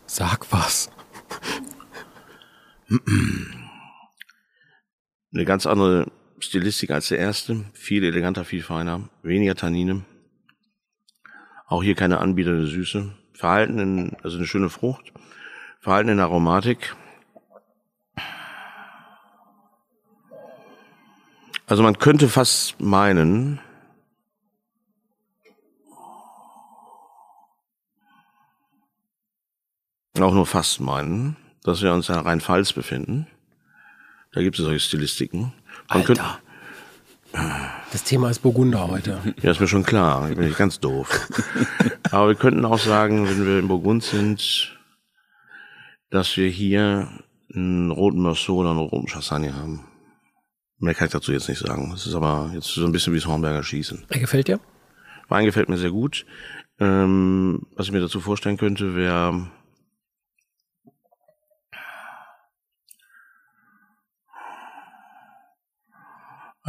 Sag 0.06 0.52
was. 0.52 0.92
Eine 5.34 5.46
ganz 5.46 5.66
andere 5.66 6.12
Stilistik 6.42 6.92
als 6.92 7.10
der 7.10 7.20
erste. 7.20 7.66
Viel 7.74 8.04
eleganter, 8.04 8.46
viel 8.46 8.64
feiner. 8.64 9.10
Weniger 9.24 9.56
Tannine. 9.56 10.06
Auch 11.68 11.84
hier 11.84 11.96
keine 11.96 12.20
anbietende 12.20 12.66
Süße. 12.66 13.14
Verhalten 13.34 13.80
in, 13.80 14.18
also 14.24 14.38
eine 14.38 14.48
schöne 14.48 14.70
Frucht. 14.70 15.14
Verhalten 15.80 16.10
in 16.10 16.20
Aromatik. 16.20 16.96
Also 21.68 21.84
man 21.84 22.00
könnte 22.00 22.30
fast 22.30 22.82
meinen, 22.82 23.60
auch 30.20 30.34
nur 30.34 30.48
fast 30.48 30.82
meinen, 30.82 31.38
dass 31.64 31.84
wir 31.84 31.94
uns 31.94 32.10
in 32.10 32.16
Rheinpfalz 32.16 32.74
befinden. 32.74 33.28
Da 34.32 34.42
gibt 34.42 34.58
es 34.58 34.66
solche 34.66 34.80
Stilistiken. 34.80 35.54
Alter. 35.90 36.40
Das 37.92 38.04
Thema 38.04 38.30
ist 38.30 38.40
Burgunder 38.40 38.88
heute. 38.88 39.20
Ja, 39.42 39.52
ist 39.52 39.60
mir 39.60 39.68
schon 39.68 39.84
klar. 39.84 40.30
Ich 40.30 40.36
bin 40.36 40.46
nicht 40.46 40.58
ganz 40.58 40.80
doof. 40.80 41.28
Aber 42.12 42.28
wir 42.28 42.36
könnten 42.36 42.64
auch 42.64 42.78
sagen, 42.78 43.28
wenn 43.28 43.46
wir 43.46 43.58
in 43.58 43.68
Burgund 43.68 44.04
sind, 44.04 44.78
dass 46.12 46.38
wir 46.38 46.48
hier 46.48 47.10
einen 47.54 47.90
roten 47.90 48.22
Merceau 48.22 48.58
oder 48.58 48.70
einen 48.70 48.80
roten 48.80 49.08
Chassagne 49.08 49.56
haben. 49.56 49.88
Mehr 50.78 50.94
kann 50.94 51.08
ich 51.08 51.12
dazu 51.12 51.32
jetzt 51.32 51.50
nicht 51.50 51.60
sagen. 51.60 51.90
Das 51.92 52.06
ist 52.06 52.14
aber 52.14 52.52
jetzt 52.54 52.68
so 52.68 52.86
ein 52.86 52.92
bisschen 52.92 53.14
wie 53.14 53.18
das 53.18 53.28
Hornberger 53.28 53.64
Schießen. 53.64 54.06
Er 54.10 54.20
gefällt 54.20 54.48
dir? 54.48 54.60
Wein 55.28 55.46
gefällt 55.46 55.70
mir 55.70 55.78
sehr 55.78 55.92
gut. 55.92 56.26
Ähm, 56.80 57.64
was 57.76 57.88
ich 57.88 57.92
mir 57.92 58.00
dazu 58.00 58.22
vorstellen 58.22 58.58
könnte, 58.58 58.96
wäre 58.96 59.50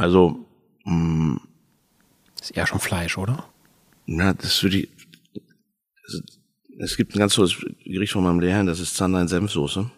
also 0.01 0.45
mh, 0.85 1.39
ist 2.41 2.57
eher 2.57 2.65
schon 2.65 2.79
Fleisch, 2.79 3.17
oder? 3.17 3.45
Na, 4.07 4.33
das 4.33 4.63
würde 4.63 4.79
ich. 4.79 4.89
Es 6.79 6.97
gibt 6.97 7.15
ein 7.15 7.19
ganz 7.19 7.35
tolles 7.35 7.57
Gericht 7.85 8.13
von 8.13 8.23
meinem 8.23 8.39
Lehrherrn, 8.39 8.65
das 8.65 8.79
ist 8.79 8.95
Zander 8.95 9.21
in 9.21 9.27
Senfsoße. 9.27 9.91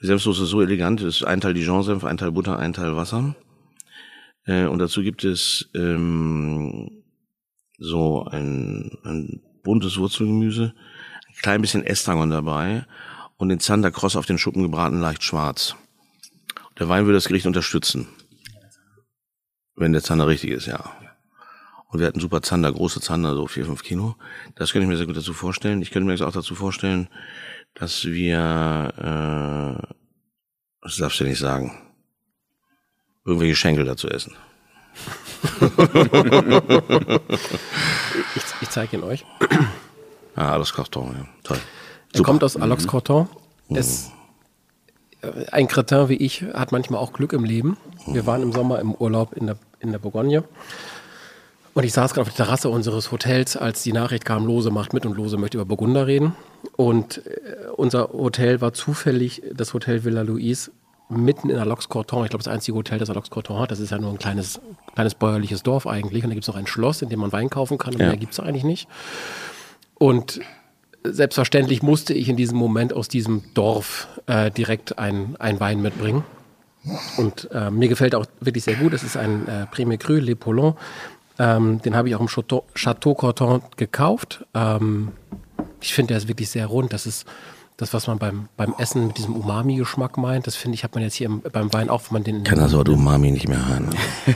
Die 0.00 0.06
Senfsoße 0.06 0.44
ist 0.44 0.48
so 0.48 0.62
elegant, 0.62 1.02
es 1.02 1.16
ist 1.16 1.24
ein 1.24 1.40
Teil 1.42 1.52
Dijon-Senf, 1.52 2.04
ein 2.04 2.16
Teil 2.16 2.32
Butter, 2.32 2.58
ein 2.58 2.72
Teil 2.72 2.96
Wasser. 2.96 3.36
Äh, 4.46 4.64
und 4.64 4.78
dazu 4.78 5.02
gibt 5.02 5.22
es 5.22 5.70
ähm, 5.74 7.02
so 7.78 8.24
ein, 8.24 8.90
ein 9.04 9.42
buntes 9.62 9.98
Wurzelgemüse, 9.98 10.74
ein 11.28 11.34
klein 11.42 11.60
bisschen 11.60 11.84
Estragon 11.84 12.30
dabei 12.30 12.86
und 13.36 13.50
den 13.50 13.60
Zander 13.60 13.90
kross 13.90 14.16
auf 14.16 14.26
den 14.26 14.38
Schuppen 14.38 14.62
gebraten, 14.62 15.00
leicht 15.00 15.22
schwarz. 15.22 15.76
Der 16.78 16.88
Wein 16.88 17.04
würde 17.04 17.18
das 17.18 17.28
Gericht 17.28 17.46
unterstützen. 17.46 18.08
Wenn 19.74 19.92
der 19.92 20.02
Zander 20.02 20.26
richtig 20.26 20.50
ist, 20.50 20.66
ja. 20.66 20.92
Und 21.88 22.00
wir 22.00 22.06
hatten 22.06 22.20
super 22.20 22.40
Zander, 22.42 22.72
große 22.72 23.00
Zander, 23.00 23.34
so 23.34 23.46
vier, 23.46 23.66
fünf 23.66 23.82
Kilo. 23.82 24.16
Das 24.54 24.72
könnte 24.72 24.84
ich 24.84 24.88
mir 24.88 24.96
sehr 24.96 25.06
gut 25.06 25.16
dazu 25.16 25.34
vorstellen. 25.34 25.82
Ich 25.82 25.90
könnte 25.90 26.06
mir 26.06 26.12
jetzt 26.12 26.22
auch 26.22 26.32
dazu 26.32 26.54
vorstellen, 26.54 27.08
dass 27.74 28.04
wir, 28.04 28.92
äh, 28.96 29.86
das 30.80 30.96
darfst 30.96 31.20
du 31.20 31.24
nicht 31.24 31.38
sagen, 31.38 31.78
irgendwelche 33.24 33.56
Schenkel 33.56 33.84
dazu 33.84 34.08
essen. 34.08 34.34
ich 38.36 38.42
ich 38.60 38.68
zeige 38.70 38.96
ihn 38.96 39.02
euch. 39.02 39.24
Ah, 40.34 40.52
Alox 40.52 40.72
Corton, 40.72 41.14
ja. 41.16 41.26
Toll. 41.42 41.58
Er 42.12 42.18
Super. 42.18 42.26
kommt 42.30 42.44
aus 42.44 42.56
Alox 42.56 42.86
Corton. 42.86 43.28
Mhm. 43.68 43.76
Ist 43.76 44.08
äh, 44.08 44.10
ein 45.50 45.68
Kretin 45.68 46.08
wie 46.08 46.16
ich 46.16 46.42
hat 46.54 46.72
manchmal 46.72 47.00
auch 47.00 47.12
Glück 47.12 47.32
im 47.32 47.44
Leben. 47.44 47.76
Wir 48.06 48.26
waren 48.26 48.42
im 48.42 48.52
Sommer 48.52 48.80
im 48.80 48.94
Urlaub 48.94 49.34
in 49.34 49.46
der, 49.46 49.56
in 49.80 49.92
der 49.92 49.98
Bourgogne. 49.98 50.44
Und 51.74 51.84
ich 51.84 51.92
saß 51.92 52.12
gerade 52.12 52.28
auf 52.28 52.34
der 52.34 52.44
Terrasse 52.44 52.68
unseres 52.68 53.12
Hotels, 53.12 53.56
als 53.56 53.82
die 53.82 53.92
Nachricht 53.92 54.24
kam, 54.24 54.44
Lose 54.44 54.70
macht 54.70 54.92
mit 54.92 55.06
und 55.06 55.16
Lose 55.16 55.38
möchte 55.38 55.56
über 55.56 55.64
Burgunder 55.64 56.06
reden. 56.06 56.34
Und 56.76 57.26
äh, 57.26 57.70
unser 57.76 58.10
Hotel 58.12 58.60
war 58.60 58.74
zufällig 58.74 59.42
das 59.54 59.72
Hotel 59.72 60.04
Villa 60.04 60.22
Louise 60.22 60.70
mitten 61.08 61.48
in 61.48 61.58
Alox 61.58 61.88
Corton. 61.88 62.24
Ich 62.24 62.30
glaube, 62.30 62.44
das 62.44 62.52
einzige 62.52 62.76
Hotel, 62.76 62.98
das 62.98 63.08
Alox 63.08 63.30
Corton 63.30 63.58
hat. 63.58 63.70
Das 63.70 63.80
ist 63.80 63.90
ja 63.90 63.98
nur 63.98 64.10
ein 64.10 64.18
kleines, 64.18 64.60
kleines 64.94 65.14
bäuerliches 65.14 65.62
Dorf 65.62 65.86
eigentlich. 65.86 66.24
Und 66.24 66.30
da 66.30 66.34
gibt 66.34 66.44
es 66.44 66.48
noch 66.48 66.56
ein 66.56 66.66
Schloss, 66.66 67.00
in 67.00 67.08
dem 67.08 67.20
man 67.20 67.32
Wein 67.32 67.48
kaufen 67.48 67.78
kann. 67.78 67.94
Und 67.94 68.00
ja. 68.00 68.08
mehr 68.08 68.16
gibt 68.16 68.32
es 68.32 68.40
eigentlich 68.40 68.64
nicht. 68.64 68.86
Und 69.94 70.40
selbstverständlich 71.04 71.82
musste 71.82 72.14
ich 72.14 72.28
in 72.28 72.36
diesem 72.36 72.58
Moment 72.58 72.92
aus 72.92 73.08
diesem 73.08 73.42
Dorf 73.54 74.08
äh, 74.26 74.50
direkt 74.50 74.98
ein, 74.98 75.36
ein 75.38 75.60
Wein 75.60 75.82
mitbringen. 75.82 76.24
Und 77.16 77.48
äh, 77.52 77.70
mir 77.70 77.88
gefällt 77.88 78.14
auch 78.14 78.26
wirklich 78.40 78.64
sehr 78.64 78.74
gut. 78.74 78.92
Es 78.92 79.02
ist 79.02 79.16
ein 79.16 79.46
äh, 79.46 79.66
Premier 79.66 79.98
Cru 79.98 80.14
Le 80.14 80.34
Poulon. 80.34 80.74
Ähm, 81.38 81.80
den 81.82 81.96
habe 81.96 82.08
ich 82.08 82.16
auch 82.16 82.20
im 82.20 82.26
Chateau, 82.26 82.64
Chateau 82.74 83.14
Corton 83.14 83.62
gekauft. 83.76 84.44
Ähm, 84.54 85.12
ich 85.80 85.94
finde, 85.94 86.08
der 86.08 86.18
ist 86.18 86.28
wirklich 86.28 86.50
sehr 86.50 86.66
rund. 86.66 86.92
Das 86.92 87.06
ist 87.06 87.24
das, 87.76 87.94
was 87.94 88.06
man 88.06 88.18
beim, 88.18 88.48
beim 88.56 88.74
Essen 88.78 89.06
mit 89.08 89.18
diesem 89.18 89.34
Umami-Geschmack 89.34 90.18
meint. 90.18 90.46
Das 90.46 90.56
finde 90.56 90.74
ich, 90.74 90.84
hat 90.84 90.94
man 90.94 91.04
jetzt 91.04 91.14
hier 91.14 91.26
im, 91.26 91.40
beim 91.40 91.72
Wein 91.72 91.88
auch, 91.88 92.02
wenn 92.08 92.14
man 92.14 92.24
den. 92.24 92.44
Kann 92.44 92.58
das 92.58 92.72
Wort 92.72 92.88
Umami 92.88 93.30
nicht 93.30 93.48
mehr 93.48 93.66
hören. 93.66 93.90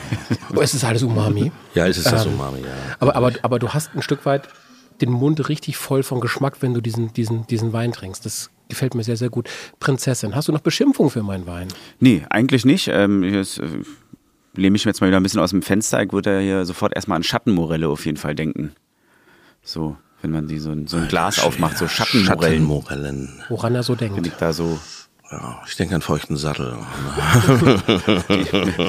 oh, 0.57 0.61
es 0.61 0.75
ist 0.75 0.85
alles 0.85 1.03
Umami. 1.03 1.53
Ja, 1.75 1.87
es 1.87 1.99
ist 1.99 2.11
das 2.11 2.27
ähm, 2.27 2.35
Umami, 2.35 2.61
ja. 2.61 2.67
Aber, 3.01 3.15
aber, 3.15 3.33
aber 3.43 3.59
du 3.59 3.69
hast 3.71 3.95
ein 3.95 4.03
Stück 4.03 4.25
weit 4.25 4.49
den 5.01 5.11
Mund 5.11 5.49
richtig 5.49 5.77
voll 5.77 6.03
von 6.03 6.21
Geschmack, 6.21 6.63
wenn 6.63 6.75
du 6.75 6.81
diesen, 6.81 7.13
diesen, 7.13 7.47
diesen 7.47 7.73
Wein 7.73 7.93
trinkst. 7.93 8.25
Das 8.25 8.51
gefällt 8.69 8.95
mir 8.95 9.05
sehr, 9.05 9.17
sehr 9.17 9.31
gut. 9.31 9.49
Prinzessin, 9.81 10.35
hast 10.35 10.49
du 10.49 10.53
noch 10.53 10.61
Beschimpfung 10.61 11.11
für 11.11 11.23
meinen 11.23 11.47
Wein? 11.47 11.69
Nee, 12.01 12.25
eigentlich 12.31 12.65
nicht. 12.65 12.89
Ähm, 12.89 13.23
jetzt, 13.23 13.59
äh, 13.59 13.67
lehne 14.55 14.77
ich 14.77 14.85
mir 14.85 14.91
jetzt 14.91 15.01
mal 15.01 15.09
wieder 15.09 15.19
ein 15.19 15.23
bisschen 15.23 15.41
aus 15.41 15.51
dem 15.51 15.63
Fenster. 15.63 16.03
Ich 16.03 16.13
würde 16.13 16.35
ja 16.35 16.41
hier 16.41 16.65
sofort 16.65 16.95
erstmal 16.95 17.17
an 17.17 17.23
Schattenmorelle 17.23 17.89
auf 17.89 18.07
jeden 18.07 18.17
Fall 18.17 18.35
denken. 18.35 18.73
So, 19.63 19.97
wenn 20.23 20.31
man 20.31 20.49
die 20.49 20.59
so 20.59 20.71
ein, 20.71 20.87
so 20.87 20.97
ein 20.97 21.09
Glas 21.09 21.39
aufmacht, 21.39 21.79
so 21.79 21.89
Schattenmorellen. 21.89 22.67
Schattenmorellen. 22.67 23.43
Woran 23.49 23.75
er 23.75 23.83
so 23.83 23.95
denkt. 23.95 24.17
Bin 24.17 24.25
ich 24.25 24.33
da 24.35 24.53
so 24.53 24.79
ja, 25.31 25.63
ich 25.67 25.77
denke 25.77 25.95
an 25.95 26.03
feuchten 26.03 26.37
Sattel. 26.37 26.77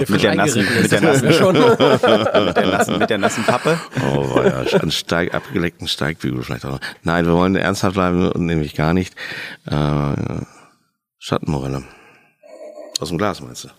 mit, 0.07 0.23
der 0.23 0.35
nassen, 0.35 0.65
mit, 0.81 0.91
der 0.91 1.01
nassen, 1.01 1.27
mit, 2.45 2.57
der 2.57 2.67
nassen, 2.67 2.99
mit 2.99 3.09
der 3.09 3.17
nassen 3.17 3.43
Pappe. 3.43 3.79
Oh, 4.13 4.41
ja, 4.43 4.63
an 4.79 4.91
Steig, 4.91 5.33
abgeleckten 5.33 5.87
Steigbügel 5.87 6.43
vielleicht 6.43 6.65
auch 6.65 6.71
noch. 6.71 6.81
Nein, 7.03 7.25
wir 7.25 7.33
wollen 7.33 7.55
ernsthaft 7.55 7.95
bleiben 7.95 8.31
und 8.31 8.45
nämlich 8.45 8.75
gar 8.75 8.93
nicht. 8.93 9.15
Äh, 9.65 10.13
Schattenmorelle. 11.17 11.83
Aus 12.99 13.09
dem 13.09 13.17
Glas 13.17 13.41
meinst 13.41 13.65
du? 13.65 13.69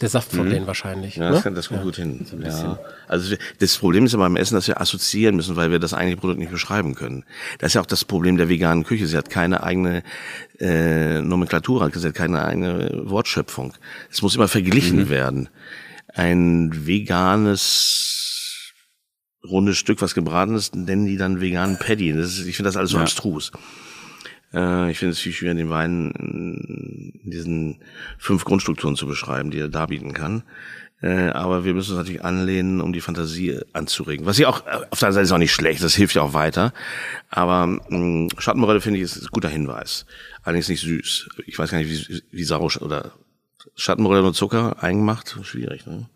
Der 0.00 0.08
Saft 0.08 0.32
von 0.32 0.46
mhm. 0.46 0.50
denen 0.50 0.66
wahrscheinlich. 0.66 1.16
Ja, 1.16 1.30
das, 1.30 1.38
ne? 1.38 1.42
kann, 1.42 1.54
das 1.54 1.68
kommt 1.68 1.80
ja. 1.80 1.84
gut 1.84 1.96
hin. 1.96 2.26
So 2.28 2.36
ja. 2.36 2.78
Also 3.08 3.36
das 3.58 3.78
Problem 3.78 4.06
ist 4.06 4.12
ja 4.12 4.18
beim 4.18 4.36
Essen, 4.36 4.54
dass 4.54 4.68
wir 4.68 4.80
assoziieren 4.80 5.36
müssen, 5.36 5.56
weil 5.56 5.70
wir 5.70 5.78
das 5.78 5.94
eigentliche 5.94 6.20
Produkt 6.20 6.38
nicht 6.38 6.50
beschreiben 6.50 6.94
können. 6.94 7.24
Das 7.58 7.68
ist 7.68 7.74
ja 7.74 7.80
auch 7.80 7.86
das 7.86 8.04
Problem 8.04 8.36
der 8.36 8.48
veganen 8.48 8.84
Küche. 8.84 9.06
Sie 9.06 9.16
hat 9.16 9.30
keine 9.30 9.62
eigene 9.62 10.02
äh, 10.60 11.20
Nomenklatur, 11.22 11.90
sie 11.94 12.08
hat 12.08 12.14
keine 12.14 12.44
eigene 12.44 13.02
Wortschöpfung. 13.04 13.72
Es 14.10 14.22
muss 14.22 14.36
immer 14.36 14.48
verglichen 14.48 15.04
mhm. 15.04 15.08
werden. 15.08 15.48
Ein 16.08 16.86
veganes 16.86 18.26
rundes 19.44 19.78
Stück, 19.78 20.02
was 20.02 20.14
gebraten 20.14 20.54
ist, 20.56 20.74
nennen 20.74 21.06
die 21.06 21.16
dann 21.16 21.40
veganen 21.40 21.78
Paddy. 21.78 22.12
Das 22.12 22.38
ist, 22.38 22.46
ich 22.46 22.56
finde 22.56 22.68
das 22.68 22.76
alles 22.76 22.90
so 22.90 22.96
ja. 22.96 23.02
abstrus. 23.02 23.52
Äh, 24.56 24.90
ich 24.90 24.98
finde 24.98 25.12
es 25.12 25.18
viel 25.20 25.32
schwieriger, 25.32 25.58
den 25.58 25.70
Wein 25.70 26.10
in 27.22 27.30
diesen 27.30 27.78
fünf 28.18 28.44
Grundstrukturen 28.44 28.96
zu 28.96 29.06
beschreiben, 29.06 29.50
die 29.50 29.58
er 29.60 29.68
darbieten 29.68 30.12
kann. 30.14 30.42
Äh, 31.02 31.28
aber 31.28 31.64
wir 31.66 31.74
müssen 31.74 31.90
uns 31.90 31.98
natürlich 31.98 32.24
anlehnen, 32.24 32.80
um 32.80 32.94
die 32.94 33.02
Fantasie 33.02 33.60
anzuregen. 33.74 34.24
Was 34.24 34.38
ja 34.38 34.48
auch 34.48 34.66
äh, 34.66 34.86
auf 34.90 34.98
der 34.98 35.12
Seite 35.12 35.24
ist 35.24 35.32
auch 35.32 35.38
nicht 35.38 35.52
schlecht, 35.52 35.82
das 35.82 35.94
hilft 35.94 36.14
ja 36.14 36.22
auch 36.22 36.32
weiter. 36.32 36.72
Aber 37.28 37.66
mh, 37.66 38.28
Schattenmorelle 38.38 38.80
finde 38.80 38.98
ich 38.98 39.04
ist, 39.04 39.16
ist 39.16 39.24
ein 39.24 39.30
guter 39.32 39.50
Hinweis. 39.50 40.06
Allerdings 40.42 40.70
nicht 40.70 40.80
süß. 40.80 41.28
Ich 41.46 41.58
weiß 41.58 41.70
gar 41.70 41.78
nicht, 41.78 42.08
wie, 42.08 42.22
wie 42.30 42.44
Sau 42.44 42.66
oder 42.80 43.12
Schattenmorelle 43.74 44.22
nur 44.22 44.32
Zucker 44.32 44.82
eingemacht, 44.82 45.36
schwierig. 45.42 45.86
Ne? 45.86 46.08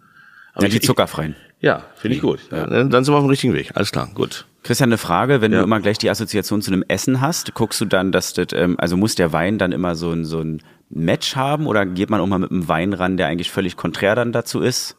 Aber 0.55 0.65
ja, 0.65 0.71
die 0.71 0.81
zuckerfreien. 0.81 1.37
Ja, 1.61 1.85
finde 1.97 2.17
ich 2.17 2.23
gut. 2.23 2.41
Ja, 2.51 2.67
dann 2.67 3.05
sind 3.05 3.13
wir 3.13 3.19
auf 3.19 3.25
dem 3.25 3.29
richtigen 3.29 3.53
Weg. 3.53 3.73
Alles 3.75 3.93
klar, 3.93 4.09
gut. 4.15 4.47
Christian, 4.63 4.91
eine 4.91 4.99
Frage, 4.99 5.41
wenn 5.41 5.53
ja. 5.53 5.59
du 5.59 5.65
immer 5.65 5.81
gleich 5.81 5.99
die 5.99 6.11
Assoziation 6.11 6.61
zu 6.61 6.73
einem 6.73 6.85
Essen 6.87 7.21
hast, 7.21 7.55
guckst 7.55 7.81
du 7.81 7.87
dann, 7.87 8.13
dass 8.13 8.35
das, 8.35 8.49
ähm, 8.53 8.77
also 8.79 8.97
muss 8.97 9.15
der 9.15 9.33
Wein 9.33 9.59
dann 9.59 9.73
immer 9.73 9.95
so 9.95 10.11
ein, 10.11 10.25
so 10.25 10.41
ein 10.41 10.63
Match 10.91 11.37
haben 11.37 11.67
oder 11.67 11.87
geht 11.87 12.11
man 12.11 12.21
auch 12.21 12.27
mal 12.27 12.39
mit 12.39 12.51
einem 12.51 12.69
Wein 12.69 12.93
ran, 12.93 13.17
der 13.17 13.29
eigentlich 13.29 13.51
völlig 13.51 13.77
konträr 13.77 14.15
dann 14.15 14.33
dazu 14.33 14.61
ist? 14.61 14.97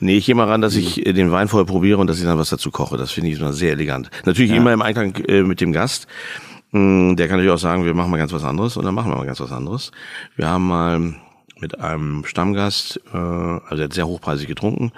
Nee, 0.00 0.16
ich 0.16 0.26
gehe 0.26 0.34
mal 0.34 0.48
ran, 0.48 0.60
dass 0.60 0.74
ich 0.74 1.06
äh, 1.06 1.12
den 1.12 1.30
Wein 1.30 1.48
vorher 1.48 1.66
probiere 1.66 1.98
und 1.98 2.08
dass 2.08 2.18
ich 2.18 2.24
dann 2.24 2.38
was 2.38 2.50
dazu 2.50 2.70
koche. 2.70 2.96
Das 2.96 3.12
finde 3.12 3.30
ich 3.30 3.38
immer 3.38 3.52
sehr 3.52 3.72
elegant. 3.72 4.10
Natürlich 4.24 4.50
ja. 4.50 4.56
immer 4.56 4.72
im 4.72 4.82
Einklang 4.82 5.14
äh, 5.28 5.42
mit 5.42 5.60
dem 5.60 5.72
Gast. 5.72 6.06
Mm, 6.72 7.14
der 7.16 7.28
kann 7.28 7.36
natürlich 7.36 7.54
auch 7.54 7.58
sagen, 7.58 7.84
wir 7.84 7.94
machen 7.94 8.10
mal 8.10 8.16
ganz 8.16 8.32
was 8.32 8.44
anderes 8.44 8.76
und 8.76 8.84
dann 8.84 8.94
machen 8.94 9.12
wir 9.12 9.16
mal 9.16 9.26
ganz 9.26 9.40
was 9.40 9.52
anderes. 9.52 9.92
Wir 10.36 10.48
haben 10.48 10.66
mal 10.66 11.14
mit 11.60 11.78
einem 11.78 12.24
Stammgast, 12.24 13.00
äh, 13.12 13.16
also 13.16 13.76
er 13.76 13.84
hat 13.84 13.92
sehr 13.92 14.08
hochpreisig 14.08 14.48
getrunken, 14.48 14.90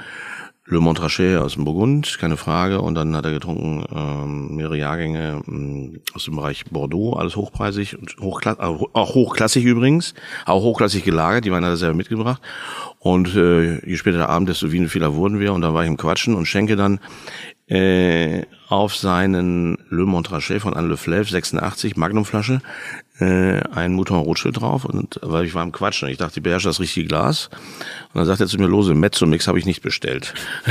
Le 0.67 0.81
Montrachet 0.81 1.37
aus 1.37 1.55
dem 1.55 1.65
Burgund, 1.65 2.17
keine 2.19 2.39
Frage. 2.39 2.81
Und 2.81 2.95
dann 2.95 3.15
hat 3.15 3.27
er 3.27 3.33
getrunken 3.33 3.85
ähm, 3.95 4.57
mehrere 4.57 4.79
Jahrgänge 4.79 5.43
ähm, 5.47 6.01
aus 6.15 6.25
dem 6.25 6.37
Bereich 6.37 6.65
Bordeaux, 6.71 7.15
alles 7.15 7.37
hochpreisig 7.37 7.99
und 7.99 8.17
hochkla 8.19 8.57
auch 8.59 9.15
hochklassig 9.15 9.65
übrigens, 9.65 10.15
auch 10.47 10.63
hochklassig 10.63 11.05
gelagert. 11.05 11.45
Die 11.45 11.53
Weine 11.53 11.67
hat 11.67 11.75
er 11.75 11.77
selber 11.77 11.97
mitgebracht. 11.97 12.41
Und 12.99 13.35
äh, 13.37 13.87
je 13.87 13.97
später 13.97 14.17
der 14.17 14.31
Abend, 14.31 14.49
desto 14.49 14.73
wiener 14.73 15.15
wurden 15.15 15.39
wir. 15.39 15.53
Und 15.53 15.61
dann 15.61 15.75
war 15.75 15.83
ich 15.83 15.89
im 15.91 15.99
Quatschen 15.99 16.35
und 16.35 16.47
schenke 16.47 16.77
dann 16.77 16.99
äh, 17.67 18.45
auf 18.69 18.97
seinen 18.97 19.77
Le 19.91 20.07
Montrachet 20.07 20.61
von 20.61 20.75
Anne 20.75 20.89
Le 20.89 20.97
Fleuve 20.97 21.29
86 21.29 21.97
Magnumflasche 21.97 22.63
äh, 23.21 23.61
ein 23.73 23.93
Mouton 23.93 24.19
Rothschild 24.19 24.61
drauf 24.61 24.85
und 24.85 25.21
weil 25.23 25.45
ich 25.45 25.55
war 25.55 25.63
am 25.63 25.71
Quatschen, 25.71 26.09
ich 26.09 26.19
dachte, 26.19 26.41
ich 26.41 26.43
beherrsche 26.43 26.67
das 26.67 26.81
richtige 26.81 27.07
Glas 27.07 27.49
und 28.13 28.19
dann 28.19 28.27
sagt 28.27 28.41
er 28.41 28.49
zu 28.49 28.59
mir, 28.59 28.67
lose, 28.67 28.93
Mezzo-Mix 28.95 29.47
habe 29.47 29.57
ich 29.59 29.67
nicht 29.67 29.83
bestellt. 29.83 30.35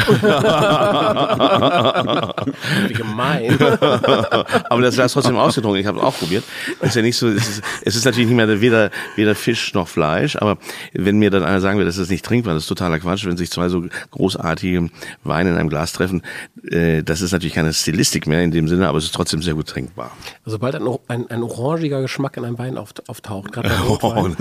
Wie 2.87 2.93
gemein. 2.93 3.57
Aber 4.69 4.81
das 4.81 4.95
Glas 4.95 5.13
trotzdem 5.13 5.37
ausgetrunken, 5.37 5.79
ich 5.79 5.87
habe 5.87 5.99
es 5.99 6.03
auch 6.03 6.17
probiert. 6.17 6.43
Ist 6.81 6.97
ja 6.97 7.01
nicht 7.01 7.15
so, 7.15 7.29
es 7.29 7.47
ist, 7.47 7.63
es 7.83 7.95
ist 7.95 8.03
natürlich 8.03 8.27
nicht 8.27 8.35
mehr 8.35 8.59
weder, 8.59 8.91
weder 9.15 9.35
Fisch 9.35 9.73
noch 9.73 9.87
Fleisch, 9.87 10.35
aber 10.35 10.57
wenn 10.91 11.17
mir 11.19 11.29
dann 11.29 11.43
einer 11.43 11.61
sagen 11.61 11.79
will, 11.79 11.85
das 11.85 11.97
ist 11.97 12.09
nicht 12.09 12.25
trinkbar, 12.25 12.53
das 12.53 12.63
ist 12.63 12.69
totaler 12.69 12.99
Quatsch, 12.99 13.25
wenn 13.25 13.37
sich 13.37 13.51
zwei 13.51 13.69
so 13.69 13.85
großartige 14.11 14.89
Weine 15.23 15.51
in 15.51 15.55
einem 15.55 15.69
Glas 15.69 15.93
treffen, 15.93 16.21
äh, 16.69 17.03
das 17.03 17.21
ist 17.21 17.31
natürlich 17.31 17.53
keine 17.53 17.71
Stilistik 17.73 18.27
mehr 18.27 18.43
in 18.43 18.51
dem 18.51 18.67
Sinne, 18.67 18.89
aber 18.89 18.97
es 18.97 19.05
ist 19.05 19.15
trotzdem 19.15 19.41
sehr 19.41 19.53
gut 19.53 19.67
trinkbar. 19.67 20.11
Sobald 20.45 20.75
ein, 20.75 20.85
ein, 21.07 21.29
ein 21.29 21.41
orangiger 21.41 22.01
Geschmack 22.01 22.32
in 22.37 22.45
einem 22.45 22.57
Wein 22.57 22.77
auft, 22.77 23.07
auftaucht, 23.09 23.51
gerade 23.51 23.69
bei 23.69 23.75
Rotwein, 23.87 24.35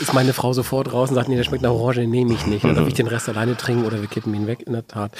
ist 0.00 0.14
meine 0.14 0.32
Frau 0.32 0.52
sofort 0.52 0.92
raus 0.92 1.08
und 1.10 1.14
sagt, 1.16 1.28
nee, 1.28 1.36
der 1.36 1.44
schmeckt 1.44 1.62
nach 1.62 1.70
Orange, 1.70 2.00
den 2.00 2.10
nehme 2.10 2.32
ich 2.34 2.46
nicht. 2.46 2.64
Dann 2.64 2.74
darf 2.74 2.86
ich 2.88 2.94
den 2.94 3.06
Rest 3.06 3.28
alleine 3.28 3.56
trinken 3.56 3.84
oder 3.84 4.00
wir 4.00 4.08
kippen 4.08 4.34
ihn 4.34 4.46
weg, 4.46 4.62
in 4.66 4.72
der 4.72 4.86
Tat. 4.86 5.12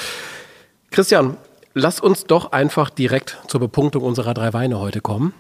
Christian, 0.91 1.37
lass 1.75 2.01
uns 2.01 2.25
doch 2.25 2.53
einfach 2.53 2.91
direkt 2.91 3.39
zur 3.49 3.61
Bepunktung 3.61 4.03
unserer 4.03 4.35
drei 4.35 4.53
Weine 4.53 4.79
heute 4.79 5.01
kommen. 5.01 5.35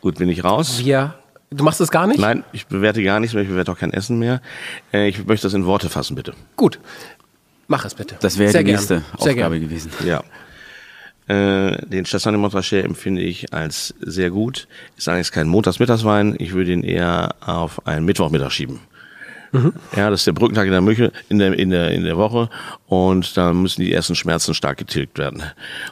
Gut, 0.00 0.18
bin 0.18 0.28
ich 0.28 0.44
raus? 0.44 0.78
Wir, 0.78 1.14
du 1.50 1.64
machst 1.64 1.80
es 1.80 1.90
gar 1.90 2.06
nicht? 2.06 2.20
Nein, 2.20 2.44
ich 2.52 2.66
bewerte 2.66 3.02
gar 3.02 3.20
nichts 3.20 3.34
mehr, 3.34 3.42
ich 3.42 3.48
bewerte 3.48 3.72
auch 3.72 3.78
kein 3.78 3.92
Essen 3.92 4.18
mehr. 4.18 4.40
Äh, 4.92 5.08
Ich 5.08 5.24
möchte 5.26 5.46
das 5.46 5.54
in 5.54 5.66
Worte 5.66 5.88
fassen, 5.88 6.14
bitte. 6.14 6.34
Gut, 6.56 6.78
mach 7.66 7.84
es 7.84 7.94
bitte. 7.94 8.16
Das 8.20 8.38
wäre 8.38 8.50
die 8.52 8.64
gern. 8.64 8.66
nächste 8.76 9.02
Sehr 9.18 9.32
Aufgabe 9.32 9.58
gern. 9.58 9.68
gewesen. 9.68 9.90
Ja. 10.04 10.22
Äh, 11.28 11.86
den 11.86 12.04
Chassagne 12.04 12.38
Montrachet 12.38 12.84
empfinde 12.84 13.22
ich 13.22 13.52
als 13.52 13.94
sehr 14.00 14.30
gut. 14.30 14.66
Ist 14.96 15.08
eigentlich 15.08 15.30
kein 15.30 15.46
Montagsmittagswein. 15.48 16.36
Ich 16.38 16.54
würde 16.54 16.72
ihn 16.72 16.82
eher 16.82 17.34
auf 17.44 17.86
einen 17.86 18.06
Mittwochmittag 18.06 18.50
schieben. 18.50 18.80
Ja, 19.96 20.10
das 20.10 20.20
ist 20.20 20.26
der 20.26 20.32
Brückentag 20.32 20.66
in 20.66 20.72
der 20.72 20.80
Müche, 20.80 21.12
in 21.28 21.38
der, 21.38 21.58
in 21.58 21.70
der, 21.70 21.90
in 21.90 22.04
der 22.04 22.16
Woche. 22.16 22.50
Und 22.86 23.36
da 23.36 23.52
müssen 23.52 23.82
die 23.82 23.92
ersten 23.92 24.14
Schmerzen 24.14 24.54
stark 24.54 24.78
getilgt 24.78 25.18
werden. 25.18 25.42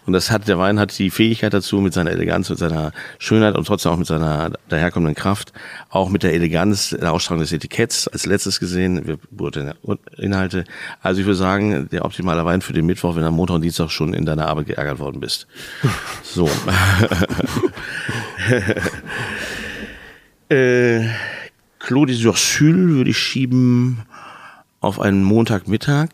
Und 0.06 0.12
das 0.12 0.30
hat, 0.30 0.48
der 0.48 0.58
Wein 0.58 0.78
hat 0.78 0.98
die 0.98 1.10
Fähigkeit 1.10 1.52
dazu, 1.54 1.80
mit 1.80 1.92
seiner 1.92 2.10
Eleganz, 2.10 2.50
mit 2.50 2.58
seiner 2.58 2.92
Schönheit 3.18 3.56
und 3.56 3.66
trotzdem 3.66 3.92
auch 3.92 3.96
mit 3.96 4.06
seiner 4.06 4.52
daherkommenden 4.68 5.14
Kraft, 5.14 5.52
auch 5.90 6.08
mit 6.08 6.22
der 6.22 6.34
Eleganz 6.34 6.90
der 6.90 7.12
Ausstrahlung 7.12 7.42
des 7.42 7.52
Etiketts 7.52 8.08
als 8.08 8.26
letztes 8.26 8.60
gesehen. 8.60 9.06
Wir 9.06 9.18
Inhalte. 10.18 10.64
Also 11.00 11.20
ich 11.20 11.26
würde 11.26 11.36
sagen, 11.36 11.88
der 11.90 12.04
optimale 12.04 12.44
Wein 12.44 12.60
für 12.62 12.72
den 12.72 12.86
Mittwoch, 12.86 13.14
wenn 13.14 13.22
du 13.22 13.28
am 13.28 13.34
Montag 13.34 13.56
und 13.56 13.62
Dienstag 13.62 13.90
schon 13.90 14.14
in 14.14 14.24
deiner 14.26 14.48
Arbeit 14.48 14.66
geärgert 14.66 14.98
worden 14.98 15.20
bist. 15.20 15.46
So. 16.22 16.50
äh, 20.50 21.08
Clos 21.86 22.08
des 22.08 22.24
Ursules 22.24 22.96
würde 22.96 23.10
ich 23.10 23.18
schieben 23.18 24.02
auf 24.80 24.98
einen 24.98 25.22
Montagmittag, 25.22 26.08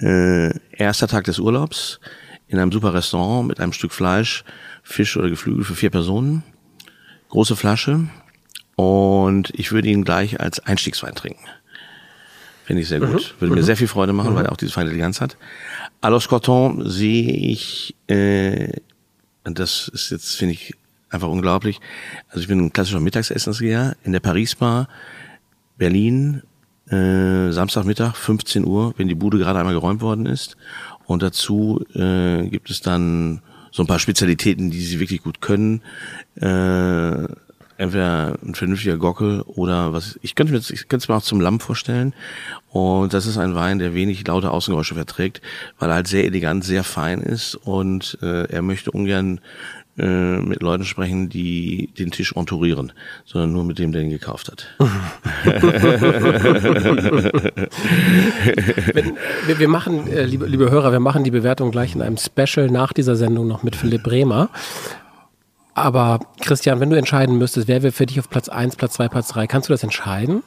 äh, 0.00 0.56
erster 0.70 1.08
Tag 1.08 1.24
des 1.24 1.40
Urlaubs, 1.40 1.98
in 2.46 2.56
einem 2.56 2.70
super 2.70 2.94
Restaurant 2.94 3.48
mit 3.48 3.58
einem 3.58 3.72
Stück 3.72 3.90
Fleisch, 3.90 4.44
Fisch 4.84 5.16
oder 5.16 5.28
Geflügel 5.28 5.64
für 5.64 5.74
vier 5.74 5.90
Personen, 5.90 6.44
große 7.30 7.56
Flasche 7.56 8.08
und 8.76 9.50
ich 9.54 9.72
würde 9.72 9.88
ihn 9.88 10.04
gleich 10.04 10.38
als 10.38 10.60
Einstiegswein 10.60 11.16
trinken. 11.16 11.44
Finde 12.64 12.82
ich 12.82 12.88
sehr 12.88 13.00
gut. 13.00 13.34
Würde 13.40 13.52
mir 13.52 13.64
sehr 13.64 13.76
viel 13.76 13.88
Freude 13.88 14.12
machen, 14.12 14.36
weil 14.36 14.44
er 14.44 14.52
auch 14.52 14.56
diese 14.56 14.70
feine 14.70 14.90
Eleganz 14.90 15.20
hat. 15.20 15.36
Alos 16.00 16.28
Corton 16.28 16.88
sehe 16.88 17.32
ich, 17.32 17.96
äh, 18.06 18.70
das 19.42 19.88
ist 19.88 20.10
jetzt, 20.10 20.36
finde 20.36 20.54
ich, 20.54 20.74
einfach 21.10 21.28
unglaublich. 21.28 21.80
Also 22.28 22.40
ich 22.40 22.48
bin 22.48 22.58
ein 22.60 22.72
klassischer 22.72 23.00
Mittagsessensgeher 23.00 23.96
in 24.04 24.12
der 24.12 24.20
Paris 24.20 24.54
Bar, 24.54 24.88
Berlin, 25.78 26.42
äh, 26.88 27.50
Samstagmittag, 27.52 28.16
15 28.16 28.64
Uhr, 28.64 28.94
wenn 28.96 29.08
die 29.08 29.14
Bude 29.14 29.38
gerade 29.38 29.58
einmal 29.58 29.74
geräumt 29.74 30.00
worden 30.02 30.26
ist. 30.26 30.56
Und 31.06 31.22
dazu 31.22 31.84
äh, 31.94 32.46
gibt 32.48 32.70
es 32.70 32.80
dann 32.80 33.42
so 33.72 33.82
ein 33.82 33.86
paar 33.86 33.98
Spezialitäten, 33.98 34.70
die 34.70 34.80
sie 34.80 35.00
wirklich 35.00 35.22
gut 35.22 35.40
können. 35.40 35.82
Äh, 36.36 37.26
entweder 37.76 38.36
ein 38.44 38.54
vernünftiger 38.54 38.98
Gockel 38.98 39.40
oder 39.46 39.92
was. 39.94 40.18
Ich 40.22 40.34
könnte 40.34 40.52
mir, 40.52 40.58
das- 40.58 40.70
ich 40.70 40.88
könnte 40.88 41.04
es 41.04 41.08
mir 41.08 41.14
auch 41.16 41.22
zum 41.22 41.40
Lamm 41.40 41.60
vorstellen. 41.60 42.12
Und 42.68 43.14
das 43.14 43.26
ist 43.26 43.38
ein 43.38 43.54
Wein, 43.54 43.78
der 43.78 43.94
wenig 43.94 44.26
laute 44.26 44.50
Außengeräusche 44.50 44.94
verträgt, 44.94 45.40
weil 45.78 45.88
er 45.88 45.94
halt 45.94 46.06
sehr 46.08 46.24
elegant, 46.26 46.62
sehr 46.64 46.84
fein 46.84 47.20
ist 47.20 47.54
und 47.54 48.18
äh, 48.22 48.44
er 48.52 48.62
möchte 48.62 48.90
ungern 48.90 49.40
äh, 49.98 50.38
mit 50.38 50.62
Leuten 50.62 50.84
sprechen, 50.84 51.28
die 51.28 51.90
den 51.98 52.10
Tisch 52.10 52.32
entourieren, 52.34 52.92
sondern 53.24 53.52
nur 53.52 53.64
mit 53.64 53.78
dem, 53.78 53.92
der 53.92 54.02
ihn 54.02 54.10
gekauft 54.10 54.50
hat. 54.50 54.66
Wenn, 58.94 59.16
wir, 59.46 59.58
wir 59.58 59.68
machen, 59.68 60.06
äh, 60.06 60.24
liebe, 60.24 60.46
liebe 60.46 60.70
Hörer, 60.70 60.92
wir 60.92 61.00
machen 61.00 61.24
die 61.24 61.30
Bewertung 61.30 61.70
gleich 61.70 61.94
in 61.94 62.02
einem 62.02 62.16
Special 62.16 62.70
nach 62.70 62.92
dieser 62.92 63.16
Sendung 63.16 63.48
noch 63.48 63.62
mit 63.62 63.76
Philipp 63.76 64.02
Bremer. 64.02 64.50
Aber 65.74 66.20
Christian, 66.40 66.80
wenn 66.80 66.90
du 66.90 66.96
entscheiden 66.96 67.38
müsstest, 67.38 67.68
wer 67.68 67.82
wäre 67.82 67.92
für 67.92 68.06
dich 68.06 68.18
auf 68.18 68.28
Platz 68.28 68.48
1, 68.48 68.76
Platz 68.76 68.94
2, 68.94 69.08
Platz 69.08 69.28
3, 69.28 69.46
kannst 69.46 69.68
du 69.68 69.72
das 69.72 69.82
entscheiden? 69.82 70.42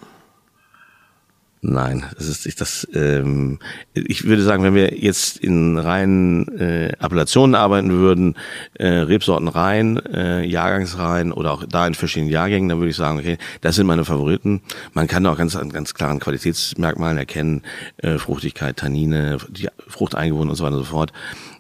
Nein, 1.66 2.04
das 2.18 2.28
ist 2.28 2.46
ich 2.46 2.58
das. 2.58 2.86
Ähm, 2.94 3.58
ich 3.94 4.26
würde 4.26 4.44
sagen, 4.44 4.64
wenn 4.64 4.76
wir 4.76 5.00
jetzt 5.00 5.38
in 5.38 5.78
reinen 5.78 6.46
äh, 6.60 6.92
Appellationen 7.00 7.56
arbeiten 7.56 7.90
würden, 7.90 8.36
äh, 8.74 8.88
Rebsorten 8.88 9.48
rein, 9.48 9.98
äh, 10.14 10.44
Jahrgangsreihen 10.44 11.32
oder 11.32 11.54
auch 11.54 11.64
da 11.64 11.88
in 11.88 11.94
verschiedenen 11.94 12.34
Jahrgängen, 12.34 12.68
dann 12.68 12.80
würde 12.80 12.90
ich 12.90 12.98
sagen, 12.98 13.18
okay, 13.18 13.38
das 13.62 13.78
sind 13.78 13.88
meine 13.88 14.04
Favoriten. 14.04 14.62
Man 14.92 15.08
kann 15.08 15.26
auch 15.26 15.38
ganz 15.38 15.56
an 15.56 15.70
ganz 15.70 15.94
klaren 15.94 16.20
Qualitätsmerkmalen 16.20 17.18
erkennen, 17.18 17.62
äh, 17.96 18.18
Fruchtigkeit, 18.18 18.76
Tannine, 18.76 19.38
die 19.48 19.70
Frucht 19.88 20.16
eingebunden 20.16 20.50
und 20.50 20.58
so 20.58 20.66
weiter 20.66 20.76
und 20.76 20.84
so 20.84 20.90
fort. 20.90 21.14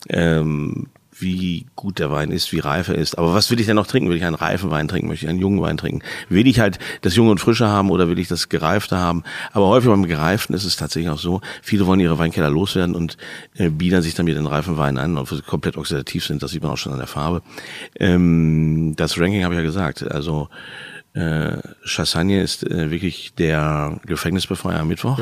Ähm, 0.09 0.87
wie 1.23 1.65
gut 1.75 1.99
der 1.99 2.11
Wein 2.11 2.31
ist, 2.31 2.51
wie 2.51 2.59
reif 2.59 2.89
er 2.89 2.95
ist. 2.95 3.17
Aber 3.17 3.33
was 3.33 3.49
will 3.49 3.59
ich 3.59 3.65
denn 3.65 3.75
noch 3.75 3.87
trinken? 3.87 4.09
Will 4.09 4.17
ich 4.17 4.25
einen 4.25 4.35
reifen 4.35 4.69
Wein 4.69 4.87
trinken? 4.87 5.07
Möchte 5.07 5.25
ich 5.25 5.29
einen 5.29 5.39
jungen 5.39 5.61
Wein 5.61 5.77
trinken? 5.77 6.01
Will 6.29 6.45
ich 6.47 6.59
halt 6.59 6.79
das 7.01 7.15
Junge 7.15 7.31
und 7.31 7.39
Frische 7.39 7.67
haben 7.67 7.89
oder 7.89 8.07
will 8.07 8.19
ich 8.19 8.27
das 8.27 8.49
Gereifte 8.49 8.97
haben? 8.97 9.23
Aber 9.51 9.67
häufig 9.67 9.89
beim 9.89 10.05
Gereiften 10.05 10.53
ist 10.53 10.65
es 10.65 10.75
tatsächlich 10.75 11.11
auch 11.11 11.19
so, 11.19 11.41
viele 11.61 11.87
wollen 11.87 11.99
ihre 11.99 12.19
Weinkeller 12.19 12.49
loswerden 12.49 12.95
und 12.95 13.17
äh, 13.55 13.69
biedern 13.69 14.01
sich 14.01 14.13
dann 14.13 14.25
mit 14.25 14.35
den 14.35 14.45
reifen 14.45 14.77
Wein 14.77 14.97
an, 14.97 15.17
obwohl 15.17 15.37
sie 15.37 15.43
komplett 15.43 15.77
oxidativ 15.77 16.25
sind. 16.25 16.43
Das 16.43 16.51
sieht 16.51 16.61
man 16.61 16.71
auch 16.71 16.77
schon 16.77 16.93
an 16.93 16.99
der 16.99 17.07
Farbe. 17.07 17.41
Ähm, 17.99 18.93
das 18.95 19.17
Ranking 19.17 19.43
habe 19.43 19.53
ich 19.53 19.59
ja 19.59 19.63
gesagt. 19.63 20.03
Also 20.03 20.49
äh, 21.13 21.57
Chassagne 21.85 22.41
ist 22.41 22.63
äh, 22.69 22.91
wirklich 22.91 23.33
der 23.35 23.99
Gefängnisbefreier 24.05 24.79
am 24.79 24.87
Mittwoch. 24.87 25.19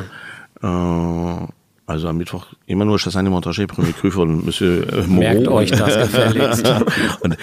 Äh, 0.62 1.48
also 1.92 2.08
am 2.08 2.18
Mittwoch 2.18 2.48
immer 2.66 2.86
nur 2.86 2.98
Chassagne 2.98 3.30
Montrachet, 3.30 3.68
Premier 3.68 3.94
Cru 3.94 4.10
von 4.12 4.46
Monsieur 4.46 4.88
äh, 4.92 5.02
Moreau. 5.08 5.20
Merkt 5.20 5.48
euch 5.48 5.72
das 5.72 5.96
gefälligst. 6.12 6.74
Und 7.22 7.38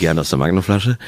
gerne 0.00 0.20
aus 0.20 0.30
der 0.30 0.38
Magnumflasche. 0.38 0.98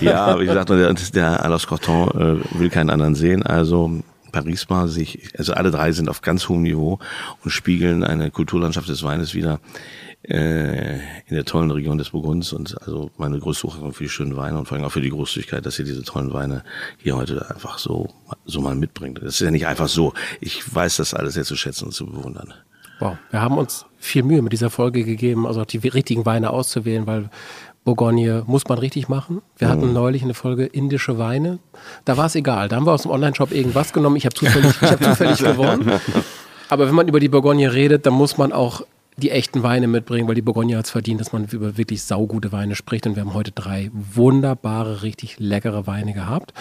Ja, 0.00 0.26
aber 0.26 0.40
wie 0.40 0.46
gesagt, 0.46 0.70
der, 0.70 0.92
der 0.94 1.44
Alos 1.44 1.66
Corton 1.66 2.08
äh, 2.10 2.58
will 2.58 2.70
keinen 2.70 2.90
anderen 2.90 3.14
sehen. 3.14 3.42
Also 3.42 4.02
Paris 4.32 4.68
mal 4.68 4.88
sich, 4.88 5.30
also 5.38 5.52
alle 5.52 5.70
drei 5.70 5.92
sind 5.92 6.08
auf 6.08 6.22
ganz 6.22 6.48
hohem 6.48 6.62
Niveau 6.62 6.98
und 7.44 7.50
spiegeln 7.50 8.02
eine 8.02 8.30
Kulturlandschaft 8.30 8.88
des 8.88 9.02
Weines 9.02 9.34
wieder 9.34 9.60
äh, 10.24 10.94
in 11.26 11.34
der 11.34 11.44
tollen 11.44 11.70
Region 11.70 11.98
des 11.98 12.10
Burgunds 12.10 12.52
und 12.52 12.80
also 12.82 13.10
meine 13.16 13.38
größte 13.38 13.66
Hochachtung 13.66 13.92
für 13.92 14.04
die 14.04 14.10
schönen 14.10 14.36
Weine 14.36 14.58
und 14.58 14.66
vor 14.66 14.76
allem 14.76 14.86
auch 14.86 14.92
für 14.92 15.00
die 15.00 15.10
Großzügigkeit, 15.10 15.66
dass 15.66 15.78
ihr 15.78 15.84
diese 15.84 16.02
tollen 16.04 16.32
Weine 16.32 16.62
hier 16.98 17.16
heute 17.16 17.48
einfach 17.50 17.78
so 17.78 18.08
so 18.44 18.60
mal 18.60 18.74
mitbringt. 18.74 19.18
Das 19.18 19.34
ist 19.34 19.40
ja 19.40 19.50
nicht 19.50 19.66
einfach 19.66 19.88
so. 19.88 20.12
Ich 20.40 20.74
weiß 20.74 20.96
das 20.96 21.14
alles 21.14 21.34
sehr 21.34 21.44
zu 21.44 21.56
schätzen 21.56 21.86
und 21.86 21.92
zu 21.92 22.06
bewundern. 22.06 22.54
Wow, 23.00 23.16
wir 23.30 23.40
haben 23.40 23.58
uns 23.58 23.84
viel 23.98 24.22
Mühe 24.22 24.42
mit 24.42 24.52
dieser 24.52 24.70
Folge 24.70 25.02
gegeben, 25.04 25.46
also 25.46 25.62
auch 25.62 25.66
die 25.66 25.78
richtigen 25.78 26.24
Weine 26.24 26.50
auszuwählen, 26.50 27.06
weil 27.06 27.30
Bourgogne 27.84 28.44
muss 28.46 28.68
man 28.68 28.78
richtig 28.78 29.08
machen. 29.08 29.42
Wir 29.58 29.68
hatten 29.68 29.92
neulich 29.92 30.22
eine 30.22 30.34
Folge 30.34 30.66
indische 30.66 31.18
Weine. 31.18 31.58
Da 32.04 32.16
war 32.16 32.26
es 32.26 32.36
egal. 32.36 32.68
Da 32.68 32.76
haben 32.76 32.86
wir 32.86 32.92
aus 32.92 33.02
dem 33.02 33.10
Online-Shop 33.10 33.50
irgendwas 33.50 33.92
genommen. 33.92 34.14
Ich 34.14 34.24
habe 34.24 34.36
zufällig, 34.36 34.70
ich 34.80 34.88
hab 34.88 35.02
zufällig 35.02 35.38
gewonnen. 35.42 35.90
Aber 36.68 36.86
wenn 36.86 36.94
man 36.94 37.08
über 37.08 37.18
die 37.18 37.28
Bourgogne 37.28 37.72
redet, 37.72 38.06
dann 38.06 38.14
muss 38.14 38.38
man 38.38 38.52
auch 38.52 38.82
die 39.16 39.30
echten 39.30 39.62
Weine 39.62 39.86
mitbringen, 39.86 40.26
weil 40.28 40.34
die 40.34 40.42
Bourgogne 40.42 40.76
hat 40.76 40.86
es 40.86 40.90
verdient, 40.90 41.20
dass 41.20 41.32
man 41.32 41.46
über 41.46 41.76
wirklich 41.76 42.02
saugute 42.02 42.52
Weine 42.52 42.74
spricht. 42.74 43.06
Und 43.06 43.16
wir 43.16 43.22
haben 43.22 43.34
heute 43.34 43.52
drei 43.52 43.90
wunderbare, 43.92 45.02
richtig 45.02 45.38
leckere 45.38 45.86
Weine 45.86 46.12
gehabt. 46.12 46.54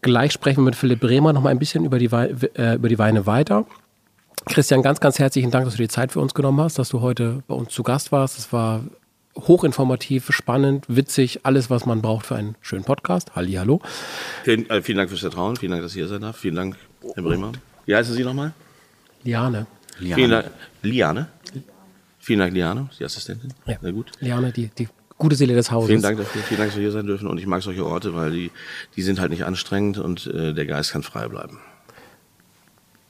Gleich 0.00 0.32
sprechen 0.32 0.58
wir 0.58 0.64
mit 0.64 0.76
Philipp 0.76 1.00
Bremer 1.00 1.32
noch 1.32 1.42
mal 1.42 1.50
ein 1.50 1.58
bisschen 1.58 1.84
über 1.84 1.98
die, 1.98 2.10
Wei 2.10 2.34
äh, 2.54 2.74
über 2.74 2.88
die 2.88 2.98
Weine 2.98 3.26
weiter. 3.26 3.66
Christian, 4.46 4.82
ganz, 4.82 4.98
ganz 4.98 5.18
herzlichen 5.18 5.52
Dank, 5.52 5.66
dass 5.66 5.74
du 5.74 5.82
dir 5.82 5.88
Zeit 5.88 6.12
für 6.12 6.20
uns 6.20 6.34
genommen 6.34 6.60
hast, 6.60 6.78
dass 6.78 6.88
du 6.88 7.00
heute 7.00 7.42
bei 7.46 7.54
uns 7.54 7.72
zu 7.72 7.84
Gast 7.84 8.10
warst. 8.10 8.38
Es 8.38 8.52
war 8.52 8.82
hochinformativ, 9.36 10.32
spannend, 10.32 10.84
witzig, 10.88 11.40
alles, 11.44 11.70
was 11.70 11.86
man 11.86 12.02
braucht 12.02 12.26
für 12.26 12.34
einen 12.34 12.56
schönen 12.60 12.84
Podcast. 12.84 13.36
Halli, 13.36 13.52
hallo. 13.52 13.80
Vielen, 14.42 14.68
äh, 14.68 14.82
vielen 14.82 14.98
Dank 14.98 15.10
fürs 15.10 15.20
Vertrauen, 15.20 15.56
vielen 15.56 15.70
Dank, 15.72 15.82
dass 15.82 15.92
ich 15.92 15.98
hier 15.98 16.08
sein 16.08 16.22
darf. 16.22 16.36
Vielen 16.36 16.56
Dank, 16.56 16.76
Herr 17.14 17.22
Bremer. 17.22 17.52
Wie 17.86 17.94
heißen 17.94 18.14
Sie 18.14 18.24
nochmal? 18.24 18.52
Liane. 19.22 19.66
Vielen 19.98 20.30
Dank. 20.30 20.50
Liane? 20.82 21.28
Vielen 22.22 22.38
Dank, 22.38 22.54
Liane, 22.54 22.88
die 22.96 23.04
Assistentin. 23.04 23.52
Ja. 23.66 23.80
Sehr 23.80 23.92
gut. 23.92 24.12
Liane, 24.20 24.52
die, 24.52 24.68
die 24.68 24.88
gute 25.18 25.34
Seele 25.34 25.54
des 25.54 25.72
Hauses. 25.72 25.88
Vielen 25.88 26.02
Dank 26.02 26.18
dafür, 26.18 26.40
vielen 26.42 26.58
Dank, 26.58 26.70
dass 26.70 26.76
wir 26.76 26.82
hier 26.82 26.92
sein 26.92 27.04
dürfen. 27.04 27.26
Und 27.26 27.38
ich 27.38 27.46
mag 27.48 27.64
solche 27.64 27.84
Orte, 27.84 28.14
weil 28.14 28.30
die, 28.30 28.52
die 28.94 29.02
sind 29.02 29.18
halt 29.18 29.30
nicht 29.30 29.44
anstrengend 29.44 29.98
und 29.98 30.28
äh, 30.28 30.54
der 30.54 30.64
Geist 30.66 30.92
kann 30.92 31.02
frei 31.02 31.26
bleiben. 31.26 31.58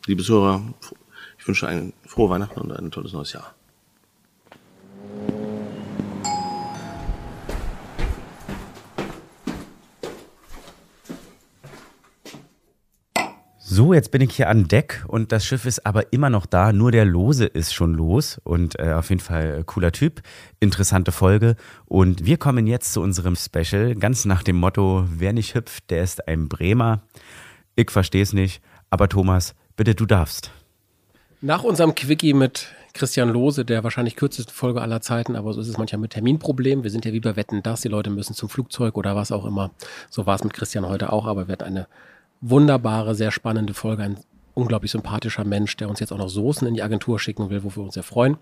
Liebe 0.06 0.22
Zuhörer, 0.22 0.62
ich 1.38 1.46
wünsche 1.46 1.68
ein 1.68 1.92
frohe 2.06 2.30
Weihnachten 2.30 2.58
und 2.58 2.72
ein 2.72 2.90
tolles 2.90 3.12
neues 3.12 3.34
Jahr. 3.34 3.54
So, 13.74 13.94
jetzt 13.94 14.10
bin 14.10 14.20
ich 14.20 14.36
hier 14.36 14.50
an 14.50 14.68
Deck 14.68 15.02
und 15.08 15.32
das 15.32 15.46
Schiff 15.46 15.64
ist 15.64 15.86
aber 15.86 16.12
immer 16.12 16.28
noch 16.28 16.44
da. 16.44 16.74
Nur 16.74 16.92
der 16.92 17.06
Lose 17.06 17.46
ist 17.46 17.72
schon 17.72 17.94
los 17.94 18.38
und 18.44 18.78
äh, 18.78 18.92
auf 18.92 19.08
jeden 19.08 19.22
Fall 19.22 19.60
äh, 19.60 19.64
cooler 19.64 19.92
Typ. 19.92 20.20
Interessante 20.60 21.10
Folge. 21.10 21.56
Und 21.86 22.26
wir 22.26 22.36
kommen 22.36 22.66
jetzt 22.66 22.92
zu 22.92 23.00
unserem 23.00 23.34
Special, 23.34 23.94
ganz 23.94 24.26
nach 24.26 24.42
dem 24.42 24.56
Motto: 24.56 25.06
Wer 25.08 25.32
nicht 25.32 25.54
hüpft, 25.54 25.88
der 25.88 26.02
ist 26.02 26.28
ein 26.28 26.50
Bremer. 26.50 27.00
Ich 27.74 27.90
verstehe 27.90 28.22
es 28.22 28.34
nicht, 28.34 28.60
aber 28.90 29.08
Thomas, 29.08 29.54
bitte, 29.74 29.94
du 29.94 30.04
darfst. 30.04 30.50
Nach 31.40 31.64
unserem 31.64 31.94
Quickie 31.94 32.34
mit 32.34 32.66
Christian 32.92 33.30
Lose, 33.30 33.64
der 33.64 33.82
wahrscheinlich 33.84 34.16
kürzeste 34.16 34.52
Folge 34.52 34.82
aller 34.82 35.00
Zeiten, 35.00 35.34
aber 35.34 35.54
so 35.54 35.62
ist 35.62 35.68
es 35.68 35.78
manchmal 35.78 36.02
mit 36.02 36.10
Terminproblemen. 36.10 36.84
Wir 36.84 36.90
sind 36.90 37.06
ja 37.06 37.12
wie 37.14 37.20
bei 37.20 37.36
Wetten, 37.36 37.62
dass 37.62 37.80
die 37.80 37.88
Leute 37.88 38.10
müssen 38.10 38.34
zum 38.34 38.50
Flugzeug 38.50 38.98
oder 38.98 39.16
was 39.16 39.32
auch 39.32 39.46
immer. 39.46 39.70
So 40.10 40.26
war 40.26 40.34
es 40.34 40.44
mit 40.44 40.52
Christian 40.52 40.86
heute 40.86 41.10
auch, 41.10 41.24
aber 41.24 41.48
wir 41.48 41.54
hatten 41.54 41.64
eine 41.64 41.86
wunderbare, 42.42 43.14
sehr 43.14 43.30
spannende 43.30 43.72
Folge. 43.72 44.02
Ein 44.02 44.18
unglaublich 44.54 44.90
sympathischer 44.90 45.44
Mensch, 45.44 45.76
der 45.78 45.88
uns 45.88 46.00
jetzt 46.00 46.12
auch 46.12 46.18
noch 46.18 46.28
Soßen 46.28 46.68
in 46.68 46.74
die 46.74 46.82
Agentur 46.82 47.18
schicken 47.18 47.48
will, 47.48 47.64
wofür 47.64 47.82
wir 47.82 47.86
uns 47.86 47.94
sehr 47.94 48.02
freuen. 48.02 48.36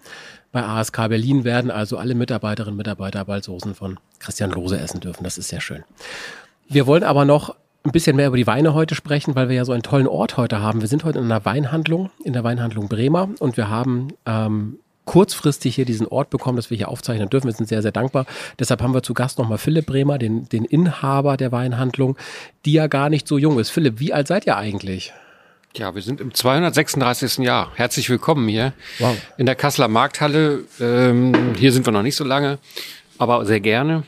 Bei 0.50 0.64
ASK 0.64 0.96
Berlin 1.08 1.44
werden 1.44 1.70
also 1.70 1.98
alle 1.98 2.14
Mitarbeiterinnen 2.14 2.74
und 2.74 2.78
Mitarbeiter 2.78 3.24
bald 3.24 3.44
Soßen 3.44 3.74
von 3.74 4.00
Christian 4.18 4.50
Lose 4.50 4.78
essen 4.78 5.00
dürfen. 5.00 5.22
Das 5.22 5.38
ist 5.38 5.48
sehr 5.48 5.60
schön. 5.60 5.84
Wir 6.68 6.86
wollen 6.86 7.04
aber 7.04 7.24
noch 7.24 7.54
ein 7.84 7.92
bisschen 7.92 8.16
mehr 8.16 8.26
über 8.26 8.36
die 8.36 8.46
Weine 8.46 8.74
heute 8.74 8.94
sprechen, 8.94 9.34
weil 9.34 9.48
wir 9.48 9.56
ja 9.56 9.64
so 9.64 9.72
einen 9.72 9.82
tollen 9.82 10.06
Ort 10.06 10.36
heute 10.36 10.60
haben. 10.60 10.80
Wir 10.80 10.88
sind 10.88 11.04
heute 11.04 11.18
in 11.18 11.26
einer 11.26 11.44
Weinhandlung, 11.44 12.10
in 12.24 12.32
der 12.32 12.44
Weinhandlung 12.44 12.88
Bremer 12.88 13.28
und 13.38 13.56
wir 13.56 13.70
haben 13.70 14.08
ähm, 14.26 14.78
kurzfristig 15.04 15.74
hier 15.74 15.84
diesen 15.84 16.06
Ort 16.06 16.30
bekommen, 16.30 16.56
dass 16.56 16.70
wir 16.70 16.76
hier 16.76 16.88
aufzeichnen 16.88 17.28
dürfen. 17.28 17.46
Wir 17.46 17.54
sind 17.54 17.68
sehr, 17.68 17.82
sehr 17.82 17.92
dankbar. 17.92 18.26
Deshalb 18.58 18.82
haben 18.82 18.94
wir 18.94 19.02
zu 19.02 19.14
Gast 19.14 19.38
nochmal 19.38 19.58
Philipp 19.58 19.86
Bremer, 19.86 20.18
den, 20.18 20.48
den 20.48 20.64
Inhaber 20.64 21.36
der 21.36 21.52
Weinhandlung, 21.52 22.16
die 22.64 22.72
ja 22.72 22.86
gar 22.86 23.10
nicht 23.10 23.26
so 23.26 23.38
jung 23.38 23.58
ist. 23.58 23.70
Philipp, 23.70 24.00
wie 24.00 24.12
alt 24.12 24.28
seid 24.28 24.46
ihr 24.46 24.56
eigentlich? 24.56 25.12
Ja, 25.76 25.94
wir 25.94 26.02
sind 26.02 26.20
im 26.20 26.34
236. 26.34 27.44
Jahr. 27.44 27.70
Herzlich 27.76 28.10
willkommen 28.10 28.48
hier 28.48 28.72
wow. 28.98 29.16
in 29.36 29.46
der 29.46 29.54
Kasseler 29.54 29.86
Markthalle. 29.86 30.64
Ähm, 30.80 31.54
hier 31.56 31.72
sind 31.72 31.86
wir 31.86 31.92
noch 31.92 32.02
nicht 32.02 32.16
so 32.16 32.24
lange, 32.24 32.58
aber 33.18 33.44
sehr 33.46 33.60
gerne. 33.60 34.02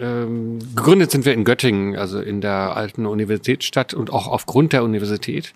Ähm, 0.00 0.58
gegründet 0.74 1.12
sind 1.12 1.24
wir 1.24 1.34
in 1.34 1.44
Göttingen, 1.44 1.96
also 1.96 2.20
in 2.20 2.40
der 2.40 2.76
alten 2.76 3.06
Universitätsstadt 3.06 3.94
und 3.94 4.12
auch 4.12 4.26
aufgrund 4.26 4.72
der 4.72 4.82
Universität. 4.82 5.52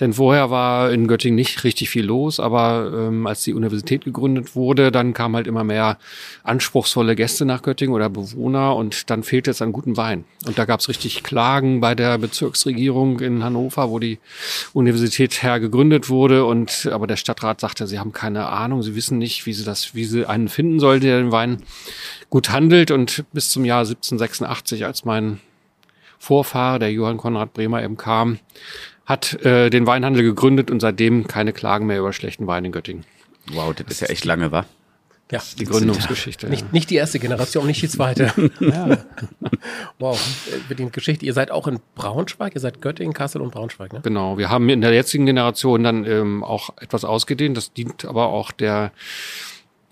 Denn 0.00 0.12
vorher 0.12 0.50
war 0.50 0.92
in 0.92 1.08
Göttingen 1.08 1.36
nicht 1.36 1.64
richtig 1.64 1.88
viel 1.88 2.04
los, 2.04 2.40
aber 2.40 2.92
ähm, 2.94 3.26
als 3.26 3.42
die 3.42 3.54
Universität 3.54 4.04
gegründet 4.04 4.54
wurde, 4.54 4.92
dann 4.92 5.14
kamen 5.14 5.36
halt 5.36 5.46
immer 5.46 5.64
mehr 5.64 5.98
anspruchsvolle 6.42 7.16
Gäste 7.16 7.46
nach 7.46 7.62
Göttingen 7.62 7.94
oder 7.94 8.10
Bewohner 8.10 8.76
und 8.76 9.08
dann 9.08 9.22
fehlte 9.22 9.50
es 9.50 9.62
an 9.62 9.72
guten 9.72 9.96
Wein. 9.96 10.24
Und 10.46 10.58
da 10.58 10.66
gab 10.66 10.80
es 10.80 10.88
richtig 10.88 11.22
Klagen 11.22 11.80
bei 11.80 11.94
der 11.94 12.18
Bezirksregierung 12.18 13.20
in 13.20 13.42
Hannover, 13.42 13.90
wo 13.90 13.98
die 13.98 14.18
Universität 14.74 15.42
her 15.42 15.58
gegründet 15.58 16.10
wurde 16.10 16.44
und 16.44 16.88
aber 16.92 17.06
der 17.06 17.16
Stadtrat 17.16 17.60
sagte, 17.60 17.86
sie 17.86 17.98
haben 17.98 18.12
keine 18.12 18.48
Ahnung, 18.48 18.82
sie 18.82 18.94
wissen 18.94 19.16
nicht, 19.16 19.46
wie 19.46 19.54
sie 19.54 19.64
das, 19.64 19.94
wie 19.94 20.04
sie 20.04 20.28
einen 20.28 20.48
finden 20.48 20.80
soll, 20.80 21.00
der 21.00 21.18
den 21.18 21.32
Wein 21.32 21.62
gut 22.30 22.50
handelt 22.50 22.90
und 22.90 23.24
bis 23.32 23.50
zum 23.50 23.64
Jahr 23.64 23.80
1786, 23.80 24.86
als 24.86 25.04
mein 25.04 25.40
Vorfahre, 26.18 26.78
der 26.78 26.92
Johann 26.92 27.16
Konrad 27.16 27.52
Bremer 27.52 27.82
eben 27.82 27.96
kam, 27.96 28.38
hat 29.04 29.44
äh, 29.44 29.70
den 29.70 29.86
Weinhandel 29.86 30.22
gegründet 30.22 30.70
und 30.70 30.80
seitdem 30.80 31.26
keine 31.26 31.52
Klagen 31.52 31.86
mehr 31.86 31.98
über 31.98 32.12
schlechten 32.12 32.46
Wein 32.46 32.64
in 32.64 32.72
Göttingen. 32.72 33.04
Wow, 33.52 33.74
das 33.74 33.86
ist 33.88 34.00
ja 34.00 34.08
echt 34.08 34.24
lange, 34.24 34.52
wa? 34.52 34.64
Ja, 35.32 35.40
die 35.58 35.64
Gründungsgeschichte. 35.64 36.48
Nicht, 36.48 36.62
ja. 36.62 36.68
nicht 36.72 36.90
die 36.90 36.96
erste 36.96 37.20
Generation, 37.20 37.66
nicht 37.66 37.80
die 37.80 37.88
zweite. 37.88 38.32
ja. 38.60 38.98
Wow, 40.00 40.20
mit 40.68 40.80
den 40.80 40.90
Geschichte. 40.90 41.24
Ihr 41.24 41.34
seid 41.34 41.52
auch 41.52 41.68
in 41.68 41.78
Braunschweig, 41.94 42.54
ihr 42.54 42.60
seid 42.60 42.80
Göttingen, 42.80 43.12
Kassel 43.12 43.40
und 43.40 43.52
Braunschweig, 43.52 43.92
ne? 43.92 44.00
Genau, 44.02 44.38
wir 44.38 44.50
haben 44.50 44.68
in 44.68 44.80
der 44.80 44.92
jetzigen 44.92 45.26
Generation 45.26 45.84
dann 45.84 46.04
ähm, 46.04 46.42
auch 46.42 46.70
etwas 46.78 47.04
ausgedehnt. 47.04 47.56
Das 47.56 47.72
dient 47.72 48.04
aber 48.04 48.28
auch 48.28 48.50
der 48.50 48.90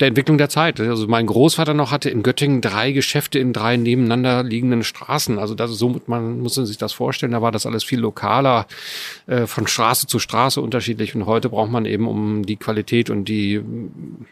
der 0.01 0.09
Entwicklung 0.09 0.39
der 0.39 0.49
Zeit. 0.49 0.79
Also 0.81 1.09
mein 1.09 1.27
Großvater 1.27 1.75
noch 1.75 1.91
hatte 1.91 2.09
in 2.09 2.23
Göttingen 2.23 2.61
drei 2.61 2.93
Geschäfte 2.93 3.41
in 3.41 3.53
drei 3.53 3.77
nebeneinander 3.77 4.45
liegenden 4.45 4.85
Straßen. 4.85 5.39
Also 5.39 5.57
das 5.57 5.73
ist 5.73 5.79
so, 5.79 6.01
man 6.07 6.39
muss 6.39 6.55
sich 6.55 6.79
das 6.79 6.93
vorstellen, 6.93 7.33
da 7.33 7.43
war 7.43 7.51
das 7.51 7.67
alles 7.67 7.83
viel 7.83 7.99
lokaler, 7.99 8.67
äh, 9.27 9.47
von 9.47 9.67
Straße 9.67 10.07
zu 10.07 10.21
Straße 10.21 10.61
unterschiedlich. 10.61 11.17
Und 11.17 11.27
heute 11.27 11.49
braucht 11.49 11.73
man 11.73 11.85
eben, 11.85 12.07
um 12.07 12.47
die 12.47 12.57
Qualität 12.57 13.11
und 13.11 13.25
die, 13.25 13.61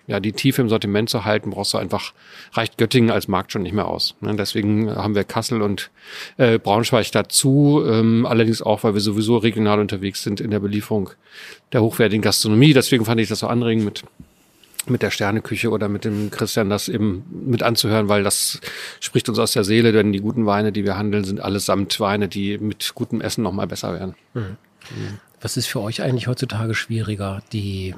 ja, 0.06 0.20
die 0.20 0.32
Tiefe 0.32 0.62
im 0.62 0.68
Sortiment 0.68 1.10
zu 1.10 1.24
halten, 1.24 1.50
brauchst 1.50 1.74
du 1.74 1.78
einfach, 1.78 2.12
reicht 2.52 2.78
Göttingen 2.78 3.10
als 3.10 3.26
Markt 3.26 3.50
schon 3.50 3.62
nicht 3.62 3.74
mehr 3.74 3.88
aus. 3.88 4.14
Ne? 4.20 4.36
Deswegen 4.36 4.94
haben 4.94 5.16
wir 5.16 5.24
Kassel 5.24 5.62
und 5.62 5.90
äh, 6.36 6.58
Braunschweig 6.58 7.10
dazu, 7.10 7.82
ähm, 7.84 8.24
allerdings 8.24 8.62
auch, 8.62 8.84
weil 8.84 8.94
wir 8.94 9.00
sowieso 9.00 9.36
regional 9.38 9.80
unterwegs 9.80 10.22
sind 10.22 10.40
in 10.40 10.52
der 10.52 10.60
Belieferung 10.60 11.10
der 11.72 11.82
hochwertigen 11.82 12.22
Gastronomie. 12.22 12.72
Deswegen 12.72 13.04
fand 13.04 13.20
ich 13.20 13.28
das 13.28 13.40
so 13.40 13.48
anregend 13.48 13.84
mit 13.84 14.04
mit 14.90 15.02
der 15.02 15.10
Sterneküche 15.10 15.70
oder 15.70 15.88
mit 15.88 16.04
dem 16.04 16.30
Christian 16.30 16.70
das 16.70 16.88
eben 16.88 17.24
mit 17.30 17.62
anzuhören, 17.62 18.08
weil 18.08 18.22
das 18.22 18.60
spricht 19.00 19.28
uns 19.28 19.38
aus 19.38 19.52
der 19.52 19.64
Seele, 19.64 19.92
denn 19.92 20.12
die 20.12 20.20
guten 20.20 20.46
Weine, 20.46 20.72
die 20.72 20.84
wir 20.84 20.96
handeln, 20.96 21.24
sind 21.24 21.40
allesamt 21.40 21.98
Weine, 22.00 22.28
die 22.28 22.58
mit 22.58 22.94
gutem 22.94 23.20
Essen 23.20 23.42
nochmal 23.42 23.66
besser 23.66 23.92
werden. 23.92 24.14
Mhm. 24.34 24.56
Was 25.40 25.56
ist 25.56 25.66
für 25.66 25.80
euch 25.80 26.02
eigentlich 26.02 26.28
heutzutage 26.28 26.74
schwieriger, 26.74 27.42
die, 27.52 27.94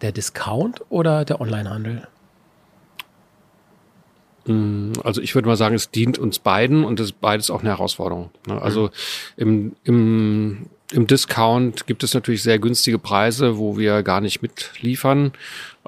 der 0.00 0.12
Discount 0.12 0.82
oder 0.90 1.24
der 1.24 1.40
Onlinehandel? 1.40 2.06
Mm, 4.46 4.92
also 5.04 5.20
ich 5.20 5.34
würde 5.34 5.48
mal 5.48 5.56
sagen, 5.56 5.74
es 5.74 5.90
dient 5.90 6.18
uns 6.18 6.38
beiden 6.38 6.84
und 6.84 7.00
es 7.00 7.06
ist 7.06 7.20
beides 7.20 7.50
auch 7.50 7.60
eine 7.60 7.70
Herausforderung. 7.70 8.30
Ne? 8.46 8.60
Also 8.60 8.90
mhm. 9.36 9.36
im, 9.36 9.76
im 9.84 10.66
im 10.90 11.06
Discount 11.06 11.86
gibt 11.86 12.02
es 12.02 12.14
natürlich 12.14 12.42
sehr 12.42 12.58
günstige 12.58 12.98
Preise, 12.98 13.58
wo 13.58 13.76
wir 13.76 14.02
gar 14.02 14.22
nicht 14.22 14.40
mitliefern. 14.40 15.32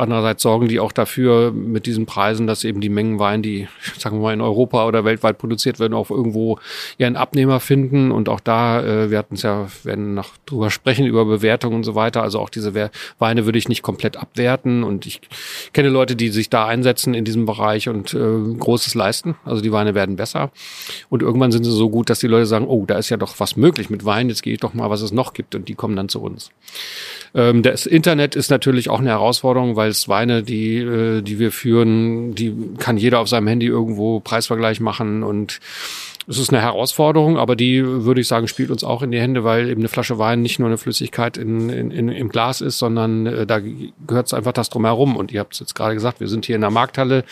Andererseits 0.01 0.43
sorgen 0.43 0.67
die 0.67 0.81
auch 0.81 0.93
dafür 0.93 1.53
mit 1.53 1.85
diesen 1.85 2.07
Preisen, 2.07 2.47
dass 2.47 2.65
eben 2.65 2.81
die 2.81 2.89
Mengen 2.89 3.19
Wein, 3.19 3.43
die, 3.43 3.69
sagen 3.99 4.17
wir 4.17 4.23
mal, 4.23 4.33
in 4.33 4.41
Europa 4.41 4.87
oder 4.87 5.05
weltweit 5.05 5.37
produziert 5.37 5.79
werden, 5.79 5.93
auch 5.93 6.11
irgendwo 6.11 6.59
ihren 6.97 7.17
Abnehmer 7.17 7.61
finden. 7.61 8.11
Und 8.11 8.31
auch 8.31 8.41
da, 8.41 8.83
äh, 8.83 9.11
wir 9.11 9.19
hatten 9.19 9.35
es 9.35 9.43
ja, 9.43 9.69
werden 9.85 10.15
noch 10.15 10.31
drüber 10.47 10.71
sprechen, 10.71 11.05
über 11.05 11.27
Bewertungen 11.27 11.77
und 11.77 11.85
so 11.85 11.95
weiter. 11.95 12.23
Also 12.23 12.41
auch 12.41 12.49
diese 12.49 12.91
Weine 13.19 13.45
würde 13.45 13.59
ich 13.59 13.69
nicht 13.69 13.83
komplett 13.83 14.17
abwerten. 14.17 14.85
Und 14.85 15.05
ich 15.05 15.21
kenne 15.75 15.91
Leute, 15.91 16.17
die 16.17 16.31
sich 16.31 16.49
da 16.49 16.67
einsetzen 16.67 17.13
in 17.13 17.27
diesem 17.27 17.45
Bereich 17.45 17.91
und 17.91 18.15
äh, 18.15 18.19
Großes 18.59 18.95
leisten. 18.95 19.35
Also 19.45 19.61
die 19.61 19.71
Weine 19.71 19.95
werden 19.95 20.17
besser. 20.17 20.51
Und 21.11 21.21
irgendwann 21.21 21.53
sind 21.53 21.65
sie 21.65 21.73
so 21.73 21.91
gut, 21.91 22.09
dass 22.09 22.21
die 22.21 22.27
Leute 22.27 22.47
sagen, 22.47 22.67
oh, 22.67 22.87
da 22.87 22.97
ist 22.97 23.11
ja 23.11 23.19
doch 23.19 23.39
was 23.39 23.57
möglich 23.57 23.91
mit 23.91 24.07
Wein. 24.07 24.31
Jetzt 24.31 24.43
gehe 24.43 24.55
ich 24.55 24.61
doch 24.61 24.73
mal, 24.73 24.89
was 24.89 25.03
es 25.03 25.13
noch 25.13 25.35
gibt. 25.35 25.55
Und 25.55 25.69
die 25.69 25.75
kommen 25.75 25.95
dann 25.95 26.09
zu 26.09 26.23
uns. 26.23 26.51
Ähm, 27.35 27.63
das 27.63 27.85
Internet 27.85 28.35
ist 28.35 28.51
natürlich 28.51 28.89
auch 28.89 29.01
eine 29.01 29.11
Herausforderung, 29.11 29.77
weil 29.77 29.90
es 29.91 30.09
Weine, 30.09 30.43
die, 30.43 30.79
äh, 30.79 31.23
die 31.23 31.39
wir 31.39 31.53
führen, 31.53 32.35
die 32.35 32.55
kann 32.79 32.97
jeder 32.97 33.21
auf 33.21 33.29
seinem 33.29 33.47
Handy 33.47 33.67
irgendwo 33.67 34.21
Preisvergleich 34.21 34.81
machen 34.81 35.23
und 35.23 35.61
es 36.31 36.39
ist 36.39 36.51
eine 36.51 36.63
Herausforderung, 36.63 37.39
aber 37.39 37.57
die, 37.57 37.85
würde 37.85 38.21
ich 38.21 38.29
sagen, 38.29 38.47
spielt 38.47 38.71
uns 38.71 38.85
auch 38.85 39.03
in 39.03 39.11
die 39.11 39.19
Hände, 39.19 39.43
weil 39.43 39.69
eben 39.69 39.81
eine 39.81 39.89
Flasche 39.89 40.19
Wein 40.19 40.43
nicht 40.43 40.61
nur 40.61 40.69
eine 40.69 40.79
Flüssigkeit 40.79 41.37
in, 41.37 41.71
in, 41.71 41.91
in, 41.91 42.09
im 42.09 42.29
Glas 42.29 42.61
ist, 42.61 42.79
sondern 42.79 43.27
äh, 43.27 43.47
da 43.47 43.59
gehört 43.59 44.27
es 44.27 44.33
einfach 44.33 44.53
das 44.53 44.71
drumherum. 44.71 45.17
Und 45.17 45.33
ihr 45.33 45.41
habt 45.41 45.55
es 45.55 45.61
jetzt 45.61 45.75
gerade 45.75 45.95
gesagt, 45.95 46.21
wir 46.21 46.29
sind 46.29 46.47
hier 46.47 46.55
in 46.55 46.61
der 46.61 46.71
Markthalle, 46.71 47.25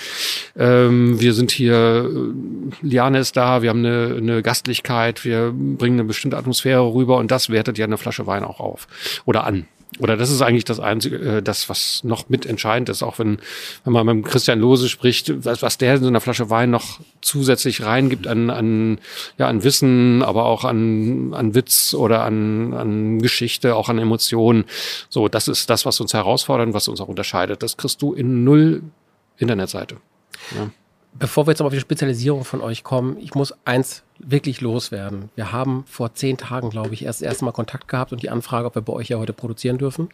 ähm, 0.58 1.20
wir 1.20 1.32
sind 1.32 1.52
hier, 1.52 2.10
äh, 2.10 2.84
Liane 2.84 3.20
ist 3.20 3.36
da, 3.36 3.62
wir 3.62 3.70
haben 3.70 3.84
eine, 3.84 4.16
eine 4.16 4.42
Gastlichkeit, 4.42 5.24
wir 5.24 5.52
bringen 5.54 6.00
eine 6.00 6.08
bestimmte 6.08 6.36
Atmosphäre 6.36 6.92
rüber 6.92 7.18
und 7.18 7.30
das 7.30 7.50
wertet 7.50 7.78
ja 7.78 7.84
eine 7.84 7.98
Flasche 7.98 8.26
Wein 8.26 8.42
auch 8.42 8.58
auf 8.58 8.88
oder 9.26 9.44
an 9.44 9.68
oder 10.00 10.16
das 10.16 10.30
ist 10.30 10.42
eigentlich 10.42 10.64
das 10.64 10.80
Einzige, 10.80 11.16
äh, 11.16 11.42
das, 11.42 11.68
was 11.68 12.04
noch 12.04 12.28
mit 12.28 12.44
entscheidend 12.46 12.88
ist, 12.88 13.02
auch 13.02 13.18
wenn, 13.18 13.38
wenn 13.84 13.92
man 13.92 14.06
mit 14.18 14.26
Christian 14.26 14.60
Lose 14.60 14.88
spricht, 14.88 15.44
was, 15.44 15.62
was 15.62 15.78
der 15.78 15.96
in 15.96 16.02
so 16.02 16.08
einer 16.08 16.20
Flasche 16.20 16.50
Wein 16.50 16.70
noch 16.70 17.00
zusätzlich 17.22 17.82
reingibt 17.82 18.26
an, 18.26 18.50
an, 18.50 18.98
ja, 19.38 19.48
an 19.48 19.64
Wissen, 19.64 20.22
aber 20.22 20.44
auch 20.44 20.64
an, 20.64 21.32
an 21.34 21.54
Witz 21.54 21.94
oder 21.94 22.24
an, 22.24 22.74
an 22.74 23.18
Geschichte, 23.20 23.74
auch 23.74 23.88
an 23.88 23.98
Emotionen. 23.98 24.66
So, 25.08 25.28
das 25.28 25.48
ist 25.48 25.70
das, 25.70 25.86
was 25.86 26.00
uns 26.00 26.12
herausfordert 26.12 26.68
und 26.68 26.74
was 26.74 26.86
uns 26.88 27.00
auch 27.00 27.08
unterscheidet. 27.08 27.62
Das 27.62 27.76
kriegst 27.76 28.02
du 28.02 28.12
in 28.12 28.44
null 28.44 28.82
Internetseite. 29.38 29.96
Ja. 30.54 30.70
Bevor 31.14 31.46
wir 31.46 31.52
jetzt 31.52 31.60
aber 31.60 31.68
auf 31.68 31.74
die 31.74 31.80
Spezialisierung 31.80 32.44
von 32.44 32.60
euch 32.60 32.84
kommen, 32.84 33.16
ich 33.18 33.34
muss 33.34 33.54
eins 33.64 34.02
wirklich 34.18 34.60
loswerden. 34.60 35.30
Wir 35.34 35.52
haben 35.52 35.84
vor 35.86 36.14
zehn 36.14 36.36
Tagen, 36.36 36.70
glaube 36.70 36.94
ich, 36.94 37.04
erst 37.04 37.20
das 37.20 37.26
erste 37.26 37.44
Mal 37.44 37.52
Kontakt 37.52 37.88
gehabt 37.88 38.12
und 38.12 38.22
die 38.22 38.30
Anfrage, 38.30 38.66
ob 38.66 38.74
wir 38.74 38.82
bei 38.82 38.92
euch 38.92 39.08
ja 39.08 39.18
heute 39.18 39.32
produzieren 39.32 39.78
dürfen. 39.78 40.10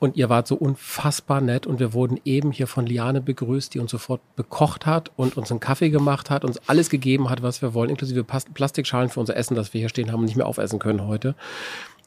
Und 0.00 0.16
ihr 0.16 0.28
wart 0.28 0.46
so 0.46 0.54
unfassbar 0.54 1.40
nett 1.40 1.66
und 1.66 1.80
wir 1.80 1.92
wurden 1.92 2.20
eben 2.24 2.52
hier 2.52 2.68
von 2.68 2.86
Liane 2.86 3.20
begrüßt, 3.20 3.74
die 3.74 3.80
uns 3.80 3.90
sofort 3.90 4.20
bekocht 4.36 4.86
hat 4.86 5.10
und 5.16 5.36
uns 5.36 5.50
einen 5.50 5.60
Kaffee 5.60 5.90
gemacht 5.90 6.30
hat, 6.30 6.44
uns 6.44 6.60
alles 6.68 6.88
gegeben 6.88 7.30
hat, 7.30 7.42
was 7.42 7.62
wir 7.62 7.74
wollen, 7.74 7.90
inklusive 7.90 8.22
Plastikschalen 8.22 9.08
für 9.08 9.18
unser 9.18 9.36
Essen, 9.36 9.56
das 9.56 9.74
wir 9.74 9.80
hier 9.80 9.88
stehen 9.88 10.12
haben 10.12 10.20
und 10.20 10.26
nicht 10.26 10.36
mehr 10.36 10.46
aufessen 10.46 10.78
können 10.78 11.06
heute. 11.08 11.34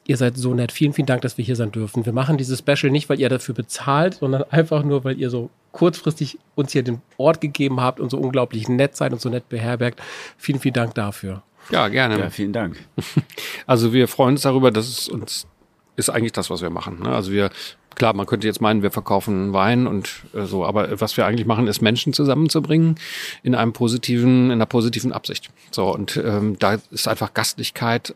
Ihr 0.06 0.16
seid 0.16 0.36
so 0.36 0.52
nett. 0.52 0.72
Vielen, 0.72 0.92
vielen 0.92 1.06
Dank, 1.06 1.22
dass 1.22 1.38
wir 1.38 1.44
hier 1.44 1.56
sein 1.56 1.70
dürfen. 1.70 2.04
Wir 2.04 2.12
machen 2.12 2.36
dieses 2.36 2.58
Special 2.58 2.90
nicht, 2.90 3.08
weil 3.08 3.20
ihr 3.20 3.28
dafür 3.28 3.54
bezahlt, 3.54 4.14
sondern 4.14 4.44
einfach 4.50 4.82
nur, 4.82 5.04
weil 5.04 5.18
ihr 5.18 5.30
so 5.30 5.50
kurzfristig 5.70 6.38
uns 6.54 6.72
hier 6.72 6.82
den 6.82 7.00
Ort 7.18 7.40
gegeben 7.40 7.80
habt 7.80 8.00
und 8.00 8.10
so 8.10 8.18
unglaublich 8.18 8.68
nett 8.68 8.96
seid 8.96 9.12
und 9.12 9.20
so 9.20 9.28
nett 9.28 9.48
beherbergt. 9.48 10.00
Vielen, 10.36 10.58
vielen 10.58 10.74
Dank 10.74 10.94
dafür. 10.94 11.42
Ja, 11.70 11.88
gerne. 11.88 12.18
Ja, 12.18 12.30
vielen 12.30 12.52
Dank. 12.52 12.78
Also 13.66 13.92
wir 13.92 14.08
freuen 14.08 14.34
uns 14.34 14.42
darüber, 14.42 14.70
dass 14.72 14.88
es 14.88 15.08
uns 15.08 15.46
ist 15.94 16.10
eigentlich 16.10 16.32
das, 16.32 16.50
was 16.50 16.62
wir 16.62 16.70
machen. 16.70 17.00
Ne? 17.02 17.10
Also 17.10 17.30
wir 17.30 17.50
klar, 17.94 18.14
man 18.14 18.26
könnte 18.26 18.46
jetzt 18.46 18.60
meinen, 18.60 18.82
wir 18.82 18.90
verkaufen 18.90 19.52
Wein 19.52 19.86
und 19.86 20.24
äh, 20.34 20.44
so, 20.44 20.64
aber 20.64 21.00
was 21.00 21.16
wir 21.16 21.26
eigentlich 21.26 21.46
machen, 21.46 21.66
ist 21.66 21.80
Menschen 21.80 22.12
zusammenzubringen 22.12 22.96
in 23.42 23.54
einem 23.54 23.72
positiven, 23.72 24.46
in 24.46 24.52
einer 24.52 24.66
positiven 24.66 25.12
Absicht. 25.12 25.50
So 25.70 25.92
und 25.94 26.16
ähm, 26.16 26.58
da 26.58 26.78
ist 26.90 27.08
einfach 27.08 27.34
Gastlichkeit 27.34 28.14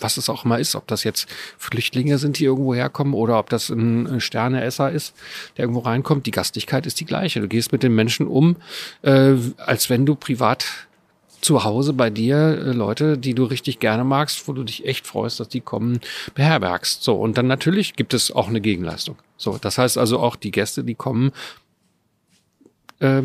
was 0.00 0.16
es 0.16 0.28
auch 0.28 0.44
immer 0.44 0.58
ist, 0.58 0.74
ob 0.74 0.86
das 0.86 1.04
jetzt 1.04 1.28
Flüchtlinge 1.58 2.18
sind, 2.18 2.38
die 2.38 2.44
irgendwo 2.44 2.74
herkommen 2.74 3.14
oder 3.14 3.38
ob 3.38 3.50
das 3.50 3.70
ein 3.70 4.20
Sterneesser 4.20 4.90
ist, 4.90 5.14
der 5.56 5.64
irgendwo 5.64 5.80
reinkommt. 5.80 6.26
Die 6.26 6.30
Gastigkeit 6.30 6.86
ist 6.86 7.00
die 7.00 7.04
gleiche. 7.04 7.40
Du 7.40 7.48
gehst 7.48 7.72
mit 7.72 7.82
den 7.82 7.94
Menschen 7.94 8.26
um, 8.26 8.56
äh, 9.02 9.34
als 9.58 9.90
wenn 9.90 10.06
du 10.06 10.14
privat 10.14 10.66
zu 11.44 11.62
Hause 11.62 11.92
bei 11.92 12.10
dir 12.10 12.36
äh, 12.36 12.72
Leute, 12.72 13.18
die 13.18 13.34
du 13.34 13.44
richtig 13.44 13.78
gerne 13.78 14.02
magst, 14.02 14.48
wo 14.48 14.52
du 14.52 14.64
dich 14.64 14.86
echt 14.86 15.06
freust, 15.06 15.38
dass 15.40 15.48
die 15.48 15.60
kommen, 15.60 16.00
beherbergst. 16.34 17.04
So, 17.04 17.14
und 17.16 17.36
dann 17.36 17.46
natürlich 17.46 17.94
gibt 17.96 18.14
es 18.14 18.32
auch 18.32 18.48
eine 18.48 18.60
Gegenleistung. 18.60 19.16
So, 19.36 19.58
das 19.58 19.78
heißt 19.78 19.98
also 19.98 20.20
auch 20.20 20.36
die 20.36 20.50
Gäste, 20.50 20.84
die 20.84 20.94
kommen, 20.94 21.32
äh, 23.04 23.22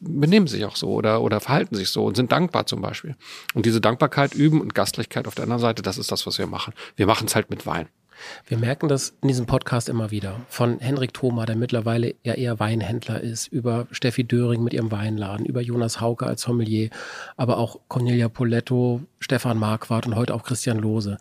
benehmen 0.00 0.46
sich 0.46 0.64
auch 0.64 0.76
so 0.76 0.88
oder, 0.88 1.20
oder 1.20 1.40
verhalten 1.40 1.76
sich 1.76 1.90
so 1.90 2.04
und 2.06 2.16
sind 2.16 2.32
dankbar 2.32 2.64
zum 2.64 2.80
Beispiel. 2.80 3.14
Und 3.52 3.66
diese 3.66 3.80
Dankbarkeit 3.80 4.34
üben 4.34 4.60
und 4.60 4.74
Gastlichkeit 4.74 5.26
auf 5.26 5.34
der 5.34 5.44
anderen 5.44 5.60
Seite, 5.60 5.82
das 5.82 5.98
ist 5.98 6.10
das, 6.10 6.26
was 6.26 6.38
wir 6.38 6.46
machen. 6.46 6.72
Wir 6.96 7.06
machen 7.06 7.26
es 7.26 7.34
halt 7.34 7.50
mit 7.50 7.66
Wein. 7.66 7.88
Wir 8.46 8.56
merken 8.56 8.88
das 8.88 9.14
in 9.20 9.28
diesem 9.28 9.46
Podcast 9.46 9.88
immer 9.88 10.10
wieder. 10.10 10.40
Von 10.48 10.78
Henrik 10.78 11.12
Thoma, 11.12 11.44
der 11.44 11.56
mittlerweile 11.56 12.14
ja 12.22 12.34
eher 12.34 12.58
Weinhändler 12.58 13.20
ist, 13.20 13.48
über 13.48 13.86
Steffi 13.90 14.24
Döring 14.24 14.62
mit 14.62 14.72
ihrem 14.72 14.90
Weinladen, 14.90 15.44
über 15.44 15.60
Jonas 15.60 16.00
Hauke 16.00 16.26
als 16.26 16.42
Sommelier, 16.42 16.88
aber 17.36 17.58
auch 17.58 17.80
Cornelia 17.88 18.28
Poletto, 18.28 19.02
Stefan 19.18 19.58
Marquardt 19.58 20.06
und 20.06 20.16
heute 20.16 20.34
auch 20.34 20.44
Christian 20.44 20.78
Lose. 20.78 21.18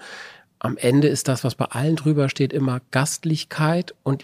Am 0.60 0.78
Ende 0.78 1.08
ist 1.08 1.28
das, 1.28 1.44
was 1.44 1.56
bei 1.56 1.66
allen 1.66 1.96
drüber 1.96 2.30
steht, 2.30 2.54
immer 2.54 2.82
Gastlichkeit 2.92 3.96
und 4.04 4.24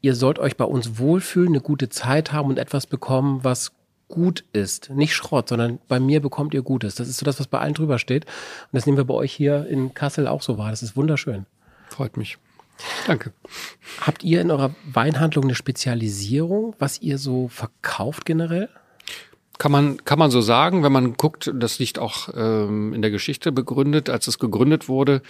ihr 0.00 0.14
sollt 0.14 0.38
euch 0.38 0.56
bei 0.56 0.64
uns 0.64 0.98
wohlfühlen, 0.98 1.50
eine 1.50 1.60
gute 1.60 1.88
Zeit 1.88 2.32
haben 2.32 2.48
und 2.48 2.58
etwas 2.58 2.86
bekommen, 2.86 3.42
was 3.42 3.72
gut 4.08 4.44
ist. 4.52 4.90
Nicht 4.90 5.14
Schrott, 5.14 5.48
sondern 5.48 5.78
bei 5.88 5.98
mir 5.98 6.20
bekommt 6.20 6.54
ihr 6.54 6.62
Gutes. 6.62 6.94
Das 6.94 7.08
ist 7.08 7.18
so 7.18 7.24
das, 7.24 7.40
was 7.40 7.48
bei 7.48 7.58
allen 7.58 7.74
drüber 7.74 7.98
steht. 7.98 8.24
Und 8.24 8.72
das 8.72 8.86
nehmen 8.86 8.98
wir 8.98 9.04
bei 9.04 9.14
euch 9.14 9.32
hier 9.32 9.66
in 9.66 9.94
Kassel 9.94 10.28
auch 10.28 10.42
so 10.42 10.58
wahr. 10.58 10.70
Das 10.70 10.82
ist 10.82 10.96
wunderschön. 10.96 11.46
Freut 11.88 12.16
mich. 12.16 12.38
Danke. 13.06 13.32
Habt 14.00 14.22
ihr 14.22 14.40
in 14.40 14.50
eurer 14.50 14.74
Weinhandlung 14.84 15.44
eine 15.44 15.54
Spezialisierung, 15.54 16.74
was 16.78 17.00
ihr 17.00 17.18
so 17.18 17.48
verkauft 17.48 18.26
generell? 18.26 18.68
Kann 19.58 19.72
man, 19.72 20.04
kann 20.04 20.18
man 20.18 20.30
so 20.30 20.40
sagen, 20.42 20.82
wenn 20.82 20.92
man 20.92 21.14
guckt, 21.14 21.50
das 21.54 21.78
liegt 21.78 21.98
auch 21.98 22.28
ähm, 22.34 22.92
in 22.92 23.00
der 23.00 23.10
Geschichte 23.10 23.52
begründet. 23.52 24.10
Als 24.10 24.26
es 24.26 24.38
gegründet 24.38 24.88
wurde, 24.88 25.22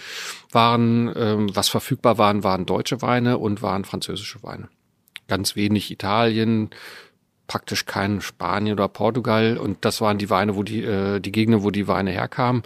waren, 0.51 1.11
ähm, 1.15 1.55
was 1.55 1.69
verfügbar 1.69 2.17
waren, 2.17 2.43
waren 2.43 2.65
deutsche 2.65 3.01
Weine 3.01 3.37
und 3.37 3.61
waren 3.61 3.85
französische 3.85 4.43
Weine. 4.43 4.67
Ganz 5.27 5.55
wenig 5.55 5.91
Italien, 5.91 6.69
praktisch 7.47 7.85
kein 7.85 8.21
Spanien 8.21 8.73
oder 8.73 8.87
Portugal 8.87 9.57
und 9.57 9.83
das 9.85 10.01
waren 10.01 10.17
die 10.17 10.29
Weine, 10.29 10.55
wo 10.55 10.63
die 10.63 10.83
äh, 10.83 11.19
die 11.19 11.31
Gegner, 11.31 11.63
wo 11.63 11.71
die 11.71 11.87
Weine 11.87 12.11
herkamen 12.11 12.63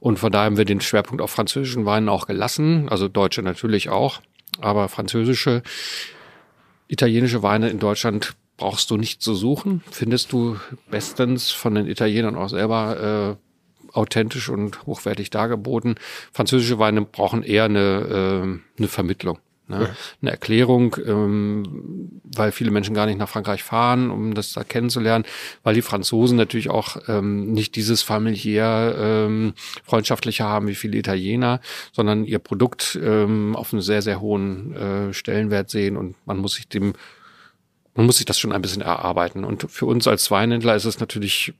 und 0.00 0.18
von 0.18 0.32
daher 0.32 0.46
haben 0.46 0.56
wir 0.56 0.64
den 0.64 0.80
Schwerpunkt 0.80 1.22
auf 1.22 1.30
französischen 1.30 1.86
Weinen 1.86 2.08
auch 2.08 2.26
gelassen, 2.26 2.88
also 2.88 3.08
deutsche 3.08 3.42
natürlich 3.42 3.88
auch, 3.88 4.20
aber 4.60 4.88
französische, 4.88 5.62
italienische 6.88 7.42
Weine 7.42 7.70
in 7.70 7.78
Deutschland 7.78 8.34
brauchst 8.56 8.90
du 8.90 8.96
nicht 8.96 9.22
zu 9.22 9.34
suchen, 9.34 9.82
findest 9.90 10.32
du 10.32 10.56
bestens 10.90 11.50
von 11.50 11.74
den 11.74 11.86
Italienern 11.86 12.36
auch 12.36 12.48
selber 12.48 13.36
äh, 13.38 13.96
authentisch 13.96 14.48
und 14.48 14.86
hochwertig 14.86 15.30
dargeboten. 15.30 15.96
Französische 16.32 16.78
Weine 16.78 17.02
brauchen 17.02 17.42
eher 17.42 17.64
eine, 17.64 18.60
äh, 18.78 18.78
eine 18.78 18.88
Vermittlung. 18.88 19.38
Ne? 19.68 19.80
Ja. 19.80 19.96
Eine 20.22 20.30
Erklärung, 20.30 20.96
ähm, 21.04 22.20
weil 22.22 22.52
viele 22.52 22.70
Menschen 22.70 22.94
gar 22.94 23.06
nicht 23.06 23.18
nach 23.18 23.28
Frankreich 23.28 23.64
fahren, 23.64 24.10
um 24.10 24.34
das 24.34 24.52
da 24.52 24.62
kennenzulernen, 24.62 25.24
weil 25.64 25.74
die 25.74 25.82
Franzosen 25.82 26.36
natürlich 26.36 26.70
auch 26.70 26.96
ähm, 27.08 27.52
nicht 27.52 27.74
dieses 27.74 28.02
familiär 28.02 28.94
ähm, 28.96 29.54
freundschaftliche 29.82 30.44
haben 30.44 30.68
wie 30.68 30.76
viele 30.76 30.98
Italiener, 30.98 31.60
sondern 31.92 32.24
ihr 32.24 32.38
Produkt 32.38 32.96
ähm, 33.02 33.56
auf 33.56 33.72
einen 33.72 33.82
sehr, 33.82 34.02
sehr 34.02 34.20
hohen 34.20 34.72
äh, 34.76 35.12
Stellenwert 35.12 35.68
sehen 35.68 35.96
und 35.96 36.14
man 36.26 36.38
muss 36.38 36.54
sich 36.54 36.68
dem 36.68 36.92
man 37.96 38.06
muss 38.06 38.18
sich 38.18 38.26
das 38.26 38.38
schon 38.38 38.52
ein 38.52 38.62
bisschen 38.62 38.82
erarbeiten. 38.82 39.44
Und 39.44 39.70
für 39.70 39.86
uns 39.86 40.06
als 40.06 40.30
Weinhändler 40.30 40.76
ist 40.76 40.84
es 40.84 41.00
natürlich 41.00 41.54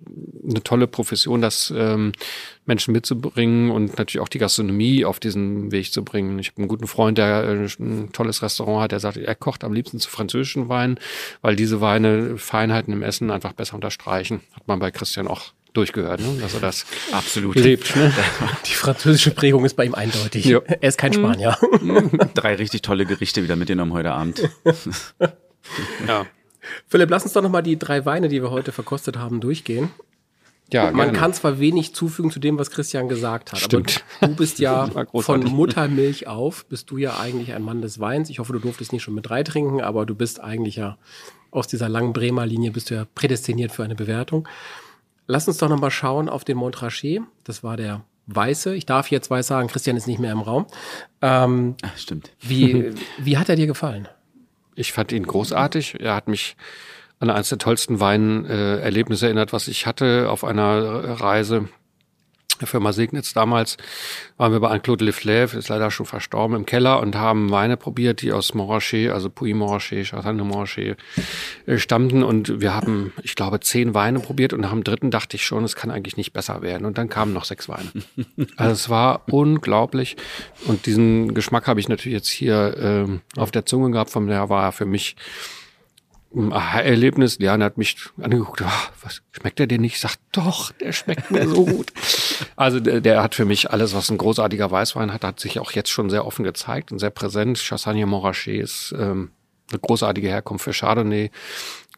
eine 0.48 0.62
tolle 0.62 0.86
Profession, 0.86 1.40
das 1.40 1.72
ähm, 1.76 2.12
Menschen 2.66 2.92
mitzubringen 2.92 3.70
und 3.70 3.98
natürlich 3.98 4.20
auch 4.20 4.28
die 4.28 4.38
Gastronomie 4.38 5.04
auf 5.04 5.18
diesen 5.18 5.72
Weg 5.72 5.92
zu 5.92 6.04
bringen. 6.04 6.38
Ich 6.38 6.48
habe 6.48 6.58
einen 6.58 6.68
guten 6.68 6.86
Freund, 6.86 7.18
der 7.18 7.44
äh, 7.44 7.68
ein 7.80 8.10
tolles 8.12 8.42
Restaurant 8.42 8.84
hat, 8.84 8.92
der 8.92 9.00
sagt, 9.00 9.16
er 9.16 9.34
kocht 9.34 9.64
am 9.64 9.72
liebsten 9.72 9.98
zu 9.98 10.10
französischen 10.10 10.68
Weinen, 10.68 10.98
weil 11.40 11.56
diese 11.56 11.80
Weine 11.80 12.36
Feinheiten 12.36 12.92
im 12.92 13.02
Essen 13.02 13.30
einfach 13.30 13.52
besser 13.52 13.74
unterstreichen. 13.74 14.40
Hat 14.52 14.68
man 14.68 14.78
bei 14.78 14.90
Christian 14.90 15.26
auch 15.26 15.52
durchgehört, 15.72 16.20
ne? 16.20 16.38
dass 16.40 16.54
er 16.54 16.60
das 16.60 16.86
absolut 17.12 17.56
lebt. 17.56 17.94
Ne? 17.96 18.12
Die 18.66 18.72
französische 18.72 19.30
Prägung 19.30 19.64
ist 19.64 19.74
bei 19.74 19.84
ihm 19.84 19.94
eindeutig. 19.94 20.44
Jo. 20.44 20.62
Er 20.66 20.88
ist 20.88 20.98
kein 20.98 21.12
Spanier. 21.12 21.56
Drei 22.34 22.54
richtig 22.54 22.82
tolle 22.82 23.06
Gerichte 23.06 23.42
wieder 23.42 23.56
mitgenommen 23.56 23.92
heute 23.92 24.12
Abend. 24.12 24.48
Ja. 26.06 26.26
Philipp, 26.88 27.10
lass 27.10 27.22
uns 27.24 27.32
doch 27.32 27.42
nochmal 27.42 27.62
die 27.62 27.78
drei 27.78 28.04
Weine, 28.04 28.28
die 28.28 28.42
wir 28.42 28.50
heute 28.50 28.72
verkostet 28.72 29.16
haben, 29.16 29.40
durchgehen. 29.40 29.90
Ja, 30.72 30.84
Man 30.90 30.94
gerne. 30.96 31.12
kann 31.12 31.32
zwar 31.32 31.60
wenig 31.60 31.94
zufügen 31.94 32.32
zu 32.32 32.40
dem, 32.40 32.58
was 32.58 32.72
Christian 32.72 33.08
gesagt 33.08 33.52
hat, 33.52 33.60
Stimmt. 33.60 34.02
aber 34.20 34.30
du 34.30 34.36
bist 34.36 34.58
ja 34.58 34.88
von 35.14 35.44
Muttermilch 35.44 36.26
auf, 36.26 36.66
bist 36.66 36.90
du 36.90 36.96
ja 36.96 37.20
eigentlich 37.20 37.52
ein 37.52 37.62
Mann 37.62 37.82
des 37.82 38.00
Weins. 38.00 38.30
Ich 38.30 38.40
hoffe, 38.40 38.52
du 38.52 38.58
durftest 38.58 38.92
nicht 38.92 39.04
schon 39.04 39.14
mit 39.14 39.28
drei 39.28 39.44
trinken, 39.44 39.80
aber 39.80 40.06
du 40.06 40.16
bist 40.16 40.40
eigentlich 40.42 40.74
ja 40.76 40.98
aus 41.52 41.68
dieser 41.68 41.88
langen 41.88 42.12
Bremer 42.12 42.46
Linie 42.46 42.72
bist 42.72 42.90
du 42.90 42.94
ja 42.96 43.06
prädestiniert 43.14 43.70
für 43.70 43.84
eine 43.84 43.94
Bewertung. 43.94 44.48
Lass 45.28 45.46
uns 45.46 45.58
doch 45.58 45.68
nochmal 45.68 45.92
schauen 45.92 46.28
auf 46.28 46.44
den 46.44 46.56
Montrachet. 46.56 47.22
Das 47.44 47.62
war 47.62 47.76
der 47.76 48.04
weiße. 48.26 48.74
Ich 48.74 48.86
darf 48.86 49.10
jetzt 49.10 49.30
weiß 49.30 49.46
sagen, 49.46 49.68
Christian 49.68 49.96
ist 49.96 50.06
nicht 50.08 50.18
mehr 50.18 50.32
im 50.32 50.40
Raum. 50.40 50.66
Ähm, 51.22 51.76
Ach, 51.82 51.96
stimmt. 51.96 52.32
Wie, 52.40 52.90
wie 53.18 53.38
hat 53.38 53.48
er 53.48 53.56
dir 53.56 53.66
gefallen? 53.68 54.08
Ich 54.76 54.92
fand 54.92 55.10
ihn 55.10 55.26
großartig. 55.26 56.00
Er 56.00 56.14
hat 56.14 56.28
mich 56.28 56.56
an 57.18 57.30
eines 57.30 57.48
der 57.48 57.58
tollsten 57.58 57.98
Weinerlebnisse 57.98 59.24
äh, 59.24 59.28
erinnert, 59.28 59.52
was 59.52 59.68
ich 59.68 59.86
hatte 59.86 60.28
auf 60.30 60.44
einer 60.44 61.20
Reise 61.20 61.68
der 62.60 62.66
Firma 62.66 62.92
Segnitz 62.92 63.32
damals 63.32 63.76
waren 64.36 64.52
wir 64.52 64.60
bei 64.60 64.68
Anne-Claude 64.68 65.04
Leflève, 65.04 65.56
ist 65.56 65.68
leider 65.68 65.90
schon 65.90 66.06
verstorben, 66.06 66.56
im 66.56 66.66
Keller 66.66 67.00
und 67.00 67.16
haben 67.16 67.50
Weine 67.50 67.76
probiert, 67.76 68.22
die 68.22 68.32
aus 68.32 68.54
Montrachet, 68.54 69.10
also 69.10 69.30
Puy 69.30 69.54
Montrachet, 69.54 70.06
Chassagne 70.06 70.44
Montrachet 70.44 70.96
äh, 71.66 71.78
stammten. 71.78 72.22
Und 72.22 72.60
wir 72.60 72.74
haben, 72.74 73.12
ich 73.22 73.34
glaube, 73.34 73.60
zehn 73.60 73.94
Weine 73.94 74.20
probiert 74.20 74.52
und 74.52 74.60
nach 74.60 74.70
dem 74.70 74.84
dritten 74.84 75.10
dachte 75.10 75.36
ich 75.36 75.44
schon, 75.44 75.64
es 75.64 75.76
kann 75.76 75.90
eigentlich 75.90 76.16
nicht 76.16 76.32
besser 76.32 76.62
werden. 76.62 76.86
Und 76.86 76.98
dann 76.98 77.08
kamen 77.08 77.32
noch 77.32 77.44
sechs 77.44 77.68
Weine. 77.68 77.90
Also 78.56 78.72
es 78.72 78.88
war 78.88 79.22
unglaublich. 79.30 80.16
Und 80.66 80.86
diesen 80.86 81.34
Geschmack 81.34 81.66
habe 81.66 81.80
ich 81.80 81.88
natürlich 81.88 82.14
jetzt 82.14 82.28
hier 82.28 83.08
äh, 83.36 83.40
auf 83.40 83.50
der 83.50 83.66
Zunge 83.66 83.90
gehabt, 83.90 84.10
von 84.10 84.26
daher 84.26 84.48
war 84.48 84.64
er 84.64 84.72
für 84.72 84.86
mich 84.86 85.16
Aha-Erlebnis. 86.34 87.38
Liane 87.38 87.64
hat 87.64 87.78
mich 87.78 87.96
angeguckt, 88.20 88.62
oh, 88.62 88.88
was 89.02 89.22
schmeckt 89.32 89.58
der 89.58 89.66
dir 89.66 89.78
nicht? 89.78 89.94
Ich 89.94 90.00
sag, 90.00 90.16
doch, 90.32 90.72
der 90.72 90.92
schmeckt 90.92 91.30
mir 91.30 91.48
so 91.48 91.64
gut. 91.64 91.92
Also 92.56 92.80
der, 92.80 93.00
der, 93.00 93.22
hat 93.22 93.34
für 93.34 93.44
mich 93.44 93.70
alles, 93.70 93.94
was 93.94 94.10
ein 94.10 94.18
großartiger 94.18 94.70
Weißwein 94.70 95.12
hat, 95.12 95.24
hat 95.24 95.40
sich 95.40 95.58
auch 95.58 95.72
jetzt 95.72 95.90
schon 95.90 96.10
sehr 96.10 96.26
offen 96.26 96.44
gezeigt 96.44 96.92
und 96.92 96.98
sehr 96.98 97.10
präsent. 97.10 97.58
Chassagne 97.58 98.06
Montrachet 98.06 98.62
ist 98.62 98.94
ähm, 98.98 99.30
eine 99.70 99.78
großartige 99.78 100.28
Herkunft 100.28 100.64
für 100.64 100.72
Chardonnay, 100.72 101.30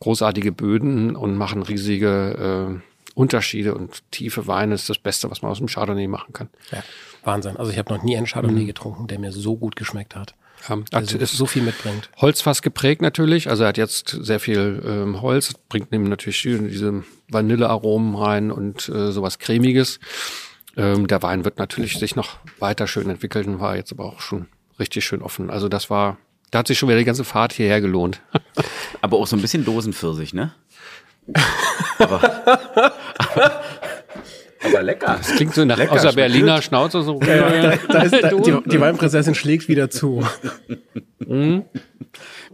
großartige 0.01 0.53
Böden 0.53 1.17
und 1.17 1.37
machen 1.37 1.63
riesige 1.63 2.81
äh, 2.81 2.89
Unterschiede 3.15 3.75
und 3.75 4.03
tiefe 4.13 4.47
Weine 4.47 4.75
ist 4.75 4.89
das 4.89 4.99
Beste, 4.99 5.31
was 5.31 5.43
man 5.43 5.51
aus 5.51 5.59
dem 5.59 5.67
Chardonnay 5.67 6.07
machen 6.07 6.33
kann. 6.33 6.49
Ja, 6.71 6.83
Wahnsinn. 7.25 7.57
Also 7.57 7.73
ich 7.73 7.79
habe 7.79 7.93
noch 7.93 8.03
nie 8.03 8.17
einen 8.17 8.27
Chardonnay 8.27 8.63
mhm. 8.63 8.67
getrunken, 8.67 9.07
der 9.09 9.19
mir 9.19 9.33
so 9.33 9.57
gut 9.57 9.75
geschmeckt 9.77 10.15
hat. 10.15 10.35
Ja, 10.69 10.79
also 10.93 11.19
ist 11.19 11.33
so 11.33 11.47
viel 11.47 11.63
mitbringt. 11.63 12.11
Holzfass 12.17 12.63
geprägt 12.63 13.03
natürlich. 13.03 13.49
Also 13.51 13.65
er 13.65 13.69
hat 13.71 13.79
jetzt 13.79 14.09
sehr 14.21 14.41
viel 14.41 14.83
ähm, 14.85 15.21
Holz, 15.23 15.55
bringt 15.69 15.93
ihm 15.93 16.05
natürlich 16.05 16.41
diese 16.43 17.05
Vanillearomen 17.29 18.15
rein 18.15 18.51
und 18.51 18.89
äh, 18.89 19.13
sowas 19.13 19.39
cremiges. 19.39 20.01
Ähm, 20.77 21.07
der 21.07 21.23
Wein 21.23 21.45
wird 21.45 21.59
natürlich 21.59 21.99
sich 21.99 22.17
noch 22.17 22.39
weiter 22.59 22.87
schön 22.87 23.11
entwickeln, 23.11 23.61
war 23.61 23.77
jetzt 23.77 23.93
aber 23.93 24.05
auch 24.07 24.21
schon 24.21 24.47
richtig 24.79 25.05
schön 25.05 25.23
offen. 25.23 25.51
Also 25.51 25.69
das 25.69 25.91
war 25.91 26.19
Da 26.51 26.61
hat 26.61 26.67
sich 26.69 26.79
schon 26.79 26.89
wieder 26.89 26.99
die 26.99 27.05
ganze 27.05 27.25
Fahrt 27.25 27.53
hierher 27.53 27.81
gelohnt. 27.81 28.21
Aber 29.03 29.19
auch 29.19 29.27
so 29.27 29.37
ein 29.37 29.43
bisschen 29.43 29.65
Dosenpfirsich, 29.65 30.33
ne? 30.35 30.55
Aber 31.99 32.21
lecker. 34.83 35.17
Das 35.19 35.35
klingt 35.35 35.55
so 35.55 35.65
nach 35.65 35.77
Lecker, 35.77 35.99
schmeckt 35.99 36.17
Berliner 36.17 36.63
Schnauze 36.63 37.03
so. 37.03 37.19
Da 37.19 38.03
ist, 38.03 38.15
da, 38.23 38.31
die, 38.31 38.63
die 38.67 38.81
Weinprinzessin 38.81 39.35
schlägt 39.35 39.69
wieder 39.69 39.91
zu. 39.91 40.25
Wir 41.19 41.65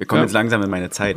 kommen 0.06 0.22
jetzt 0.22 0.32
langsam 0.32 0.62
in 0.62 0.70
meine 0.70 0.90
Zeit. 0.90 1.16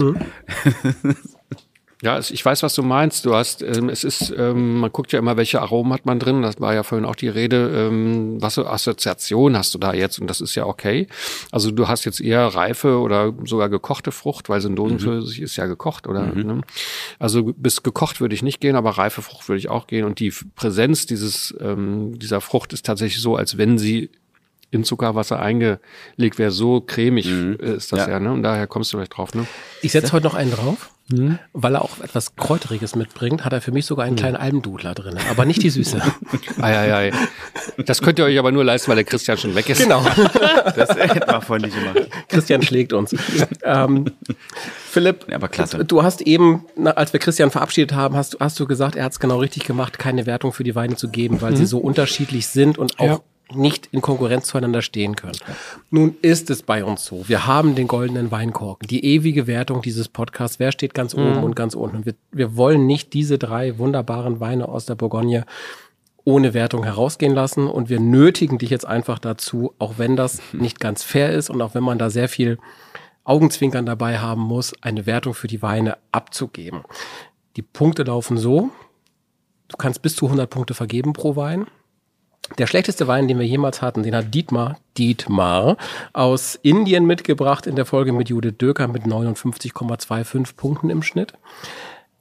Ja, 2.03 2.19
ich 2.19 2.45
weiß, 2.45 2.61
was 2.61 2.75
du 2.75 2.83
meinst. 2.83 3.25
Du 3.25 3.33
hast, 3.33 3.63
ähm, 3.63 3.89
es 3.89 4.03
ist, 4.03 4.31
ähm, 4.37 4.81
man 4.81 4.91
guckt 4.91 5.11
ja 5.13 5.19
immer, 5.19 5.35
welche 5.35 5.61
Aromen 5.61 5.93
hat 5.93 6.05
man 6.05 6.19
drin. 6.19 6.43
Das 6.43 6.59
war 6.61 6.75
ja 6.75 6.83
vorhin 6.83 7.05
auch 7.05 7.15
die 7.15 7.27
Rede. 7.27 7.87
Ähm, 7.89 8.39
was 8.39 8.53
für 8.53 8.69
Assoziation 8.69 9.57
hast 9.57 9.73
du 9.73 9.79
da 9.79 9.93
jetzt? 9.93 10.19
Und 10.19 10.27
das 10.27 10.39
ist 10.39 10.53
ja 10.53 10.67
okay. 10.67 11.07
Also 11.51 11.71
du 11.71 11.87
hast 11.87 12.05
jetzt 12.05 12.21
eher 12.21 12.45
reife 12.45 12.99
oder 12.99 13.33
sogar 13.45 13.69
gekochte 13.69 14.11
Frucht, 14.11 14.47
weil 14.47 14.61
so 14.61 14.69
ein 14.69 14.75
Dosenpfirsich 14.75 15.41
ist 15.41 15.55
ja 15.55 15.65
gekocht, 15.65 16.05
oder? 16.05 16.27
Ne? 16.35 16.61
Also 17.17 17.51
bis 17.57 17.81
gekocht 17.81 18.21
würde 18.21 18.35
ich 18.35 18.43
nicht 18.43 18.61
gehen, 18.61 18.75
aber 18.75 18.91
reife 18.91 19.23
Frucht 19.23 19.49
würde 19.49 19.57
ich 19.57 19.69
auch 19.69 19.87
gehen. 19.87 20.05
Und 20.05 20.19
die 20.19 20.31
Präsenz 20.55 21.07
dieses, 21.07 21.55
ähm, 21.59 22.19
dieser 22.19 22.41
Frucht 22.41 22.73
ist 22.73 22.85
tatsächlich 22.85 23.23
so, 23.23 23.35
als 23.35 23.57
wenn 23.57 23.79
sie 23.79 24.11
in 24.71 24.83
Zuckerwasser 24.83 25.39
eingelegt 25.39 26.37
wäre. 26.37 26.51
So 26.51 26.81
cremig 26.81 27.27
äh, 27.27 27.75
ist 27.77 27.91
das 27.93 27.99
ja. 28.01 28.09
Ja. 28.09 28.19
ne? 28.19 28.31
Und 28.33 28.43
daher 28.43 28.67
kommst 28.67 28.91
du 28.93 28.97
vielleicht 28.97 29.15
drauf, 29.17 29.33
ne? 29.33 29.45
Ich 29.81 29.91
setze 29.93 30.11
heute 30.11 30.25
noch 30.25 30.33
einen 30.33 30.51
drauf, 30.51 30.89
weil 31.53 31.75
er 31.75 31.81
auch 31.83 31.99
etwas 32.03 32.35
Kräuteriges 32.35 32.95
mitbringt, 32.95 33.45
hat 33.45 33.53
er 33.53 33.61
für 33.61 33.71
mich 33.71 33.85
sogar 33.85 34.05
einen 34.05 34.17
kleinen 34.17 34.35
Almdudler 34.35 34.93
drin, 34.93 35.17
aber 35.31 35.45
nicht 35.45 35.63
die 35.63 35.69
Süße. 35.69 36.01
Eieiei. 36.61 37.13
Das 37.85 38.01
könnt 38.01 38.19
ihr 38.19 38.25
euch 38.25 38.37
aber 38.37 38.51
nur 38.51 38.65
leisten, 38.65 38.89
weil 38.89 38.95
der 38.97 39.05
Christian 39.05 39.37
schon 39.37 39.55
weg 39.55 39.69
ist. 39.69 39.81
genau. 39.81 40.03
Das 40.75 40.89
hätten 40.95 41.31
wir 41.31 41.41
vorhin 41.41 41.65
nicht 41.69 41.77
gemacht. 41.79 42.09
Christian 42.27 42.61
schlägt 42.61 42.91
uns. 42.93 43.15
ähm, 43.63 44.05
Philipp, 44.89 45.25
Ja, 45.29 45.35
aber 45.37 45.47
klasse. 45.47 45.83
du 45.85 46.03
hast 46.03 46.21
eben, 46.21 46.65
als 46.83 47.13
wir 47.13 47.19
Christian 47.19 47.51
verabschiedet 47.51 47.93
haben, 47.93 48.15
hast, 48.15 48.33
du- 48.35 48.39
hast 48.39 48.59
du 48.59 48.67
gesagt, 48.67 48.95
er 48.95 49.05
hat 49.05 49.13
es 49.13 49.19
genau 49.19 49.37
richtig 49.39 49.63
gemacht, 49.65 49.97
keine 49.99 50.25
Wertung 50.25 50.51
für 50.53 50.63
die 50.63 50.75
Weine 50.75 50.95
zu 50.95 51.09
geben, 51.09 51.41
weil 51.41 51.55
sie 51.55 51.65
so 51.65 51.77
unterschiedlich 51.79 52.47
sind 52.47 52.77
und 52.77 52.99
auch 52.99 53.05
Ja. 53.05 53.19
Nicht 53.53 53.87
in 53.91 54.01
Konkurrenz 54.01 54.47
zueinander 54.47 54.81
stehen 54.81 55.15
können. 55.15 55.37
Nun 55.89 56.17
ist 56.21 56.49
es 56.49 56.63
bei 56.63 56.83
uns 56.83 57.05
so. 57.05 57.27
Wir 57.27 57.47
haben 57.47 57.75
den 57.75 57.87
goldenen 57.87 58.31
Weinkorken, 58.31 58.87
die 58.87 59.05
ewige 59.05 59.47
Wertung 59.47 59.81
dieses 59.81 60.09
Podcasts. 60.09 60.59
Wer 60.59 60.71
steht 60.71 60.93
ganz 60.93 61.13
oben 61.13 61.43
und 61.43 61.55
ganz 61.55 61.73
unten? 61.73 62.05
Wir, 62.05 62.15
wir 62.31 62.57
wollen 62.57 62.85
nicht 62.85 63.13
diese 63.13 63.37
drei 63.37 63.77
wunderbaren 63.77 64.39
Weine 64.39 64.67
aus 64.67 64.85
der 64.85 64.95
Bourgogne 64.95 65.45
ohne 66.27 66.53
Wertung 66.53 66.83
herausgehen 66.83 67.33
lassen. 67.33 67.67
Und 67.67 67.87
wir 67.87 68.01
nötigen 68.01 68.57
dich 68.57 68.69
jetzt 68.69 68.85
einfach 68.85 69.17
dazu, 69.17 69.73
auch 69.79 69.93
wenn 69.97 70.17
das 70.17 70.41
nicht 70.51 70.81
ganz 70.81 71.03
fair 71.03 71.31
ist 71.31 71.49
und 71.49 71.61
auch 71.61 71.73
wenn 71.73 71.83
man 71.83 71.97
da 71.97 72.09
sehr 72.09 72.27
viel 72.27 72.57
Augenzwinkern 73.23 73.85
dabei 73.85 74.19
haben 74.19 74.41
muss, 74.41 74.73
eine 74.81 75.05
Wertung 75.05 75.33
für 75.33 75.47
die 75.47 75.61
Weine 75.61 75.97
abzugeben. 76.11 76.81
Die 77.55 77.61
Punkte 77.61 78.03
laufen 78.03 78.37
so. 78.37 78.71
Du 79.69 79.77
kannst 79.77 80.01
bis 80.01 80.15
zu 80.17 80.25
100 80.25 80.49
Punkte 80.49 80.73
vergeben 80.73 81.13
pro 81.13 81.37
Wein. 81.37 81.67
Der 82.57 82.65
schlechteste 82.67 83.07
Wein, 83.07 83.27
den 83.27 83.39
wir 83.39 83.45
jemals 83.45 83.81
hatten, 83.81 84.03
den 84.03 84.15
hat 84.15 84.33
Dietmar, 84.33 84.77
Dietmar 84.97 85.77
aus 86.13 86.55
Indien 86.55 87.05
mitgebracht 87.05 87.67
in 87.67 87.75
der 87.75 87.85
Folge 87.85 88.13
mit 88.13 88.29
Judith 88.29 88.55
Döker 88.57 88.87
mit 88.87 89.03
59,25 89.03 90.55
Punkten 90.55 90.89
im 90.89 91.03
Schnitt. 91.03 91.33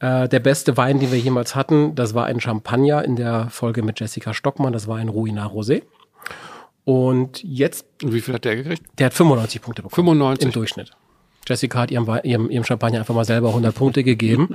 Äh, 0.00 0.28
der 0.28 0.40
beste 0.40 0.76
Wein, 0.76 1.00
den 1.00 1.10
wir 1.10 1.18
jemals 1.18 1.54
hatten, 1.54 1.94
das 1.94 2.14
war 2.14 2.26
ein 2.26 2.40
Champagner 2.40 3.04
in 3.04 3.16
der 3.16 3.48
Folge 3.50 3.82
mit 3.82 3.98
Jessica 3.98 4.34
Stockmann, 4.34 4.72
das 4.72 4.88
war 4.88 4.98
ein 4.98 5.08
Ruinar 5.08 5.50
Rosé. 5.52 5.82
Und 6.84 7.42
jetzt, 7.42 7.86
Und 8.02 8.12
wie 8.12 8.20
viel 8.20 8.34
hat 8.34 8.44
der 8.44 8.56
gekriegt? 8.56 8.82
der 8.98 9.06
hat 9.06 9.14
95 9.14 9.62
Punkte 9.62 9.82
bekommen. 9.82 10.06
95. 10.06 10.46
Im 10.46 10.52
Durchschnitt. 10.52 10.90
Jessica 11.46 11.80
hat 11.80 11.90
ihrem, 11.90 12.08
ihrem, 12.24 12.50
ihrem 12.50 12.64
Champagner 12.64 12.98
einfach 13.00 13.14
mal 13.14 13.24
selber 13.24 13.48
100 13.48 13.74
Punkte 13.74 14.02
gegeben. 14.04 14.48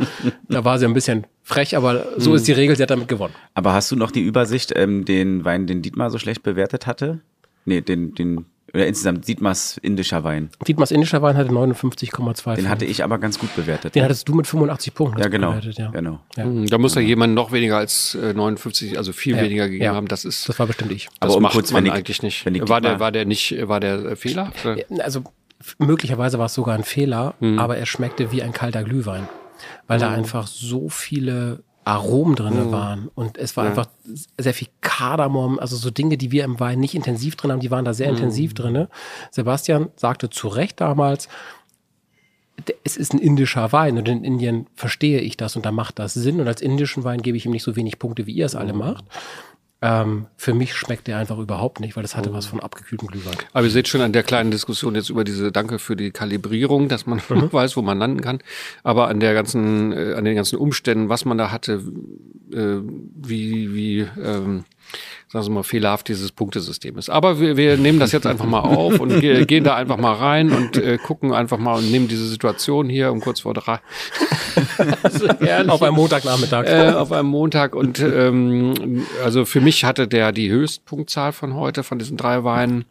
da 0.49 0.63
war 0.65 0.77
sie 0.79 0.85
ein 0.85 0.93
bisschen 0.93 1.25
frech, 1.43 1.75
aber 1.77 2.05
so 2.17 2.33
ist 2.33 2.47
die 2.47 2.51
Regel, 2.53 2.75
sie 2.75 2.83
hat 2.83 2.89
damit 2.91 3.07
gewonnen. 3.07 3.33
Aber 3.53 3.73
hast 3.73 3.91
du 3.91 3.95
noch 3.95 4.11
die 4.11 4.21
Übersicht, 4.21 4.73
ähm, 4.75 5.05
den 5.05 5.45
Wein, 5.45 5.67
den 5.67 5.81
Dietmar 5.81 6.09
so 6.09 6.17
schlecht 6.17 6.43
bewertet 6.43 6.87
hatte? 6.87 7.19
Nee, 7.65 7.81
den, 7.81 8.15
den, 8.15 8.45
oder 8.73 8.87
insgesamt 8.87 9.27
Dietmars 9.27 9.77
indischer 9.77 10.23
Wein. 10.23 10.49
Dietmars 10.67 10.91
indischer 10.91 11.21
Wein 11.21 11.35
hatte 11.37 11.51
59,25. 11.51 12.55
Den 12.55 12.69
hatte 12.69 12.85
ich 12.85 13.03
aber 13.03 13.19
ganz 13.19 13.37
gut 13.37 13.53
bewertet. 13.55 13.95
Den 13.95 14.03
hattest 14.03 14.27
du 14.27 14.33
mit 14.33 14.47
85 14.47 14.93
Punkten 14.93 15.19
ja, 15.21 15.27
genau. 15.27 15.49
bewertet, 15.49 15.77
ja. 15.77 15.91
genau. 15.91 16.19
Ja. 16.37 16.43
Hm, 16.45 16.67
Da 16.67 16.77
muss 16.77 16.95
ja 16.95 17.01
jemand 17.01 17.33
noch 17.35 17.51
weniger 17.51 17.77
als 17.77 18.15
äh, 18.15 18.33
59, 18.33 18.97
also 18.97 19.13
viel 19.13 19.35
Ja, 19.35 19.43
weniger 19.43 19.65
gegeben 19.67 19.83
ja. 19.85 19.93
haben. 19.95 20.07
Das 20.07 20.25
ist, 20.25 20.47
Das 20.49 20.57
war 20.57 20.67
bestimmt 20.67 20.91
ich. 20.91 21.05
das 21.05 21.13
Aber 21.19 21.35
um 21.37 21.43
macht 21.43 21.53
kurz, 21.53 21.71
man 21.71 21.83
wenn 21.83 21.87
ich- 21.91 21.93
eigentlich 21.97 22.23
nicht. 22.23 22.45
wenn 22.45 22.55
ich 22.55 22.67
War 22.67 22.81
der, 22.81 22.99
war 22.99 23.11
der 23.11 23.25
nicht, 23.25 23.55
war 23.67 23.79
der 23.79 24.05
äh, 24.05 24.15
Fehler? 24.15 24.51
Also 24.99 25.23
möglicherweise 25.77 26.39
war 26.39 26.45
es 26.47 26.53
sogar 26.53 26.75
ein 26.75 26.83
Fehler, 26.83 27.33
Hm. 27.39 27.59
aber 27.59 27.77
er 27.77 27.85
schmeckte 27.85 28.31
wie 28.31 28.41
ein 28.43 28.53
kalter 28.53 28.83
Glühwein, 28.83 29.27
weil 29.87 29.99
da 29.99 30.09
einfach 30.11 30.47
so 30.47 30.89
viele 30.89 31.63
Aromen 31.83 32.35
drin 32.35 32.57
Hm. 32.57 32.71
waren 32.71 33.07
und 33.15 33.37
es 33.37 33.57
war 33.57 33.65
einfach 33.65 33.87
sehr 34.37 34.53
viel 34.53 34.67
Kardamom, 34.81 35.57
also 35.59 35.75
so 35.75 35.89
Dinge, 35.89 36.17
die 36.17 36.31
wir 36.31 36.43
im 36.43 36.59
Wein 36.59 36.79
nicht 36.79 36.93
intensiv 36.95 37.35
drin 37.35 37.51
haben, 37.51 37.59
die 37.59 37.71
waren 37.71 37.85
da 37.85 37.93
sehr 37.93 38.09
intensiv 38.09 38.53
drin. 38.53 38.87
Sebastian 39.31 39.89
sagte 39.95 40.29
zu 40.29 40.47
Recht 40.47 40.79
damals, 40.79 41.27
es 42.83 42.97
ist 42.97 43.13
ein 43.13 43.17
indischer 43.19 43.71
Wein 43.71 43.97
und 43.97 44.07
in 44.07 44.23
Indien 44.23 44.67
verstehe 44.75 45.19
ich 45.21 45.37
das 45.37 45.55
und 45.55 45.65
da 45.65 45.71
macht 45.71 45.97
das 45.97 46.13
Sinn 46.13 46.39
und 46.39 46.47
als 46.47 46.61
indischen 46.61 47.03
Wein 47.03 47.23
gebe 47.23 47.35
ich 47.35 47.45
ihm 47.47 47.51
nicht 47.51 47.63
so 47.63 47.75
wenig 47.75 47.97
Punkte, 47.97 48.27
wie 48.27 48.33
ihr 48.33 48.45
es 48.45 48.55
alle 48.55 48.73
macht. 48.73 49.05
Ähm, 49.83 50.27
für 50.37 50.53
mich 50.53 50.75
schmeckt 50.75 51.07
der 51.07 51.17
einfach 51.17 51.39
überhaupt 51.39 51.79
nicht, 51.79 51.95
weil 51.95 52.03
das 52.03 52.13
Oh. 52.13 52.17
hatte 52.17 52.33
was 52.33 52.45
von 52.45 52.59
abgekühltem 52.59 53.07
Glühwein. 53.07 53.35
Aber 53.51 53.65
ihr 53.65 53.71
seht 53.71 53.87
schon 53.87 54.01
an 54.01 54.13
der 54.13 54.21
kleinen 54.21 54.51
Diskussion 54.51 54.93
jetzt 54.93 55.09
über 55.09 55.23
diese 55.23 55.51
Danke 55.51 55.79
für 55.79 55.95
die 55.95 56.11
Kalibrierung, 56.11 56.87
dass 56.87 57.07
man 57.07 57.19
Mhm. 57.29 57.51
weiß, 57.51 57.75
wo 57.77 57.81
man 57.81 57.97
landen 57.97 58.21
kann. 58.21 58.39
Aber 58.83 59.07
an 59.07 59.19
der 59.19 59.33
ganzen, 59.33 59.91
äh, 59.91 60.13
an 60.13 60.23
den 60.25 60.35
ganzen 60.35 60.57
Umständen, 60.57 61.09
was 61.09 61.25
man 61.25 61.37
da 61.39 61.51
hatte, 61.51 61.81
äh, 62.53 62.77
wie, 63.15 63.73
wie, 63.73 63.99
ähm, 64.23 64.65
sagen 65.27 65.45
wir 65.45 65.51
mal, 65.51 65.63
fehlerhaft 65.63 66.07
dieses 66.07 66.31
Punktesystem 66.31 66.97
ist. 66.97 67.09
Aber 67.09 67.39
wir, 67.39 67.55
wir 67.55 67.77
nehmen 67.77 67.99
das 67.99 68.11
jetzt 68.11 68.25
einfach 68.27 68.45
mal 68.45 68.59
auf 68.59 68.99
und 68.99 69.19
ge 69.21 69.45
gehen 69.51 69.63
da 69.63 69.75
einfach 69.75 69.97
mal 69.97 70.13
rein 70.13 70.51
und 70.51 70.77
äh, 70.77 70.97
gucken 70.97 71.33
einfach 71.33 71.57
mal 71.57 71.75
und 71.77 71.89
nehmen 71.89 72.07
diese 72.07 72.27
Situation 72.27 72.89
hier 72.89 73.11
um 73.11 73.21
kurz 73.21 73.41
vor 73.41 73.53
drei. 73.53 73.79
so 75.09 75.27
herrlich 75.39 75.71
Auf 75.71 75.81
einem 75.81 75.95
Montagnachmittag. 75.95 76.65
äh, 76.65 76.91
auf 76.91 77.11
einem 77.11 77.29
Montag. 77.29 77.75
Und 77.75 77.99
ähm, 77.99 79.05
also 79.23 79.45
für 79.45 79.61
mich 79.61 79.85
hatte 79.85 80.07
der 80.07 80.31
die 80.31 80.49
Höchstpunktzahl 80.49 81.31
von 81.31 81.55
heute, 81.55 81.83
von 81.83 81.99
diesen 81.99 82.17
drei 82.17 82.43
Weinen. 82.43 82.85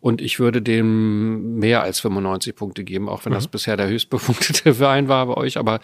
Und 0.00 0.20
ich 0.20 0.38
würde 0.38 0.62
dem 0.62 1.58
mehr 1.58 1.82
als 1.82 2.00
95 2.00 2.54
Punkte 2.54 2.84
geben, 2.84 3.08
auch 3.08 3.24
wenn 3.24 3.32
das 3.32 3.48
bisher 3.48 3.76
der 3.76 3.88
höchstbepunktete 3.88 4.78
Wein 4.80 5.08
war 5.08 5.26
bei 5.26 5.34
euch. 5.34 5.58
Aber 5.58 5.80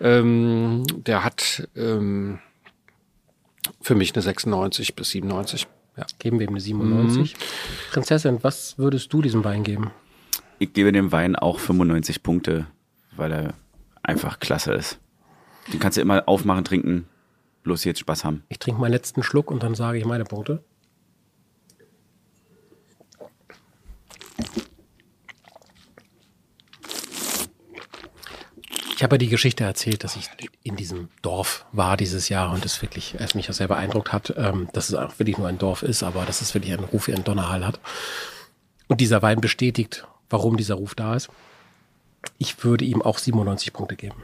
ähm, 0.00 0.84
der 1.06 1.24
hat 1.24 1.68
ähm, 1.76 2.38
für 3.80 3.94
mich 3.94 4.14
eine 4.14 4.22
96 4.22 4.94
bis 4.94 5.10
97. 5.10 5.66
Ja. 5.96 6.06
Geben 6.18 6.38
wir 6.38 6.46
ihm 6.46 6.54
eine 6.54 6.60
97. 6.60 7.34
Mhm. 7.34 7.38
Prinzessin, 7.92 8.38
was 8.42 8.78
würdest 8.78 9.12
du 9.12 9.22
diesem 9.22 9.44
Wein 9.44 9.64
geben? 9.64 9.90
Ich 10.58 10.72
gebe 10.72 10.92
dem 10.92 11.12
Wein 11.12 11.36
auch 11.36 11.58
95 11.58 12.22
Punkte, 12.22 12.66
weil 13.16 13.32
er 13.32 13.54
einfach 14.02 14.40
klasse 14.40 14.72
ist. 14.72 14.98
Den 15.72 15.80
kannst 15.80 15.96
du 15.98 16.02
immer 16.02 16.28
aufmachen, 16.28 16.64
trinken, 16.64 17.06
bloß 17.62 17.84
jetzt 17.84 18.00
Spaß 18.00 18.24
haben. 18.24 18.44
Ich 18.48 18.58
trinke 18.58 18.80
meinen 18.80 18.92
letzten 18.92 19.22
Schluck 19.22 19.50
und 19.50 19.62
dann 19.62 19.74
sage 19.74 19.98
ich 19.98 20.04
meine 20.04 20.24
Punkte. 20.24 20.62
Ich 28.96 29.02
habe 29.02 29.16
ja 29.16 29.18
die 29.18 29.28
Geschichte 29.28 29.62
erzählt, 29.62 30.04
dass 30.04 30.16
ich 30.16 30.30
in 30.62 30.74
diesem 30.74 31.10
Dorf 31.20 31.66
war 31.70 31.98
dieses 31.98 32.30
Jahr 32.30 32.50
und 32.50 32.64
es 32.64 32.80
wirklich, 32.80 33.14
es 33.18 33.34
mich 33.34 33.50
auch 33.50 33.54
sehr 33.54 33.68
beeindruckt 33.68 34.10
hat, 34.10 34.32
ähm, 34.38 34.68
dass 34.72 34.88
es 34.88 34.94
auch 34.94 35.18
wirklich 35.18 35.36
nur 35.36 35.48
ein 35.48 35.58
Dorf 35.58 35.82
ist, 35.82 36.02
aber 36.02 36.24
dass 36.24 36.40
es 36.40 36.54
wirklich 36.54 36.72
einen 36.72 36.84
Ruf 36.84 37.06
wie 37.06 37.14
ein 37.14 37.22
Donnerhall 37.22 37.66
hat. 37.66 37.78
Und 38.88 39.02
dieser 39.02 39.20
Wein 39.20 39.42
bestätigt, 39.42 40.06
warum 40.30 40.56
dieser 40.56 40.76
Ruf 40.76 40.94
da 40.94 41.14
ist. 41.14 41.28
Ich 42.38 42.64
würde 42.64 42.86
ihm 42.86 43.02
auch 43.02 43.18
97 43.18 43.74
Punkte 43.74 43.96
geben. 43.96 44.16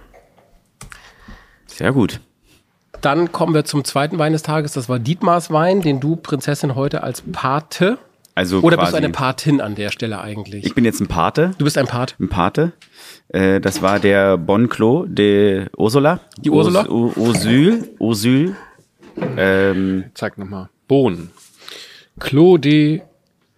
Sehr 1.67 1.93
gut. 1.93 2.21
Dann 3.03 3.31
kommen 3.31 3.53
wir 3.53 3.67
zum 3.67 3.85
zweiten 3.85 4.19
Wein 4.19 4.33
des 4.33 4.43
Tages. 4.43 4.73
Das 4.73 4.89
war 4.89 4.99
Dietmars 4.99 5.51
Wein, 5.51 5.83
den 5.83 6.01
du, 6.01 6.17
Prinzessin, 6.17 6.77
heute 6.77 7.03
als 7.03 7.23
Pate. 7.31 7.99
Also 8.35 8.61
Oder 8.61 8.77
bist 8.79 8.91
quasi, 8.91 8.93
du 8.93 9.05
eine 9.05 9.13
Patin 9.13 9.61
an 9.61 9.75
der 9.75 9.91
Stelle 9.91 10.21
eigentlich? 10.21 10.65
ich 10.65 10.75
bin 10.75 10.85
jetzt 10.87 11.01
ein 11.01 11.07
Pate, 11.07 11.53
du 11.59 11.65
bist 11.65 11.77
ein 11.77 11.87
Part. 11.87 12.17
ein 12.19 12.29
Pate. 12.29 12.73
Äh, 13.29 13.61
das 13.61 13.83
war 13.83 13.99
der 14.01 14.39
Bon 14.39 14.69
Clos 14.71 15.07
de 15.11 15.67
Ursula. 15.77 16.21
Die 16.39 16.51
Ursula? 16.51 16.85
Urs- 16.85 17.17
U- 17.17 17.21
Ursul. 17.21 17.89
Ursul. 17.99 18.57
Ähm, 19.37 20.05
Zeig 20.15 20.39
nochmal. 20.39 20.69
Bohnen. 20.89 21.31
Clos 22.19 22.61
de, 22.61 23.03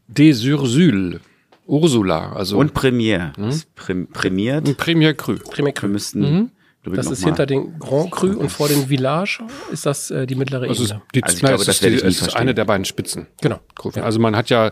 des 0.09 0.44
Ursul. 0.44 1.20
Ursula. 1.66 2.32
Also 2.32 2.59
und 2.59 2.74
Premier. 2.74 3.32
Ist 3.48 3.74
Prim, 3.76 4.06
prämiert. 4.09 4.76
Premier 4.76 5.14
Cru. 5.14 5.36
Premier 5.36 5.66
Wir 5.68 5.72
Cru. 5.72 5.88
müssten 5.88 6.20
Mhm. 6.20 6.51
Das 6.85 7.11
ist 7.11 7.24
hinter 7.24 7.47
den 7.47 7.78
Grand 7.78 8.11
Cru 8.11 8.28
und 8.39 8.51
vor 8.51 8.69
den 8.69 8.89
Village 8.89 9.40
ist 9.73 9.86
das 9.86 10.11
äh, 10.11 10.27
die 10.27 10.35
mittlere 10.35 10.69
Also 10.69 10.85
Ebene. 10.85 11.02
die, 11.15 11.23
Also 11.23 11.36
ich 11.36 11.43
na, 11.43 11.48
glaube, 11.51 11.65
das 11.65 11.77
ist, 11.77 11.82
werde 11.82 11.97
die, 11.97 12.06
ist 12.06 12.36
eine 12.36 12.55
der 12.55 12.65
beiden 12.65 12.85
Spitzen. 12.85 13.27
Genau. 13.40 13.59
Kurven. 13.77 14.02
Also 14.02 14.20
man 14.20 14.36
hat 14.36 14.51
ja 14.51 14.70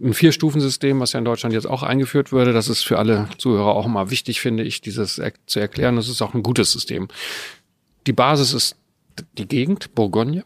ein 0.00 0.14
Vier-Stufen-System, 0.14 1.00
was 1.00 1.12
ja 1.12 1.18
in 1.18 1.24
Deutschland 1.24 1.52
jetzt 1.54 1.66
auch 1.66 1.82
eingeführt 1.82 2.32
würde. 2.32 2.52
Das 2.52 2.68
ist 2.68 2.84
für 2.84 2.98
alle 2.98 3.28
Zuhörer 3.38 3.74
auch 3.74 3.86
immer 3.86 4.10
wichtig, 4.10 4.40
finde 4.40 4.62
ich, 4.62 4.80
dieses 4.80 5.18
er 5.18 5.32
zu 5.46 5.60
erklären. 5.60 5.96
Das 5.96 6.08
ist 6.08 6.22
auch 6.22 6.34
ein 6.34 6.42
gutes 6.42 6.72
System. 6.72 7.08
Die 8.06 8.12
Basis 8.12 8.52
ist 8.52 8.76
die 9.36 9.46
Gegend, 9.46 9.94
Bourgogne. 9.94 10.44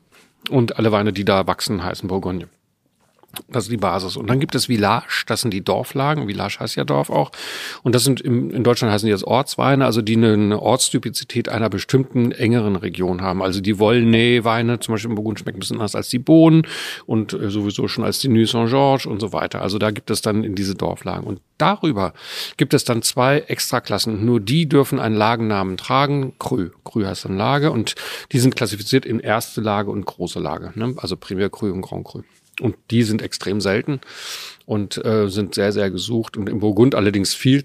Und 0.51 0.77
alle 0.77 0.91
Weine, 0.91 1.13
die 1.13 1.25
da 1.25 1.47
wachsen, 1.47 1.85
heißen 1.85 2.09
Bourgogne. 2.09 2.49
Das 3.49 3.65
ist 3.65 3.73
die 3.73 3.79
Basis. 3.79 4.17
Und 4.17 4.29
dann 4.29 4.41
gibt 4.41 4.55
es 4.55 4.67
Village, 4.67 5.25
das 5.27 5.41
sind 5.41 5.55
die 5.55 5.65
Dorflagen. 5.65 6.27
Village 6.27 6.59
heißt 6.61 6.77
ja 6.77 6.85
Dorf 6.85 7.09
auch. 7.09 7.31
Und 7.83 7.95
das 7.95 8.05
sind 8.05 8.21
im, 8.21 8.51
in 8.51 8.63
Deutschland 8.63 8.93
heißen 8.93 9.07
die 9.07 9.11
jetzt 9.11 9.25
Ortsweine, 9.25 9.87
also 9.87 10.03
die 10.03 10.17
eine, 10.17 10.61
Ortstypizität 10.61 11.49
einer 11.49 11.71
bestimmten 11.71 12.33
engeren 12.33 12.77
Region 12.77 13.23
haben. 13.23 13.43
Also 13.43 13.61
die 13.61 13.79
Wollnay-Weine, 13.79 14.81
zum 14.81 14.95
Beispiel 14.95 15.11
im 15.11 15.15
Burgund, 15.15 15.39
schmecken 15.39 15.59
ein 15.59 15.61
bisschen 15.61 15.77
anders 15.77 15.95
als 15.95 16.11
die 16.11 16.19
Bohnen 16.19 16.67
und 17.07 17.33
äh, 17.33 17.51
sowieso 17.51 17.89
schon 17.89 18.05
als 18.05 18.19
die 18.19 18.29
Nuit 18.29 18.49
Saint-Georges 18.49 19.07
und 19.07 19.21
so 19.21 19.33
weiter. 19.33 19.63
Also 19.63 19.79
da 19.79 19.91
gibt 19.91 20.11
es 20.11 20.21
dann 20.21 20.45
in 20.45 20.55
diese 20.55 20.75
Dorflagen. 20.75 21.27
Und 21.27 21.41
darüber 21.57 22.13
gibt 22.59 22.75
es 22.75 22.85
dann 22.85 23.01
zwei 23.01 23.39
Extraklassen. 23.41 24.27
Nur 24.27 24.41
die 24.41 24.69
dürfen 24.69 25.01
einen 25.01 25.17
Lagennamen 25.17 25.79
tragen. 25.79 26.35
Cru. 26.39 26.69
Cru 26.85 27.05
heißt 27.05 27.25
dann 27.25 27.39
Lage. 27.39 27.71
Und 27.71 27.95
die 28.33 28.39
sind 28.39 28.57
klassifiziert 28.57 29.07
in 29.07 29.21
erste 29.21 29.63
Lage 29.63 29.91
und 29.91 30.05
große 30.05 30.39
Lage. 30.39 30.73
Ne? 30.75 30.95
Also 30.99 31.17
Premier 31.17 31.49
Cru 31.49 31.71
und 31.71 31.81
Grand 31.81 32.05
Cru. 32.05 32.23
Und 32.61 32.77
die 32.91 33.03
sind 33.03 33.23
extrem 33.23 33.61
selten 33.61 34.01
und 34.67 35.03
äh, 35.05 35.29
sind 35.29 35.55
sehr, 35.55 35.73
sehr 35.73 35.91
gesucht. 35.91 36.37
Und 36.37 36.49
im 36.49 36.61
Burgund 36.61 36.95
allerdings 36.95 37.35
viel 37.35 37.65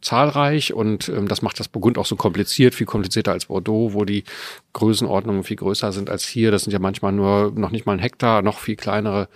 zahlreich 0.00 0.72
und 0.72 1.08
ähm, 1.08 1.28
das 1.28 1.42
macht 1.42 1.60
das 1.60 1.68
Burgund 1.68 1.98
auch 1.98 2.06
so 2.06 2.16
kompliziert, 2.16 2.74
viel 2.74 2.86
komplizierter 2.86 3.32
als 3.32 3.46
Bordeaux, 3.46 3.92
wo 3.92 4.04
die 4.04 4.24
Größenordnungen 4.72 5.44
viel 5.44 5.56
größer 5.56 5.92
sind 5.92 6.10
als 6.10 6.26
hier. 6.26 6.50
Das 6.50 6.64
sind 6.64 6.72
ja 6.72 6.78
manchmal 6.78 7.12
nur 7.12 7.52
noch 7.54 7.70
nicht 7.70 7.86
mal 7.86 7.92
ein 7.92 7.98
Hektar, 7.98 8.42
noch 8.42 8.58
viel 8.58 8.76
kleinere 8.76 9.28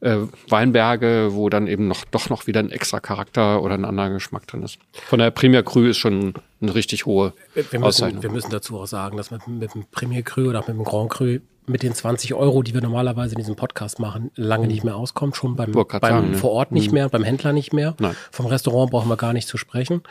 äh, 0.00 0.16
Weinberge, 0.48 1.30
wo 1.32 1.48
dann 1.48 1.66
eben 1.66 1.88
noch 1.88 2.04
doch 2.10 2.28
noch 2.30 2.46
wieder 2.46 2.60
ein 2.60 2.70
extra 2.70 3.00
Charakter 3.00 3.62
oder 3.62 3.74
ein 3.74 3.84
anderer 3.84 4.10
Geschmack 4.10 4.46
drin 4.46 4.62
ist. 4.62 4.78
Von 5.08 5.18
der 5.18 5.30
Premier 5.30 5.62
Cru 5.62 5.84
ist 5.84 5.98
schon 5.98 6.34
eine 6.60 6.74
richtig 6.74 7.06
hohe 7.06 7.32
Wir 7.54 7.64
müssen, 7.64 7.84
Auszeichnung. 7.84 8.22
wir 8.22 8.30
müssen 8.30 8.50
dazu 8.50 8.78
auch 8.78 8.86
sagen, 8.86 9.16
dass 9.16 9.30
mit, 9.30 9.46
mit 9.46 9.74
dem 9.74 9.84
Premier 9.90 10.22
Cru 10.22 10.48
oder 10.48 10.60
mit 10.60 10.68
dem 10.68 10.84
Grand 10.84 11.10
Cru 11.10 11.38
mit 11.70 11.82
den 11.82 11.94
20 11.94 12.34
Euro, 12.34 12.62
die 12.62 12.74
wir 12.74 12.80
normalerweise 12.80 13.34
in 13.34 13.38
diesem 13.38 13.56
Podcast 13.56 13.98
machen, 13.98 14.30
lange 14.34 14.66
nicht 14.66 14.84
mehr 14.84 14.96
auskommt. 14.96 15.36
Schon 15.36 15.56
beim, 15.56 15.72
beim 15.72 16.00
sagen, 16.00 16.30
ne? 16.32 16.36
vor 16.36 16.50
Ort 16.52 16.72
nicht 16.72 16.92
mehr, 16.92 17.08
beim 17.08 17.24
Händler 17.24 17.52
nicht 17.52 17.72
mehr. 17.72 17.94
Nein. 17.98 18.14
Vom 18.30 18.46
Restaurant 18.46 18.90
brauchen 18.90 19.08
wir 19.08 19.16
gar 19.16 19.32
nicht 19.32 19.48
zu 19.48 19.56
sprechen. 19.56 20.02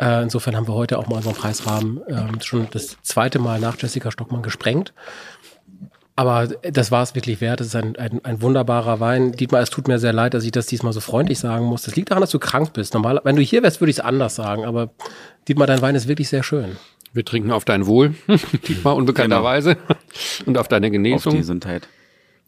Äh, 0.00 0.22
insofern 0.22 0.56
haben 0.56 0.68
wir 0.68 0.74
heute 0.74 0.98
auch 0.98 1.08
mal 1.08 1.16
unseren 1.16 1.34
Preisrahmen 1.34 2.00
ähm, 2.08 2.40
schon 2.40 2.68
das 2.70 2.96
zweite 3.02 3.38
Mal 3.38 3.60
nach 3.60 3.76
Jessica 3.78 4.10
Stockmann 4.10 4.42
gesprengt. 4.42 4.92
Aber 6.18 6.48
das 6.48 6.90
war 6.90 7.04
es 7.04 7.14
wirklich 7.14 7.40
wert. 7.40 7.60
Es 7.60 7.68
ist 7.68 7.76
ein, 7.76 7.94
ein, 7.94 8.24
ein 8.24 8.42
wunderbarer 8.42 8.98
Wein. 8.98 9.30
Dietmar, 9.30 9.60
es 9.60 9.70
tut 9.70 9.86
mir 9.86 10.00
sehr 10.00 10.12
leid, 10.12 10.34
dass 10.34 10.42
ich 10.42 10.50
das 10.50 10.66
diesmal 10.66 10.92
so 10.92 10.98
freundlich 10.98 11.38
sagen 11.38 11.64
muss. 11.66 11.82
Das 11.82 11.94
liegt 11.94 12.10
daran, 12.10 12.22
dass 12.22 12.30
du 12.30 12.40
krank 12.40 12.72
bist. 12.72 12.94
Normal, 12.94 13.20
wenn 13.22 13.36
du 13.36 13.42
hier 13.42 13.62
wärst, 13.62 13.80
würde 13.80 13.92
ich 13.92 13.98
es 13.98 14.04
anders 14.04 14.34
sagen. 14.34 14.64
Aber 14.64 14.90
Dietmar, 15.46 15.68
dein 15.68 15.80
Wein 15.80 15.94
ist 15.94 16.08
wirklich 16.08 16.28
sehr 16.28 16.42
schön. 16.42 16.76
Wir 17.12 17.24
trinken 17.24 17.50
auf 17.52 17.64
dein 17.64 17.86
Wohl, 17.86 18.14
Dietmar 18.68 18.94
unbekannterweise, 18.96 19.76
und 20.46 20.58
auf 20.58 20.68
deine 20.68 20.86
Auf 20.86 20.90
die 20.90 20.96
Genesung. 20.96 21.36
Gesundheit. 21.36 21.88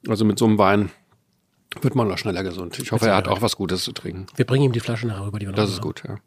Also 0.09 0.25
mit 0.25 0.39
so 0.39 0.47
einem 0.47 0.59
Wein 0.59 0.91
wird 1.83 1.95
man 1.95 2.09
noch 2.09 2.19
schneller 2.19 2.43
gesund. 2.43 2.79
Ich 2.79 2.93
hoffe, 2.93 3.07
er 3.09 3.17
hat 3.17 3.29
auch 3.29 3.43
was 3.43 3.57
Gutes 3.57 3.85
zu 3.85 3.93
trinken. 3.93 4.27
Wir 4.37 4.45
bringen 4.45 4.65
ihm 4.65 4.73
die 4.73 4.81
Flasche 4.81 5.07
nachher 5.07 5.27
rüber, 5.27 5.39
die 5.39 5.47
wir 5.47 5.51
noch 5.53 5.57
Das 5.57 5.71
ist 5.71 5.77
haben. 5.77 5.83
gut, 5.83 6.03
ja. 6.07 6.19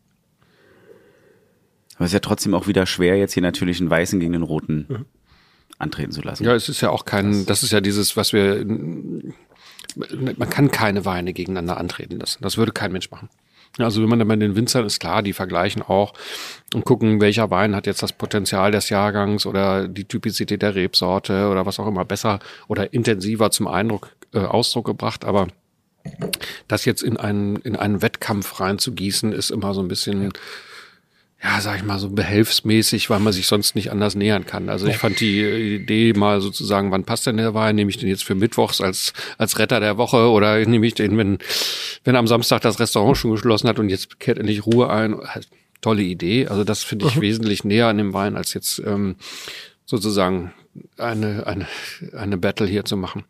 Aber 1.95 2.05
es 2.05 2.10
ist 2.10 2.14
ja 2.14 2.19
trotzdem 2.19 2.53
auch 2.55 2.68
wieder 2.68 2.85
schwer, 2.85 3.18
jetzt 3.18 3.34
hier 3.34 3.43
natürlich 3.43 3.80
einen 3.80 3.89
weißen 3.89 4.19
gegen 4.19 4.34
den 4.34 4.43
roten 4.43 5.05
antreten 5.77 6.11
zu 6.11 6.22
lassen. 6.22 6.43
Ja, 6.43 6.55
es 6.55 6.69
ist 6.69 6.81
ja 6.81 6.89
auch 6.89 7.05
kein, 7.05 7.45
das 7.45 7.61
ist 7.64 7.72
ja 7.72 7.81
dieses, 7.81 8.15
was 8.18 8.34
wir, 8.34 8.65
man 8.65 10.49
kann 10.49 10.72
keine 10.72 11.05
Weine 11.05 11.34
gegeneinander 11.34 11.77
antreten 11.77 12.19
lassen. 12.19 12.39
Das 12.41 12.57
würde 12.57 12.72
kein 12.72 12.91
Mensch 12.91 13.11
machen. 13.11 13.30
Also 13.79 14.01
wenn 14.01 14.09
man 14.09 14.19
dann 14.19 14.27
bei 14.27 14.35
den 14.35 14.55
Winzern 14.55 14.85
ist 14.85 14.99
klar, 14.99 15.23
die 15.23 15.33
vergleichen 15.33 15.81
auch 15.81 16.13
und 16.75 16.85
gucken, 16.85 17.19
welcher 17.21 17.49
Wein 17.49 17.75
hat 17.75 17.87
jetzt 17.87 18.03
das 18.03 18.13
Potenzial 18.13 18.71
des 18.71 18.89
Jahrgangs 18.89 19.45
oder 19.45 19.87
die 19.87 20.05
Typizität 20.05 20.61
der 20.61 20.75
Rebsorte 20.75 21.49
oder 21.49 21.65
was 21.65 21.79
auch 21.79 21.87
immer 21.87 22.05
besser 22.05 22.39
oder 22.67 22.93
intensiver 22.93 23.49
zum 23.49 23.67
Eindruck, 23.67 24.15
äh, 24.33 24.39
Ausdruck 24.39 24.85
gebracht. 24.85 25.25
Aber 25.25 25.47
das 26.67 26.85
jetzt 26.85 27.01
in 27.01 27.17
einen, 27.17 27.55
in 27.57 27.75
einen 27.75 28.01
Wettkampf 28.01 28.59
reinzugießen, 28.59 29.31
ist 29.31 29.49
immer 29.49 29.73
so 29.73 29.81
ein 29.81 29.87
bisschen, 29.87 30.23
ja, 30.23 30.29
sag 31.60 31.78
ich 31.78 31.84
mal, 31.84 31.99
so 31.99 32.10
behelfsmäßig, 32.10 33.10
weil 33.10 33.20
man 33.20 33.34
sich 33.34 33.48
sonst 33.48 33.76
nicht 33.76 33.91
anders 33.91 34.15
nähern 34.15 34.45
kann. 34.45 34.70
Also 34.70 34.88
ich 34.88 34.98
fand 34.98 35.20
die 35.20 35.41
Idee 35.76 36.14
mal 36.14 36.40
sozusagen, 36.40 36.91
wann 36.91 37.03
passt 37.03 37.28
denn 37.28 37.38
der 37.38 37.53
Wein? 37.53 37.76
Nehme 37.76 37.90
ich 37.90 37.98
den 37.98 38.07
jetzt 38.07 38.24
für 38.24 38.36
Mittwochs 38.36 38.80
als, 38.80 39.11
als 39.38 39.60
Retter 39.60 39.80
der 39.82 39.98
Woche 39.98 40.30
oder 40.30 40.57
nehme 40.65 40.88
ich 40.88 40.94
den, 40.94 41.18
wenn, 41.18 41.40
wenn 42.06 42.15
am 42.15 42.28
Samstag 42.28 42.61
das 42.61 42.80
Restaurant 42.80 43.18
schon 43.18 43.32
geschlossen 43.32 43.68
hat 43.68 43.78
und 43.78 43.90
jetzt 43.90 44.20
kehrt 44.20 44.38
endlich 44.38 44.65
Ruhe 44.65 44.90
ein? 44.90 45.20
Halt, 45.20 45.48
tolle 45.82 46.03
Idee. 46.03 46.48
Also 46.48 46.64
das 46.64 46.82
finde 46.82 47.07
ich 47.07 47.20
wesentlich 47.20 47.64
näher 47.64 47.88
an 47.88 47.98
dem 47.98 48.14
Wein, 48.14 48.38
als 48.38 48.53
jetzt 48.53 48.80
ähm, 48.86 49.15
sozusagen 49.86 50.53
eine, 50.97 51.45
eine, 51.45 51.67
eine 52.17 52.37
Battle 52.37 52.67
hier 52.67 52.85
zu 52.85 52.97
machen. 52.97 53.23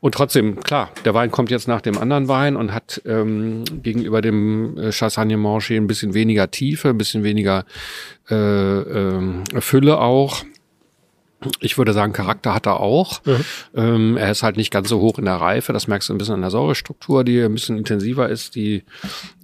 Und 0.00 0.14
trotzdem, 0.14 0.60
klar, 0.60 0.90
der 1.04 1.14
Wein 1.14 1.30
kommt 1.30 1.50
jetzt 1.50 1.68
nach 1.68 1.80
dem 1.80 1.98
anderen 1.98 2.28
Wein 2.28 2.56
und 2.56 2.72
hat 2.72 3.02
ähm, 3.04 3.64
gegenüber 3.82 4.20
dem 4.20 4.78
äh, 4.78 4.90
Chassagne 4.90 5.36
Manche 5.36 5.74
ein 5.74 5.86
bisschen 5.86 6.14
weniger 6.14 6.50
Tiefe, 6.50 6.90
ein 6.90 6.98
bisschen 6.98 7.24
weniger 7.24 7.64
äh, 8.30 8.34
ähm, 8.34 9.44
Fülle 9.58 9.98
auch. 9.98 10.44
Ich 11.60 11.78
würde 11.78 11.92
sagen, 11.92 12.12
Charakter 12.12 12.54
hat 12.54 12.66
er 12.66 12.80
auch. 12.80 13.20
Ähm, 13.74 14.16
er 14.16 14.30
ist 14.30 14.42
halt 14.42 14.56
nicht 14.56 14.70
ganz 14.70 14.88
so 14.88 15.00
hoch 15.00 15.18
in 15.18 15.24
der 15.24 15.36
Reife. 15.36 15.72
Das 15.72 15.86
merkst 15.88 16.08
du 16.08 16.14
ein 16.14 16.18
bisschen 16.18 16.34
an 16.34 16.40
der 16.40 16.50
Säurestruktur, 16.50 17.24
die 17.24 17.40
ein 17.40 17.52
bisschen 17.52 17.76
intensiver 17.78 18.28
ist, 18.28 18.54
die 18.54 18.82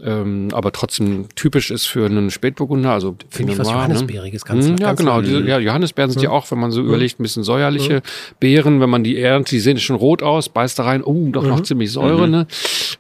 ähm, 0.03 0.49
aber 0.53 0.73
trotzdem 0.73 1.27
typisch 1.35 1.71
ist 1.71 1.87
für 1.87 2.07
einen 2.07 2.31
Spätburgunder. 2.31 2.93
Also 2.93 3.17
Finde 3.29 3.53
ich 3.53 3.59
was 3.59 3.67
Noir, 3.69 3.77
ne? 3.77 3.81
Johannisbeeriges, 3.95 4.45
ganz- 4.45 4.67
Mm, 4.67 4.77
Ja, 4.81 4.87
ganz 4.87 4.99
genau. 5.01 5.21
Diese, 5.21 5.41
ja, 5.43 5.59
Johannisbeeren 5.59 6.11
sind 6.11 6.23
ja 6.23 6.31
auch, 6.31 6.51
wenn 6.51 6.59
man 6.59 6.71
so 6.71 6.81
überlegt, 6.81 7.21
ein 7.21 7.23
bisschen 7.23 7.43
säuerliche 7.43 8.03
Beeren. 8.41 8.81
Wenn 8.81 8.91
man 8.91 9.05
die 9.05 9.19
erntet, 9.21 9.53
die 9.53 9.61
sehen 9.61 9.79
schon 9.79 9.97
rot 9.97 10.23
aus, 10.23 10.49
beißt 10.49 10.79
da 10.79 10.85
rein, 10.85 11.03
oh, 11.05 11.29
doch 11.33 11.43
noch 11.45 11.63
ziemlich 11.63 11.93
Säure, 11.93 12.29
ne? 12.29 12.47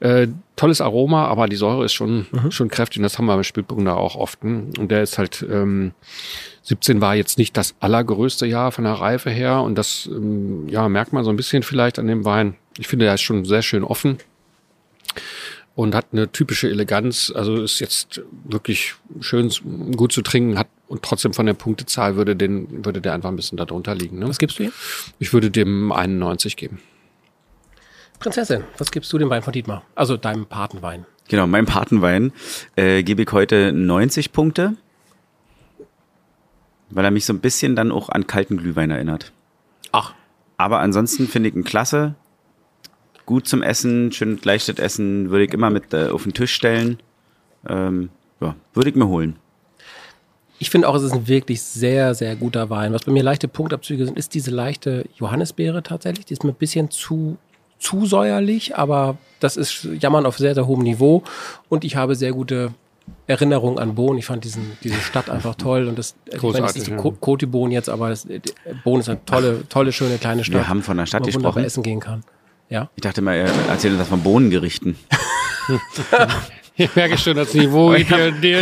Äh, 0.00 0.28
tolles 0.56 0.80
Aroma, 0.82 1.26
aber 1.26 1.48
die 1.48 1.56
Säure 1.56 1.86
ist 1.86 1.94
schon, 1.94 2.26
schon 2.50 2.68
kräftig 2.68 2.98
und 2.98 3.04
das 3.04 3.16
haben 3.16 3.26
wir 3.26 3.34
beim 3.34 3.44
Spätburgunder 3.44 3.96
auch 3.96 4.14
oft. 4.16 4.44
Ne? 4.44 4.64
Und 4.78 4.90
der 4.90 5.02
ist 5.02 5.16
halt, 5.16 5.44
ähm, 5.50 5.92
17 6.62 7.00
war 7.00 7.14
jetzt 7.14 7.38
nicht 7.38 7.56
das 7.56 7.74
allergrößte 7.80 8.46
Jahr 8.46 8.72
von 8.72 8.84
der 8.84 8.94
Reife 8.94 9.30
her 9.30 9.62
und 9.62 9.76
das 9.76 10.06
ähm, 10.06 10.68
ja, 10.68 10.88
merkt 10.88 11.12
man 11.12 11.24
so 11.24 11.30
ein 11.30 11.36
bisschen 11.36 11.62
vielleicht 11.62 11.98
an 11.98 12.06
dem 12.06 12.24
Wein. 12.24 12.56
Ich 12.78 12.88
finde, 12.88 13.06
er 13.06 13.14
ist 13.14 13.22
schon 13.22 13.44
sehr 13.44 13.62
schön 13.62 13.84
offen 13.84 14.18
und 15.74 15.94
hat 15.94 16.08
eine 16.12 16.30
typische 16.30 16.68
Eleganz. 16.68 17.32
Also 17.34 17.62
ist 17.62 17.80
jetzt 17.80 18.22
wirklich 18.44 18.94
schön 19.20 19.50
gut 19.96 20.12
zu 20.12 20.22
trinken, 20.22 20.58
hat 20.58 20.68
und 20.88 21.02
trotzdem 21.02 21.32
von 21.32 21.46
der 21.46 21.54
Punktezahl 21.54 22.16
würde, 22.16 22.34
den, 22.34 22.84
würde 22.84 23.00
der 23.00 23.14
einfach 23.14 23.28
ein 23.28 23.36
bisschen 23.36 23.56
darunter 23.56 23.94
liegen. 23.94 24.18
Ne? 24.18 24.28
Was 24.28 24.38
gibst 24.38 24.58
du 24.58 24.64
ihm? 24.64 24.72
Ich 25.18 25.32
würde 25.32 25.50
dem 25.50 25.92
91 25.92 26.56
geben. 26.56 26.80
Prinzessin, 28.18 28.64
was 28.76 28.90
gibst 28.90 29.10
du 29.12 29.18
dem 29.18 29.30
Wein 29.30 29.42
von 29.42 29.52
Dietmar? 29.52 29.82
Also 29.94 30.16
deinem 30.16 30.46
Patenwein. 30.46 31.06
Genau, 31.28 31.46
meinem 31.46 31.66
Patenwein 31.66 32.32
äh, 32.76 33.02
gebe 33.02 33.22
ich 33.22 33.32
heute 33.32 33.72
90 33.72 34.32
Punkte, 34.32 34.76
weil 36.90 37.04
er 37.04 37.10
mich 37.10 37.24
so 37.24 37.32
ein 37.32 37.40
bisschen 37.40 37.76
dann 37.76 37.92
auch 37.92 38.08
an 38.08 38.26
kalten 38.26 38.56
Glühwein 38.56 38.90
erinnert. 38.90 39.32
Ach, 39.92 40.14
Aber 40.56 40.80
ansonsten 40.80 41.26
finde 41.28 41.48
ich 41.48 41.54
ihn 41.56 41.64
klasse. 41.64 42.14
Gut 43.26 43.46
zum 43.48 43.62
Essen, 43.62 44.12
schön 44.12 44.38
leichtes 44.42 44.78
Essen, 44.78 45.30
würde 45.30 45.44
ich 45.44 45.52
immer 45.52 45.70
mit 45.70 45.94
äh, 45.94 46.08
auf 46.08 46.24
den 46.24 46.32
Tisch 46.34 46.52
stellen. 46.52 46.98
Ähm, 47.68 48.10
ja, 48.40 48.54
würde 48.74 48.90
ich 48.90 48.96
mir 48.96 49.06
holen. 49.08 49.36
ich 50.58 50.70
finde 50.70 50.88
auch, 50.88 50.94
es 50.94 51.02
ist 51.02 51.12
ein 51.12 51.28
wirklich 51.28 51.62
sehr, 51.62 52.14
sehr 52.14 52.36
guter 52.36 52.68
Wein. 52.70 52.92
Was 52.92 53.04
bei 53.04 53.12
mir 53.12 53.22
leichte 53.22 53.48
Punktabzüge 53.48 54.04
sind, 54.04 54.18
ist 54.18 54.34
diese 54.34 54.50
leichte 54.50 55.06
Johannisbeere 55.16 55.82
tatsächlich. 55.82 56.26
Die 56.26 56.32
ist 56.34 56.44
mir 56.44 56.50
ein 56.50 56.56
bisschen 56.56 56.90
zu, 56.90 57.38
zu 57.78 58.04
säuerlich, 58.06 58.76
aber 58.76 59.16
das 59.40 59.56
ist 59.56 59.84
Jammern 60.00 60.26
auf 60.26 60.38
sehr, 60.38 60.54
sehr 60.54 60.66
hohem 60.66 60.82
Niveau. 60.82 61.22
Und 61.68 61.84
ich 61.84 61.96
habe 61.96 62.14
sehr 62.14 62.32
gute 62.32 62.72
Erinnerungen 63.26 63.78
an 63.78 63.94
Bohn. 63.94 64.16
Ich 64.18 64.26
fand 64.26 64.44
diesen, 64.44 64.72
diese 64.82 65.00
Stadt 65.00 65.30
einfach 65.30 65.54
toll. 65.54 65.86
Und 65.88 65.98
das, 65.98 66.14
ich 66.26 66.32
meine, 66.32 66.32
das 66.32 66.40
Großartig, 66.40 66.82
ist 66.82 66.88
ja. 66.88 66.96
Co- 66.96 67.16
Côte 67.20 67.46
Bohn 67.46 67.70
jetzt, 67.70 67.88
aber 67.88 68.08
das, 68.10 68.26
Bohn 68.84 69.00
ist 69.00 69.08
eine 69.08 69.24
tolle, 69.24 69.68
tolle, 69.68 69.92
schöne 69.92 70.18
kleine 70.18 70.44
Stadt. 70.44 70.54
Wir 70.62 70.68
haben 70.68 70.82
von 70.82 70.96
der 70.96 71.06
Stadt 71.06 71.22
wo 71.22 71.26
man 71.26 71.32
gesprochen. 71.32 71.64
essen 71.64 71.82
gehen 71.82 72.00
kann. 72.00 72.22
Ja. 72.68 72.88
Ich 72.96 73.02
dachte 73.02 73.20
mal, 73.22 73.34
er 73.34 73.46
erzählt 73.68 73.92
uns 73.94 74.00
das 74.02 74.08
von 74.08 74.22
Bohnengerichten. 74.22 74.96
Ich 76.80 76.96
merke 76.96 77.18
schon 77.18 77.36
das 77.36 77.54
Niveau. 77.54 77.94
Ich 78.00 78.10
hab, 78.10 78.40
nee, 78.40 78.54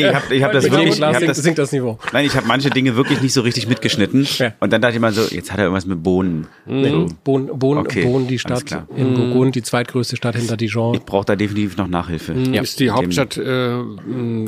ich 0.00 0.14
habe 0.14 0.34
ich 0.34 0.42
hab 0.42 0.52
das 0.52 0.64
wirklich. 0.64 0.96
Ich 0.96 1.02
hab 1.02 1.20
das, 1.20 1.36
sinkt 1.38 1.58
das 1.58 1.70
Niveau. 1.70 1.98
Nein, 2.12 2.26
ich 2.26 2.34
habe 2.34 2.46
manche 2.46 2.70
Dinge 2.70 2.96
wirklich 2.96 3.20
nicht 3.22 3.32
so 3.32 3.42
richtig 3.42 3.68
mitgeschnitten. 3.68 4.26
Ja. 4.38 4.52
Und 4.58 4.72
dann 4.72 4.82
dachte 4.82 4.94
ich 4.94 5.00
mal 5.00 5.12
so, 5.12 5.22
jetzt 5.34 5.52
hat 5.52 5.58
er 5.58 5.64
irgendwas 5.64 5.86
mit 5.86 6.02
Bohnen. 6.02 6.48
Mhm. 6.66 6.84
So. 6.84 7.06
Bohnen, 7.22 7.58
Bohnen, 7.58 7.80
okay, 7.80 8.04
Bohnen, 8.04 8.26
die 8.26 8.38
Stadt 8.38 8.64
in 8.96 9.14
Burgund, 9.14 9.54
die 9.54 9.62
zweitgrößte 9.62 10.16
Stadt 10.16 10.36
hinter 10.36 10.56
Dijon. 10.56 10.94
Ich 10.94 11.02
brauche 11.02 11.24
da 11.24 11.36
definitiv 11.36 11.76
noch 11.76 11.88
Nachhilfe. 11.88 12.34
Mhm. 12.34 12.54
Ja. 12.54 12.62
Ist 12.62 12.80
die 12.80 12.90
Hauptstadt 12.90 13.36
äh, 13.36 13.74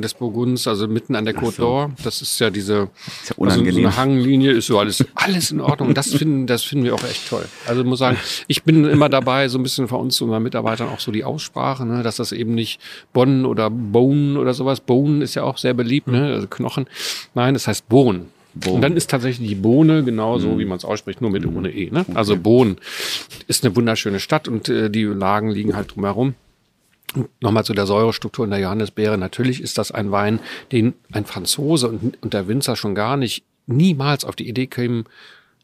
des 0.00 0.14
Burgunds, 0.14 0.66
also 0.66 0.88
mitten 0.88 1.14
an 1.14 1.24
der 1.24 1.34
Côte 1.34 1.60
d'Or. 1.60 1.90
Das 2.02 2.20
ist 2.20 2.38
ja 2.40 2.50
diese 2.50 2.88
ist 3.22 3.30
ja 3.30 3.36
unangenehm. 3.36 3.66
Also 3.66 3.80
so 3.80 3.86
eine 3.86 3.96
Hanglinie, 3.96 4.52
ist 4.52 4.66
so 4.66 4.78
alles, 4.78 5.04
alles 5.14 5.50
in 5.50 5.60
Ordnung. 5.60 5.94
Das 5.94 6.14
finden, 6.14 6.46
das 6.46 6.64
finden 6.64 6.84
wir 6.84 6.94
auch 6.94 7.04
echt 7.04 7.28
toll. 7.28 7.44
Also 7.66 7.82
ich 7.82 7.86
muss 7.86 7.98
sagen, 7.98 8.16
ich 8.48 8.62
bin 8.64 8.84
immer 8.84 9.08
dabei, 9.08 9.48
so 9.48 9.58
ein 9.58 9.62
bisschen 9.62 9.88
von 9.88 10.00
uns, 10.00 10.20
unseren 10.20 10.42
Mitarbeitern 10.42 10.88
auch 10.88 11.00
so 11.00 11.12
die 11.12 11.24
Aussprache, 11.24 11.86
ne, 11.86 12.02
dass 12.02 12.16
das 12.16 12.32
eben 12.32 12.54
nicht 12.54 12.63
Bonn 13.12 13.44
oder 13.44 13.70
Bone 13.70 14.38
oder 14.38 14.54
sowas. 14.54 14.80
Bone 14.80 15.22
ist 15.22 15.34
ja 15.34 15.42
auch 15.42 15.58
sehr 15.58 15.74
beliebt, 15.74 16.08
ne, 16.08 16.34
also 16.34 16.46
Knochen. 16.46 16.86
Nein, 17.34 17.54
das 17.54 17.66
heißt 17.66 17.88
Bohnen. 17.88 18.28
Bohnen. 18.54 18.76
Und 18.76 18.82
dann 18.82 18.96
ist 18.96 19.10
tatsächlich 19.10 19.48
die 19.48 19.54
Bohne 19.56 20.04
genauso, 20.04 20.48
mhm. 20.50 20.58
wie 20.60 20.64
man 20.64 20.78
es 20.78 20.84
ausspricht, 20.84 21.20
nur 21.20 21.30
mit 21.30 21.44
ohne 21.44 21.72
E. 21.72 21.90
Ne? 21.90 22.00
Okay. 22.00 22.12
Also 22.14 22.36
Bohnen 22.36 22.76
ist 23.48 23.64
eine 23.64 23.74
wunderschöne 23.74 24.20
Stadt 24.20 24.46
und 24.46 24.68
äh, 24.68 24.90
die 24.90 25.04
Lagen 25.04 25.50
liegen 25.50 25.74
halt 25.74 25.94
drumherum. 25.94 26.34
Nochmal 27.40 27.64
zu 27.64 27.74
der 27.74 27.86
Säurestruktur 27.86 28.44
in 28.44 28.50
der 28.50 28.60
Johannisbeere. 28.60 29.18
Natürlich 29.18 29.60
ist 29.60 29.78
das 29.78 29.92
ein 29.92 30.10
Wein, 30.10 30.40
den 30.72 30.94
ein 31.12 31.24
Franzose 31.24 31.88
und, 31.88 32.22
und 32.22 32.34
der 32.34 32.48
Winzer 32.48 32.76
schon 32.76 32.94
gar 32.94 33.16
nicht 33.16 33.44
niemals 33.66 34.24
auf 34.24 34.36
die 34.36 34.48
Idee 34.48 34.66
kämen, 34.66 35.04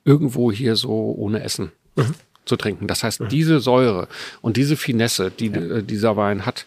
irgendwo 0.04 0.50
hier 0.50 0.76
so 0.76 1.14
ohne 1.16 1.42
Essen 1.42 1.72
mhm. 1.96 2.14
Zu 2.44 2.56
trinken. 2.56 2.86
Das 2.86 3.02
heißt, 3.04 3.20
mhm. 3.20 3.28
diese 3.28 3.60
Säure 3.60 4.08
und 4.40 4.56
diese 4.56 4.76
Finesse, 4.76 5.30
die 5.30 5.48
ja. 5.48 5.60
Äh, 5.60 5.82
dieser 5.82 6.16
Wein 6.16 6.46
hat, 6.46 6.66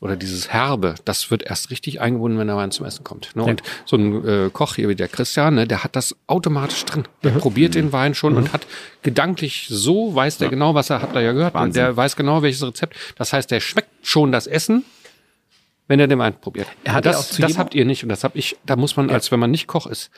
oder 0.00 0.16
dieses 0.16 0.52
Herbe, 0.52 0.94
das 1.04 1.30
wird 1.30 1.42
erst 1.42 1.70
richtig 1.70 2.00
eingebunden, 2.00 2.38
wenn 2.38 2.46
der 2.46 2.56
Wein 2.56 2.70
zum 2.70 2.86
Essen 2.86 3.02
kommt. 3.02 3.34
Ne? 3.34 3.42
Ja. 3.42 3.48
Und 3.48 3.62
so 3.84 3.96
ein 3.96 4.26
äh, 4.26 4.50
Koch 4.52 4.76
hier 4.76 4.88
wie 4.88 4.94
der 4.94 5.08
Christian, 5.08 5.56
ne, 5.56 5.66
der 5.66 5.82
hat 5.82 5.96
das 5.96 6.14
automatisch 6.28 6.84
drin. 6.84 7.04
Der 7.24 7.32
mhm. 7.32 7.38
probiert 7.38 7.74
den 7.74 7.92
Wein 7.92 8.14
schon 8.14 8.32
mhm. 8.32 8.38
und 8.38 8.52
hat 8.52 8.66
gedanklich 9.02 9.66
so, 9.68 10.14
weiß 10.14 10.38
der 10.38 10.46
ja. 10.46 10.50
genau, 10.50 10.74
was 10.74 10.90
er, 10.90 11.02
habt 11.02 11.16
ihr 11.16 11.22
ja 11.22 11.32
gehört, 11.32 11.54
und 11.54 11.74
der 11.74 11.96
weiß 11.96 12.14
genau, 12.14 12.42
welches 12.42 12.62
Rezept. 12.62 12.94
Das 13.16 13.32
heißt, 13.32 13.50
der 13.50 13.60
schmeckt 13.60 13.88
schon 14.02 14.30
das 14.30 14.46
Essen, 14.46 14.84
wenn 15.88 15.98
er 15.98 16.06
den 16.06 16.18
Wein 16.18 16.38
probiert. 16.38 16.68
Er 16.84 16.92
hat 16.92 17.06
das, 17.06 17.36
das 17.38 17.58
habt 17.58 17.74
ihr 17.74 17.84
nicht 17.84 18.02
und 18.02 18.10
das 18.10 18.22
hab 18.22 18.36
ich, 18.36 18.56
da 18.64 18.76
muss 18.76 18.96
man, 18.96 19.08
ja. 19.08 19.14
als 19.14 19.32
wenn 19.32 19.40
man 19.40 19.50
nicht 19.50 19.66
Koch 19.66 19.86
ist, 19.86 20.10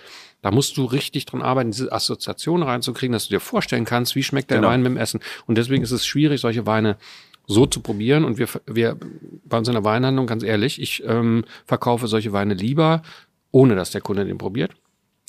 da 0.42 0.50
musst 0.50 0.76
du 0.76 0.84
richtig 0.84 1.26
dran 1.26 1.42
arbeiten, 1.42 1.70
diese 1.70 1.92
Assoziation 1.92 2.62
reinzukriegen, 2.62 3.12
dass 3.12 3.28
du 3.28 3.30
dir 3.30 3.40
vorstellen 3.40 3.84
kannst, 3.84 4.16
wie 4.16 4.22
schmeckt 4.22 4.50
der 4.50 4.58
genau. 4.58 4.68
Wein 4.68 4.82
mit 4.82 4.92
dem 4.92 4.96
Essen. 4.96 5.20
Und 5.46 5.56
deswegen 5.56 5.82
ist 5.82 5.92
es 5.92 6.04
schwierig, 6.04 6.40
solche 6.40 6.66
Weine 6.66 6.96
so 7.46 7.66
zu 7.66 7.80
probieren. 7.80 8.24
Und 8.24 8.38
wir, 8.38 8.48
wir 8.66 8.96
bei 9.44 9.58
uns 9.58 9.68
in 9.68 9.74
der 9.74 9.84
Weinhandlung, 9.84 10.26
ganz 10.26 10.42
ehrlich, 10.42 10.80
ich 10.80 11.04
ähm, 11.04 11.44
verkaufe 11.66 12.08
solche 12.08 12.32
Weine 12.32 12.54
lieber, 12.54 13.02
ohne 13.52 13.76
dass 13.76 13.90
der 13.90 14.00
Kunde 14.00 14.24
den 14.24 14.38
probiert, 14.38 14.72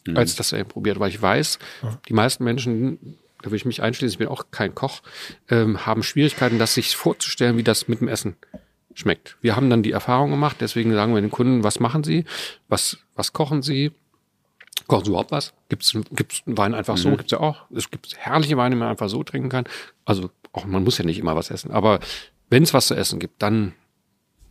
mhm. 0.06 0.18
als 0.18 0.36
dass 0.36 0.54
er 0.54 0.60
ihn 0.60 0.68
probiert, 0.68 1.00
weil 1.00 1.10
ich 1.10 1.22
weiß, 1.22 1.60
die 2.08 2.14
meisten 2.14 2.44
Menschen, 2.44 3.18
da 3.42 3.52
will 3.52 3.58
ich 3.58 3.66
mich 3.66 3.82
einschließen, 3.82 4.14
ich 4.14 4.20
bin 4.20 4.28
auch 4.28 4.46
kein 4.50 4.74
Koch, 4.74 5.02
ähm, 5.50 5.86
haben 5.86 6.04
Schwierigkeiten, 6.04 6.58
das 6.58 6.74
sich 6.74 6.96
vorzustellen, 6.96 7.58
wie 7.58 7.64
das 7.64 7.88
mit 7.88 8.02
dem 8.02 8.08
Essen 8.08 8.38
schmeckt. 8.94 9.38
Wir 9.42 9.56
haben 9.56 9.70
dann 9.70 9.84
die 9.84 9.92
Erfahrung 9.92 10.32
gemacht, 10.32 10.58
deswegen 10.60 10.94
sagen 10.94 11.14
wir 11.14 11.22
den 11.22 11.32
Kunden, 11.32 11.64
was 11.64 11.80
machen 11.80 12.04
Sie, 12.04 12.26
was, 12.68 12.98
was 13.16 13.34
kochen 13.34 13.62
Sie, 13.62 13.92
Kochen 14.88 15.06
Sie 15.06 15.12
überhaupt 15.12 15.32
was? 15.32 15.54
Gibt 15.70 15.84
es 15.84 15.96
gibt's 16.12 16.44
einen 16.46 16.58
Wein 16.58 16.74
einfach 16.74 16.96
mhm. 16.96 17.00
so? 17.00 17.10
Gibt 17.12 17.26
es 17.26 17.32
ja 17.32 17.40
auch. 17.40 17.66
Es 17.74 17.90
gibt 17.92 18.18
herrliche 18.18 18.58
Weine, 18.58 18.76
die 18.76 18.80
man 18.80 18.90
einfach 18.90 19.10
so 19.10 19.24
trinken 19.24 19.50
kann. 19.50 19.66
Also 20.06 20.30
auch 20.54 20.66
man 20.66 20.84
muss 20.84 20.98
ja 20.98 21.06
nicht 21.06 21.20
immer 21.20 21.36
was 21.36 21.50
essen. 21.50 21.72
Aber 21.72 22.00
wenn 22.50 22.64
es 22.64 22.74
was 22.74 22.88
zu 22.88 22.96
essen 22.96 23.20
gibt, 23.20 23.42
dann 23.42 23.74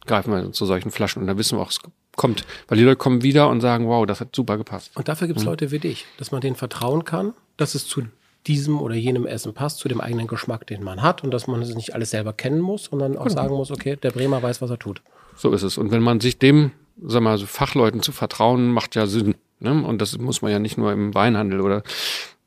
greifen 0.07 0.33
wir 0.33 0.53
zu 0.53 0.65
solchen 0.65 0.91
Flaschen 0.91 1.21
und 1.21 1.29
dann 1.29 1.37
wissen 1.37 1.59
wir 1.59 1.63
auch, 1.63 1.71
es 1.71 1.81
kommt. 2.17 2.47
Weil 2.69 2.79
die 2.79 2.85
Leute 2.85 2.97
kommen 2.97 3.23
wieder 3.23 3.49
und 3.49 3.61
sagen, 3.61 3.87
wow, 3.87 4.07
das 4.07 4.21
hat 4.21 4.35
super 4.35 4.57
gepasst. 4.57 4.97
Und 4.97 5.09
dafür 5.09 5.27
gibt 5.27 5.41
es 5.41 5.45
mhm. 5.45 5.51
Leute 5.51 5.71
wie 5.71 5.79
dich, 5.79 6.07
dass 6.17 6.33
man 6.33 6.41
denen 6.41 6.57
vertrauen 6.57 7.05
kann, 7.05 7.35
dass 7.57 7.75
es 7.75 7.87
zu 7.87 8.03
diesem 8.47 8.81
oder 8.81 8.95
jenem 8.95 9.27
Essen 9.27 9.53
passt, 9.53 9.79
zu 9.79 9.89
dem 9.89 10.01
eigenen 10.01 10.27
Geschmack, 10.27 10.67
den 10.67 10.83
man 10.83 11.03
hat 11.03 11.23
und 11.23 11.31
dass 11.31 11.47
man 11.47 11.61
es 11.63 11.75
nicht 11.75 11.95
alles 11.95 12.11
selber 12.11 12.33
kennen 12.33 12.61
muss, 12.61 12.85
sondern 12.85 13.17
auch 13.17 13.25
genau. 13.25 13.35
sagen 13.35 13.55
muss, 13.55 13.71
okay, 13.71 13.97
der 13.97 14.11
Bremer 14.11 14.43
weiß, 14.43 14.63
was 14.63 14.71
er 14.71 14.79
tut. 14.79 15.03
So 15.37 15.53
ist 15.53 15.63
es. 15.63 15.79
Und 15.79 15.91
wenn 15.91 16.03
man 16.03 16.21
sich 16.21 16.39
dem, 16.39 16.73
sag 17.03 17.23
mal, 17.23 17.39
so 17.39 17.47
Fachleuten 17.47 18.03
zu 18.03 18.13
vertrauen, 18.13 18.73
macht 18.73 18.95
ja 18.95 19.07
Sinn. 19.07 19.35
Ne? 19.59 19.85
Und 19.85 20.01
das 20.01 20.19
muss 20.19 20.43
man 20.43 20.51
ja 20.51 20.59
nicht 20.59 20.79
nur 20.79 20.93
im 20.93 21.15
Weinhandel 21.15 21.61
oder 21.61 21.83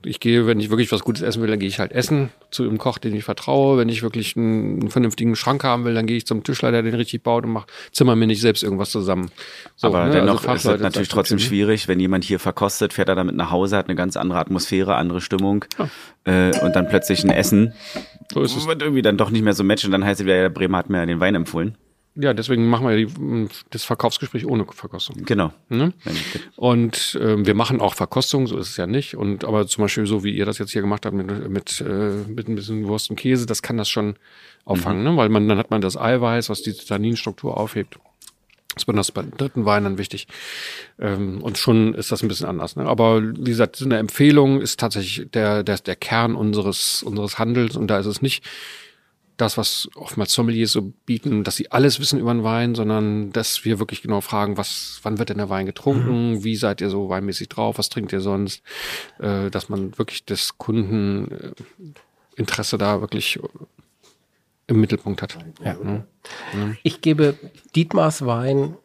ich 0.05 0.19
gehe, 0.19 0.47
wenn 0.47 0.59
ich 0.59 0.69
wirklich 0.69 0.91
was 0.91 1.03
Gutes 1.03 1.21
essen 1.21 1.41
will, 1.41 1.49
dann 1.49 1.59
gehe 1.59 1.69
ich 1.69 1.79
halt 1.79 1.91
essen 1.91 2.29
zu 2.51 2.63
einem 2.63 2.77
Koch, 2.77 2.97
den 2.97 3.15
ich 3.15 3.23
vertraue. 3.23 3.77
Wenn 3.77 3.89
ich 3.89 4.03
wirklich 4.03 4.35
einen, 4.35 4.81
einen 4.81 4.89
vernünftigen 4.89 5.35
Schrank 5.35 5.63
haben 5.63 5.85
will, 5.85 5.93
dann 5.93 6.05
gehe 6.05 6.17
ich 6.17 6.25
zum 6.25 6.43
Tischler, 6.43 6.71
der 6.71 6.81
den 6.81 6.95
richtig 6.95 7.23
baut 7.23 7.45
und 7.45 7.51
mach, 7.51 7.65
zimmer 7.91 8.15
mir 8.15 8.27
nicht 8.27 8.41
selbst 8.41 8.63
irgendwas 8.63 8.91
zusammen. 8.91 9.31
So, 9.75 9.87
Aber 9.87 10.05
ne? 10.05 10.11
dennoch 10.11 10.45
also 10.45 10.71
ist 10.71 10.75
es 10.75 10.81
natürlich 10.81 11.09
trotzdem 11.09 11.39
schwierig, 11.39 11.87
wenn 11.87 11.99
jemand 11.99 12.23
hier 12.23 12.39
verkostet, 12.39 12.93
fährt 12.93 13.09
er 13.09 13.15
damit 13.15 13.35
nach 13.35 13.51
Hause, 13.51 13.77
hat 13.77 13.87
eine 13.87 13.95
ganz 13.95 14.17
andere 14.17 14.39
Atmosphäre, 14.39 14.95
andere 14.95 15.21
Stimmung 15.21 15.65
ja. 15.77 16.49
äh, 16.49 16.59
und 16.59 16.75
dann 16.75 16.87
plötzlich 16.87 17.23
ein 17.23 17.29
Essen. 17.29 17.73
So 18.33 18.41
ist 18.41 18.55
es. 18.55 18.67
Wird 18.67 18.81
irgendwie 18.81 19.01
dann 19.01 19.17
doch 19.17 19.29
nicht 19.29 19.43
mehr 19.43 19.53
so 19.53 19.63
matchen. 19.63 19.91
Dann 19.91 20.03
heißt 20.03 20.21
es 20.21 20.25
wieder, 20.25 20.35
der 20.35 20.49
Bremer 20.49 20.77
hat 20.77 20.89
mir 20.89 21.05
den 21.05 21.19
Wein 21.19 21.35
empfohlen. 21.35 21.77
Ja, 22.15 22.33
deswegen 22.33 22.69
machen 22.69 22.87
wir 22.87 22.95
die, 22.95 23.47
das 23.71 23.83
Verkaufsgespräch 23.85 24.45
ohne 24.45 24.65
Verkostung. 24.65 25.25
Genau. 25.25 25.51
Ne? 25.69 25.93
Und 26.55 27.17
äh, 27.19 27.43
wir 27.43 27.55
machen 27.55 27.81
auch 27.81 27.95
Verkostung, 27.95 28.45
so 28.45 28.57
ist 28.57 28.69
es 28.69 28.77
ja 28.77 28.85
nicht. 28.85 29.15
Und 29.15 29.45
aber 29.45 29.65
zum 29.65 29.83
Beispiel 29.83 30.05
so 30.05 30.23
wie 30.23 30.31
ihr 30.31 30.45
das 30.45 30.59
jetzt 30.59 30.71
hier 30.71 30.81
gemacht 30.81 31.07
habt 31.07 31.15
mit, 31.15 31.49
mit, 31.49 31.81
äh, 31.81 32.11
mit 32.27 32.47
ein 32.47 32.55
bisschen 32.55 32.87
Wurst 32.87 33.09
und 33.09 33.15
Käse, 33.15 33.47
das 33.47 33.63
kann 33.63 33.77
das 33.77 33.89
schon 33.89 34.15
auffangen, 34.63 34.99
mhm. 34.99 35.11
ne? 35.11 35.17
weil 35.17 35.29
man 35.29 35.47
dann 35.47 35.57
hat 35.57 35.71
man 35.71 35.81
das 35.81 35.97
Eiweiß, 35.97 36.49
was 36.49 36.61
die 36.61 36.73
Tanninstruktur 36.73 37.57
aufhebt. 37.57 37.97
Das 38.75 38.87
wird 38.87 38.97
das 38.97 39.11
beim 39.11 39.31
dritten 39.31 39.65
Wein 39.65 39.83
dann 39.83 39.97
wichtig. 39.97 40.27
Ähm, 40.99 41.41
und 41.41 41.57
schon 41.57 41.93
ist 41.93 42.11
das 42.11 42.23
ein 42.23 42.27
bisschen 42.27 42.47
anders. 42.47 42.75
Ne? 42.75 42.85
Aber 42.85 43.21
wie 43.21 43.51
gesagt, 43.51 43.75
so 43.75 43.85
eine 43.85 43.97
Empfehlung 43.97 44.61
ist 44.61 44.79
tatsächlich 44.79 45.29
der, 45.31 45.63
der, 45.63 45.77
der 45.77 45.95
Kern 45.95 46.35
unseres, 46.35 47.03
unseres 47.03 47.37
Handels. 47.37 47.75
Und 47.75 47.87
da 47.87 47.99
ist 47.99 48.07
es 48.07 48.21
nicht 48.21 48.43
das, 49.43 49.57
was 49.57 49.89
oftmals 49.95 50.33
Sommeliers 50.33 50.71
so 50.71 50.93
bieten, 51.05 51.43
dass 51.43 51.57
sie 51.57 51.71
alles 51.71 51.99
wissen 51.99 52.19
über 52.19 52.33
den 52.33 52.43
Wein, 52.43 52.75
sondern 52.75 53.31
dass 53.31 53.65
wir 53.65 53.79
wirklich 53.79 54.01
genau 54.01 54.21
fragen, 54.21 54.57
was, 54.57 54.99
wann 55.03 55.19
wird 55.19 55.29
denn 55.29 55.37
der 55.37 55.49
Wein 55.49 55.65
getrunken, 55.65 56.31
mhm. 56.31 56.43
wie 56.43 56.55
seid 56.55 56.81
ihr 56.81 56.89
so 56.89 57.09
weinmäßig 57.09 57.49
drauf, 57.49 57.77
was 57.77 57.89
trinkt 57.89 58.13
ihr 58.13 58.21
sonst, 58.21 58.63
äh, 59.19 59.49
dass 59.49 59.69
man 59.69 59.97
wirklich 59.97 60.25
das 60.25 60.57
Kundeninteresse 60.57 62.77
da 62.77 63.01
wirklich 63.01 63.39
im 64.67 64.79
Mittelpunkt 64.79 65.21
hat. 65.21 65.37
Ja. 65.63 65.75
Ja. 65.83 66.05
Ich 66.83 67.01
gebe 67.01 67.35
Dietmars 67.75 68.25
Wein 68.25 68.77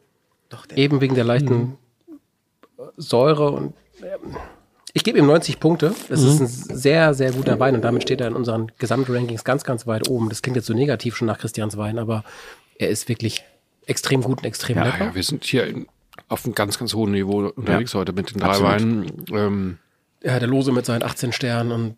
Doch, 0.48 0.66
eben 0.74 1.00
wegen 1.00 1.14
der 1.14 1.24
leichten 1.24 1.54
mhm. 1.54 1.76
Säure 2.96 3.52
und 3.52 3.74
ähm, 4.02 4.36
ich 4.98 5.04
gebe 5.04 5.16
ihm 5.16 5.26
90 5.26 5.60
Punkte. 5.60 5.94
Das 6.08 6.20
mhm. 6.20 6.28
ist 6.28 6.40
ein 6.40 6.76
sehr, 6.76 7.14
sehr 7.14 7.30
guter 7.30 7.60
Wein 7.60 7.76
und 7.76 7.82
damit 7.82 8.02
steht 8.02 8.20
er 8.20 8.26
in 8.26 8.34
unseren 8.34 8.72
Gesamtrankings 8.78 9.44
ganz, 9.44 9.62
ganz 9.62 9.86
weit 9.86 10.08
oben. 10.08 10.28
Das 10.28 10.42
klingt 10.42 10.56
jetzt 10.56 10.66
so 10.66 10.74
negativ 10.74 11.14
schon 11.14 11.28
nach 11.28 11.38
Christians 11.38 11.76
Wein, 11.76 12.00
aber 12.00 12.24
er 12.78 12.88
ist 12.88 13.08
wirklich 13.08 13.44
extrem 13.86 14.22
gut 14.22 14.38
und 14.38 14.44
extrem 14.44 14.76
ja, 14.76 14.84
lecker. 14.84 15.04
Ja, 15.06 15.14
wir 15.14 15.22
sind 15.22 15.44
hier 15.44 15.68
in, 15.68 15.86
auf 16.28 16.44
einem 16.44 16.56
ganz, 16.56 16.80
ganz 16.80 16.94
hohen 16.94 17.12
Niveau 17.12 17.46
unterwegs 17.46 17.92
ja. 17.92 18.00
heute 18.00 18.12
mit 18.12 18.34
den 18.34 18.40
drei 18.40 18.48
Absolut. 18.48 18.72
Weinen. 18.72 19.24
Ähm, 19.30 19.78
ja, 20.24 20.40
der 20.40 20.48
Lose 20.48 20.72
mit 20.72 20.84
seinen 20.84 21.04
18 21.04 21.30
Sternen 21.30 21.70
und 21.70 21.96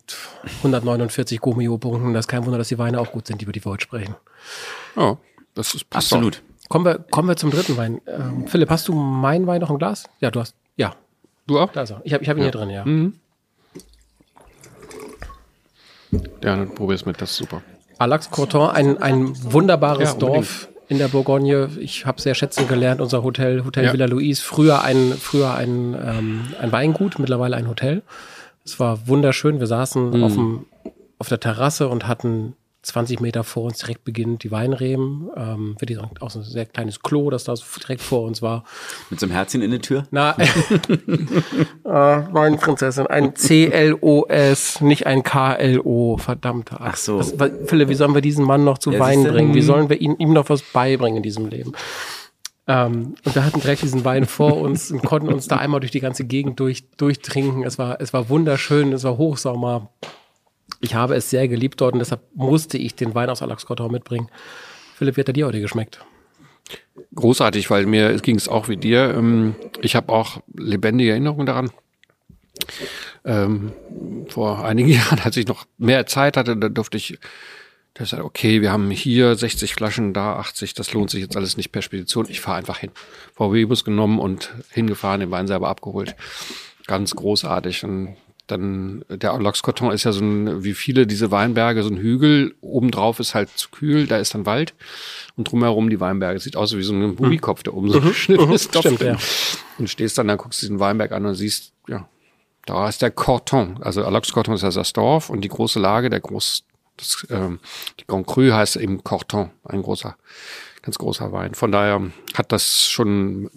149 0.59 1.41
Gomio-Punkten. 1.41 2.13
Das 2.13 2.25
ist 2.25 2.29
kein 2.29 2.45
Wunder, 2.45 2.59
dass 2.59 2.69
die 2.69 2.79
Weine 2.79 3.01
auch 3.01 3.13
gut 3.13 3.27
sind, 3.27 3.41
über 3.41 3.53
die 3.53 3.65
wir 3.65 3.73
heute 3.73 3.83
sprechen. 3.83 4.15
Ja, 4.95 5.17
das 5.55 5.75
ist 5.75 5.87
absolut. 5.89 6.43
Kommen 6.69 6.85
wir, 6.85 6.99
kommen 6.99 7.29
wir 7.29 7.37
zum 7.37 7.51
dritten 7.51 7.79
Wein. 7.79 8.03
Ähm, 8.07 8.47
Philipp, 8.47 8.69
hast 8.69 8.89
du 8.89 8.93
meinen 8.93 9.47
Wein 9.47 9.63
noch 9.63 9.71
im 9.71 9.79
Glas? 9.79 10.05
Ja, 10.21 10.31
du 10.31 10.41
hast. 10.41 10.55
Ja, 10.77 10.95
Du 11.51 11.59
auch? 11.59 11.73
Da 11.73 11.83
ist 11.83 11.91
er. 11.91 12.01
Ich 12.05 12.15
habe 12.15 12.23
ich 12.23 12.31
hab 12.31 12.37
ihn 12.37 12.43
ja. 12.43 12.45
hier 12.45 12.53
drin, 12.53 12.71
ja. 12.71 12.85
Mhm. 12.85 13.15
Ja, 16.13 16.55
dann 16.55 16.73
probier's 16.77 17.07
mit, 17.07 17.21
das 17.21 17.33
ist 17.33 17.39
super. 17.39 17.61
Alax 17.99 18.31
Courton, 18.31 18.71
ein, 18.71 19.03
ein 19.03 19.53
wunderbares 19.53 20.13
ja, 20.13 20.19
Dorf 20.19 20.69
in 20.89 20.99
der 20.99 21.09
Bourgogne. 21.09 21.69
Ich 21.81 22.07
habe 22.07 22.21
sehr 22.21 22.37
schätzen 22.37 22.69
gelernt, 22.69 23.01
unser 23.01 23.25
Hotel, 23.25 23.65
Hotel 23.65 23.87
ja. 23.87 23.93
Villa 23.93 24.07
Louise, 24.07 24.41
früher 24.41 24.83
ein, 24.83 25.13
früher 25.19 25.53
ein, 25.53 25.97
ähm, 26.01 26.55
ein 26.61 26.71
Weingut, 26.71 27.19
mittlerweile 27.19 27.57
ein 27.57 27.67
Hotel. 27.69 28.03
Es 28.65 28.79
war 28.79 29.09
wunderschön. 29.09 29.59
Wir 29.59 29.67
saßen 29.67 30.11
mhm. 30.11 30.23
auf, 30.23 30.35
dem, 30.35 30.67
auf 31.19 31.29
der 31.29 31.41
Terrasse 31.41 31.89
und 31.89 32.07
hatten 32.07 32.55
20 32.83 33.21
Meter 33.21 33.45
vor 33.45 33.65
uns 33.65 33.79
direkt 33.79 34.05
beginnt 34.05 34.43
die 34.43 34.51
Weinreben. 34.51 35.31
Ähm, 35.37 35.77
wirklich 35.79 35.99
auch 35.99 36.31
so 36.31 36.39
ein 36.39 36.45
sehr 36.45 36.65
kleines 36.65 37.01
Klo, 37.01 37.29
das 37.31 37.45
da 37.45 37.55
so 37.55 37.65
direkt 37.81 38.01
vor 38.01 38.23
uns 38.23 38.41
war. 38.41 38.65
Mit 39.11 39.21
so 39.21 39.27
einem 39.27 39.35
Herzchen 39.35 39.61
in 39.61 39.71
der 39.71 39.83
Tür? 39.83 40.07
Na, 40.11 40.37
äh, 40.39 40.47
Weinprinzessin, 41.85 43.07
ein 43.07 43.37
C-L-O-S, 43.37 44.81
nicht 44.81 45.07
ein 45.07 45.23
K-L-O, 45.23 46.17
verdammte 46.17 46.77
Ach 46.81 46.97
so. 46.97 47.19
Das, 47.19 47.35
Philipp, 47.67 47.91
wie 47.91 47.95
sollen 47.95 48.15
wir 48.15 48.23
diesen 48.23 48.45
Mann 48.45 48.65
noch 48.65 48.79
zu 48.79 48.93
ja, 48.93 48.99
Wein 48.99 49.25
bringen? 49.25 49.55
Wie 49.55 49.63
sollen 49.63 49.91
wir 49.91 50.01
ihm, 50.01 50.17
ihm 50.19 50.33
noch 50.33 50.49
was 50.49 50.63
beibringen 50.63 51.19
in 51.19 51.23
diesem 51.23 51.47
Leben? 51.47 51.73
Ähm, 52.67 53.15
und 53.25 53.35
wir 53.35 53.45
hatten 53.45 53.61
direkt 53.61 53.83
diesen 53.83 54.05
Wein 54.05 54.27
vor 54.27 54.57
uns 54.59 54.91
und 54.91 55.03
konnten 55.03 55.33
uns 55.33 55.49
da 55.49 55.57
einmal 55.57 55.81
durch 55.81 55.91
die 55.91 56.01
ganze 56.01 56.25
Gegend 56.25 56.61
durch, 56.61 56.89
durchtrinken. 56.97 57.65
Es 57.65 57.79
war, 57.79 58.01
es 58.01 58.13
war 58.13 58.29
wunderschön, 58.29 58.93
es 58.93 59.05
war 59.05 59.19
Hochsommer. 59.19 59.91
Ich 60.81 60.95
habe 60.95 61.15
es 61.15 61.31
sehr 61.31 61.47
geliebt 61.49 61.81
dort 61.81 61.93
und 61.93 61.99
deshalb 61.99 62.23
musste 62.35 62.79
ich 62.79 62.95
den 62.95 63.15
Wein 63.15 63.29
aus 63.29 63.43
Alax 63.43 63.63
Alaxkottau 63.63 63.89
mitbringen. 63.89 64.29
Philipp, 64.95 65.17
wie 65.17 65.21
hat 65.21 65.29
er 65.29 65.35
dir 65.35 65.47
heute 65.47 65.61
geschmeckt? 65.61 66.01
großartig, 67.15 67.71
weil 67.71 67.87
mir 67.87 68.17
ging 68.19 68.37
es 68.37 68.49
auch 68.49 68.69
wie 68.69 68.77
dir. 68.77 69.15
Ähm, 69.15 69.55
ich 69.83 69.97
habe 69.97 70.13
auch 70.13 70.41
lebendige 70.55 71.11
Erinnerungen 71.11 71.47
daran. 71.47 71.71
Ähm, 73.25 73.73
vor 74.29 74.65
einigen 74.65 74.89
Jahren, 74.93 75.21
als 75.21 75.37
ich 75.37 75.47
noch 75.47 75.67
mehr 75.79 76.07
Zeit 76.07 76.37
hatte, 76.37 76.57
da 76.57 76.69
durfte 76.69 76.97
ich 76.97 77.19
der 77.99 78.07
sagt, 78.07 78.23
okay, 78.23 78.63
wir 78.63 78.71
haben 78.71 78.89
hier 78.93 79.35
60 79.35 79.75
Flaschen, 79.75 80.15
da 80.15 80.37
80, 80.37 80.75
das 80.75 80.93
lohnt 80.93 81.11
sich 81.11 81.21
jetzt 81.21 81.37
alles 81.37 81.57
nicht 81.57 81.73
per 81.73 81.83
Spedition. 81.83 82.27
Ich 82.31 82.41
fahre 82.41 82.57
einfach 82.57 82.79
hin. 82.79 82.93
VW-Bus 83.35 83.85
genommen 83.85 84.21
und 84.21 84.55
hingefahren, 84.71 85.21
den 85.21 85.33
Wein 85.33 85.49
selber 85.49 85.69
abgeholt. 85.69 86.15
Ganz 86.87 87.17
großartig. 87.17 87.85
Und 87.85 88.17
dann, 88.51 89.05
der 89.09 89.39
Loxkarton 89.39 89.93
ist 89.93 90.05
ja 90.05 90.13
so 90.13 90.23
ein, 90.23 90.65
wie 90.65 90.75
viele 90.75 91.07
diese 91.07 91.31
Weinberge, 91.31 91.83
so 91.83 91.91
ein 91.91 91.99
Hügel. 91.99 92.55
Obendrauf 92.61 93.21
ist 93.21 93.35
halt 93.35 93.51
zu 93.51 93.71
kühl, 93.71 94.07
da 94.07 94.19
ist 94.19 94.35
dann 94.35 94.47
Wald. 94.47 94.75
Und 95.37 95.51
drumherum 95.51 95.91
die 95.91 96.01
Weinberge. 96.01 96.41
Sieht 96.41 96.57
aus 96.57 96.77
wie 96.77 96.83
so 96.83 96.93
ein 96.93 97.17
Bubikopf, 97.17 97.63
der 97.63 97.75
oben 97.75 97.91
so 97.91 98.01
geschnitten 98.01 98.47
mhm. 98.47 98.53
ist. 98.53 98.77
Stimmt, 98.77 99.01
ja. 99.01 99.17
Und 99.79 99.89
stehst 99.89 100.19
dann, 100.19 100.29
dann 100.29 100.39
guckst 100.39 100.63
du 100.63 100.67
diesen 100.67 100.81
Weinberg 100.81 101.13
an 101.13 101.27
und 101.27 101.35
siehst, 101.35 101.73
ja, 101.89 102.09
da 102.67 102.89
ist 102.89 103.03
der 103.03 103.11
Corton. 103.11 103.79
Also 103.83 104.05
Alox-Corton 104.05 104.55
ist 104.55 104.63
ja 104.63 104.71
das 104.71 104.93
Dorf 104.93 105.31
und 105.31 105.43
die 105.43 105.49
große 105.49 105.79
Lage, 105.79 106.11
der 106.11 106.21
groß, 106.21 106.65
das, 106.97 107.27
ähm, 107.31 107.61
die 107.99 108.07
Grand 108.07 108.27
Cru 108.27 108.53
heißt 108.53 108.77
eben 108.77 109.03
Corton, 109.03 109.51
ein 109.65 109.83
großer, 109.83 110.17
ganz 110.83 110.99
großer 110.99 111.33
Wein. 111.33 111.55
Von 111.55 111.73
daher 111.73 112.03
hat 112.35 112.53
das 112.53 112.89
schon 112.89 113.51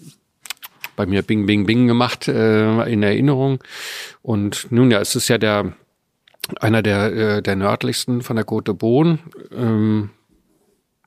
bei 0.96 1.06
mir 1.06 1.22
Bing, 1.22 1.46
Bing, 1.46 1.66
Bing 1.66 1.86
gemacht 1.86 2.28
äh, 2.28 2.84
in 2.90 3.02
Erinnerung. 3.02 3.62
Und 4.22 4.66
nun 4.70 4.90
ja, 4.90 5.00
es 5.00 5.14
ist 5.16 5.28
ja 5.28 5.38
der 5.38 5.72
einer 6.60 6.82
der, 6.82 7.12
äh, 7.12 7.42
der 7.42 7.56
nördlichsten 7.56 8.22
von 8.22 8.36
der 8.36 8.46
Côte 8.46 8.74
de. 8.74 9.18
Ähm, 9.56 10.10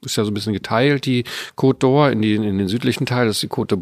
ist 0.03 0.15
ja 0.15 0.23
so 0.23 0.31
ein 0.31 0.33
bisschen 0.33 0.53
geteilt, 0.53 1.05
die 1.05 1.23
Côte 1.55 1.79
d'Or 1.79 2.11
in, 2.11 2.21
die, 2.21 2.35
in 2.35 2.57
den 2.57 2.67
südlichen 2.67 3.05
Teil, 3.05 3.27
ist 3.27 3.41
die 3.41 3.47
Côte 3.47 3.75
de 3.75 3.77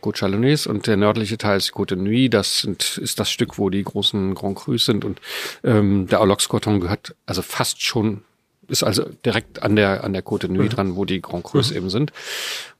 Côte 0.00 0.18
Chalonnaise 0.18 0.68
und 0.68 0.86
der 0.86 0.96
nördliche 0.96 1.36
Teil 1.36 1.58
ist 1.58 1.68
die 1.68 1.72
Côte 1.72 1.96
Nuit, 1.96 2.32
das 2.32 2.60
sind, 2.60 2.98
ist 2.98 3.18
das 3.18 3.30
Stück, 3.30 3.58
wo 3.58 3.68
die 3.68 3.82
großen 3.82 4.34
Grand 4.34 4.56
Crus 4.56 4.84
sind 4.84 5.04
und 5.04 5.20
ähm, 5.64 6.06
der 6.06 6.20
Alox-Coton 6.20 6.80
gehört 6.80 7.14
also 7.26 7.42
fast 7.42 7.82
schon 7.82 8.22
ist 8.68 8.82
also 8.82 9.04
direkt 9.24 9.62
an 9.62 9.76
der 9.76 10.04
an 10.04 10.12
der 10.12 10.24
Côte 10.24 10.48
de 10.48 10.50
Nuit 10.50 10.72
mhm. 10.72 10.76
dran, 10.76 10.96
wo 10.96 11.04
die 11.04 11.20
Grand 11.20 11.44
Crus 11.44 11.70
mhm. 11.70 11.76
eben 11.76 11.90
sind. 11.90 12.12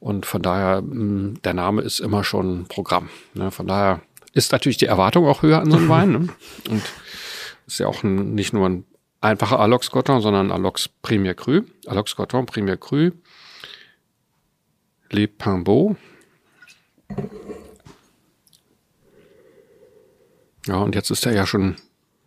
Und 0.00 0.26
von 0.26 0.42
daher, 0.42 0.82
mh, 0.82 1.40
der 1.44 1.54
Name 1.54 1.82
ist 1.82 2.00
immer 2.00 2.24
schon 2.24 2.66
Programm. 2.66 3.08
Ne? 3.34 3.50
Von 3.50 3.66
daher 3.66 4.00
ist 4.32 4.52
natürlich 4.52 4.78
die 4.78 4.86
Erwartung 4.86 5.26
auch 5.26 5.42
höher 5.42 5.60
an 5.60 5.70
so 5.70 5.76
einem 5.76 5.88
Wein. 5.88 6.12
Ne? 6.12 6.28
Und 6.70 6.82
ist 7.66 7.78
ja 7.78 7.86
auch 7.86 8.02
ein, 8.02 8.34
nicht 8.34 8.52
nur 8.52 8.68
ein 8.68 8.84
einfacher 9.20 9.60
Alox 9.60 9.90
Coton, 9.90 10.20
sondern 10.20 10.50
Alox 10.50 10.88
Premier 10.88 11.34
Cru. 11.34 11.62
Alox 11.86 12.16
Coton 12.16 12.46
Premier 12.46 12.76
Cru. 12.76 13.10
Le 15.10 15.28
Pimbeau. 15.28 15.96
Ja, 20.66 20.76
und 20.76 20.94
jetzt 20.94 21.10
ist 21.10 21.26
er 21.26 21.34
ja 21.34 21.46
schon, 21.46 21.76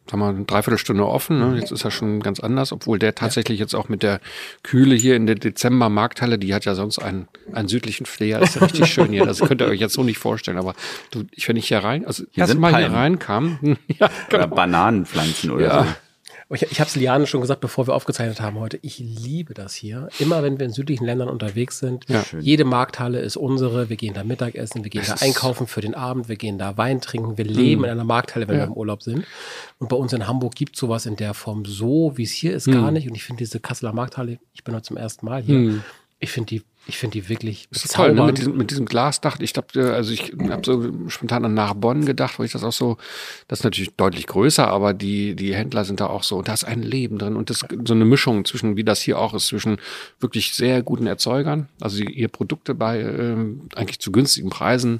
sagen 0.09 0.21
wir, 0.21 0.29
eine 0.29 0.45
Dreiviertelstunde 0.45 1.05
offen. 1.05 1.39
Ne? 1.39 1.59
Jetzt 1.59 1.71
ist 1.71 1.83
er 1.83 1.91
schon 1.91 2.19
ganz 2.19 2.39
anders, 2.39 2.71
obwohl 2.71 2.99
der 2.99 3.15
tatsächlich 3.15 3.59
jetzt 3.59 3.73
auch 3.73 3.89
mit 3.89 4.03
der 4.03 4.19
Kühle 4.63 4.95
hier 4.95 5.15
in 5.15 5.25
der 5.25 5.35
Dezember-Markthalle, 5.35 6.37
die 6.37 6.53
hat 6.53 6.65
ja 6.65 6.75
sonst 6.75 6.99
einen, 6.99 7.27
einen 7.53 7.67
südlichen 7.67 8.05
Flair. 8.05 8.41
Ist 8.41 8.55
ja 8.55 8.63
richtig 8.63 8.91
schön 8.91 9.09
hier. 9.09 9.25
Das 9.25 9.39
könnt 9.39 9.61
ihr 9.61 9.67
euch 9.67 9.79
jetzt 9.79 9.93
so 9.93 10.03
nicht 10.03 10.19
vorstellen. 10.19 10.57
Aber 10.57 10.75
du, 11.11 11.23
ich, 11.31 11.47
wenn 11.47 11.57
ich 11.57 11.67
hier 11.67 11.79
rein, 11.79 12.05
also 12.05 12.23
hier 12.31 12.43
erst 12.43 12.57
mal 12.57 12.75
hier 12.75 12.91
reinkam. 12.91 13.59
ja, 13.87 14.09
genau. 14.29 14.43
Oder 14.43 14.47
Bananenpflanzen 14.47 15.51
oder 15.51 15.65
ja. 15.65 15.83
so. 15.83 15.89
Ich, 16.49 16.61
ich 16.61 16.79
habe 16.79 16.87
es 16.87 16.95
Liane 16.95 17.25
schon 17.25 17.41
gesagt, 17.41 17.61
bevor 17.61 17.87
wir 17.87 17.95
aufgezeichnet 17.95 18.39
haben 18.39 18.59
heute. 18.59 18.77
Ich 18.83 18.99
liebe 18.99 19.55
das 19.55 19.73
hier. 19.73 20.09
Immer 20.19 20.43
wenn 20.43 20.59
wir 20.59 20.65
in 20.67 20.71
südlichen 20.71 21.03
Ländern 21.03 21.27
unterwegs 21.27 21.79
sind, 21.79 22.07
ja. 22.07 22.23
jede 22.39 22.65
Markthalle 22.65 23.19
ist 23.19 23.35
unsere. 23.35 23.89
Wir 23.89 23.97
gehen 23.97 24.13
da 24.13 24.23
Mittagessen, 24.23 24.83
wir 24.83 24.91
gehen 24.91 25.03
das 25.05 25.19
da 25.19 25.25
einkaufen 25.25 25.65
für 25.65 25.81
den 25.81 25.95
Abend, 25.95 26.29
wir 26.29 26.35
gehen 26.35 26.59
da 26.59 26.77
Wein 26.77 27.01
trinken. 27.01 27.37
Wir 27.37 27.45
leben 27.45 27.81
mm. 27.81 27.85
in 27.85 27.89
einer 27.89 28.03
Markthalle, 28.03 28.47
wenn 28.47 28.57
ja. 28.57 28.61
wir 28.61 28.67
im 28.67 28.73
Urlaub 28.73 29.01
sind. 29.01 29.25
Und 29.79 29.89
bei 29.89 29.95
uns 29.95 30.13
in 30.13 30.27
Hamburg 30.27 30.53
gibt 30.53 30.75
sowas 30.75 31.07
in 31.07 31.15
der 31.15 31.33
Form 31.33 31.65
so, 31.65 32.13
wie 32.15 32.23
es 32.23 32.31
hier 32.31 32.53
ist, 32.53 32.67
mm. 32.67 32.73
gar 32.73 32.91
nicht. 32.91 33.07
Und 33.07 33.15
ich 33.15 33.23
finde 33.23 33.39
diese 33.39 33.59
Kasseler 33.59 33.93
Markthalle, 33.93 34.37
ich 34.53 34.63
bin 34.63 34.75
heute 34.75 34.85
zum 34.85 34.97
ersten 34.97 35.25
Mal 35.25 35.41
hier. 35.41 35.57
Mm. 35.57 35.83
Ich 36.19 36.31
finde 36.31 36.49
die 36.49 36.61
ich 36.87 36.97
finde 36.97 37.13
die 37.13 37.29
wirklich 37.29 37.67
das 37.71 37.85
ist 37.85 37.95
toll, 37.95 38.13
ne? 38.13 38.23
mit, 38.23 38.37
diesem, 38.37 38.57
mit 38.57 38.69
diesem 38.69 38.85
Glasdach. 38.85 39.39
Ich 39.39 39.53
glaube, 39.53 39.93
also 39.93 40.11
ich 40.11 40.33
habe 40.49 40.61
so 40.63 41.09
spontan 41.09 41.45
an 41.45 41.53
Narbonne 41.53 42.05
gedacht, 42.05 42.37
wo 42.37 42.43
ich 42.43 42.51
das 42.51 42.63
auch 42.63 42.71
so, 42.71 42.97
das 43.47 43.59
ist 43.59 43.63
natürlich 43.63 43.95
deutlich 43.95 44.27
größer, 44.27 44.67
aber 44.67 44.93
die, 44.93 45.35
die 45.35 45.55
Händler 45.55 45.83
sind 45.85 45.99
da 45.99 46.07
auch 46.07 46.23
so, 46.23 46.37
und 46.37 46.47
da 46.47 46.53
ist 46.53 46.63
ein 46.63 46.83
Leben 46.83 47.17
drin 47.17 47.35
und 47.35 47.49
das 47.49 47.65
so 47.85 47.93
eine 47.93 48.05
Mischung 48.05 48.45
zwischen, 48.45 48.77
wie 48.77 48.83
das 48.83 49.01
hier 49.01 49.19
auch 49.19 49.33
ist, 49.33 49.47
zwischen 49.47 49.77
wirklich 50.19 50.53
sehr 50.53 50.83
guten 50.83 51.07
Erzeugern, 51.07 51.69
also 51.81 51.97
die 51.97 52.11
ihr 52.13 52.27
Produkte 52.27 52.75
bei 52.75 52.99
äh, 52.99 53.35
eigentlich 53.75 53.99
zu 53.99 54.11
günstigen 54.11 54.49
Preisen 54.49 54.99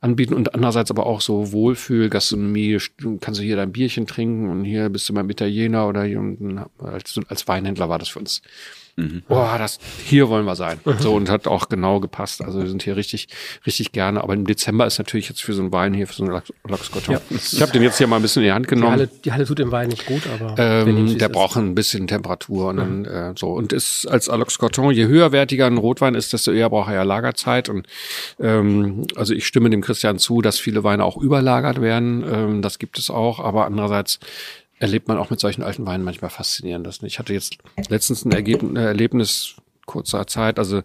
anbieten 0.00 0.34
und 0.34 0.54
andererseits 0.54 0.90
aber 0.90 1.06
auch 1.06 1.20
so 1.20 1.52
Wohlfühl, 1.52 2.08
Gastronomie, 2.08 2.78
kannst 3.20 3.40
du 3.40 3.44
hier 3.44 3.56
dein 3.56 3.72
Bierchen 3.72 4.06
trinken 4.06 4.48
und 4.48 4.64
hier 4.64 4.88
bist 4.88 5.08
du 5.08 5.12
beim 5.12 5.28
Italiener 5.28 5.86
oder 5.86 6.04
hier 6.04 6.18
unten, 6.18 6.60
als, 6.78 7.20
als 7.28 7.46
Weinhändler 7.46 7.88
war 7.88 7.98
das 7.98 8.08
für 8.08 8.20
uns 8.20 8.40
Mhm. 8.96 9.22
Boah, 9.28 9.56
das, 9.58 9.78
hier 10.04 10.30
wollen 10.30 10.46
wir 10.46 10.56
sein. 10.56 10.80
So, 10.98 11.14
und 11.14 11.28
hat 11.28 11.46
auch 11.46 11.68
genau 11.68 12.00
gepasst. 12.00 12.42
Also 12.42 12.60
wir 12.60 12.68
sind 12.68 12.82
hier 12.82 12.96
richtig, 12.96 13.28
richtig 13.66 13.92
gerne. 13.92 14.22
Aber 14.22 14.32
im 14.32 14.46
Dezember 14.46 14.86
ist 14.86 14.98
natürlich 14.98 15.28
jetzt 15.28 15.42
für 15.42 15.52
so 15.52 15.60
einen 15.60 15.70
Wein 15.70 15.92
hier, 15.92 16.06
für 16.06 16.14
so 16.14 16.24
einen 16.24 16.40
Lachskarton. 16.66 17.14
Ja. 17.14 17.20
Ich 17.30 17.60
habe 17.60 17.72
den 17.72 17.82
jetzt 17.82 17.98
hier 17.98 18.06
mal 18.06 18.16
ein 18.16 18.22
bisschen 18.22 18.42
in 18.42 18.48
die 18.48 18.52
Hand 18.52 18.68
genommen. 18.68 18.96
Die 18.96 19.00
Halle, 19.02 19.10
die 19.24 19.32
Halle 19.32 19.44
tut 19.44 19.58
dem 19.58 19.70
Wein 19.70 19.90
nicht 19.90 20.06
gut, 20.06 20.22
aber 20.26 20.54
ähm, 20.58 21.18
der 21.18 21.28
braucht 21.28 21.56
ein 21.56 21.74
bisschen 21.74 22.06
Temperatur 22.06 22.68
und 22.70 22.78
dann 22.78 23.04
äh, 23.04 23.34
so. 23.36 23.50
Und 23.50 23.74
ist 23.74 24.06
als 24.06 24.28
Corton, 24.58 24.94
je 24.94 25.06
höherwertiger 25.06 25.66
ein 25.66 25.76
Rotwein 25.76 26.14
ist, 26.14 26.32
desto 26.32 26.52
eher 26.52 26.70
braucht 26.70 26.88
er 26.88 26.94
ja 26.94 27.02
Lagerzeit. 27.02 27.68
Und 27.68 27.86
ähm, 28.40 29.06
also 29.14 29.34
ich 29.34 29.46
stimme 29.46 29.68
dem 29.68 29.82
Christian 29.82 30.18
zu, 30.18 30.40
dass 30.40 30.58
viele 30.58 30.84
Weine 30.84 31.04
auch 31.04 31.18
überlagert 31.18 31.82
werden. 31.82 32.24
Ähm, 32.26 32.62
das 32.62 32.78
gibt 32.78 32.98
es 32.98 33.10
auch. 33.10 33.40
Aber 33.40 33.66
andererseits 33.66 34.20
erlebt 34.78 35.08
man 35.08 35.18
auch 35.18 35.30
mit 35.30 35.40
solchen 35.40 35.62
alten 35.62 35.86
Weinen 35.86 36.04
manchmal 36.04 36.30
faszinierendes. 36.30 37.02
Ich 37.02 37.18
hatte 37.18 37.32
jetzt 37.32 37.58
letztens 37.88 38.24
ein 38.24 38.32
Ergebnis, 38.32 38.76
Erlebnis 38.76 39.56
kurzer 39.86 40.26
Zeit, 40.26 40.58
also 40.58 40.82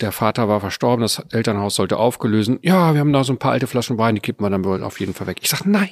der 0.00 0.12
Vater 0.12 0.48
war 0.48 0.60
verstorben, 0.60 1.02
das 1.02 1.18
Elternhaus 1.30 1.74
sollte 1.74 1.96
aufgelösen. 1.96 2.60
Ja, 2.62 2.94
wir 2.94 3.00
haben 3.00 3.12
da 3.12 3.24
so 3.24 3.32
ein 3.32 3.38
paar 3.38 3.50
alte 3.50 3.66
Flaschen 3.66 3.98
Wein, 3.98 4.14
die 4.14 4.20
kippen 4.20 4.44
wir 4.46 4.50
dann 4.50 4.84
auf 4.84 5.00
jeden 5.00 5.14
Fall 5.14 5.26
weg. 5.26 5.38
Ich 5.42 5.50
sag, 5.50 5.66
nein, 5.66 5.90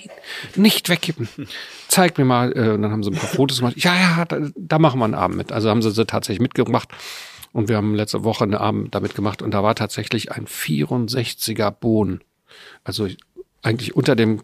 nicht 0.55 0.89
wegkippen. 0.89 1.29
Zeig 1.89 2.17
mir 2.17 2.25
mal. 2.25 2.57
Äh, 2.57 2.71
und 2.71 2.83
dann 2.83 2.93
haben 2.93 3.03
sie 3.03 3.11
ein 3.11 3.17
paar 3.17 3.29
Fotos 3.29 3.59
gemacht. 3.59 3.75
Ja, 3.77 3.95
ja, 3.97 4.25
da, 4.25 4.39
da 4.55 4.79
machen 4.79 5.01
wir 5.01 5.05
einen 5.05 5.15
Abend 5.15 5.37
mit. 5.37 5.51
Also 5.51 5.69
haben 5.69 5.83
sie 5.83 5.91
sie 5.91 6.07
tatsächlich 6.07 6.41
mitgemacht. 6.41 6.91
Und 7.53 7.69
wir 7.69 7.77
haben 7.77 7.97
letzte 7.97 8.23
Woche 8.23 8.45
einen 8.45 8.55
Abend 8.55 8.95
damit 8.95 9.17
gemacht. 9.17 9.43
Und 9.43 9.53
da 9.53 9.65
war 9.65 9.75
tatsächlich 9.75 10.31
ein 10.31 10.47
64er 10.47 11.73
Bohnen. 11.73 12.21
Also 12.85 13.09
eigentlich 13.63 13.97
unter 13.97 14.15
dem 14.15 14.43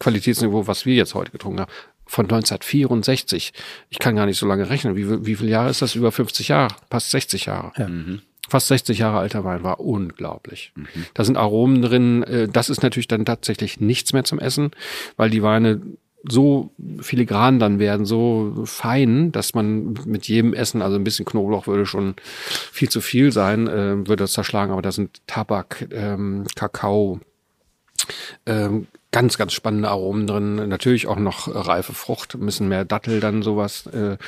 Qualitätsniveau, 0.00 0.66
was 0.66 0.86
wir 0.86 0.96
jetzt 0.96 1.14
heute 1.14 1.30
getrunken 1.30 1.60
haben 1.60 1.72
von 2.08 2.24
1964. 2.24 3.52
Ich 3.90 3.98
kann 3.98 4.16
gar 4.16 4.26
nicht 4.26 4.38
so 4.38 4.46
lange 4.46 4.68
rechnen. 4.68 4.96
Wie, 4.96 5.24
wie 5.26 5.36
viele 5.36 5.50
Jahre 5.50 5.70
ist 5.70 5.82
das? 5.82 5.94
Über 5.94 6.10
50 6.10 6.48
Jahre, 6.48 6.74
fast 6.90 7.10
60 7.10 7.46
Jahre. 7.46 7.72
Ja. 7.76 7.88
Mhm. 7.88 8.22
Fast 8.48 8.68
60 8.68 8.98
Jahre 8.98 9.18
alter 9.18 9.44
Wein 9.44 9.62
war 9.62 9.78
unglaublich. 9.78 10.72
Mhm. 10.74 10.86
Da 11.12 11.22
sind 11.22 11.36
Aromen 11.36 11.82
drin. 11.82 12.22
Äh, 12.24 12.48
das 12.48 12.70
ist 12.70 12.82
natürlich 12.82 13.08
dann 13.08 13.26
tatsächlich 13.26 13.78
nichts 13.78 14.12
mehr 14.12 14.24
zum 14.24 14.38
Essen, 14.38 14.70
weil 15.16 15.30
die 15.30 15.42
Weine 15.42 15.82
so 16.28 16.72
filigran 17.00 17.58
dann 17.58 17.78
werden, 17.78 18.04
so 18.04 18.62
fein, 18.64 19.30
dass 19.30 19.54
man 19.54 19.94
mit 20.04 20.26
jedem 20.26 20.52
Essen, 20.52 20.82
also 20.82 20.96
ein 20.96 21.04
bisschen 21.04 21.24
Knoblauch 21.24 21.66
würde 21.66 21.86
schon 21.86 22.14
viel 22.72 22.88
zu 22.88 23.00
viel 23.00 23.30
sein, 23.32 23.68
äh, 23.68 23.96
würde 23.98 24.16
das 24.16 24.32
zerschlagen, 24.32 24.72
aber 24.72 24.82
da 24.82 24.90
sind 24.90 25.20
Tabak, 25.26 25.86
ähm, 25.92 26.44
Kakao, 26.56 27.20
ähm, 28.46 28.88
ganz, 29.10 29.38
ganz 29.38 29.52
spannende 29.52 29.88
Aromen 29.88 30.26
drin. 30.26 30.68
Natürlich 30.68 31.06
auch 31.06 31.16
noch 31.16 31.48
reife 31.48 31.94
Frucht, 31.94 32.34
ein 32.34 32.44
bisschen 32.44 32.68
mehr 32.68 32.84
Dattel 32.84 33.20
dann 33.20 33.42
sowas. 33.42 33.86
Äh, 33.86 34.18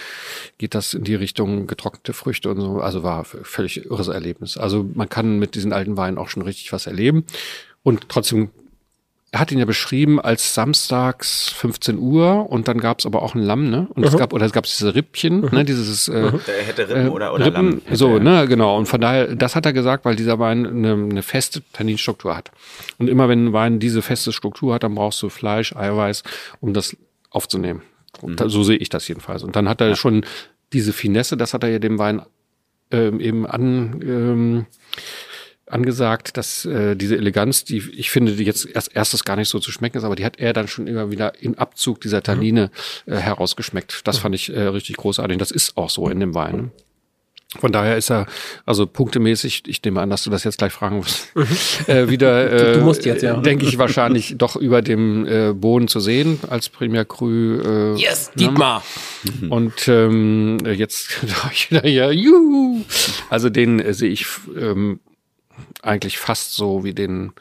geht 0.58 0.74
das 0.74 0.94
in 0.94 1.04
die 1.04 1.14
Richtung 1.14 1.66
getrocknete 1.66 2.12
Früchte 2.12 2.50
und 2.50 2.60
so. 2.60 2.80
Also 2.80 3.02
war 3.02 3.24
völlig 3.24 3.84
irres 3.84 4.08
Erlebnis. 4.08 4.56
Also 4.56 4.88
man 4.94 5.08
kann 5.08 5.38
mit 5.38 5.54
diesen 5.54 5.72
alten 5.72 5.96
Weinen 5.96 6.18
auch 6.18 6.28
schon 6.28 6.42
richtig 6.42 6.72
was 6.72 6.86
erleben. 6.86 7.24
Und 7.82 8.08
trotzdem 8.08 8.50
er 9.32 9.38
hat 9.38 9.52
ihn 9.52 9.58
ja 9.60 9.64
beschrieben 9.64 10.20
als 10.20 10.54
samstags 10.54 11.50
15 11.50 11.98
Uhr 11.98 12.50
und 12.50 12.66
dann 12.66 12.78
gab 12.78 12.98
es 12.98 13.06
aber 13.06 13.22
auch 13.22 13.36
ein 13.36 13.42
Lamm, 13.42 13.70
ne? 13.70 13.86
Und 13.90 13.98
mhm. 13.98 14.04
es 14.04 14.16
gab 14.16 14.32
oder 14.32 14.44
es 14.44 14.52
gab 14.52 14.64
diese 14.64 14.94
Rippchen, 14.94 15.42
mhm. 15.42 15.48
ne? 15.52 15.64
Dieses 15.64 16.08
äh, 16.08 16.32
mhm. 16.32 16.40
Der 16.46 16.62
hätte 16.64 16.88
Rippen 16.88 17.06
äh, 17.06 17.10
oder, 17.10 17.32
oder 17.32 17.46
Rippen, 17.46 17.70
Lamm. 17.70 17.82
So, 17.92 18.18
ne, 18.18 18.48
genau. 18.48 18.76
Und 18.76 18.86
von 18.86 19.00
daher, 19.00 19.36
das 19.36 19.54
hat 19.54 19.66
er 19.66 19.72
gesagt, 19.72 20.04
weil 20.04 20.16
dieser 20.16 20.40
Wein 20.40 20.66
eine, 20.66 20.94
eine 20.94 21.22
feste 21.22 21.62
Tanninstruktur 21.72 22.36
hat. 22.36 22.50
Und 22.98 23.08
immer 23.08 23.28
wenn 23.28 23.46
ein 23.46 23.52
Wein 23.52 23.78
diese 23.78 24.02
feste 24.02 24.32
Struktur 24.32 24.74
hat, 24.74 24.82
dann 24.82 24.96
brauchst 24.96 25.22
du 25.22 25.28
Fleisch, 25.28 25.76
Eiweiß, 25.76 26.24
um 26.60 26.74
das 26.74 26.96
aufzunehmen. 27.30 27.82
Und 28.20 28.40
mhm. 28.40 28.48
so 28.48 28.64
sehe 28.64 28.78
ich 28.78 28.88
das 28.88 29.06
jedenfalls. 29.06 29.44
Und 29.44 29.54
dann 29.54 29.68
hat 29.68 29.80
er 29.80 29.90
ja. 29.90 29.96
schon 29.96 30.24
diese 30.72 30.92
Finesse, 30.92 31.36
das 31.36 31.54
hat 31.54 31.62
er 31.62 31.70
ja 31.70 31.78
dem 31.78 32.00
Wein 32.00 32.22
ähm, 32.90 33.20
eben 33.20 33.46
an 33.46 34.00
ähm, 34.02 34.66
angesagt, 35.72 36.36
dass 36.36 36.64
äh, 36.64 36.96
diese 36.96 37.16
Eleganz, 37.16 37.64
die 37.64 37.78
ich 37.96 38.10
finde, 38.10 38.32
die 38.32 38.44
jetzt 38.44 38.66
erst 38.66 38.94
erstes 38.94 39.24
gar 39.24 39.36
nicht 39.36 39.48
so 39.48 39.58
zu 39.58 39.72
schmecken 39.72 39.98
ist, 39.98 40.04
aber 40.04 40.16
die 40.16 40.24
hat 40.24 40.38
er 40.38 40.52
dann 40.52 40.68
schon 40.68 40.86
immer 40.86 41.10
wieder 41.10 41.40
im 41.42 41.56
Abzug 41.58 42.00
dieser 42.00 42.22
Tannine 42.22 42.70
äh, 43.06 43.16
herausgeschmeckt. 43.16 44.06
Das 44.06 44.18
fand 44.18 44.34
ich 44.34 44.54
äh, 44.54 44.60
richtig 44.60 44.96
großartig. 44.96 45.38
Das 45.38 45.50
ist 45.50 45.76
auch 45.76 45.90
so 45.90 46.08
in 46.08 46.20
dem 46.20 46.34
Wein. 46.34 46.56
Ne? 46.56 46.70
Von 47.58 47.72
daher 47.72 47.96
ist 47.96 48.10
er, 48.10 48.26
also 48.64 48.86
punktemäßig, 48.86 49.64
ich 49.66 49.82
nehme 49.82 50.00
an, 50.00 50.08
dass 50.08 50.22
du 50.22 50.30
das 50.30 50.44
jetzt 50.44 50.58
gleich 50.58 50.72
fragen 50.72 50.98
musst, 50.98 51.32
äh, 51.88 52.08
wieder, 52.08 52.48
äh, 52.52 52.74
Du 52.74 52.84
musst 52.84 53.04
jetzt, 53.04 53.24
ja. 53.24 53.38
denke 53.38 53.66
ich, 53.66 53.76
wahrscheinlich 53.76 54.36
doch 54.38 54.54
über 54.54 54.82
dem 54.82 55.26
äh, 55.26 55.52
Boden 55.52 55.88
zu 55.88 55.98
sehen 55.98 56.38
als 56.48 56.68
Premier 56.68 57.04
Cru. 57.04 57.26
Äh, 57.28 57.94
Yes, 57.96 58.30
Dietmar! 58.36 58.84
Und 59.48 59.88
ähm, 59.88 60.58
jetzt 60.64 61.08
da 61.22 61.50
ich 61.52 61.72
wieder 61.72 61.86
ja, 61.88 62.12
juhu. 62.12 62.84
Also 63.30 63.50
den 63.50 63.80
äh, 63.80 63.94
sehe 63.94 64.10
ich 64.10 64.26
ähm, 64.56 65.00
eigentlich 65.82 66.18
fast 66.18 66.54
so 66.54 66.84
wie 66.84 66.94
den 66.94 67.32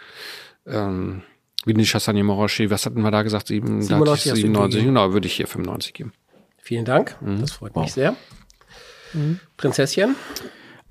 ähm, 0.65 1.23
wie 1.65 1.73
den 1.73 1.83
Chassagné 1.85 2.23
Morochet. 2.23 2.69
Was 2.69 2.85
hatten 2.85 3.01
wir 3.01 3.11
da 3.11 3.21
gesagt? 3.23 3.47
Sieben, 3.47 3.81
97 3.81 3.89
da 3.89 4.11
hast 4.11 4.25
du 4.25 4.29
hatte 4.31 4.39
ich 4.39 4.45
ihm 4.45 4.53
97, 4.53 4.79
gegeben. 4.79 4.95
genau, 4.95 5.13
würde 5.13 5.27
ich 5.27 5.33
hier 5.33 5.47
95 5.47 5.93
geben. 5.93 6.13
Vielen 6.57 6.85
Dank, 6.85 7.17
das 7.41 7.51
freut 7.53 7.75
mich 7.75 7.93
sehr. 7.93 8.15
Prinzesschen? 9.57 10.15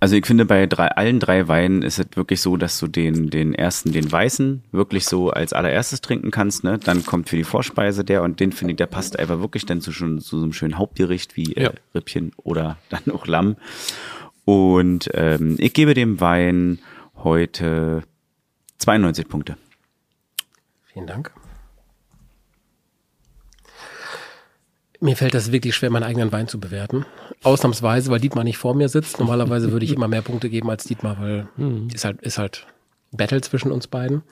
Also 0.01 0.15
ich 0.15 0.27
finde, 0.27 0.45
bei 0.45 0.67
drei, 0.67 0.89
allen 0.89 1.19
drei 1.19 1.49
Weinen 1.49 1.83
ist 1.83 1.99
es 1.99 2.07
wirklich 2.15 2.41
so, 2.41 2.57
dass 2.57 2.79
du 2.79 2.87
den, 2.87 3.31
den 3.31 3.53
ersten, 3.53 3.91
den 3.91 4.11
weißen, 4.11 4.63
wirklich 4.71 5.07
so 5.07 5.31
als 5.31 5.53
allererstes 5.53 6.01
trinken 6.01 6.31
kannst. 6.31 6.63
Ne? 6.63 6.79
Dann 6.79 7.05
kommt 7.05 7.29
für 7.29 7.37
die 7.37 7.43
Vorspeise 7.45 8.05
der 8.05 8.23
und 8.23 8.39
den 8.39 8.53
finde 8.53 8.73
ich, 8.73 8.77
der 8.77 8.87
passt 8.87 9.19
einfach 9.19 9.41
wirklich 9.41 9.67
dann 9.67 9.81
zu, 9.81 9.91
schon, 9.91 10.21
zu 10.21 10.39
so 10.39 10.45
einem 10.45 10.53
schönen 10.53 10.79
Hauptgericht 10.79 11.37
wie 11.37 11.53
äh, 11.55 11.65
Ja. 11.65 11.71
Rippchen 11.97 12.33
oder 12.37 12.79
dann 12.91 13.13
auch 13.13 13.27
Lamm. 13.27 13.57
Und 14.45 15.11
ähm, 15.15 15.57
ich 15.59 15.73
gebe 15.73 15.95
dem 15.95 16.21
Wein 16.21 16.79
heute 17.25 18.03
92 18.79 19.29
Punkte. 19.29 19.57
Vielen 20.85 21.07
Dank. 21.07 21.33
Mir 25.01 25.17
fällt 25.17 25.35
das 25.35 25.53
wirklich 25.53 25.77
schwer, 25.77 25.91
meinen 25.91 26.03
eigenen 26.03 26.33
Wein 26.33 26.49
zu 26.49 26.59
bewerten. 26.59 27.07
Ausnahmsweise, 27.45 28.11
weil 28.11 28.19
Dietmar 28.19 28.43
nicht 28.43 28.59
vor 28.59 28.75
mir 28.75 28.89
sitzt. 28.89 29.21
Normalerweise 29.21 29.71
würde 29.71 29.85
ich 29.85 29.93
immer 29.93 30.09
mehr 30.09 30.23
Punkte 30.23 30.51
geben 30.51 30.69
als 30.71 30.85
Dietmar, 30.85 31.21
weil 31.21 31.49
ist 31.95 32.05
halt, 32.05 32.21
ist 32.23 32.39
halt 32.39 32.67
Battle 33.13 33.41
zwischen 33.41 33.71
uns 33.71 33.87
beiden. 33.87 34.23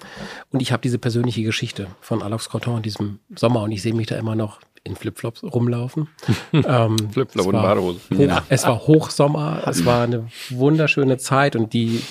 Und 0.50 0.60
ich 0.60 0.72
habe 0.72 0.82
diese 0.82 0.98
persönliche 0.98 1.42
Geschichte 1.42 1.86
von 2.00 2.20
Alex 2.22 2.48
Corton 2.48 2.78
in 2.78 2.82
diesem 2.82 3.20
Sommer 3.34 3.62
und 3.62 3.70
ich 3.70 3.80
sehe 3.82 3.94
mich 3.94 4.08
da 4.08 4.16
immer 4.16 4.34
noch 4.34 4.60
in 4.82 4.96
Flipflops 4.96 5.42
rumlaufen. 5.44 6.08
ähm, 6.52 6.96
Flipflop 7.10 7.46
und 7.46 7.52
Badehose. 7.52 8.00
Hoch, 8.14 8.42
Es 8.48 8.64
war 8.64 8.86
Hochsommer, 8.86 9.62
es 9.66 9.84
war 9.84 10.04
eine 10.04 10.28
wunderschöne 10.50 11.16
Zeit 11.18 11.56
und 11.56 11.72
die, 11.72 12.02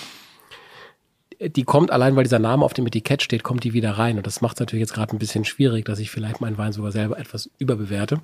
die 1.39 1.63
kommt 1.63 1.91
allein, 1.91 2.15
weil 2.15 2.23
dieser 2.23 2.39
Name 2.39 2.63
auf 2.63 2.73
dem 2.73 2.87
Etikett 2.87 3.23
steht, 3.23 3.43
kommt 3.43 3.63
die 3.63 3.73
wieder 3.73 3.91
rein. 3.91 4.17
Und 4.17 4.27
das 4.27 4.41
macht 4.41 4.57
es 4.57 4.59
natürlich 4.59 4.81
jetzt 4.81 4.93
gerade 4.93 5.15
ein 5.15 5.19
bisschen 5.19 5.45
schwierig, 5.45 5.85
dass 5.85 5.99
ich 5.99 6.11
vielleicht 6.11 6.41
meinen 6.41 6.57
Wein 6.57 6.73
sogar 6.73 6.91
selber 6.91 7.17
etwas 7.17 7.49
überbewerte. 7.57 8.21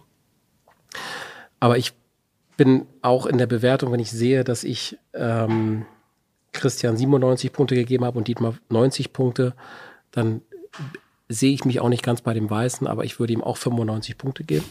Aber 1.59 1.77
ich 1.77 1.93
bin 2.57 2.85
auch 3.01 3.25
in 3.25 3.37
der 3.37 3.47
Bewertung, 3.47 3.91
wenn 3.91 3.99
ich 3.99 4.11
sehe, 4.11 4.43
dass 4.43 4.63
ich 4.63 4.97
ähm, 5.13 5.85
Christian 6.51 6.97
97 6.97 7.53
Punkte 7.53 7.75
gegeben 7.75 8.05
habe 8.05 8.17
und 8.17 8.27
Dietmar 8.27 8.55
90 8.69 9.13
Punkte, 9.13 9.55
dann 10.11 10.41
sehe 11.29 11.53
ich 11.53 11.65
mich 11.65 11.79
auch 11.79 11.89
nicht 11.89 12.03
ganz 12.03 12.21
bei 12.21 12.33
dem 12.33 12.49
Weißen, 12.49 12.87
aber 12.87 13.05
ich 13.05 13.19
würde 13.19 13.33
ihm 13.33 13.43
auch 13.43 13.57
95 13.57 14.17
Punkte 14.17 14.43
geben. 14.43 14.65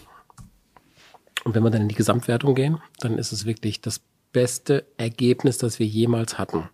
Und 1.45 1.55
wenn 1.55 1.63
wir 1.63 1.71
dann 1.71 1.83
in 1.83 1.89
die 1.89 1.95
Gesamtwertung 1.95 2.55
gehen, 2.55 2.83
dann 2.99 3.17
ist 3.17 3.33
es 3.33 3.47
wirklich 3.47 3.81
das 3.81 4.03
beste 4.33 4.85
Ergebnis, 4.99 5.59
das 5.59 5.79
wir 5.79 5.87
jemals 5.87 6.39
hatten. 6.39 6.69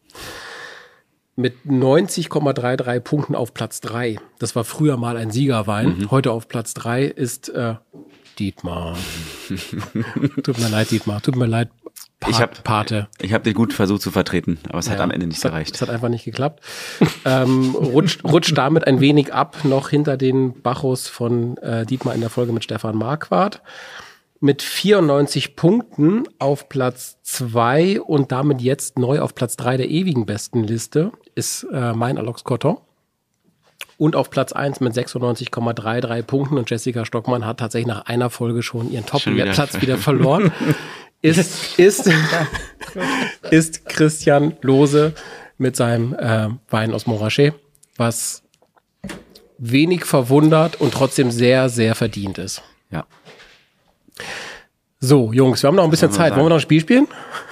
Mit 1.38 1.54
90,33 1.66 3.00
Punkten 3.00 3.34
auf 3.34 3.52
Platz 3.52 3.80
3. 3.82 4.18
Das 4.38 4.56
war 4.56 4.64
früher 4.64 4.96
mal 4.96 5.18
ein 5.18 5.30
Siegerwein. 5.30 6.06
Heute 6.10 6.32
auf 6.32 6.48
Platz 6.48 6.72
3 6.74 7.04
ist 7.04 7.50
äh, 7.50 7.74
Dietmar. 8.38 8.96
Tut 10.42 10.58
mir 10.58 10.68
leid, 10.70 10.90
Dietmar. 10.90 11.20
Tut 11.20 11.36
mir 11.36 11.44
leid, 11.46 11.68
pa 12.20 12.30
Ich 12.30 12.40
hab- 12.40 12.64
Pate. 12.64 13.08
Ich 13.20 13.34
habe 13.34 13.44
dich 13.44 13.54
gut 13.54 13.74
versucht 13.74 14.00
zu 14.00 14.10
vertreten, 14.10 14.58
aber 14.68 14.78
es 14.78 14.88
hat 14.88 14.96
Ja, 14.98 15.04
am 15.04 15.10
Ende 15.10 15.26
nicht 15.26 15.44
hat, 15.44 15.50
gereicht. 15.52 15.74
Es 15.74 15.82
hat 15.82 15.90
einfach 15.90 16.08
nicht 16.08 16.24
geklappt. 16.24 16.62
ähm, 17.26 17.74
rutscht, 17.74 18.24
rutscht 18.24 18.56
damit 18.56 18.86
ein 18.86 19.00
wenig 19.00 19.34
ab, 19.34 19.58
noch 19.64 19.90
hinter 19.90 20.16
den 20.16 20.62
Bachus 20.62 21.06
von 21.06 21.58
äh, 21.58 21.84
Dietmar 21.84 22.14
in 22.14 22.22
der 22.22 22.30
Folge 22.30 22.52
mit 22.52 22.64
Stefan 22.64 22.96
Marquardt. 22.96 23.60
Mit 24.47 24.62
94 24.62 25.56
Punkten 25.56 26.23
auf 26.39 26.68
Platz 26.68 27.18
2 27.24 28.01
und 28.01 28.31
damit 28.31 28.60
jetzt 28.60 28.97
neu 28.97 29.18
auf 29.18 29.35
Platz 29.35 29.56
3 29.56 29.77
der 29.77 29.89
ewigen 29.89 30.24
besten 30.24 30.62
Liste 30.62 31.10
ist 31.35 31.66
äh, 31.73 31.93
mein 31.94 32.16
Alox 32.16 32.44
Cotton. 32.44 32.77
Und 33.98 34.14
auf 34.14 34.31
Platz 34.31 34.52
1 34.52 34.78
mit 34.78 34.93
96,33 34.93 36.23
Punkten 36.23 36.59
und 36.59 36.70
Jessica 36.70 37.05
Stockmann 37.05 37.44
hat 37.44 37.59
tatsächlich 37.59 37.89
nach 37.89 38.06
einer 38.06 38.31
Folge 38.31 38.62
schon 38.62 38.89
ihren. 38.93 39.05
Top-Platz 39.05 39.81
wieder 39.81 39.98
verloren. 39.98 40.52
ist, 41.23 41.77
ist, 41.77 42.09
ist 43.51 43.85
Christian 43.86 44.55
Lose 44.60 45.12
mit 45.59 45.74
seinem 45.74 46.14
äh, 46.14 46.51
Wein 46.70 46.94
aus 46.94 47.09
Montrachet, 47.09 47.52
was 47.97 48.44
wenig 49.59 50.05
verwundert 50.05 50.81
und 50.81 50.94
trotzdem 50.94 51.32
sehr, 51.32 51.68
sehr 51.68 51.97
verdient 51.97 52.39
ist. 52.39 52.62
Ja. 52.93 53.06
So, 55.01 55.32
Jungs, 55.32 55.62
wir 55.62 55.68
haben 55.68 55.77
noch 55.77 55.85
ein 55.85 55.90
bisschen 55.90 56.10
Zeit. 56.10 56.32
Wollen 56.35 56.47
wir 56.47 56.51
noch 56.51 56.56
ein 56.56 56.60
Spiel 56.60 56.81
spielen? 56.81 57.06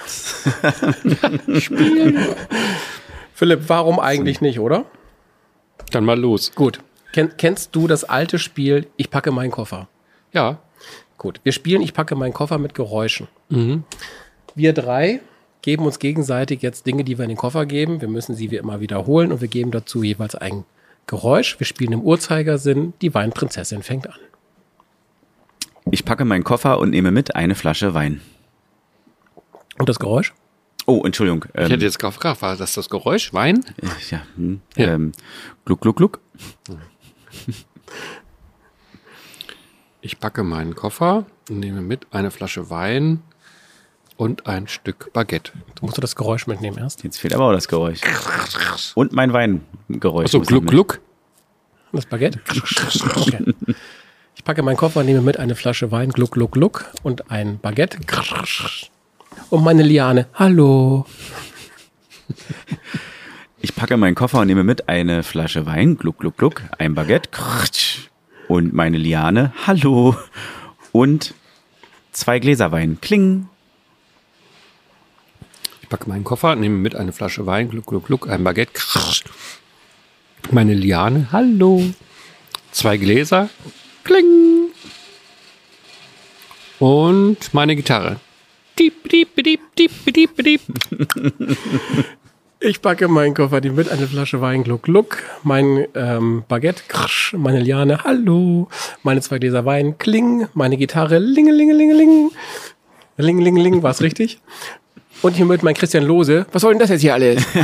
spielen. 1.59 2.17
Philipp, 3.33 3.61
warum 3.67 3.99
eigentlich 3.99 4.41
nicht, 4.41 4.59
oder? 4.59 4.85
Dann 5.91 6.05
mal 6.05 6.19
los. 6.19 6.53
Gut. 6.55 6.79
Ken, 7.13 7.37
kennst 7.37 7.75
du 7.75 7.87
das 7.87 8.03
alte 8.03 8.39
Spiel 8.39 8.87
Ich 8.97 9.11
packe 9.11 9.31
meinen 9.31 9.51
Koffer? 9.51 9.87
Ja. 10.33 10.59
Gut. 11.17 11.39
Wir 11.43 11.51
spielen 11.51 11.81
Ich 11.81 11.93
packe 11.93 12.15
meinen 12.15 12.33
Koffer 12.33 12.57
mit 12.57 12.73
Geräuschen. 12.73 13.27
Wir 14.55 14.73
drei 14.73 15.21
geben 15.61 15.85
uns 15.85 15.99
gegenseitig 15.99 16.61
jetzt 16.61 16.87
Dinge, 16.87 17.03
die 17.03 17.17
wir 17.17 17.23
in 17.23 17.29
den 17.29 17.37
Koffer 17.37 17.65
geben. 17.65 18.01
Wir 18.01 18.07
müssen 18.07 18.35
sie 18.35 18.49
wie 18.51 18.57
immer 18.57 18.79
wiederholen 18.79 19.31
und 19.31 19.41
wir 19.41 19.47
geben 19.47 19.71
dazu 19.71 20.03
jeweils 20.03 20.35
ein 20.35 20.65
Geräusch. 21.07 21.59
Wir 21.59 21.65
spielen 21.65 21.93
im 21.93 22.01
Uhrzeigersinn. 22.01 22.93
Die 23.01 23.13
Weinprinzessin 23.13 23.83
fängt 23.83 24.07
an. 24.07 24.19
Ich 25.91 26.03
packe 26.05 26.25
meinen 26.25 26.43
Koffer 26.43 26.79
und 26.79 26.89
nehme 26.91 27.11
mit 27.11 27.35
eine 27.35 27.55
Flasche 27.55 27.93
Wein. 27.93 28.21
Und 29.77 29.89
das 29.89 29.99
Geräusch? 29.99 30.33
Oh, 30.87 31.03
Entschuldigung. 31.05 31.45
Ich 31.53 31.61
Ähm, 31.61 31.67
hätte 31.69 31.85
jetzt 31.85 31.99
gefragt, 31.99 32.41
war 32.41 32.55
das 32.55 32.73
das 32.73 32.89
Geräusch? 32.89 33.33
Wein? 33.33 33.63
ja, 34.09 34.21
hm, 34.35 34.61
Ja. 34.75 34.93
Ähm, 34.93 35.11
gluck, 35.65 35.81
gluck, 35.81 35.97
gluck. 35.97 36.19
Ich 40.01 40.19
packe 40.19 40.43
meinen 40.43 40.75
Koffer, 40.75 41.25
nehme 41.49 41.81
mit 41.81 42.07
eine 42.13 42.29
Flasche 42.31 42.69
Wein 42.69 43.21
und 44.17 44.45
ein 44.47 44.67
Stück 44.67 45.11
Baguette. 45.13 45.51
Du 45.75 45.85
musst 45.85 45.97
du 45.97 46.01
das 46.01 46.15
Geräusch 46.15 46.45
mitnehmen 46.47 46.77
erst. 46.77 47.03
Jetzt 47.03 47.17
fehlt 47.19 47.33
aber 47.33 47.45
auch 47.45 47.51
das 47.53 47.67
Geräusch. 47.67 48.01
Und 48.93 49.11
mein 49.13 49.33
Weingeräusch. 49.33 50.25
Achso, 50.25 50.41
Gluck. 50.41 50.67
Gluck. 50.67 50.99
Das 51.91 52.05
Baguette? 52.05 52.39
Okay. 53.15 53.53
Ich 54.45 54.47
packe 54.47 54.61
meinen 54.61 54.77
Koffer, 54.77 55.03
nehme 55.03 55.21
mit 55.21 55.39
eine 55.39 55.55
Flasche 55.55 55.89
Wein, 55.89 56.09
gluck, 56.09 56.33
gluck, 56.33 56.51
gluck 56.51 56.85
und 57.01 57.31
ein 57.31 57.57
Baguette. 57.57 57.97
Und 59.49 59.63
meine 59.63 59.81
Liane. 59.81 60.27
Hallo. 60.35 61.07
Ich 63.59 63.73
packe 63.73 63.97
meinen 63.97 64.13
Koffer 64.13 64.41
und 64.41 64.45
nehme 64.45 64.63
mit 64.63 64.87
eine 64.87 65.23
Flasche 65.23 65.65
Wein, 65.65 65.97
gluck, 65.97 66.19
gluck, 66.19 66.37
gluck, 66.37 66.61
ein 66.77 66.93
Baguette 66.93 67.27
und 68.47 68.71
meine 68.71 68.99
Liane, 68.99 69.51
hallo, 69.65 70.15
und 70.91 71.33
zwei 72.11 72.37
Gläser 72.37 72.71
Wein, 72.71 72.99
kling. 73.01 73.49
Ich 75.81 75.89
packe 75.89 76.07
meinen 76.07 76.23
Koffer, 76.23 76.55
nehme 76.55 76.77
mit 76.77 76.95
eine 76.95 77.13
Flasche 77.13 77.47
Wein, 77.47 77.71
Gluck, 77.71 77.87
Gluck, 77.87 78.05
Gluck, 78.05 78.29
ein 78.29 78.43
Baguette. 78.43 78.79
Meine 80.51 80.75
Liane, 80.75 81.29
hallo. 81.31 81.83
Zwei 82.71 82.97
Gläser, 82.97 83.49
kling. 84.05 84.69
Und 86.79 87.53
meine 87.53 87.75
Gitarre. 87.75 88.17
Diep, 88.79 89.09
diep, 89.09 89.35
diep, 89.35 89.61
diep, 89.77 89.91
diep, 90.13 90.43
diep. 90.43 90.61
Ich 92.61 92.81
packe 92.81 93.07
meinen 93.07 93.33
Koffer, 93.33 93.59
nehme 93.61 93.75
mit 93.75 93.89
eine 93.89 94.07
Flasche 94.07 94.41
Wein, 94.41 94.63
gluck, 94.63 94.83
gluck. 94.83 95.17
Mein 95.43 95.85
ähm, 95.93 96.43
Baguette, 96.47 96.83
krsch, 96.87 97.33
meine 97.33 97.59
Liane, 97.59 98.03
hallo. 98.03 98.69
Meine 99.03 99.21
zwei 99.21 99.39
Gläser 99.39 99.65
Wein, 99.65 99.97
kling. 99.97 100.47
Meine 100.53 100.77
Gitarre, 100.77 101.19
lingelingelingeling. 101.19 102.31
Lingelingeling, 103.17 103.83
war's 103.83 104.01
richtig? 104.01 104.39
Und 105.21 105.35
hier 105.35 105.45
mit 105.45 105.63
mein 105.63 105.75
Christian 105.75 106.05
Lose. 106.05 106.45
Was 106.53 106.61
soll 106.61 106.73
denn 106.73 106.79
das 106.79 106.89
jetzt 106.89 107.01
hier 107.01 107.13
alles? 107.13 107.45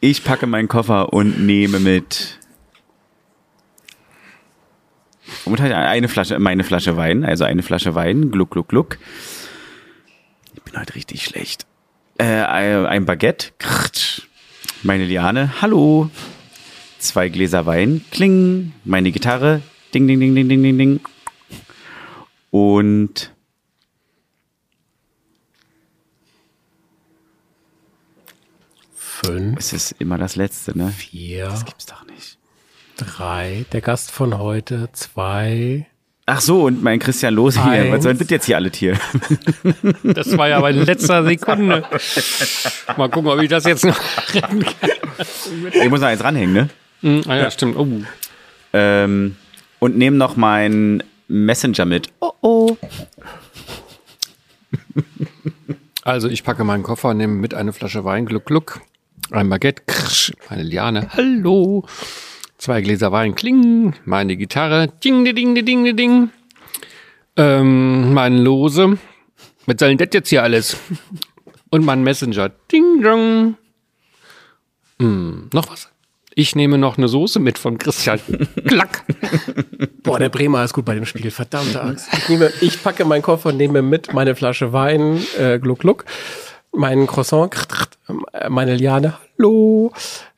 Ich 0.00 0.22
packe 0.22 0.46
meinen 0.46 0.68
Koffer 0.68 1.12
und 1.12 1.44
nehme 1.46 1.80
mit 1.80 2.38
und 5.46 5.60
halt 5.60 5.72
eine 5.72 6.08
Flasche, 6.08 6.38
meine 6.40 6.64
Flasche 6.64 6.96
Wein, 6.96 7.24
also 7.24 7.44
eine 7.44 7.62
Flasche 7.62 7.94
Wein, 7.94 8.32
gluck, 8.32 8.50
gluck, 8.50 8.68
gluck. 8.68 8.98
Ich 10.54 10.62
bin 10.62 10.78
heute 10.78 10.96
richtig 10.96 11.22
schlecht. 11.22 11.66
Äh, 12.18 12.24
ein 12.24 13.06
Baguette, 13.06 13.52
kratsch, 13.58 14.22
meine 14.82 15.04
Liane, 15.04 15.62
hallo. 15.62 16.10
Zwei 16.98 17.28
Gläser 17.28 17.64
Wein, 17.64 18.04
kling, 18.10 18.72
meine 18.84 19.12
Gitarre, 19.12 19.62
ding, 19.94 20.08
ding, 20.08 20.18
ding, 20.18 20.34
ding, 20.34 20.48
ding, 20.48 20.62
ding, 20.62 20.78
ding. 20.78 21.00
Und 22.50 23.32
fünf. 28.96 29.58
Es 29.58 29.72
ist 29.72 29.92
immer 30.00 30.18
das 30.18 30.34
letzte, 30.34 30.76
ne? 30.76 30.90
Vier. 30.90 31.44
Das 31.46 31.64
gibt's 31.64 31.86
doch 31.86 32.05
drei. 32.96 33.64
Der 33.72 33.80
Gast 33.80 34.10
von 34.10 34.38
heute. 34.38 34.88
Zwei. 34.92 35.86
Ach 36.28 36.40
so, 36.40 36.64
und 36.64 36.82
mein 36.82 36.98
Christian 36.98 37.34
Lose 37.34 37.62
hier. 37.62 37.92
Was 37.92 38.02
soll 38.02 38.14
das 38.14 38.28
jetzt 38.28 38.46
hier 38.46 38.56
alle 38.56 38.70
Tier? 38.70 38.98
Das 40.02 40.36
war 40.36 40.48
ja 40.48 40.60
bei 40.60 40.72
letzter 40.72 41.24
Sekunde. 41.24 41.84
Mal 42.96 43.08
gucken, 43.08 43.30
ob 43.30 43.40
ich 43.40 43.48
das 43.48 43.64
jetzt 43.64 43.84
noch 43.84 43.98
retten 44.34 44.64
kann. 44.64 44.90
Ich 45.72 45.88
muss 45.88 46.00
noch 46.00 46.08
eins 46.08 46.24
ranhängen, 46.24 46.52
ne? 46.52 46.68
Hm, 47.02 47.22
ah 47.28 47.36
ja, 47.36 47.50
stimmt. 47.50 47.76
Oh. 47.76 47.86
Ähm, 48.72 49.36
und 49.78 49.96
nehme 49.96 50.16
noch 50.16 50.36
meinen 50.36 51.02
Messenger 51.28 51.84
mit. 51.84 52.08
Oh, 52.20 52.32
oh. 52.40 52.76
Also 56.02 56.28
ich 56.28 56.44
packe 56.44 56.64
meinen 56.64 56.82
Koffer, 56.82 57.14
nehme 57.14 57.34
mit 57.34 57.54
eine 57.54 57.72
Flasche 57.72 58.04
Wein, 58.04 58.26
Gluck, 58.26 58.46
Gluck, 58.46 58.80
ein 59.30 59.48
Baguette, 59.48 59.82
krsch, 59.86 60.32
meine 60.48 60.62
Liane, 60.62 61.08
hallo, 61.12 61.84
zwei 62.58 62.80
Gläser 62.80 63.12
Wein, 63.12 63.34
kling, 63.34 63.94
meine 64.04 64.36
Gitarre, 64.36 64.88
ding, 65.02 65.24
ding, 65.24 65.54
ding, 65.54 65.64
ding, 65.64 65.96
ding, 65.96 66.30
ähm, 67.36 68.14
mein 68.14 68.38
Lose, 68.38 68.98
was 69.66 69.76
soll 69.78 69.88
denn 69.88 69.98
das 69.98 70.08
jetzt 70.12 70.28
hier 70.28 70.42
alles? 70.42 70.76
Und 71.70 71.84
mein 71.84 72.02
Messenger, 72.02 72.50
ding, 72.70 73.02
dong. 73.02 73.56
Hm, 75.00 75.50
noch 75.52 75.70
was? 75.70 75.90
Ich 76.38 76.54
nehme 76.54 76.76
noch 76.76 76.98
eine 76.98 77.08
Soße 77.08 77.40
mit 77.40 77.58
von 77.58 77.78
Christian. 77.78 78.20
Klack. 78.66 79.04
Boah, 80.02 80.18
der 80.18 80.28
Bremer 80.28 80.62
ist 80.64 80.74
gut 80.74 80.84
bei 80.84 80.94
dem 80.94 81.06
Spiel. 81.06 81.30
Verdammte 81.30 81.82
Axt. 81.82 82.08
Ich, 82.12 82.28
nehme, 82.28 82.52
ich 82.60 82.82
packe 82.82 83.04
meinen 83.06 83.22
Koffer 83.22 83.48
und 83.48 83.56
nehme 83.56 83.80
mit 83.82 84.12
meine 84.12 84.34
Flasche 84.34 84.72
Wein, 84.72 85.22
äh, 85.38 85.58
Gluck 85.58 85.78
Gluck, 85.80 86.04
meinen 86.72 87.06
Croissant, 87.06 87.50
krrt, 87.50 87.70
krrt, 87.70 87.98
äh, 88.32 88.50
meine 88.50 88.76
Liane, 88.76 89.14
hallo, 89.38 89.92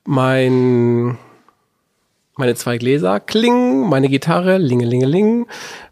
mein, 0.04 1.18
meine 2.38 2.54
zwei 2.54 2.78
Gläser, 2.78 3.20
kling, 3.20 3.88
meine 3.88 4.08
Gitarre, 4.08 4.58
lingelingeling, 4.58 5.46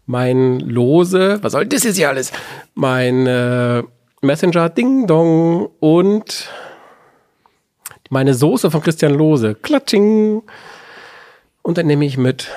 mein 0.05 0.61
Lose, 0.61 1.39
was 1.41 1.51
soll 1.51 1.65
das 1.65 1.83
jetzt 1.83 1.97
hier 1.97 2.07
alles? 2.07 2.31
Mein 2.73 3.27
äh, 3.27 3.83
Messenger, 4.21 4.69
Ding 4.69 5.07
Dong 5.07 5.69
und 5.79 6.49
meine 8.09 8.33
Soße 8.33 8.71
von 8.71 8.81
Christian 8.81 9.13
Lose, 9.13 9.55
klatsching. 9.55 10.41
Und 11.63 11.77
dann 11.77 11.87
nehme 11.87 12.05
ich 12.05 12.17
mit 12.17 12.47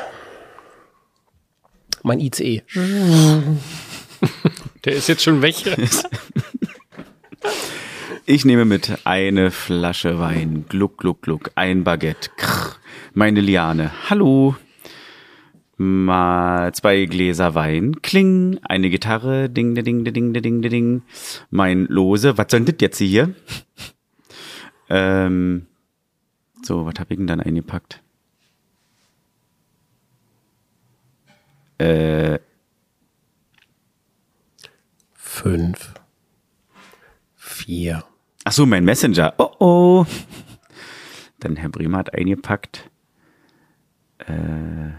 mein 2.04 2.20
ICE. 2.20 2.62
Der 4.84 4.92
ist 4.92 5.08
jetzt 5.08 5.22
schon 5.22 5.42
weg. 5.42 5.56
Ich 8.26 8.44
nehme 8.44 8.64
mit 8.64 8.98
eine 9.06 9.50
Flasche 9.50 10.20
Wein. 10.20 10.64
Gluck, 10.68 10.98
gluck, 10.98 11.20
gluck. 11.22 11.50
Ein 11.56 11.82
Baguette. 11.82 12.30
Krr. 12.36 12.76
Meine 13.12 13.40
Liane. 13.40 13.90
Hallo. 14.08 14.56
Mal 15.76 16.72
zwei 16.74 17.06
Gläser 17.06 17.54
Wein. 17.54 18.02
Kling. 18.02 18.60
Eine 18.62 18.90
Gitarre. 18.90 19.48
Ding, 19.50 19.74
ding, 19.74 19.84
ding, 19.84 20.04
ding, 20.04 20.32
ding, 20.32 20.42
ding, 20.42 20.62
ding. 20.62 21.02
Mein 21.50 21.86
Lose. 21.86 22.38
Was 22.38 22.46
soll 22.50 22.60
denn 22.60 22.76
das 22.76 22.82
jetzt 22.82 22.98
hier? 22.98 23.34
Ähm, 24.88 25.66
so, 26.62 26.84
was 26.84 26.94
habe 26.98 27.14
ich 27.14 27.18
denn 27.18 27.26
dann 27.26 27.40
eingepackt? 27.40 28.02
Äh, 31.78 32.38
Fünf. 35.14 35.94
Vier. 37.36 38.04
ach 38.44 38.52
so, 38.52 38.66
mein 38.66 38.84
Messenger. 38.84 39.32
Oh, 39.38 39.50
oh. 39.60 40.06
Dann 41.38 41.56
Herr 41.56 41.70
Bremer 41.70 41.98
hat 41.98 42.12
eingepackt 42.12 42.89
äh, 44.26 44.90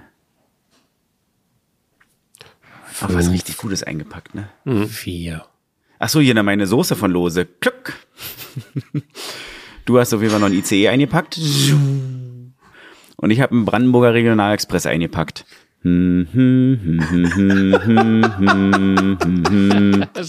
auch 3.03 3.14
was 3.14 3.31
richtig 3.31 3.57
Gutes 3.57 3.84
eingepackt, 3.84 4.35
ne? 4.35 4.49
Mhm. 4.64 4.88
Vier. 4.88 5.45
Ach 5.99 6.10
so, 6.10 6.19
hier 6.19 6.41
meine 6.43 6.68
Soße 6.68 6.95
von 6.95 7.11
Lose. 7.11 7.45
Klück. 7.45 7.93
Du 9.85 9.99
hast 9.99 10.14
auf 10.14 10.22
jeden 10.22 10.31
Fall 10.31 10.39
noch 10.39 10.48
ein 10.48 10.53
ICE 10.53 10.88
eingepackt. 10.89 11.38
Und 11.38 13.30
ich 13.30 13.41
habe 13.41 13.53
einen 13.53 13.65
Brandenburger 13.65 14.14
Regionalexpress 14.14 14.85
eingepackt. 14.85 15.45
Was 15.84 15.95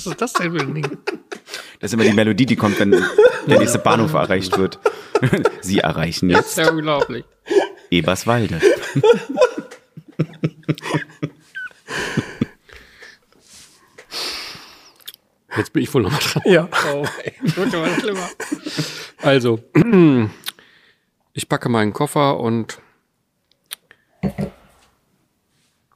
ist 0.06 0.20
das 0.20 0.32
denn 0.32 0.52
für 0.52 0.60
ein 0.60 0.74
Ding? 0.74 0.98
Das 1.80 1.90
ist 1.90 1.94
immer 1.94 2.04
die 2.04 2.12
Melodie, 2.12 2.46
die 2.46 2.56
kommt, 2.56 2.80
wenn 2.80 2.90
der 2.90 3.58
nächste 3.58 3.78
Bahnhof 3.78 4.14
erreicht 4.14 4.56
wird. 4.56 4.78
Sie 5.60 5.80
erreichen 5.80 6.30
jetzt. 6.30 6.38
Das 6.38 6.50
ist 6.52 6.58
ja 6.58 6.70
unglaublich. 6.70 7.24
Eberswalde. 7.92 8.58
Jetzt 15.54 15.74
bin 15.74 15.82
ich 15.82 15.92
wohl 15.92 16.02
noch 16.02 16.10
mal 16.10 16.18
dran. 16.18 16.42
Ja. 16.46 16.68
Oh, 16.94 17.06
ey, 17.22 17.34
das 17.42 17.56
wird 17.56 17.72
mal 17.72 18.00
schlimmer. 18.00 18.28
Also, 19.20 19.60
ich 21.34 21.48
packe 21.50 21.68
meinen 21.68 21.92
Koffer 21.92 22.40
und 22.40 22.80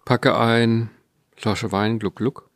packe 0.05 0.39
ein 0.39 0.90
Flasche 1.35 1.73
Wein, 1.73 1.98
Gluck, 1.98 2.16
Gluck. 2.16 2.51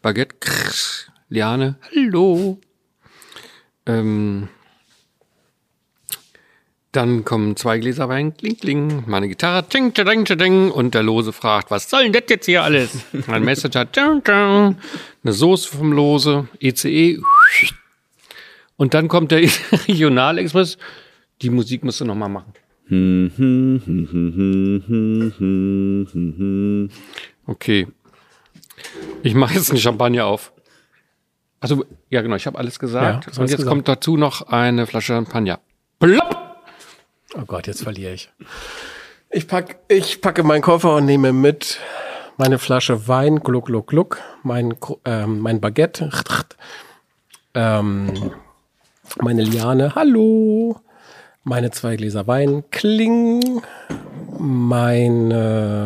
Baguette, 0.00 0.36
krsch, 0.40 1.10
Liane, 1.28 1.78
hallo. 1.94 2.58
Ähm, 3.84 4.48
dann 6.92 7.24
kommen 7.24 7.56
zwei 7.56 7.78
Gläser 7.78 8.08
Wein, 8.08 8.36
kling, 8.36 8.56
kling, 8.56 9.04
meine 9.06 9.28
Gitarre, 9.28 9.68
ting, 9.68 9.94
ting, 9.94 10.24
ting, 10.24 10.70
und 10.70 10.94
der 10.94 11.02
Lose 11.04 11.32
fragt, 11.32 11.70
was 11.70 11.88
soll 11.88 12.02
denn 12.04 12.12
das 12.12 12.24
jetzt 12.28 12.46
hier 12.46 12.64
alles? 12.64 13.04
Mein 13.26 13.44
Messenger, 13.44 13.90
ting, 13.90 14.24
ting, 14.24 14.34
eine 15.22 15.32
Soße 15.32 15.68
vom 15.68 15.92
Lose, 15.92 16.48
ECE, 16.58 17.20
und 18.76 18.94
dann 18.94 19.08
kommt 19.08 19.30
der 19.30 19.40
Regionalexpress. 19.88 20.78
Die 21.42 21.50
Musik 21.50 21.84
musst 21.84 22.00
du 22.00 22.06
noch 22.06 22.14
mal 22.14 22.28
machen. 22.28 22.52
Okay. 27.46 27.86
Ich 29.22 29.34
mache 29.34 29.54
jetzt 29.54 29.70
einen 29.70 29.78
Champagner 29.78 30.26
auf. 30.26 30.52
Also, 31.60 31.84
ja 32.08 32.22
genau, 32.22 32.36
ich 32.36 32.46
habe 32.46 32.58
alles 32.58 32.76
Ja, 32.76 32.80
gesagt. 32.80 33.26
hast 33.26 33.38
und 33.38 33.44
jetzt 33.48 33.58
gesagt. 33.58 33.68
kommt 33.68 33.86
dazu 33.86 34.16
noch 34.16 34.48
eine 34.48 34.86
Flasche 34.86 35.12
Champagner. 35.12 35.60
Plopp! 35.98 36.49
Oh 37.36 37.44
Gott, 37.46 37.66
jetzt 37.66 37.82
verliere 37.82 38.12
ich. 38.12 38.30
Ich, 39.30 39.46
pack, 39.46 39.76
ich 39.86 40.20
packe 40.20 40.42
meinen 40.42 40.62
Koffer 40.62 40.96
und 40.96 41.04
nehme 41.04 41.32
mit 41.32 41.78
meine 42.36 42.58
Flasche 42.58 43.06
Wein, 43.06 43.40
gluck, 43.40 43.66
gluck, 43.66 43.86
gluck, 43.86 44.18
mein, 44.42 44.74
ähm, 45.04 45.38
mein 45.38 45.60
Baguette, 45.60 46.10
ähm, 47.54 48.32
meine 49.20 49.44
Liane, 49.44 49.94
hallo, 49.94 50.80
meine 51.44 51.70
zwei 51.70 51.96
Gläser 51.96 52.26
Wein, 52.26 52.64
kling, 52.70 53.62
meine, 54.38 55.76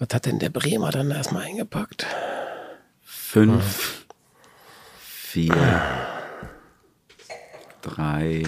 was 0.00 0.08
hat 0.12 0.26
denn 0.26 0.40
der 0.40 0.50
Bremer 0.50 0.90
dann 0.90 1.10
erstmal 1.12 1.44
eingepackt? 1.44 2.06
Fünf, 3.02 4.06
vier, 4.98 5.54
drei. 7.84 8.42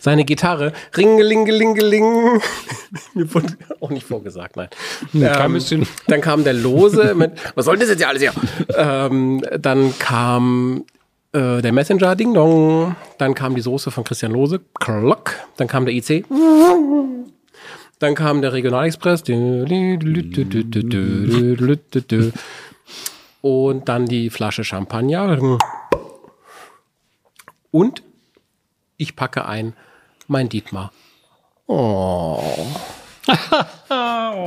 Seine 0.00 0.24
Gitarre, 0.24 0.72
ringelingelingeling. 0.96 2.40
Mir 3.14 3.34
wurde 3.34 3.56
auch 3.80 3.90
nicht 3.90 4.06
vorgesagt, 4.06 4.56
nein. 4.56 4.68
Ähm, 5.14 5.86
dann 6.06 6.20
kam 6.20 6.44
der 6.44 6.54
Lose 6.54 7.14
mit, 7.14 7.32
was 7.54 7.66
soll 7.66 7.76
das 7.78 7.90
jetzt 7.90 8.00
ja 8.00 8.08
alles 8.08 8.22
hier? 8.22 8.32
ähm, 8.74 9.44
dann 9.60 9.96
kam 9.98 10.84
äh, 11.32 11.60
der 11.60 11.72
Messenger, 11.72 12.16
Ding 12.16 12.32
Dong. 12.34 12.96
Dann 13.18 13.34
kam 13.34 13.54
die 13.54 13.60
Soße 13.60 13.90
von 13.90 14.04
Christian 14.04 14.32
Lose, 14.32 14.60
Klock. 14.80 15.34
Dann 15.56 15.68
kam 15.68 15.84
der 15.84 15.94
IC. 15.94 16.24
Dann 17.98 18.14
kam 18.14 18.40
der 18.40 18.52
Regionalexpress. 18.52 19.22
Und 23.42 23.88
dann 23.88 24.06
die 24.06 24.30
Flasche 24.30 24.64
Champagner. 24.64 25.58
Und 27.70 28.02
ich 28.96 29.16
packe 29.16 29.46
ein 29.46 29.74
mein 30.28 30.48
Dietmar. 30.48 30.92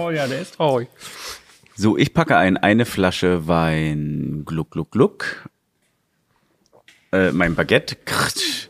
Oh 0.02 0.10
ja, 0.12 0.28
der 0.28 0.42
ist 0.42 0.56
traurig. 0.56 0.88
So, 1.76 1.98
ich 1.98 2.14
packe 2.14 2.38
ein 2.38 2.58
eine 2.58 2.86
Flasche 2.86 3.48
Wein. 3.48 4.44
Gluck, 4.46 4.72
gluck, 4.72 4.92
gluck. 4.92 5.50
Äh, 7.12 7.32
mein 7.32 7.56
Baguette. 7.56 7.96
Kratsch. 7.96 8.70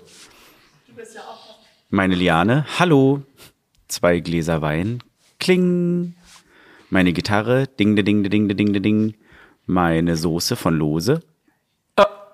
Meine 1.90 2.16
Liane. 2.16 2.66
Hallo. 2.80 3.24
Zwei 3.88 4.20
Gläser 4.20 4.62
Wein. 4.62 5.04
Kling. 5.40 6.16
Meine 6.90 7.14
Gitarre. 7.14 7.68
Ding, 7.68 7.96
de, 7.96 8.04
ding, 8.04 8.24
de, 8.24 8.30
ding, 8.30 8.48
de, 8.48 8.56
ding, 8.56 8.74
de, 8.74 8.82
ding. 8.82 9.16
meine 9.70 10.18
Soße 10.18 10.56
von 10.56 10.76
Lose. 10.76 11.22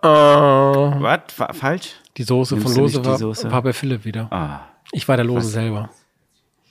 Äh, 0.05 1.01
Was? 1.01 1.19
Fa 1.33 1.53
falsch? 1.53 1.93
die 2.17 2.23
Soße 2.23 2.55
Nimmst 2.55 2.73
von 2.73 2.81
Lose 2.81 3.01
die 3.01 3.05
war, 3.07 3.17
Soße? 3.17 3.51
war 3.51 3.61
bei 3.61 3.73
Philipp 3.73 4.05
wieder. 4.05 4.27
Ah, 4.31 4.61
Ich 4.93 5.07
war 5.07 5.17
der 5.17 5.25
Lose 5.25 5.47
selber. 5.49 5.89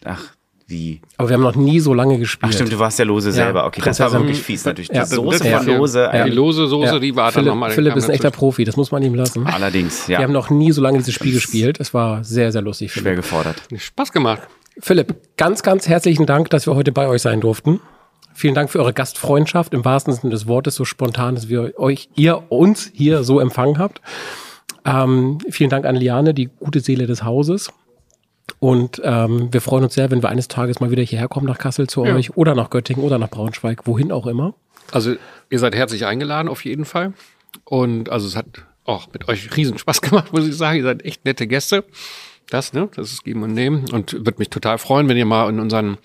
ach, 0.04 0.22
wie? 0.66 1.02
Aber 1.18 1.28
wir 1.28 1.34
haben 1.34 1.42
noch 1.42 1.56
nie 1.56 1.78
so 1.80 1.92
lange 1.92 2.18
gespielt. 2.18 2.50
Ach 2.50 2.54
stimmt, 2.54 2.72
du 2.72 2.78
warst 2.78 2.98
der 2.98 3.04
Lose 3.04 3.30
selber. 3.32 3.66
Okay, 3.66 3.82
das 3.84 4.00
war 4.00 4.06
Prinzessin. 4.08 4.26
wirklich 4.26 4.42
fies 4.42 4.64
natürlich. 4.64 4.88
Die 4.88 4.96
Ja. 4.96 5.04
Soße 5.04 5.46
Ja. 5.46 5.58
von 5.58 5.66
Lose. 5.66 6.10
Die 6.24 6.30
lose 6.30 6.66
Soße, 6.66 6.94
Ja. 6.94 6.98
die 6.98 7.14
war 7.14 7.24
dann 7.26 7.32
Philipp, 7.34 7.48
nochmal. 7.48 7.70
Philipp 7.72 7.96
ist 7.96 8.04
ein 8.08 8.12
echter 8.12 8.30
Profi, 8.30 8.64
das 8.64 8.76
muss 8.78 8.90
man 8.90 9.02
ihm 9.02 9.14
lassen. 9.14 9.46
Allerdings, 9.46 10.06
ja. 10.06 10.18
Wir 10.20 10.24
haben 10.24 10.32
noch 10.32 10.48
nie 10.48 10.72
so 10.72 10.80
lange 10.80 10.96
dieses 10.98 11.12
Spiel 11.12 11.34
gespielt. 11.34 11.78
Es 11.80 11.92
war 11.92 12.24
sehr, 12.24 12.50
sehr 12.52 12.62
lustig. 12.62 12.92
schwer 12.92 13.14
gefordert. 13.16 13.56
Spaß 13.76 14.12
gemacht. 14.12 14.40
Philipp, 14.80 15.14
ganz, 15.36 15.62
ganz 15.62 15.86
herzlichen 15.86 16.24
Dank, 16.24 16.48
dass 16.50 16.66
wir 16.66 16.74
heute 16.74 16.92
bei 16.92 17.06
euch 17.08 17.20
sein 17.20 17.40
durften. 17.42 17.80
Vielen 18.34 18.54
Dank 18.54 18.70
für 18.70 18.80
eure 18.80 18.92
Gastfreundschaft 18.92 19.72
im 19.74 19.84
wahrsten 19.84 20.12
Sinne 20.12 20.30
des 20.32 20.46
Wortes, 20.46 20.74
so 20.74 20.84
spontan, 20.84 21.34
dass 21.36 21.48
wir 21.48 21.78
euch, 21.78 22.08
ihr 22.16 22.50
uns 22.50 22.90
hier 22.92 23.22
so 23.24 23.38
empfangen 23.40 23.78
habt. 23.78 24.00
Ähm, 24.84 25.38
vielen 25.48 25.70
Dank 25.70 25.86
an 25.86 25.96
Liane, 25.96 26.34
die 26.34 26.46
gute 26.46 26.80
Seele 26.80 27.06
des 27.06 27.22
Hauses. 27.24 27.70
Und 28.58 29.00
ähm, 29.04 29.48
wir 29.52 29.60
freuen 29.60 29.84
uns 29.84 29.94
sehr, 29.94 30.10
wenn 30.10 30.22
wir 30.22 30.28
eines 30.28 30.48
Tages 30.48 30.80
mal 30.80 30.90
wieder 30.90 31.02
hierher 31.02 31.28
kommen 31.28 31.46
nach 31.46 31.58
Kassel 31.58 31.86
zu 31.86 32.04
Ja. 32.04 32.14
euch 32.14 32.36
oder 32.36 32.54
nach 32.54 32.70
Göttingen 32.70 33.02
oder 33.04 33.18
nach 33.18 33.30
Braunschweig, 33.30 33.86
wohin 33.86 34.12
auch 34.12 34.26
immer. 34.26 34.54
Also 34.92 35.14
ihr 35.48 35.58
seid 35.58 35.74
herzlich 35.74 36.04
eingeladen 36.04 36.48
auf 36.48 36.64
jeden 36.64 36.84
Fall. 36.84 37.14
Und 37.64 38.10
also 38.10 38.26
es 38.26 38.36
hat 38.36 38.46
auch 38.84 39.06
mit 39.12 39.28
euch 39.28 39.56
riesen 39.56 39.78
Spaß 39.78 40.02
gemacht, 40.02 40.32
muss 40.32 40.46
ich 40.46 40.56
sagen. 40.56 40.78
Ihr 40.78 40.84
seid 40.84 41.04
echt 41.04 41.24
nette 41.24 41.46
Gäste. 41.46 41.84
Das, 42.50 42.74
ne? 42.74 42.90
Das 42.94 43.12
ist 43.12 43.24
Geben 43.24 43.42
und 43.42 43.54
Nehmen. 43.54 43.86
Und 43.92 44.12
würde 44.12 44.34
mich 44.38 44.50
total 44.50 44.76
freuen, 44.78 45.08
wenn 45.08 45.16
ihr 45.16 45.24
mal 45.24 45.48
in 45.48 45.60
unseren 45.60 45.96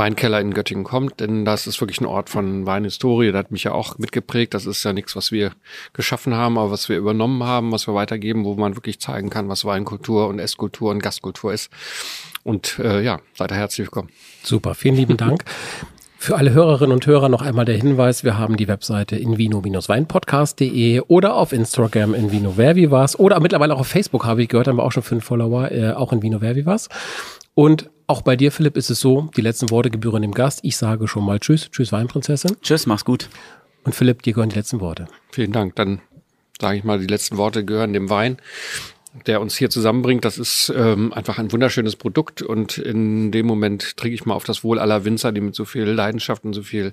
Weinkeller 0.00 0.40
in 0.40 0.54
Göttingen 0.54 0.84
kommt, 0.84 1.20
denn 1.20 1.44
das 1.44 1.66
ist 1.66 1.78
wirklich 1.82 2.00
ein 2.00 2.06
Ort 2.06 2.30
von 2.30 2.64
Weinhistorie. 2.64 3.32
Das 3.32 3.40
hat 3.40 3.50
mich 3.50 3.64
ja 3.64 3.72
auch 3.72 3.98
mitgeprägt. 3.98 4.54
Das 4.54 4.64
ist 4.64 4.82
ja 4.82 4.94
nichts, 4.94 5.14
was 5.14 5.30
wir 5.30 5.52
geschaffen 5.92 6.34
haben, 6.34 6.56
aber 6.56 6.70
was 6.70 6.88
wir 6.88 6.96
übernommen 6.96 7.44
haben, 7.44 7.70
was 7.70 7.86
wir 7.86 7.94
weitergeben, 7.94 8.46
wo 8.46 8.54
man 8.54 8.76
wirklich 8.76 8.98
zeigen 8.98 9.28
kann, 9.28 9.50
was 9.50 9.66
Weinkultur 9.66 10.28
und 10.28 10.38
Esskultur 10.38 10.90
und 10.90 11.02
Gastkultur 11.02 11.52
ist. 11.52 11.70
Und 12.44 12.78
äh, 12.78 13.02
ja, 13.02 13.20
seid 13.34 13.52
ihr 13.52 13.58
herzlich 13.58 13.88
willkommen. 13.88 14.08
Super, 14.42 14.74
vielen 14.74 14.96
lieben 14.96 15.18
Dank. 15.18 15.44
Für 16.16 16.38
alle 16.38 16.54
Hörerinnen 16.54 16.92
und 16.92 17.06
Hörer 17.06 17.28
noch 17.28 17.42
einmal 17.42 17.66
der 17.66 17.76
Hinweis, 17.76 18.24
wir 18.24 18.38
haben 18.38 18.56
die 18.56 18.68
Webseite 18.68 19.16
invino-weinpodcast.de 19.16 21.00
oder 21.08 21.34
auf 21.34 21.52
Instagram 21.52 22.14
invino 22.14 22.56
was 22.56 23.18
oder 23.18 23.38
mittlerweile 23.40 23.74
auch 23.74 23.80
auf 23.80 23.86
Facebook 23.86 24.24
habe 24.24 24.42
ich 24.42 24.48
gehört, 24.48 24.68
haben 24.68 24.76
wir 24.76 24.82
auch 24.82 24.92
schon 24.92 25.02
fünf 25.02 25.24
Follower, 25.24 25.70
äh, 25.70 25.92
auch 25.92 26.12
invino 26.12 26.40
was. 26.40 26.88
Und 27.54 27.90
auch 28.10 28.22
bei 28.22 28.34
dir, 28.34 28.50
Philipp, 28.50 28.76
ist 28.76 28.90
es 28.90 28.98
so, 28.98 29.30
die 29.36 29.40
letzten 29.40 29.70
Worte 29.70 29.88
gebühren 29.88 30.22
dem 30.22 30.32
Gast. 30.32 30.60
Ich 30.64 30.76
sage 30.76 31.06
schon 31.06 31.24
mal 31.24 31.38
Tschüss, 31.38 31.70
Tschüss 31.70 31.92
Weinprinzessin. 31.92 32.56
Tschüss, 32.60 32.86
mach's 32.86 33.04
gut. 33.04 33.28
Und 33.84 33.94
Philipp, 33.94 34.22
dir 34.22 34.32
gehören 34.32 34.50
die 34.50 34.56
letzten 34.56 34.80
Worte. 34.80 35.06
Vielen 35.30 35.52
Dank. 35.52 35.76
Dann 35.76 36.00
sage 36.60 36.76
ich 36.76 36.84
mal, 36.84 36.98
die 36.98 37.06
letzten 37.06 37.36
Worte 37.36 37.64
gehören 37.64 37.92
dem 37.92 38.10
Wein, 38.10 38.38
der 39.26 39.40
uns 39.40 39.56
hier 39.56 39.70
zusammenbringt. 39.70 40.24
Das 40.24 40.38
ist 40.38 40.72
ähm, 40.76 41.12
einfach 41.12 41.38
ein 41.38 41.52
wunderschönes 41.52 41.94
Produkt 41.94 42.42
und 42.42 42.78
in 42.78 43.30
dem 43.30 43.46
Moment 43.46 43.96
trinke 43.96 44.16
ich 44.16 44.26
mal 44.26 44.34
auf 44.34 44.44
das 44.44 44.64
Wohl 44.64 44.80
aller 44.80 45.04
Winzer, 45.04 45.30
die 45.30 45.40
mit 45.40 45.54
so 45.54 45.64
viel 45.64 45.84
Leidenschaft 45.84 46.44
und 46.44 46.52
so 46.52 46.62
viel 46.62 46.92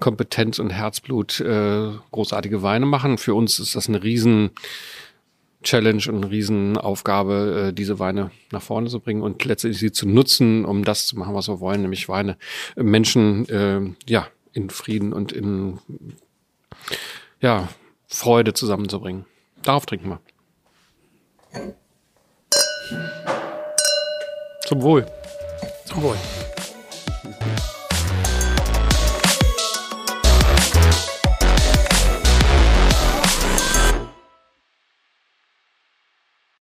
Kompetenz 0.00 0.58
und 0.58 0.70
Herzblut 0.70 1.40
äh, 1.40 1.90
großartige 2.10 2.62
Weine 2.62 2.86
machen. 2.86 3.18
Für 3.18 3.34
uns 3.34 3.58
ist 3.58 3.76
das 3.76 3.86
eine 3.88 4.02
riesen 4.02 4.50
Challenge 5.62 6.02
und 6.08 6.16
eine 6.24 6.30
Riesenaufgabe, 6.30 7.68
äh, 7.68 7.72
diese 7.72 7.98
Weine 7.98 8.30
nach 8.52 8.62
vorne 8.62 8.88
zu 8.88 9.00
bringen 9.00 9.22
und 9.22 9.44
letztendlich 9.44 9.80
sie 9.80 9.92
zu 9.92 10.08
nutzen, 10.08 10.64
um 10.64 10.84
das 10.84 11.06
zu 11.06 11.18
machen, 11.18 11.34
was 11.34 11.48
wir 11.48 11.60
wollen, 11.60 11.82
nämlich 11.82 12.08
Weine 12.08 12.36
äh, 12.76 12.82
Menschen 12.82 13.48
äh, 13.48 13.80
ja 14.08 14.28
in 14.52 14.70
Frieden 14.70 15.12
und 15.12 15.32
in 15.32 15.78
ja 17.40 17.68
Freude 18.06 18.54
zusammenzubringen. 18.54 19.24
Darauf 19.62 19.86
trinken 19.86 20.08
wir. 20.10 20.20
Zum 24.66 24.82
Wohl. 24.82 25.06
Zum 25.86 26.02
Wohl. 26.02 26.16